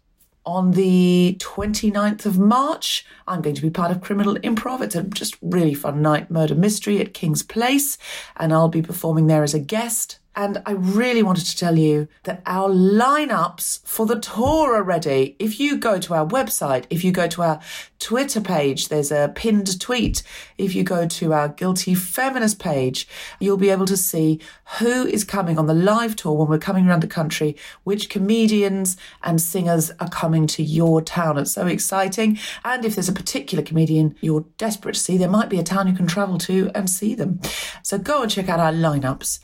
on 0.44 0.72
the 0.72 1.36
29th 1.38 2.26
of 2.26 2.38
March. 2.38 3.06
I'm 3.26 3.42
going 3.42 3.54
to 3.54 3.62
be 3.62 3.70
part 3.70 3.92
of 3.92 4.00
Criminal 4.00 4.34
Improv. 4.36 4.82
It's 4.82 4.94
a 4.94 5.04
just 5.04 5.36
really 5.40 5.74
fun 5.74 6.02
night, 6.02 6.30
murder 6.30 6.54
mystery 6.54 7.00
at 7.00 7.14
King's 7.14 7.42
Place, 7.42 7.96
and 8.36 8.52
I'll 8.52 8.68
be 8.68 8.82
performing 8.82 9.26
there 9.26 9.44
as 9.44 9.54
a 9.54 9.60
guest. 9.60 10.18
And 10.34 10.62
I 10.64 10.72
really 10.72 11.22
wanted 11.22 11.44
to 11.44 11.56
tell 11.56 11.78
you 11.78 12.08
that 12.22 12.42
our 12.46 12.70
lineups 12.70 13.86
for 13.86 14.06
the 14.06 14.18
tour 14.18 14.74
are 14.74 14.82
ready. 14.82 15.36
If 15.38 15.60
you 15.60 15.76
go 15.76 15.98
to 15.98 16.14
our 16.14 16.26
website, 16.26 16.86
if 16.88 17.04
you 17.04 17.12
go 17.12 17.28
to 17.28 17.42
our 17.42 17.60
Twitter 17.98 18.40
page, 18.40 18.88
there's 18.88 19.12
a 19.12 19.30
pinned 19.34 19.78
tweet. 19.78 20.22
If 20.56 20.74
you 20.74 20.84
go 20.84 21.06
to 21.06 21.32
our 21.34 21.48
Guilty 21.48 21.94
Feminist 21.94 22.58
page, 22.58 23.06
you'll 23.40 23.58
be 23.58 23.68
able 23.68 23.84
to 23.86 23.96
see 23.96 24.40
who 24.78 25.06
is 25.06 25.22
coming 25.22 25.58
on 25.58 25.66
the 25.66 25.74
live 25.74 26.16
tour 26.16 26.32
when 26.32 26.48
we're 26.48 26.58
coming 26.58 26.88
around 26.88 27.02
the 27.02 27.06
country, 27.06 27.54
which 27.84 28.08
comedians 28.08 28.96
and 29.22 29.38
singers 29.40 29.90
are 30.00 30.08
coming 30.08 30.46
to 30.46 30.62
your 30.62 31.02
town. 31.02 31.36
It's 31.36 31.52
so 31.52 31.66
exciting. 31.66 32.38
And 32.64 32.86
if 32.86 32.94
there's 32.94 33.08
a 33.10 33.12
particular 33.12 33.62
comedian 33.62 34.16
you're 34.22 34.46
desperate 34.56 34.94
to 34.94 35.00
see, 35.00 35.18
there 35.18 35.28
might 35.28 35.50
be 35.50 35.58
a 35.58 35.62
town 35.62 35.88
you 35.88 35.94
can 35.94 36.06
travel 36.06 36.38
to 36.38 36.70
and 36.74 36.88
see 36.88 37.14
them. 37.14 37.40
So 37.82 37.98
go 37.98 38.22
and 38.22 38.30
check 38.30 38.48
out 38.48 38.60
our 38.60 38.72
lineups. 38.72 39.38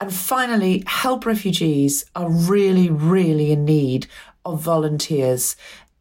And 0.00 0.12
finally, 0.12 0.82
help 0.86 1.26
refugees 1.26 2.06
are 2.16 2.30
really, 2.30 2.88
really 2.88 3.52
in 3.52 3.66
need 3.66 4.06
of 4.46 4.62
volunteers. 4.62 5.56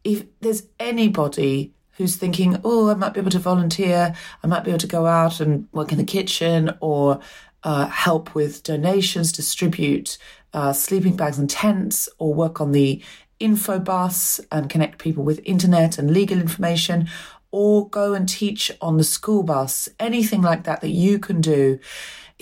If 0.06 0.24
there's 0.40 0.64
anybody 0.80 1.74
who's 1.98 2.16
thinking, 2.16 2.62
oh, 2.64 2.90
I 2.90 2.94
might 2.94 3.14
be 3.14 3.20
able 3.20 3.32
to 3.32 3.40
volunteer, 3.40 4.16
I 4.42 4.48
might 4.48 4.64
be 4.64 4.72
able 4.72 4.80
to 4.80 4.88
go 4.88 5.06
out 5.06 5.42
and 5.42 5.68
work 5.74 5.92
in 5.92 5.98
the 5.98 6.06
kitchen 6.06 6.72
or 6.80 7.20
uh, 7.64 7.88
help 7.88 8.34
with 8.34 8.64
donations, 8.64 9.34
distribute 9.34 10.18
uh, 10.54 10.72
sleeping 10.72 11.18
bags 11.18 11.38
and 11.38 11.50
tents, 11.50 12.08
or 12.18 12.34
work 12.34 12.62
on 12.62 12.72
the 12.72 13.04
info 13.40 13.80
bus 13.80 14.40
and 14.50 14.70
connect 14.70 14.98
people 15.00 15.24
with 15.24 15.42
internet 15.44 15.98
and 15.98 16.12
legal 16.12 16.40
information, 16.40 17.10
or 17.52 17.90
go 17.90 18.14
and 18.14 18.30
teach 18.30 18.72
on 18.80 18.96
the 18.96 19.04
school 19.04 19.44
bus, 19.44 19.90
anything 20.00 20.42
like 20.42 20.64
that 20.64 20.80
that 20.80 20.90
you 20.90 21.20
can 21.20 21.42
do 21.42 21.80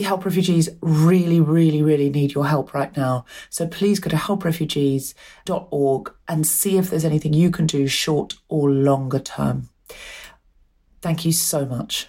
help 0.03 0.25
refugees 0.25 0.69
really, 0.81 1.39
really, 1.39 1.81
really 1.81 2.09
need 2.09 2.33
your 2.33 2.47
help 2.47 2.73
right 2.73 2.95
now. 2.95 3.25
So 3.49 3.67
please 3.67 3.99
go 3.99 4.09
to 4.09 4.15
helprefugees.org 4.15 6.13
and 6.27 6.45
see 6.47 6.77
if 6.77 6.89
there's 6.89 7.05
anything 7.05 7.33
you 7.33 7.49
can 7.49 7.65
do 7.65 7.87
short 7.87 8.35
or 8.47 8.69
longer 8.69 9.19
term. 9.19 9.69
Thank 11.01 11.25
you 11.25 11.31
so 11.31 11.65
much. 11.65 12.07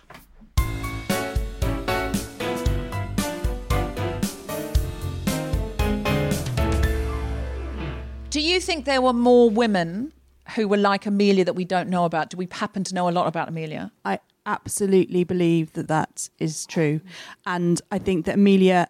Do 8.30 8.42
you 8.42 8.60
think 8.60 8.84
there 8.84 9.00
were 9.00 9.14
more 9.14 9.48
women 9.48 10.12
who 10.54 10.68
were 10.68 10.76
like 10.76 11.06
Emilia 11.06 11.44
that 11.44 11.54
we 11.54 11.64
don't 11.64 11.88
know 11.88 12.04
about? 12.04 12.30
Do 12.30 12.36
we 12.36 12.46
happen 12.50 12.84
to 12.84 12.94
know 12.94 13.08
a 13.08 13.10
lot 13.10 13.26
about 13.26 13.48
Emilia? 13.48 13.90
I 14.04 14.20
absolutely 14.48 15.24
believe 15.24 15.72
that 15.74 15.88
that 15.88 16.28
is 16.38 16.66
true. 16.66 17.00
And 17.46 17.80
I 17.92 17.98
think 17.98 18.24
that 18.26 18.34
Emilia, 18.36 18.88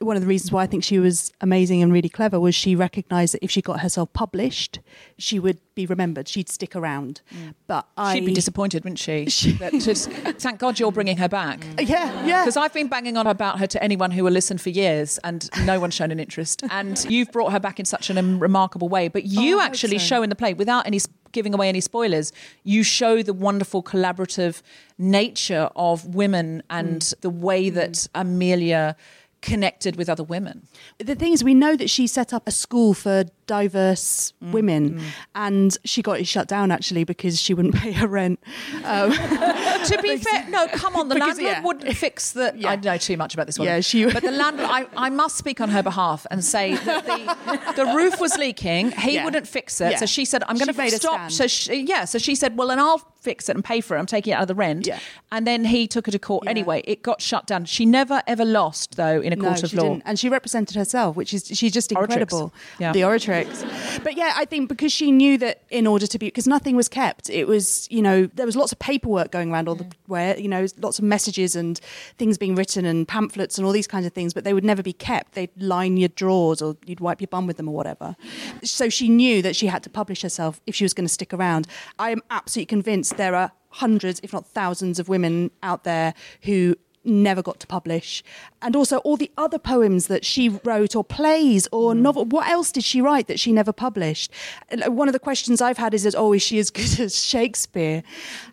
one 0.00 0.16
of 0.16 0.22
the 0.22 0.28
reasons 0.28 0.50
why 0.52 0.62
I 0.64 0.66
think 0.66 0.82
she 0.84 0.98
was 0.98 1.32
amazing 1.40 1.80
and 1.82 1.92
really 1.92 2.08
clever 2.08 2.38
was 2.38 2.54
she 2.54 2.74
recognized 2.76 3.34
that 3.34 3.42
if 3.44 3.50
she 3.50 3.62
got 3.62 3.80
herself 3.80 4.12
published, 4.12 4.80
she 5.16 5.38
would 5.38 5.60
be 5.74 5.86
remembered. 5.86 6.26
She'd 6.28 6.48
stick 6.50 6.74
around. 6.76 7.22
Mm. 7.32 7.54
But 7.68 7.86
I, 7.96 8.14
She'd 8.16 8.26
be 8.26 8.34
disappointed, 8.34 8.84
wouldn't 8.84 8.98
she? 8.98 9.24
That 9.60 9.72
just- 9.74 10.10
thank 10.10 10.58
God 10.58 10.78
you're 10.80 10.92
bringing 10.92 11.16
her 11.18 11.28
back. 11.28 11.64
Yeah, 11.78 12.26
yeah. 12.26 12.42
Because 12.42 12.56
I've 12.56 12.74
been 12.74 12.88
banging 12.88 13.16
on 13.16 13.26
about 13.26 13.60
her 13.60 13.66
to 13.68 13.82
anyone 13.82 14.10
who 14.10 14.24
will 14.24 14.32
listen 14.32 14.58
for 14.58 14.70
years, 14.70 15.18
and 15.24 15.48
no 15.64 15.78
one's 15.80 15.94
shown 15.94 16.10
an 16.10 16.18
interest. 16.20 16.62
And 16.70 17.02
you've 17.08 17.30
brought 17.32 17.52
her 17.52 17.60
back 17.60 17.78
in 17.80 17.86
such 17.86 18.10
an 18.10 18.18
um, 18.18 18.38
remarkable 18.40 18.88
way. 18.88 19.08
But 19.08 19.24
you 19.24 19.58
Oh, 19.58 19.62
actually 19.62 19.98
so. 19.98 20.04
show 20.04 20.22
in 20.22 20.28
the 20.28 20.36
play, 20.36 20.52
without 20.52 20.86
any 20.86 20.96
s- 20.98 21.08
giving 21.32 21.54
away 21.54 21.68
any 21.68 21.80
spoilers, 21.80 22.32
you 22.64 22.82
show 22.82 23.22
the 23.22 23.32
wonderful 23.32 23.82
collaborative 23.82 24.62
nature 24.98 25.68
of 25.74 26.14
women 26.14 26.62
and 26.70 27.00
Mm. 27.00 27.20
the 27.20 27.30
way 27.30 27.70
that 27.70 28.06
Emilia 28.14 28.96
connected 29.42 29.96
with 29.96 30.08
other 30.08 30.22
women. 30.22 30.66
the 30.98 31.14
thing 31.14 31.32
is, 31.32 31.42
we 31.44 31.52
know 31.54 31.76
that 31.76 31.90
she 31.90 32.06
set 32.06 32.32
up 32.32 32.46
a 32.48 32.50
school 32.50 32.94
for 32.94 33.24
diverse 33.46 34.32
Mm, 34.42 34.52
women, 34.52 35.02
and 35.34 35.76
she 35.84 36.00
got 36.00 36.18
it 36.20 36.26
shut 36.26 36.48
down 36.48 36.70
actually 36.70 37.04
because 37.04 37.40
she 37.40 37.52
wouldn't 37.54 37.74
pay 37.82 37.92
her 37.92 38.06
rent. 38.08 38.38
Um, 38.84 39.12
to 39.90 39.98
be 40.02 40.16
fair, 40.26 40.48
no, 40.48 40.66
come 40.68 40.96
on. 40.96 41.08
The 41.08 41.16
Because, 41.16 41.36
landlord 41.38 41.56
yeah. 41.56 41.62
wouldn't 41.62 41.96
fix 41.96 42.32
the. 42.32 42.54
I 42.66 42.76
know 42.76 42.96
too 42.96 43.16
much 43.16 43.34
about 43.34 43.46
this 43.46 43.58
one. 43.58 43.66
Yeah, 43.66 43.80
she- 43.80 44.06
But 44.06 44.22
the 44.22 44.30
landlord, 44.30 44.70
I, 44.70 44.86
I 44.96 45.10
must 45.10 45.36
speak 45.36 45.60
on 45.60 45.68
her 45.70 45.82
behalf 45.82 46.26
and 46.30 46.44
say 46.44 46.76
that 46.76 47.04
the, 47.06 47.84
the 47.84 47.86
roof 47.94 48.20
was 48.20 48.36
leaking. 48.38 48.92
He 48.92 49.14
Yeah. 49.14 49.24
wouldn't 49.24 49.46
fix 49.46 49.80
it, 49.80 49.92
Yeah. 49.92 49.96
so 49.98 50.06
she 50.06 50.24
said, 50.24 50.42
"I'm 50.48 50.56
going 50.56 50.72
to 50.72 50.90
stop." 50.96 51.30
So 51.30 51.46
she, 51.46 51.82
yeah, 51.82 52.04
so 52.04 52.18
she 52.18 52.34
said, 52.34 52.56
"Well, 52.56 52.70
and 52.70 52.80
I'll 52.80 52.98
fix 53.22 53.48
it 53.48 53.56
and 53.56 53.64
pay 53.64 53.80
for 53.80 53.96
it. 53.96 54.00
I'm 54.00 54.06
taking 54.06 54.32
it 54.32 54.36
out 54.36 54.42
of 54.42 54.48
the 54.48 54.54
rent." 54.54 54.86
Yeah. 54.86 54.98
And 55.30 55.46
then 55.46 55.64
he 55.64 55.86
took 55.86 56.06
her 56.06 56.12
to 56.12 56.18
court. 56.18 56.46
Anyway, 56.46 56.82
it 56.84 57.02
got 57.02 57.22
shut 57.22 57.46
down. 57.46 57.64
She 57.64 57.86
never 57.86 58.22
ever 58.26 58.44
lost 58.44 58.96
though 58.96 59.20
in 59.20 59.32
a 59.32 59.36
no, 59.36 59.44
court 59.44 59.62
of 59.62 59.70
she 59.70 59.76
law. 59.76 59.84
didn't. 59.84 60.02
and 60.04 60.18
she 60.18 60.28
represented 60.28 60.76
herself, 60.76 61.16
which 61.16 61.32
is 61.32 61.46
she's 61.46 61.72
just 61.72 61.90
Oratrix. 61.90 62.02
incredible. 62.02 62.54
Yeah. 62.78 62.92
The 62.92 63.00
Oratrix. 63.02 64.02
But 64.02 64.16
yeah, 64.16 64.34
I 64.36 64.44
think 64.44 64.68
because 64.68 64.92
she 64.92 65.10
knew 65.12 65.38
that 65.38 65.62
in 65.70 65.86
order 65.86 66.06
to 66.06 66.18
be, 66.18 66.26
because 66.26 66.46
nothing 66.46 66.76
was 66.76 66.88
kept, 66.88 67.30
it 67.30 67.46
was 67.46 67.88
you 67.90 68.02
know 68.02 68.26
there 68.26 68.46
was 68.46 68.56
lots 68.56 68.72
of 68.72 68.78
paperwork 68.78 69.30
going 69.30 69.52
around 69.52 69.68
all 69.68 69.74
the 69.74 69.86
where 70.06 70.38
you 70.38 70.48
know 70.48 70.66
lots 70.80 70.98
of 70.98 71.04
messages 71.04 71.56
and 71.56 71.80
things 72.18 72.36
being 72.38 72.54
written 72.54 72.84
and 72.84 73.08
pamphlets 73.08 73.58
and 73.58 73.66
all 73.66 73.72
these 73.72 73.86
kinds 73.86 74.06
of 74.06 74.12
things, 74.12 74.34
but 74.34 74.44
they 74.44 74.52
would 74.54 74.64
never 74.64 74.82
be 74.82 74.92
kept. 74.92 75.32
They'd 75.32 75.50
line 75.60 75.96
your 75.96 76.08
drawers 76.10 76.60
or 76.60 76.76
you'd 76.86 77.00
wipe 77.00 77.20
your 77.20 77.28
bum 77.28 77.46
with 77.46 77.56
them 77.56 77.68
or 77.68 77.74
whatever. 77.74 78.16
So 78.62 78.88
she 78.88 79.08
knew 79.08 79.42
that 79.42 79.56
she 79.56 79.66
had 79.66 79.82
to 79.84 79.90
publish 79.90 80.22
herself 80.22 80.60
if 80.66 80.74
she 80.74 80.84
was 80.84 80.94
going 80.94 81.06
to 81.06 81.12
stick 81.12 81.32
around. 81.32 81.66
I 81.98 82.10
am 82.10 82.22
absolutely 82.30 82.66
convinced 82.66 83.11
there 83.16 83.34
are 83.34 83.52
hundreds, 83.68 84.20
if 84.22 84.32
not 84.32 84.46
thousands, 84.46 84.98
of 84.98 85.08
women 85.08 85.50
out 85.62 85.84
there 85.84 86.14
who 86.42 86.76
never 87.04 87.42
got 87.42 87.58
to 87.60 87.66
publish. 87.66 88.22
And 88.60 88.76
also 88.76 88.98
all 88.98 89.16
the 89.16 89.30
other 89.36 89.58
poems 89.58 90.06
that 90.06 90.24
she 90.24 90.48
wrote 90.48 90.94
or 90.94 91.04
plays 91.04 91.68
or 91.72 91.94
novel. 91.94 92.24
What 92.24 92.48
else 92.48 92.70
did 92.70 92.84
she 92.84 93.00
write 93.00 93.26
that 93.26 93.40
she 93.40 93.52
never 93.52 93.72
published? 93.72 94.30
Uh, 94.70 94.90
One 94.90 95.08
of 95.08 95.12
the 95.12 95.18
questions 95.18 95.60
I've 95.60 95.78
had 95.78 95.94
is, 95.94 96.14
oh, 96.16 96.32
is 96.32 96.42
she 96.42 96.58
as 96.58 96.70
good 96.70 97.00
as 97.00 97.24
Shakespeare? 97.24 98.02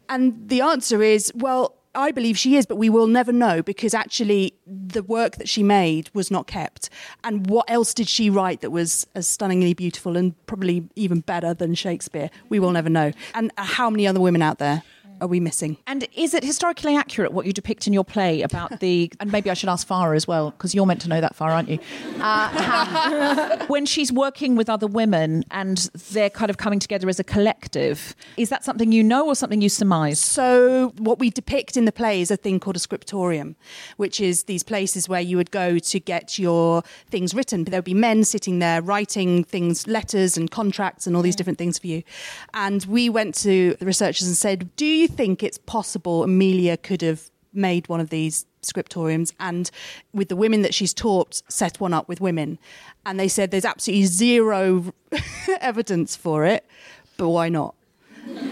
And 0.08 0.50
the 0.50 0.62
answer 0.62 1.04
is, 1.04 1.32
well, 1.36 1.76
I 1.96 2.12
believe 2.12 2.38
she 2.38 2.56
is, 2.56 2.66
but 2.66 2.76
we 2.76 2.90
will 2.90 3.08
never 3.08 3.32
know 3.32 3.64
because 3.64 3.94
actually 3.94 4.54
the 4.68 5.02
work 5.02 5.38
that 5.38 5.50
she 5.50 5.64
made 5.64 6.10
was 6.14 6.30
not 6.30 6.46
kept. 6.46 6.90
And 7.24 7.50
what 7.50 7.70
else 7.70 7.94
did 7.94 8.08
she 8.08 8.30
write 8.30 8.62
that 8.62 8.70
was 8.72 9.08
as 9.16 9.28
stunningly 9.28 9.74
beautiful 9.74 10.16
and 10.16 10.34
probably 10.46 10.88
even 10.96 11.22
better 11.22 11.54
than 11.54 11.74
Shakespeare? 11.74 12.30
We 12.50 12.60
will 12.60 12.72
never 12.72 12.90
know. 12.90 13.12
And 13.34 13.52
uh, 13.58 13.64
how 13.64 13.90
many 13.90 14.06
other 14.06 14.20
women 14.20 14.42
out 14.42 14.60
there 14.60 14.84
are 15.22 15.28
we 15.28 15.40
missing? 15.40 15.78
And 15.88 16.08
is 16.16 16.34
it 16.34 16.44
historically 16.44 16.96
accurate 16.96 17.32
what 17.32 17.46
you 17.46 17.54
depict 17.54 17.88
in 17.88 17.94
your 17.94 18.04
play 18.04 18.42
about 18.42 18.80
the? 18.80 19.12
And 19.20 19.32
maybe 19.32 19.50
I 19.50 19.54
should 19.54 19.70
ask 19.70 19.88
Farah 19.88 20.16
as 20.16 20.28
well 20.28 20.52
because 20.52 20.74
you're 20.74 20.86
meant 20.86 21.02
to 21.02 21.10
know 21.10 21.20
that, 21.20 21.36
Farah, 21.36 21.54
aren't 21.54 21.70
you? 21.70 21.80
Uh, 22.20 23.66
when 23.68 23.86
she's 23.86 24.12
working 24.12 24.56
with 24.56 24.70
other 24.70 24.88
women 24.88 25.44
and 25.52 25.90
they're 26.12 26.30
kind 26.30 26.50
of 26.50 26.58
coming 26.58 26.80
together 26.80 27.08
as 27.10 27.20
a 27.20 27.24
collective, 27.24 28.16
is 28.38 28.50
that 28.50 28.64
something 28.64 28.92
you 28.92 29.04
know 29.04 29.26
or 29.26 29.36
something 29.36 29.62
you 29.62 29.70
surmise? 29.70 30.20
So, 30.20 30.94
what 30.98 31.20
we 31.20 31.30
depict 31.30 31.78
in 31.78 31.86
the 31.86 31.92
play 31.92 32.22
is 32.22 32.30
a 32.30 32.38
thing 32.38 32.60
called 32.60 32.76
a 32.76 32.80
scriptorium, 32.80 33.56
which 33.98 34.20
is 34.20 34.44
these 34.44 34.64
places 34.64 35.08
where 35.08 35.22
you 35.22 35.38
would 35.38 35.52
go 35.52 35.80
to 35.80 36.00
get 36.00 36.38
your 36.38 36.84
things 37.10 37.34
written. 37.34 37.64
There 37.64 37.78
would 37.78 37.86
be 37.86 37.94
men 37.94 38.24
sitting 38.24 38.60
there 38.60 38.82
writing 38.82 39.44
things, 39.44 39.88
letters 39.88 40.38
and 40.38 40.50
contracts 40.52 41.08
and 41.08 41.16
all 41.16 41.22
these 41.22 41.36
different 41.36 41.58
things 41.58 41.80
for 41.80 41.88
you. 41.88 42.04
And 42.54 42.84
we 42.86 43.10
went 43.10 43.36
to 43.36 43.76
the 43.80 43.86
researchers 43.86 44.28
and 44.28 44.36
said, 44.36 44.76
Do 44.76 44.86
you 44.86 45.08
think 45.10 45.44
it's 45.44 45.58
possible 45.58 46.24
Emilia 46.24 46.78
could 46.78 47.02
have 47.02 47.30
made 47.52 47.90
one 47.90 48.00
of 48.00 48.10
these 48.10 48.46
scriptoriums 48.62 49.34
and 49.40 49.72
with 50.14 50.30
the 50.30 50.36
women 50.36 50.62
that 50.62 50.74
she's 50.74 50.94
taught 50.94 51.42
set 51.50 51.80
one 51.80 51.94
up 51.94 52.08
with 52.08 52.22
women. 52.22 52.60
And 53.06 53.20
they 53.20 53.28
said 53.28 53.52
there's 53.52 53.66
absolutely 53.66 54.06
zero 54.06 54.94
evidence 55.62 56.16
for 56.16 56.46
it 56.46 56.66
but 57.20 57.30
why 57.30 57.50
not? 57.50 57.76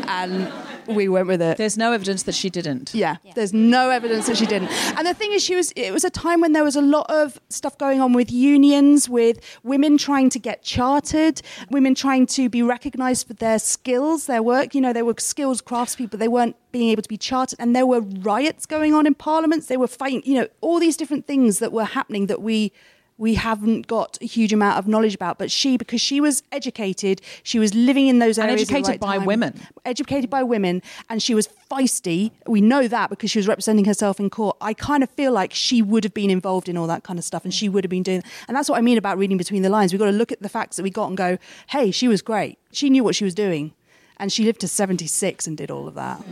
And 0.07 0.52
we 0.88 1.07
went 1.07 1.27
with 1.27 1.41
it. 1.41 1.57
There's 1.57 1.77
no 1.77 1.91
evidence 1.91 2.23
that 2.23 2.35
she 2.35 2.49
didn't. 2.49 2.93
Yeah, 2.93 3.18
there's 3.35 3.53
no 3.53 3.89
evidence 3.89 4.27
that 4.27 4.38
she 4.38 4.45
didn't. 4.45 4.69
And 4.97 5.05
the 5.05 5.14
thing 5.14 5.31
is, 5.31 5.43
she 5.43 5.55
was. 5.55 5.72
It 5.76 5.91
was 5.91 6.03
a 6.03 6.09
time 6.09 6.41
when 6.41 6.53
there 6.53 6.64
was 6.64 6.76
a 6.76 6.81
lot 6.81 7.09
of 7.09 7.39
stuff 7.49 7.77
going 7.77 8.01
on 8.01 8.14
with 8.14 8.31
unions, 8.31 9.09
with 9.09 9.39
women 9.64 9.97
trying 9.97 10.30
to 10.31 10.39
get 10.39 10.64
chartered, 10.64 11.41
women 11.69 11.95
trying 11.95 12.26
to 12.27 12.49
be 12.49 12.61
recognised 12.61 13.27
for 13.27 13.34
their 13.34 13.59
skills, 13.59 14.26
their 14.26 14.43
work. 14.43 14.73
You 14.73 14.81
know, 14.81 14.93
they 14.93 15.03
were 15.03 15.15
skills 15.18 15.61
craftspeople. 15.61 16.19
They 16.19 16.27
weren't 16.27 16.55
being 16.72 16.89
able 16.89 17.03
to 17.03 17.09
be 17.09 17.18
chartered, 17.18 17.59
and 17.59 17.76
there 17.76 17.85
were 17.85 18.01
riots 18.01 18.65
going 18.65 18.93
on 18.93 19.05
in 19.07 19.15
parliaments. 19.15 19.68
They 19.68 19.77
were 19.77 19.88
fighting. 19.88 20.22
You 20.26 20.41
know, 20.41 20.47
all 20.61 20.80
these 20.80 20.97
different 20.97 21.27
things 21.27 21.59
that 21.59 21.72
were 21.72 21.85
happening 21.85 22.27
that 22.27 22.41
we 22.41 22.72
we 23.18 23.34
haven't 23.34 23.88
got 23.88 24.18
a 24.22 24.26
huge 24.26 24.53
amount 24.53 24.77
of 24.77 24.88
knowledge 24.88 25.15
about. 25.15 25.38
But 25.39 25.49
she, 25.52 25.76
because 25.77 25.99
she 26.02 26.22
was 26.22 26.44
educated, 26.52 27.22
she 27.44 27.57
was 27.60 27.73
living 27.73 28.07
in 28.07 28.19
those 28.19 28.38
And 28.38 28.49
areas. 28.52 28.68
the 28.68 28.73
educated 28.76 28.89
right 28.89 28.99
by 28.99 29.18
time. 29.18 29.26
women. 29.26 29.60
Educated 29.85 30.30
by 30.30 30.44
women, 30.44 30.81
and 31.10 31.22
she 31.23 31.34
was 31.34 31.49
feisty. 31.72 32.31
We 32.45 32.61
know 32.61 32.88
that 32.88 33.10
because 33.10 33.31
she 33.31 33.39
was 33.39 33.48
representing 33.48 33.85
herself 33.85 34.19
in 34.19 34.30
court. 34.30 34.56
I 34.61 34.73
kind 34.73 35.02
of 35.03 35.10
feel 35.10 35.31
like 35.31 35.53
she 35.53 35.81
would 35.81 36.03
have 36.03 36.14
been 36.14 36.30
involved 36.30 36.69
in 36.69 36.77
all 36.77 36.88
that 36.88 37.03
kind 37.03 37.18
of 37.18 37.26
stuff, 37.26 37.44
and 37.44 37.53
she 37.53 37.68
would 37.69 37.84
have 37.84 37.89
been 37.89 38.03
doing. 38.03 38.22
And 38.48 38.56
that's 38.56 38.69
what 38.69 38.77
I 38.77 38.81
mean 38.81 38.98
about 38.98 39.18
reading 39.18 39.38
between 39.38 39.61
the 39.64 39.69
lines. 39.69 39.91
We've 39.94 39.99
got 39.99 40.06
to 40.06 40.11
look 40.11 40.31
at 40.31 40.41
the 40.41 40.49
facts 40.49 40.77
that 40.77 40.84
we 40.84 40.89
got 40.89 41.07
and 41.07 41.18
go, 41.18 41.38
"Hey, 41.68 41.91
she 41.91 42.07
was 42.07 42.22
great. 42.22 42.57
She 42.72 42.89
knew 42.89 43.03
what 43.03 43.15
she 43.15 43.23
was 43.23 43.34
doing." 43.34 43.73
And 44.19 44.31
she 44.34 44.44
lived 44.44 44.61
to 44.61 44.68
76 44.68 45.45
and 45.45 45.56
did 45.56 45.69
all 45.69 45.88
of 45.88 45.94
that. 45.94 46.23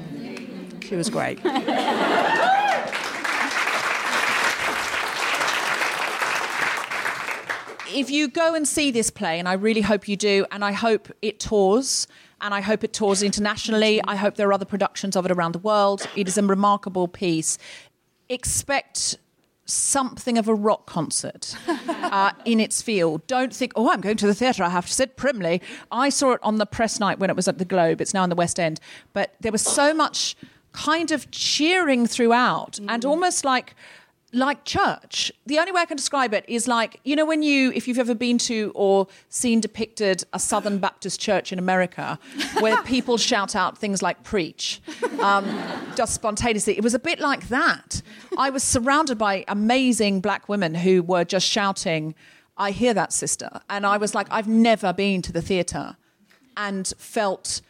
She 0.87 0.95
was 0.95 1.09
great. 1.09 1.39
if 7.95 8.09
you 8.09 8.27
go 8.27 8.53
and 8.53 8.67
see 8.67 8.91
this 8.91 9.09
play, 9.09 9.39
and 9.39 9.47
I 9.47 9.53
really 9.53 9.81
hope 9.81 10.07
you 10.07 10.17
do, 10.17 10.45
and 10.51 10.63
I 10.65 10.73
hope 10.73 11.11
it 11.21 11.39
tours, 11.39 12.07
and 12.41 12.53
I 12.53 12.61
hope 12.61 12.83
it 12.83 12.91
tours 12.91 13.23
internationally. 13.23 14.01
I 14.05 14.17
hope 14.17 14.35
there 14.35 14.49
are 14.49 14.53
other 14.53 14.65
productions 14.65 15.15
of 15.15 15.25
it 15.25 15.31
around 15.31 15.53
the 15.53 15.59
world. 15.59 16.05
It 16.15 16.27
is 16.27 16.37
a 16.37 16.43
remarkable 16.43 17.07
piece. 17.07 17.57
Expect 18.27 19.17
something 19.63 20.37
of 20.37 20.47
a 20.47 20.53
rock 20.53 20.85
concert 20.85 21.55
uh, 21.67 22.31
in 22.43 22.59
its 22.59 22.81
field. 22.81 23.25
Don't 23.27 23.53
think, 23.53 23.71
oh, 23.75 23.89
I'm 23.89 24.01
going 24.01 24.17
to 24.17 24.27
the 24.27 24.35
theatre, 24.35 24.63
I 24.63 24.69
have 24.69 24.85
to 24.85 24.93
sit 24.93 25.15
primly. 25.15 25.61
I 25.91 26.09
saw 26.09 26.33
it 26.33 26.39
on 26.43 26.57
the 26.57 26.65
press 26.65 26.99
night 26.99 27.17
when 27.17 27.29
it 27.29 27.35
was 27.35 27.47
at 27.47 27.57
the 27.57 27.65
Globe. 27.65 28.01
It's 28.01 28.13
now 28.13 28.23
in 28.23 28.29
the 28.29 28.35
West 28.35 28.59
End. 28.59 28.79
But 29.13 29.33
there 29.39 29.51
was 29.51 29.63
so 29.63 29.93
much 29.93 30.35
kind 30.71 31.11
of 31.11 31.31
cheering 31.31 32.05
throughout 32.05 32.77
and 32.89 33.05
almost 33.05 33.45
like 33.45 33.75
like 34.35 34.65
church. 34.65 35.31
The 35.45 35.59
only 35.59 35.71
way 35.71 35.81
I 35.81 35.85
can 35.85 35.97
describe 35.97 36.33
it 36.33 36.43
is 36.47 36.67
like, 36.67 36.99
you 37.03 37.15
know, 37.15 37.25
when 37.25 37.41
you, 37.41 37.71
if 37.71 37.87
you've 37.87 37.99
ever 37.99 38.13
been 38.13 38.37
to 38.39 38.71
or 38.75 39.07
seen 39.29 39.61
depicted 39.61 40.23
a 40.33 40.39
Southern 40.39 40.77
Baptist 40.77 41.19
church 41.19 41.53
in 41.53 41.59
America 41.59 42.19
where 42.59 42.81
people 42.83 43.17
shout 43.17 43.55
out 43.55 43.77
things 43.77 44.01
like 44.01 44.23
preach, 44.23 44.81
um, 45.21 45.45
just 45.95 46.13
spontaneously, 46.13 46.77
it 46.77 46.83
was 46.83 46.93
a 46.93 46.99
bit 46.99 47.19
like 47.19 47.47
that. 47.47 48.01
I 48.37 48.49
was 48.49 48.63
surrounded 48.63 49.17
by 49.17 49.45
amazing 49.47 50.19
black 50.19 50.49
women 50.49 50.75
who 50.75 51.01
were 51.01 51.23
just 51.23 51.47
shouting, 51.47 52.13
I 52.57 52.71
hear 52.71 52.93
that, 52.93 53.13
sister. 53.13 53.61
And 53.69 53.85
I 53.85 53.97
was 53.97 54.13
like, 54.13 54.27
I've 54.29 54.47
never 54.47 54.91
been 54.91 55.21
to 55.23 55.31
the 55.31 55.41
theatre 55.41 55.95
and 56.57 56.91
felt 56.97 57.61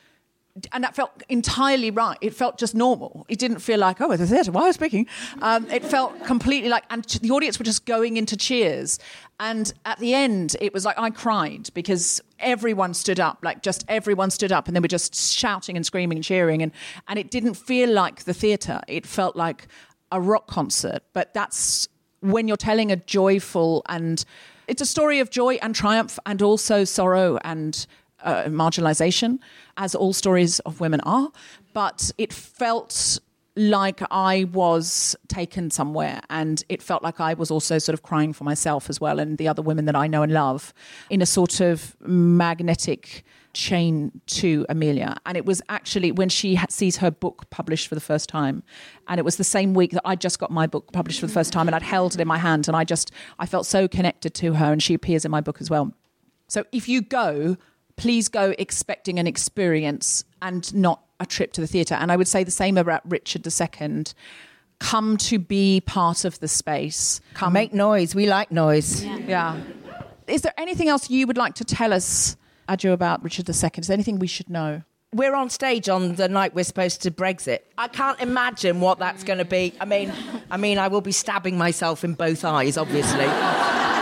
and 0.71 0.83
that 0.85 0.95
felt 0.95 1.11
entirely 1.27 1.91
right. 1.91 2.17
It 2.21 2.33
felt 2.33 2.57
just 2.57 2.75
normal. 2.75 3.25
It 3.27 3.39
didn't 3.39 3.59
feel 3.59 3.77
like, 3.77 3.99
oh, 3.99 4.11
at 4.11 4.19
the 4.19 4.27
theatre, 4.27 4.51
why 4.51 4.67
you 4.67 4.73
speaking? 4.73 5.05
Um, 5.41 5.69
it 5.69 5.83
felt 5.83 6.23
completely 6.23 6.69
like, 6.69 6.85
and 6.89 7.03
the 7.03 7.31
audience 7.31 7.59
were 7.59 7.65
just 7.65 7.85
going 7.85 8.15
into 8.15 8.37
cheers. 8.37 8.97
And 9.39 9.71
at 9.83 9.99
the 9.99 10.13
end, 10.13 10.55
it 10.61 10.73
was 10.73 10.85
like 10.85 10.97
I 10.97 11.09
cried 11.09 11.69
because 11.73 12.21
everyone 12.39 12.93
stood 12.93 13.19
up, 13.19 13.39
like 13.41 13.63
just 13.63 13.83
everyone 13.89 14.31
stood 14.31 14.53
up, 14.53 14.67
and 14.67 14.75
they 14.75 14.79
were 14.79 14.87
just 14.87 15.13
shouting 15.13 15.75
and 15.75 15.85
screaming 15.85 16.17
and 16.17 16.23
cheering. 16.23 16.61
And, 16.61 16.71
and 17.09 17.19
it 17.19 17.31
didn't 17.31 17.55
feel 17.55 17.91
like 17.91 18.23
the 18.23 18.33
theatre, 18.33 18.79
it 18.87 19.05
felt 19.05 19.35
like 19.35 19.67
a 20.11 20.21
rock 20.21 20.47
concert. 20.47 21.03
But 21.11 21.33
that's 21.33 21.89
when 22.21 22.47
you're 22.47 22.55
telling 22.55 22.91
a 22.91 22.95
joyful 22.95 23.83
and 23.89 24.23
it's 24.67 24.81
a 24.81 24.85
story 24.85 25.19
of 25.19 25.29
joy 25.29 25.55
and 25.55 25.75
triumph 25.75 26.17
and 26.25 26.41
also 26.41 26.85
sorrow 26.85 27.37
and 27.43 27.85
uh, 28.25 28.43
marginalization, 28.45 29.39
as 29.77 29.95
all 29.95 30.11
stories 30.13 30.59
of 30.61 30.81
women 30.81 30.99
are. 31.01 31.31
But 31.73 32.11
it 32.17 32.33
felt 32.33 33.19
like 33.57 34.01
I 34.11 34.43
was 34.51 35.15
taken 35.29 35.71
somewhere, 35.71 36.19
and 36.29 36.61
it 36.67 36.81
felt 36.81 37.03
like 37.03 37.21
I 37.21 37.33
was 37.35 37.49
also 37.49 37.77
sort 37.77 37.93
of 37.93 38.03
crying 38.03 38.33
for 38.33 38.43
myself 38.43 38.89
as 38.89 38.99
well, 38.99 39.17
and 39.19 39.37
the 39.37 39.47
other 39.47 39.61
women 39.61 39.85
that 39.85 39.95
I 39.95 40.07
know 40.07 40.23
and 40.23 40.33
love, 40.33 40.73
in 41.09 41.21
a 41.21 41.25
sort 41.25 41.61
of 41.61 41.95
magnetic 42.01 43.23
chain 43.53 44.11
to 44.25 44.65
Emilia. 44.67 45.15
And 45.25 45.37
it 45.37 45.45
was 45.45 45.61
actually 45.69 46.11
when 46.11 46.27
she 46.27 46.59
sees 46.67 46.97
her 46.97 47.09
book 47.09 47.49
published 47.49 47.87
for 47.87 47.95
the 47.95 48.01
first 48.01 48.27
time, 48.27 48.61
and 49.07 49.19
it 49.19 49.23
was 49.23 49.37
the 49.37 49.45
same 49.45 49.73
week 49.73 49.91
that 49.91 50.01
I 50.03 50.17
just 50.17 50.37
got 50.37 50.51
my 50.51 50.67
book 50.67 50.91
published 50.91 51.21
for 51.21 51.27
the 51.27 51.33
first 51.33 51.53
time, 51.53 51.69
and 51.69 51.75
I'd 51.75 51.81
held 51.81 52.15
it 52.15 52.19
in 52.19 52.27
my 52.27 52.37
hand, 52.37 52.67
and 52.67 52.75
I 52.75 52.83
just 52.83 53.11
I 53.39 53.45
felt 53.45 53.65
so 53.65 53.87
connected 53.87 54.33
to 54.33 54.55
her, 54.55 54.73
and 54.73 54.83
she 54.83 54.93
appears 54.93 55.23
in 55.23 55.31
my 55.31 55.39
book 55.39 55.61
as 55.61 55.69
well. 55.69 55.93
So 56.49 56.65
if 56.73 56.89
you 56.89 57.01
go, 57.01 57.55
please 57.97 58.27
go 58.29 58.53
expecting 58.59 59.19
an 59.19 59.27
experience 59.27 60.23
and 60.41 60.73
not 60.75 61.01
a 61.19 61.25
trip 61.25 61.53
to 61.53 61.61
the 61.61 61.67
theatre. 61.67 61.95
And 61.95 62.11
I 62.11 62.15
would 62.17 62.27
say 62.27 62.43
the 62.43 62.51
same 62.51 62.77
about 62.77 63.01
Richard 63.09 63.45
II. 63.47 64.03
Come 64.79 65.15
to 65.17 65.39
be 65.39 65.81
part 65.81 66.25
of 66.25 66.39
the 66.39 66.47
space. 66.49 67.21
Come 67.33 67.53
Make 67.53 67.73
noise. 67.73 68.13
We 68.13 68.27
like 68.27 68.51
noise. 68.51 69.03
yeah. 69.05 69.57
Is 70.27 70.41
there 70.41 70.53
anything 70.57 70.89
else 70.89 71.09
you 71.09 71.25
would 71.27 71.37
like 71.37 71.53
to 71.55 71.63
tell 71.63 71.93
us, 71.93 72.35
Adjoa, 72.67 72.91
about 72.93 73.23
Richard 73.23 73.47
II? 73.47 73.53
Is 73.53 73.87
there 73.87 73.93
anything 73.93 74.19
we 74.19 74.27
should 74.27 74.49
know? 74.49 74.81
We're 75.13 75.35
on 75.35 75.49
stage 75.49 75.87
on 75.87 76.15
the 76.15 76.27
night 76.27 76.53
we're 76.53 76.65
supposed 76.65 77.01
to 77.03 77.11
Brexit. 77.11 77.59
I 77.77 77.87
can't 77.87 78.19
imagine 78.19 78.81
what 78.81 78.99
that's 78.99 79.23
going 79.23 79.37
to 79.39 79.45
be. 79.45 79.73
I 79.79 79.85
mean, 79.85 80.11
I 80.51 80.57
mean, 80.57 80.77
I 80.77 80.89
will 80.89 80.99
be 80.99 81.13
stabbing 81.13 81.57
myself 81.57 82.03
in 82.03 82.15
both 82.15 82.43
eyes, 82.43 82.75
obviously, 82.75 83.23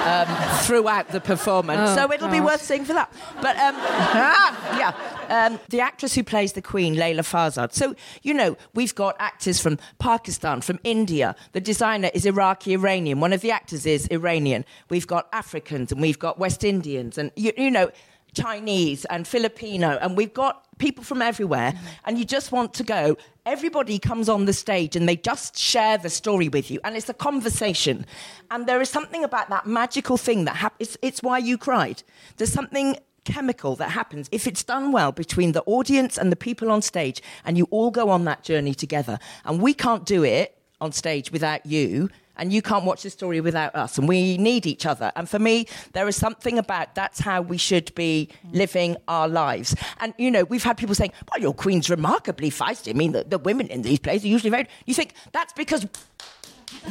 um, 0.04 0.28
throughout 0.60 1.10
the 1.10 1.22
performance. 1.22 1.92
Oh, 1.92 1.96
so 1.96 2.12
it'll 2.12 2.30
be 2.30 2.42
worth 2.42 2.62
seeing 2.62 2.86
for 2.86 2.94
that. 2.94 3.12
But 3.42 3.58
um, 3.58 3.76
yeah, 4.78 4.94
um, 5.30 5.60
the 5.70 5.82
actress 5.82 6.14
who 6.14 6.24
plays 6.24 6.54
the 6.54 6.62
Queen, 6.62 6.96
Leila 6.96 7.24
Farzad. 7.24 7.74
So 7.74 7.96
you 8.22 8.34
know, 8.34 8.58
we've 8.74 8.96
got 8.96 9.16
actors 9.20 9.60
from 9.60 9.80
Pakistan, 10.00 10.62
from 10.62 10.80
India. 10.84 11.36
The 11.54 11.62
designer 11.62 12.10
is 12.14 12.26
Iraqi 12.26 12.74
Iranian. 12.74 13.20
One 13.20 13.34
of 13.34 13.42
the 13.42 13.52
actors 13.52 13.86
is 13.86 14.08
Iranian. 14.08 14.66
We've 14.90 15.08
got 15.08 15.28
Africans 15.34 15.92
and 15.92 16.02
we've 16.02 16.20
got 16.20 16.40
West 16.40 16.64
Indians 16.64 17.18
and 17.18 17.32
you, 17.36 17.52
you 17.58 17.72
know. 17.72 17.92
Chinese 18.36 19.06
and 19.12 19.28
Filipino, 19.28 20.00
and 20.02 20.18
we've 20.18 20.34
got 20.34 20.66
people 20.84 21.04
from 21.04 21.22
everywhere, 21.22 21.74
and 22.04 22.20
you 22.20 22.26
just 22.26 22.52
want 22.52 22.74
to 22.74 22.84
go. 22.84 23.16
Everybody 23.46 23.98
comes 24.00 24.28
on 24.28 24.44
the 24.44 24.52
stage 24.52 24.98
and 24.98 25.08
they 25.08 25.16
just 25.16 25.58
share 25.58 25.98
the 25.98 26.10
story 26.10 26.50
with 26.50 26.70
you, 26.70 26.82
and 26.84 26.98
it's 26.98 27.08
a 27.08 27.14
conversation. 27.14 28.06
And 28.52 28.68
there 28.68 28.82
is 28.82 28.90
something 28.90 29.24
about 29.24 29.48
that 29.50 29.66
magical 29.66 30.18
thing 30.18 30.44
that 30.44 30.58
happens. 30.58 30.82
It's, 30.82 30.98
it's 31.02 31.24
why 31.24 31.38
you 31.38 31.58
cried. 31.58 32.04
There's 32.36 32.52
something 32.52 32.98
chemical 33.24 33.78
that 33.78 33.92
happens 33.92 34.28
if 34.34 34.46
it's 34.46 34.64
done 34.64 34.92
well 34.92 35.14
between 35.14 35.54
the 35.54 35.64
audience 35.66 36.18
and 36.18 36.30
the 36.34 36.36
people 36.36 36.70
on 36.70 36.82
stage, 36.82 37.22
and 37.46 37.58
you 37.58 37.66
all 37.72 37.90
go 37.90 38.10
on 38.10 38.26
that 38.26 38.44
journey 38.44 38.74
together. 38.74 39.18
And 39.46 39.62
we 39.62 39.74
can't 39.74 40.06
do 40.06 40.26
it 40.26 40.58
on 40.82 40.92
stage 40.92 41.32
without 41.32 41.66
you 41.66 42.10
and 42.38 42.52
you 42.52 42.62
can't 42.62 42.86
watch 42.86 43.04
the 43.04 43.10
story 43.10 43.42
without 43.42 43.76
us. 43.76 43.98
And 43.98 44.08
we 44.08 44.38
need 44.38 44.66
each 44.66 44.86
other. 44.86 45.12
And 45.16 45.30
for 45.30 45.40
me 45.40 45.68
there 45.94 46.08
is 46.08 46.16
something 46.16 46.58
about 46.58 46.96
that's 46.96 47.20
how 47.20 47.42
we 47.42 47.58
should 47.58 47.94
be 47.96 48.30
living 48.52 48.98
our 49.08 49.28
lives. 49.28 49.76
And 50.00 50.14
you 50.18 50.32
know 50.32 50.44
we've 50.44 50.64
had 50.64 50.78
people 50.78 50.96
saying 50.96 51.14
well 51.32 51.42
your 51.42 51.54
queen's 51.54 51.90
remarkably 51.90 52.50
feisty. 52.50 52.90
I 52.90 52.94
mean 52.94 53.12
the, 53.12 53.24
the 53.24 53.38
women 53.38 53.68
in 53.68 53.82
these 53.82 54.00
plays 54.00 54.24
are 54.24 54.28
usually 54.28 54.50
very 54.50 54.68
you 54.86 54.94
think 54.94 55.14
that's 55.32 55.54
because 55.54 55.86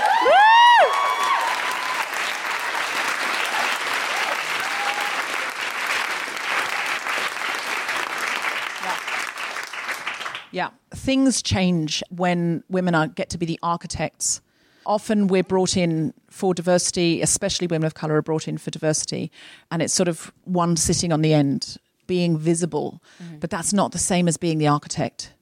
Yeah, 10.52 10.70
things 10.94 11.42
change 11.42 12.02
when 12.10 12.64
women 12.68 12.94
are, 12.94 13.06
get 13.06 13.30
to 13.30 13.38
be 13.38 13.46
the 13.46 13.58
architects. 13.62 14.40
Often 14.86 15.28
we're 15.28 15.44
brought 15.44 15.76
in 15.76 16.14
for 16.30 16.54
diversity, 16.54 17.22
especially 17.22 17.66
women 17.66 17.86
of 17.86 17.94
colour 17.94 18.16
are 18.16 18.22
brought 18.22 18.48
in 18.48 18.58
for 18.58 18.70
diversity, 18.70 19.30
and 19.70 19.82
it's 19.82 19.94
sort 19.94 20.08
of 20.08 20.32
one 20.44 20.76
sitting 20.76 21.12
on 21.12 21.22
the 21.22 21.34
end, 21.34 21.76
being 22.06 22.38
visible. 22.38 23.02
Mm-hmm. 23.22 23.38
But 23.38 23.50
that's 23.50 23.72
not 23.72 23.92
the 23.92 23.98
same 23.98 24.26
as 24.26 24.36
being 24.36 24.58
the 24.58 24.66
architect. 24.66 25.34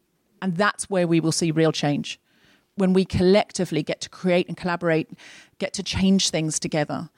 And 0.42 0.56
that's 0.56 0.90
where 0.90 1.06
we 1.06 1.20
will 1.20 1.32
see 1.32 1.50
real 1.50 1.72
change. 1.72 2.20
When 2.76 2.92
we 2.92 3.04
collectively 3.04 3.82
get 3.82 4.00
to 4.02 4.08
create 4.08 4.48
and 4.48 4.56
collaborate, 4.56 5.10
get 5.58 5.72
to 5.74 5.82
change 5.82 6.30
things 6.30 6.60
together. 6.60 7.10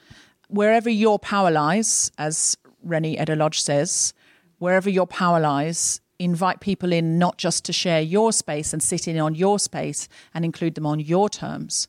Wherever 0.48 0.88
your 0.88 1.18
power 1.18 1.50
lies, 1.50 2.10
as 2.16 2.56
Reni 2.82 3.18
Eddo-Lodge 3.18 3.60
says, 3.60 4.14
wherever 4.58 4.88
your 4.88 5.06
power 5.06 5.40
lies, 5.40 6.00
invite 6.20 6.60
people 6.60 6.92
in 6.92 7.18
not 7.18 7.38
just 7.38 7.64
to 7.64 7.72
share 7.72 8.00
your 8.00 8.32
space 8.32 8.72
and 8.72 8.82
sit 8.82 9.08
in 9.08 9.18
on 9.18 9.34
your 9.34 9.58
space 9.58 10.08
and 10.34 10.44
include 10.44 10.74
them 10.76 10.86
on 10.86 11.00
your 11.00 11.28
terms, 11.28 11.88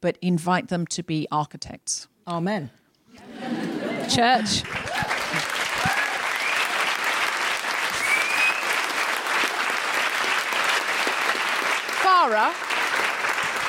but 0.00 0.18
invite 0.20 0.68
them 0.68 0.86
to 0.88 1.02
be 1.02 1.26
architects. 1.30 2.08
Amen. 2.26 2.70
Church. 4.08 4.62
Farah 12.02 12.77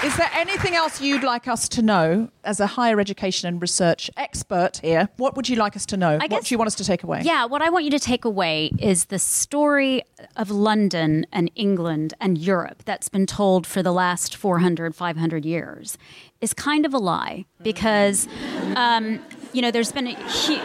is 0.03 0.15
there 0.15 0.29
anything 0.33 0.75
else 0.75 1.01
you'd 1.01 1.23
like 1.23 1.47
us 1.47 1.67
to 1.67 1.81
know 1.81 2.29
as 2.45 2.61
a 2.61 2.67
higher 2.67 2.99
education 3.01 3.49
and 3.49 3.61
research 3.61 4.09
expert 4.15 4.79
here? 4.81 5.09
What 5.17 5.35
would 5.35 5.49
you 5.49 5.57
like 5.57 5.75
us 5.75 5.85
to 5.87 5.97
know? 5.97 6.17
what 6.17 6.29
guess- 6.29 6.47
do 6.47 6.53
you 6.53 6.57
want 6.57 6.67
us 6.67 6.75
to 6.75 6.85
take 6.85 7.03
away? 7.03 7.21
Yeah, 7.23 7.45
what 7.45 7.61
I 7.61 7.69
want 7.69 7.83
you 7.83 7.91
to 7.91 7.99
take 7.99 8.23
away 8.23 8.71
is 8.79 9.05
the 9.05 9.19
story 9.19 10.03
of 10.37 10.49
London 10.49 11.25
and 11.33 11.51
England 11.55 12.13
and 12.21 12.37
Europe 12.37 12.83
that's 12.85 13.09
been 13.09 13.25
told 13.25 13.67
for 13.67 13.83
the 13.83 13.91
last 13.91 14.35
400, 14.35 14.95
500 14.95 15.45
years 15.45 15.97
is 16.39 16.53
kind 16.53 16.85
of 16.85 16.93
a 16.93 16.97
lie 16.97 17.45
because, 17.61 18.27
um, 18.77 19.19
you 19.51 19.61
know, 19.61 19.71
there's 19.71 19.91
been 19.91 20.07
a 20.07 20.29
huge. 20.29 20.61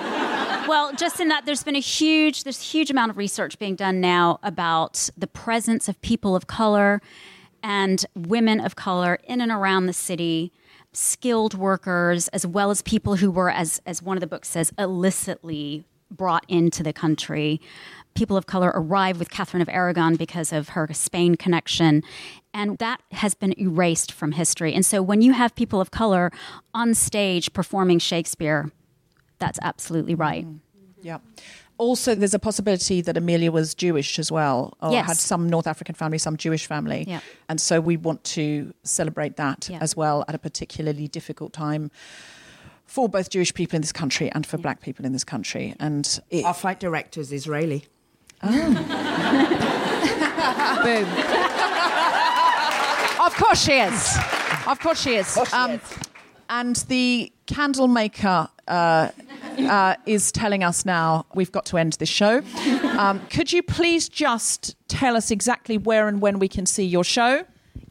Well, 0.69 0.95
just 0.95 1.19
in 1.19 1.29
that, 1.29 1.45
there's 1.45 1.65
been 1.65 1.77
a 1.77 1.81
huge, 1.81 2.45
there's 2.45 2.61
a 2.61 2.65
huge 2.65 2.91
amount 2.91 3.11
of 3.11 3.17
research 3.17 3.59
being 3.59 3.75
done 3.75 4.01
now 4.01 4.39
about 4.43 5.11
the 5.17 5.27
presence 5.27 5.89
of 5.89 6.01
people 6.01 6.37
of 6.37 6.47
color 6.47 7.03
and 7.65 8.05
women 8.15 8.61
of 8.61 8.77
color 8.77 9.19
in 9.25 9.41
and 9.41 9.51
around 9.51 9.87
the 9.87 9.95
city, 9.95 10.53
skilled 10.93 11.55
workers, 11.55 12.29
as 12.29 12.47
well 12.47 12.71
as 12.71 12.83
people 12.83 13.17
who 13.17 13.31
were, 13.31 13.49
as, 13.51 13.81
as 13.87 14.03
one 14.03 14.19
of 14.19 14.21
the 14.21 14.27
books 14.27 14.49
says, 14.49 14.71
illicitly 14.79 15.87
brought 16.11 16.45
into 16.47 16.83
the 16.83 16.93
country. 16.93 17.63
People 18.13 18.37
of 18.37 18.47
color 18.47 18.71
arrived 18.75 19.19
with 19.19 19.31
Catherine 19.31 19.63
of 19.63 19.69
Aragon 19.71 20.15
because 20.17 20.53
of 20.53 20.71
her 20.71 20.87
Spain 20.93 21.37
connection. 21.37 22.03
And 22.53 22.77
that 22.79 23.01
has 23.13 23.35
been 23.35 23.59
erased 23.59 24.13
from 24.13 24.33
history. 24.33 24.75
And 24.75 24.85
so 24.85 25.01
when 25.03 25.23
you 25.23 25.33
have 25.33 25.57
people 25.57 25.81
of 25.81 25.91
color 25.91 26.31
on 26.75 26.93
stage 26.93 27.55
performing 27.55 27.99
Shakespeare, 27.99 28.71
that's 29.39 29.59
absolutely 29.63 30.15
right. 30.15 30.45
Mm-hmm. 30.45 30.59
Yeah. 31.03 31.19
Also, 31.77 32.15
there's 32.15 32.35
a 32.35 32.39
possibility 32.39 33.01
that 33.01 33.17
Emilia 33.17 33.51
was 33.51 33.75
Jewish 33.75 34.19
as 34.21 34.31
well, 34.31 34.75
or 34.81 34.93
Yes. 34.93 35.07
had 35.07 35.17
some 35.17 35.49
North 35.51 35.67
African 35.67 35.95
family, 35.97 36.19
some 36.19 36.37
Jewish 36.37 36.67
family. 36.67 37.05
Yeah. 37.09 37.21
And 37.49 37.61
so 37.61 37.81
we 37.81 37.97
want 37.97 38.23
to 38.25 38.73
celebrate 38.85 39.37
that 39.37 39.69
Yeah. 39.69 39.79
as 39.81 39.97
well 39.97 40.25
at 40.29 40.35
a 40.35 40.39
particularly 40.39 41.09
difficult 41.09 41.53
time 41.53 41.91
for 42.87 43.09
both 43.09 43.29
Jewish 43.31 43.53
people 43.55 43.75
in 43.77 43.83
this 43.83 43.93
country 43.93 44.31
and 44.33 44.47
for 44.47 44.57
black 44.57 44.81
people 44.83 45.05
in 45.05 45.13
this 45.13 45.25
country. 45.25 45.75
And 45.81 46.21
it, 46.31 46.45
Our 46.45 46.55
fight 46.55 46.79
director 46.79 47.21
is 47.21 47.33
Israeli. 47.33 47.87
Boom. 48.45 48.77
of 53.21 53.35
course 53.37 53.65
she 53.65 53.73
is. 53.73 54.17
Of 54.67 54.79
course 54.81 55.01
she 55.03 55.15
is. 55.17 55.37
Um, 55.53 55.81
and 56.49 56.77
the 56.89 57.33
candle 57.47 57.89
maker 57.89 58.49
uh, 58.69 59.11
uh, 59.59 59.95
is 60.07 60.33
telling 60.33 60.65
us 60.65 60.85
now 60.85 61.27
we've 61.35 61.53
got 61.53 61.67
to 61.67 61.79
end 61.79 61.95
this 61.95 62.09
show. 62.09 62.43
Um, 62.99 63.21
could 63.29 63.53
you 63.53 63.63
please 63.63 64.09
just 64.09 64.77
tell 64.89 65.17
us 65.17 65.31
exactly 65.31 65.79
where 65.79 66.09
and 66.09 66.21
when 66.21 66.39
we 66.39 66.49
can 66.49 66.67
see 66.67 66.85
your 66.85 67.05
show? 67.05 67.45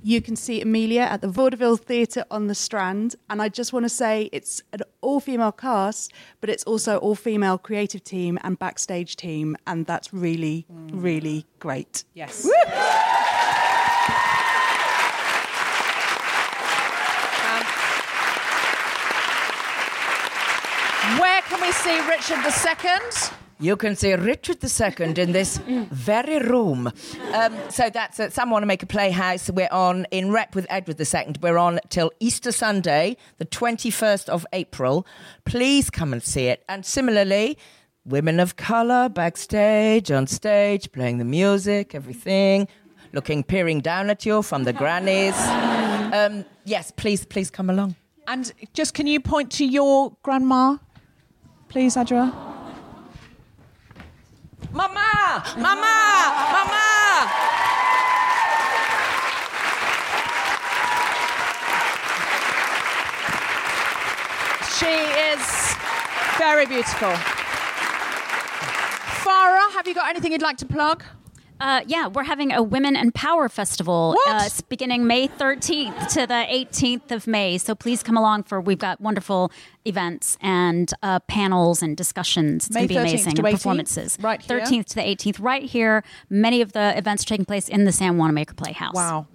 You 0.06 0.22
can 0.22 0.36
see 0.36 0.60
Emilia 0.62 1.04
at 1.04 1.22
the 1.22 1.30
Vaudeville 1.30 1.78
Theatre 1.78 2.26
on 2.30 2.48
the 2.48 2.56
Strand. 2.56 3.16
And 3.30 3.42
I 3.42 3.48
just 3.48 3.72
want 3.72 3.86
to 3.86 3.90
say 3.90 4.30
it's 4.34 4.62
an 4.74 4.82
all 5.00 5.22
female 5.22 5.54
cast, 5.54 6.12
but 6.42 6.50
it's 6.50 6.64
also 6.66 6.98
all 6.98 7.16
female 7.16 7.58
creative 7.58 8.04
team 8.04 8.38
and 8.44 8.60
backstage 8.60 9.16
team. 9.16 9.56
And 9.66 9.86
that's 9.86 10.14
really, 10.14 10.66
really 10.92 11.46
great. 11.60 12.04
Yes. 12.14 12.46
Where 21.20 21.42
can 21.44 21.62
we 21.62 21.72
see 21.72 22.00
Richard 22.08 22.40
II? 22.46 23.38
You 23.60 23.76
can 23.76 23.96
see 23.96 24.14
Richard 24.14 24.58
II 24.64 25.14
in 25.22 25.32
this 25.32 25.58
very 25.58 26.40
room. 26.40 26.92
Um, 27.34 27.58
so 27.70 27.90
that's 27.90 28.20
at 28.20 28.34
Sam 28.34 28.50
Wanamaker 28.50 28.88
Playhouse. 28.88 29.50
We're 29.50 29.72
on 29.72 30.06
in 30.12 30.32
rep 30.32 30.56
with 30.56 30.66
Edward 30.70 31.00
II. 31.00 31.36
We're 31.42 31.58
on 31.58 31.80
till 31.90 32.12
Easter 32.20 32.52
Sunday, 32.52 33.18
the 33.38 33.46
21st 33.46 34.28
of 34.28 34.46
April. 34.54 35.06
Please 35.46 35.90
come 35.90 36.14
and 36.14 36.24
see 36.24 36.48
it. 36.48 36.64
And 36.68 36.86
similarly, 36.86 37.58
women 38.06 38.40
of 38.40 38.56
colour 38.56 39.08
backstage, 39.08 40.12
on 40.12 40.28
stage, 40.28 40.92
playing 40.92 41.20
the 41.20 41.26
music, 41.26 41.94
everything, 41.94 42.68
looking, 43.14 43.44
peering 43.44 43.82
down 43.82 44.10
at 44.10 44.26
you 44.26 44.42
from 44.42 44.64
the 44.64 44.74
grannies. 44.74 45.36
Um, 46.14 46.44
yes, 46.66 46.92
please, 46.92 47.24
please 47.26 47.50
come 47.50 47.70
along. 47.70 47.96
And 48.28 48.52
just 48.74 48.94
can 48.94 49.08
you 49.08 49.20
point 49.20 49.52
to 49.54 49.66
your 49.66 50.16
grandma, 50.24 50.78
please, 51.74 51.96
Adjoa? 51.96 52.32
Mama! 54.72 55.44
Mama! 55.58 55.96
Mama! 56.54 56.86
She 64.78 64.94
is 65.32 65.42
very 66.38 66.68
beautiful. 66.68 67.10
Farah, 69.24 69.74
have 69.74 69.88
you 69.88 69.96
got 69.96 70.10
anything 70.12 70.32
you'd 70.32 70.44
like 70.44 70.58
to 70.58 70.68
plug? 70.68 71.04
Uh, 71.60 71.82
yeah, 71.88 72.08
we're 72.08 72.24
having 72.24 72.52
a 72.52 72.62
Women 72.62 72.96
and 72.96 73.14
Power 73.14 73.48
Festival 73.48 74.16
Uh, 74.28 74.50
beginning 74.70 75.08
May 75.08 75.28
13th 75.28 76.10
to 76.14 76.28
the 76.28 76.46
18th 76.50 77.12
of 77.12 77.28
May. 77.28 77.58
So 77.58 77.76
please 77.76 78.04
come 78.04 78.18
along 78.18 78.44
for 78.44 78.60
we've 78.60 78.80
got 78.80 79.00
wonderful 79.00 79.52
events 79.86 80.38
and 80.42 80.92
uh, 81.02 81.20
panels 81.22 81.82
and 81.82 81.96
discussions. 81.96 82.68
It's 82.68 82.76
going 82.76 82.88
to 82.88 82.94
be 82.94 82.98
amazing 82.98 83.38
and 83.38 83.40
performances. 83.40 84.18
Right 84.22 84.42
here? 84.42 84.60
13th 84.60 84.86
to 84.88 84.96
the 84.96 85.02
18th, 85.02 85.42
right 85.42 85.64
here. 85.64 86.04
Many 86.30 86.62
of 86.62 86.74
the 86.74 86.98
events 86.98 87.24
are 87.24 87.28
taking 87.28 87.46
place 87.46 87.70
in 87.70 87.86
the 87.86 87.92
Sam 87.92 88.18
Wanamaker 88.18 88.56
Playhouse. 88.56 88.94
Wow. 88.96 89.28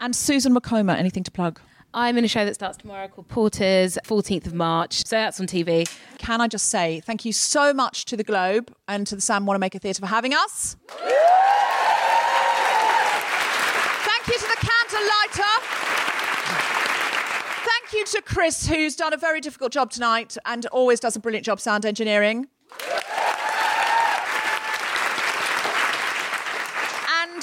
And 0.00 0.14
Susan 0.14 0.54
Wokoma, 0.54 0.96
anything 0.96 1.24
to 1.24 1.30
plug? 1.30 1.60
I'm 1.94 2.18
in 2.18 2.24
a 2.24 2.28
show 2.28 2.44
that 2.44 2.54
starts 2.54 2.76
tomorrow 2.76 3.08
called 3.08 3.28
Porters, 3.28 3.98
14th 4.04 4.46
of 4.46 4.52
March. 4.54 5.06
So 5.06 5.16
that's 5.16 5.40
on 5.40 5.46
TV. 5.46 5.88
Can 6.18 6.40
I 6.40 6.46
just 6.46 6.66
say 6.66 7.00
thank 7.00 7.24
you 7.24 7.32
so 7.32 7.72
much 7.72 8.04
to 8.06 8.16
the 8.16 8.24
Globe 8.24 8.74
and 8.86 9.06
to 9.06 9.14
the 9.14 9.22
Sam 9.22 9.46
Wanamaker 9.46 9.78
Theatre 9.78 10.00
for 10.00 10.06
having 10.06 10.34
us. 10.34 10.76
Thank 10.88 11.08
you 14.26 14.34
to 14.34 14.48
the 14.48 14.66
Candle 14.66 15.08
Lighter. 15.08 15.62
Thank 17.64 17.92
you 17.94 18.04
to 18.04 18.22
Chris, 18.22 18.66
who's 18.66 18.94
done 18.94 19.14
a 19.14 19.16
very 19.16 19.40
difficult 19.40 19.72
job 19.72 19.90
tonight 19.90 20.36
and 20.44 20.66
always 20.66 21.00
does 21.00 21.16
a 21.16 21.20
brilliant 21.20 21.46
job 21.46 21.58
sound 21.58 21.86
engineering. 21.86 22.48
And 27.10 27.42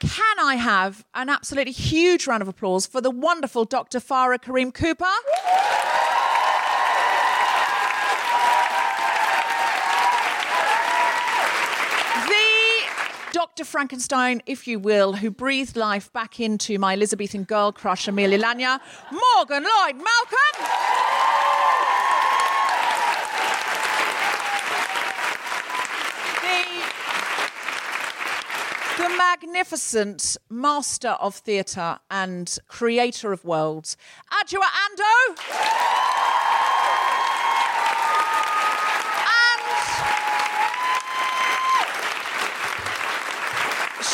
can 0.00 0.38
I 0.38 0.54
have 0.56 1.04
an 1.14 1.28
absolutely 1.28 1.72
huge 1.72 2.26
round 2.26 2.42
of 2.42 2.48
applause 2.48 2.86
for 2.86 3.00
the 3.00 3.10
wonderful 3.10 3.64
Dr. 3.66 4.00
Farah 4.00 4.40
Karim-Cooper? 4.40 5.04
The 12.26 12.82
Dr. 13.32 13.64
Frankenstein, 13.64 14.42
if 14.46 14.66
you 14.66 14.78
will, 14.78 15.12
who 15.12 15.30
breathed 15.30 15.76
life 15.76 16.10
back 16.14 16.40
into 16.40 16.78
my 16.78 16.94
Elizabethan 16.94 17.44
girl 17.44 17.70
crush, 17.70 18.08
Emilia 18.08 18.38
Lanier, 18.38 18.78
Morgan 19.12 19.64
Lloyd 19.64 19.96
Malcolm. 19.96 20.54
The, 26.40 26.64
the 29.02 29.08
magnificent 29.20 30.38
master 30.48 31.10
of 31.20 31.34
theatre 31.34 31.98
and 32.10 32.58
creator 32.68 33.32
of 33.32 33.44
worlds, 33.44 33.98
Adjoa 34.32 34.62
Andoh. 34.62 35.36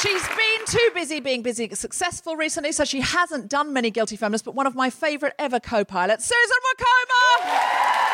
She's 0.02 0.26
been 0.28 0.66
too 0.66 0.90
busy 0.92 1.20
being 1.20 1.42
busy 1.42 1.70
successful 1.74 2.34
recently, 2.36 2.72
so 2.72 2.84
she 2.84 3.00
hasn't 3.00 3.48
done 3.48 3.72
many 3.72 3.92
Guilty 3.92 4.16
Feminists, 4.16 4.44
but 4.44 4.56
one 4.56 4.66
of 4.66 4.74
my 4.74 4.90
favourite 4.90 5.34
ever 5.38 5.60
co 5.60 5.84
pilots, 5.84 6.24
Susan 6.24 6.58
Wokoma! 6.66 8.05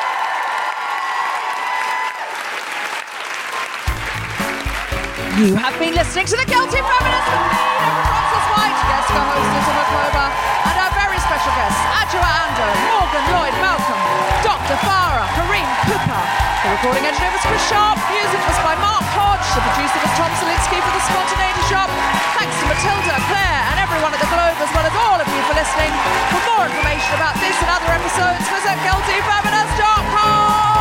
You 5.32 5.56
have 5.56 5.72
been 5.80 5.96
listening 5.96 6.28
to 6.28 6.36
the 6.36 6.44
Guilty 6.44 6.76
Feminist 6.76 7.28
with 7.32 7.46
me, 7.56 7.64
Deborah 7.80 8.52
White, 8.52 8.76
guest 8.84 9.08
co-host 9.08 9.48
Susan 9.48 9.74
Wokoma, 9.80 10.28
and 10.28 10.76
our 10.76 10.92
very 10.92 11.16
special 11.24 11.48
guests, 11.56 11.80
Adjoa 12.04 12.20
Andoh, 12.20 12.72
Morgan 12.92 13.24
Lloyd 13.32 13.56
Malcolm, 13.64 13.96
Dr. 14.44 14.76
Farah 14.84 15.24
Kareem 15.32 15.64
Cooper. 15.88 16.20
The 16.60 16.68
recording 16.76 17.08
engineer 17.08 17.32
was 17.32 17.40
Chris 17.48 17.64
Sharp, 17.64 17.96
music 18.12 18.44
was 18.44 18.60
by 18.60 18.76
Mark 18.76 19.08
Hodge, 19.16 19.48
the 19.56 19.64
producer 19.72 20.04
was 20.04 20.12
Tom 20.20 20.28
Salinsky 20.36 20.78
for 20.84 20.92
the 20.92 21.00
Spontaneity 21.00 21.64
Shop. 21.64 21.88
Thanks 22.36 22.52
to 22.60 22.68
Matilda, 22.68 23.16
Claire, 23.32 23.62
and 23.72 23.80
everyone 23.80 24.12
at 24.12 24.20
the 24.20 24.28
Globe, 24.28 24.60
as 24.60 24.68
well 24.76 24.84
as 24.84 24.92
all 24.92 25.16
of 25.16 25.28
you 25.32 25.40
for 25.48 25.56
listening. 25.56 25.96
For 26.28 26.44
more 26.44 26.68
information 26.68 27.16
about 27.16 27.40
this 27.40 27.56
and 27.56 27.72
other 27.72 27.88
episodes, 27.88 28.44
visit 28.52 28.76
guiltyfeminist.com. 28.84 30.71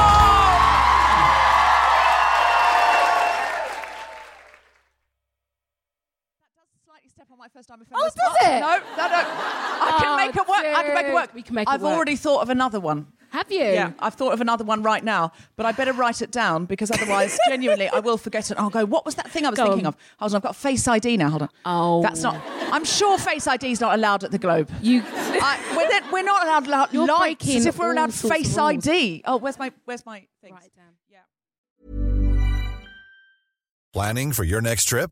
I 10.82 10.86
can 10.86 10.94
make 10.96 11.06
it 11.06 11.14
work. 11.14 11.34
We 11.34 11.42
can 11.42 11.56
make 11.56 11.68
it 11.68 11.72
I've 11.72 11.82
work. 11.82 11.94
already 11.96 12.16
thought 12.16 12.42
of 12.42 12.50
another 12.50 12.80
one. 12.80 13.08
Have 13.32 13.50
you? 13.50 13.60
Yeah, 13.64 13.94
I've 14.00 14.16
thought 14.16 14.34
of 14.34 14.42
another 14.42 14.66
one 14.66 14.84
right 14.84 15.02
now, 15.02 15.32
but 15.56 15.66
I 15.66 15.72
better 15.72 15.94
write 15.94 16.22
it 16.22 16.32
down 16.32 16.66
because 16.66 16.92
otherwise, 16.92 17.40
genuinely, 17.48 17.88
I 17.88 18.00
will 18.00 18.18
forget 18.18 18.52
it. 18.52 18.58
I'll 18.60 18.70
go, 18.70 18.84
what 18.86 19.06
was 19.06 19.16
that 19.16 19.32
thing 19.32 19.46
I 19.46 19.50
was 19.52 19.58
Go 19.58 19.68
thinking 19.68 19.86
on. 19.86 19.94
of? 19.94 19.98
Hold 20.20 20.32
on, 20.34 20.36
I've 20.36 20.42
got 20.42 20.56
Face 20.58 20.86
ID 20.86 21.16
now. 21.16 21.30
Hold 21.30 21.42
on. 21.44 21.50
Oh. 21.64 22.02
That's 22.02 22.22
not, 22.24 22.42
I'm 22.74 22.84
sure 22.84 23.18
Face 23.18 23.48
ID 23.48 23.72
is 23.72 23.80
not 23.80 23.94
allowed 23.94 24.26
at 24.26 24.32
the 24.32 24.38
Globe. 24.38 24.70
You. 24.82 25.02
I, 25.16 25.58
we're, 25.78 25.88
then- 25.88 26.12
we're 26.12 26.24
not 26.24 26.44
allowed, 26.44 26.68
allowed 26.68 26.94
You're 26.94 27.08
lights 27.08 27.20
breaking 27.46 27.56
as 27.60 27.66
if 27.68 27.80
we're 27.80 27.86
all 27.86 27.94
allowed 27.94 28.12
sorts 28.12 28.24
of 28.26 28.32
Face 28.46 28.58
rules. 28.58 28.86
ID. 28.88 29.22
Oh, 29.26 29.38
where's 29.38 29.58
my, 29.58 29.72
where's 29.86 30.06
my 30.06 30.26
thing? 30.42 30.52
Write 30.54 30.66
it 30.66 30.76
down. 30.76 30.88
Planning 33.94 34.32
for 34.32 34.44
your 34.44 34.62
next 34.62 34.86
trip? 34.86 35.12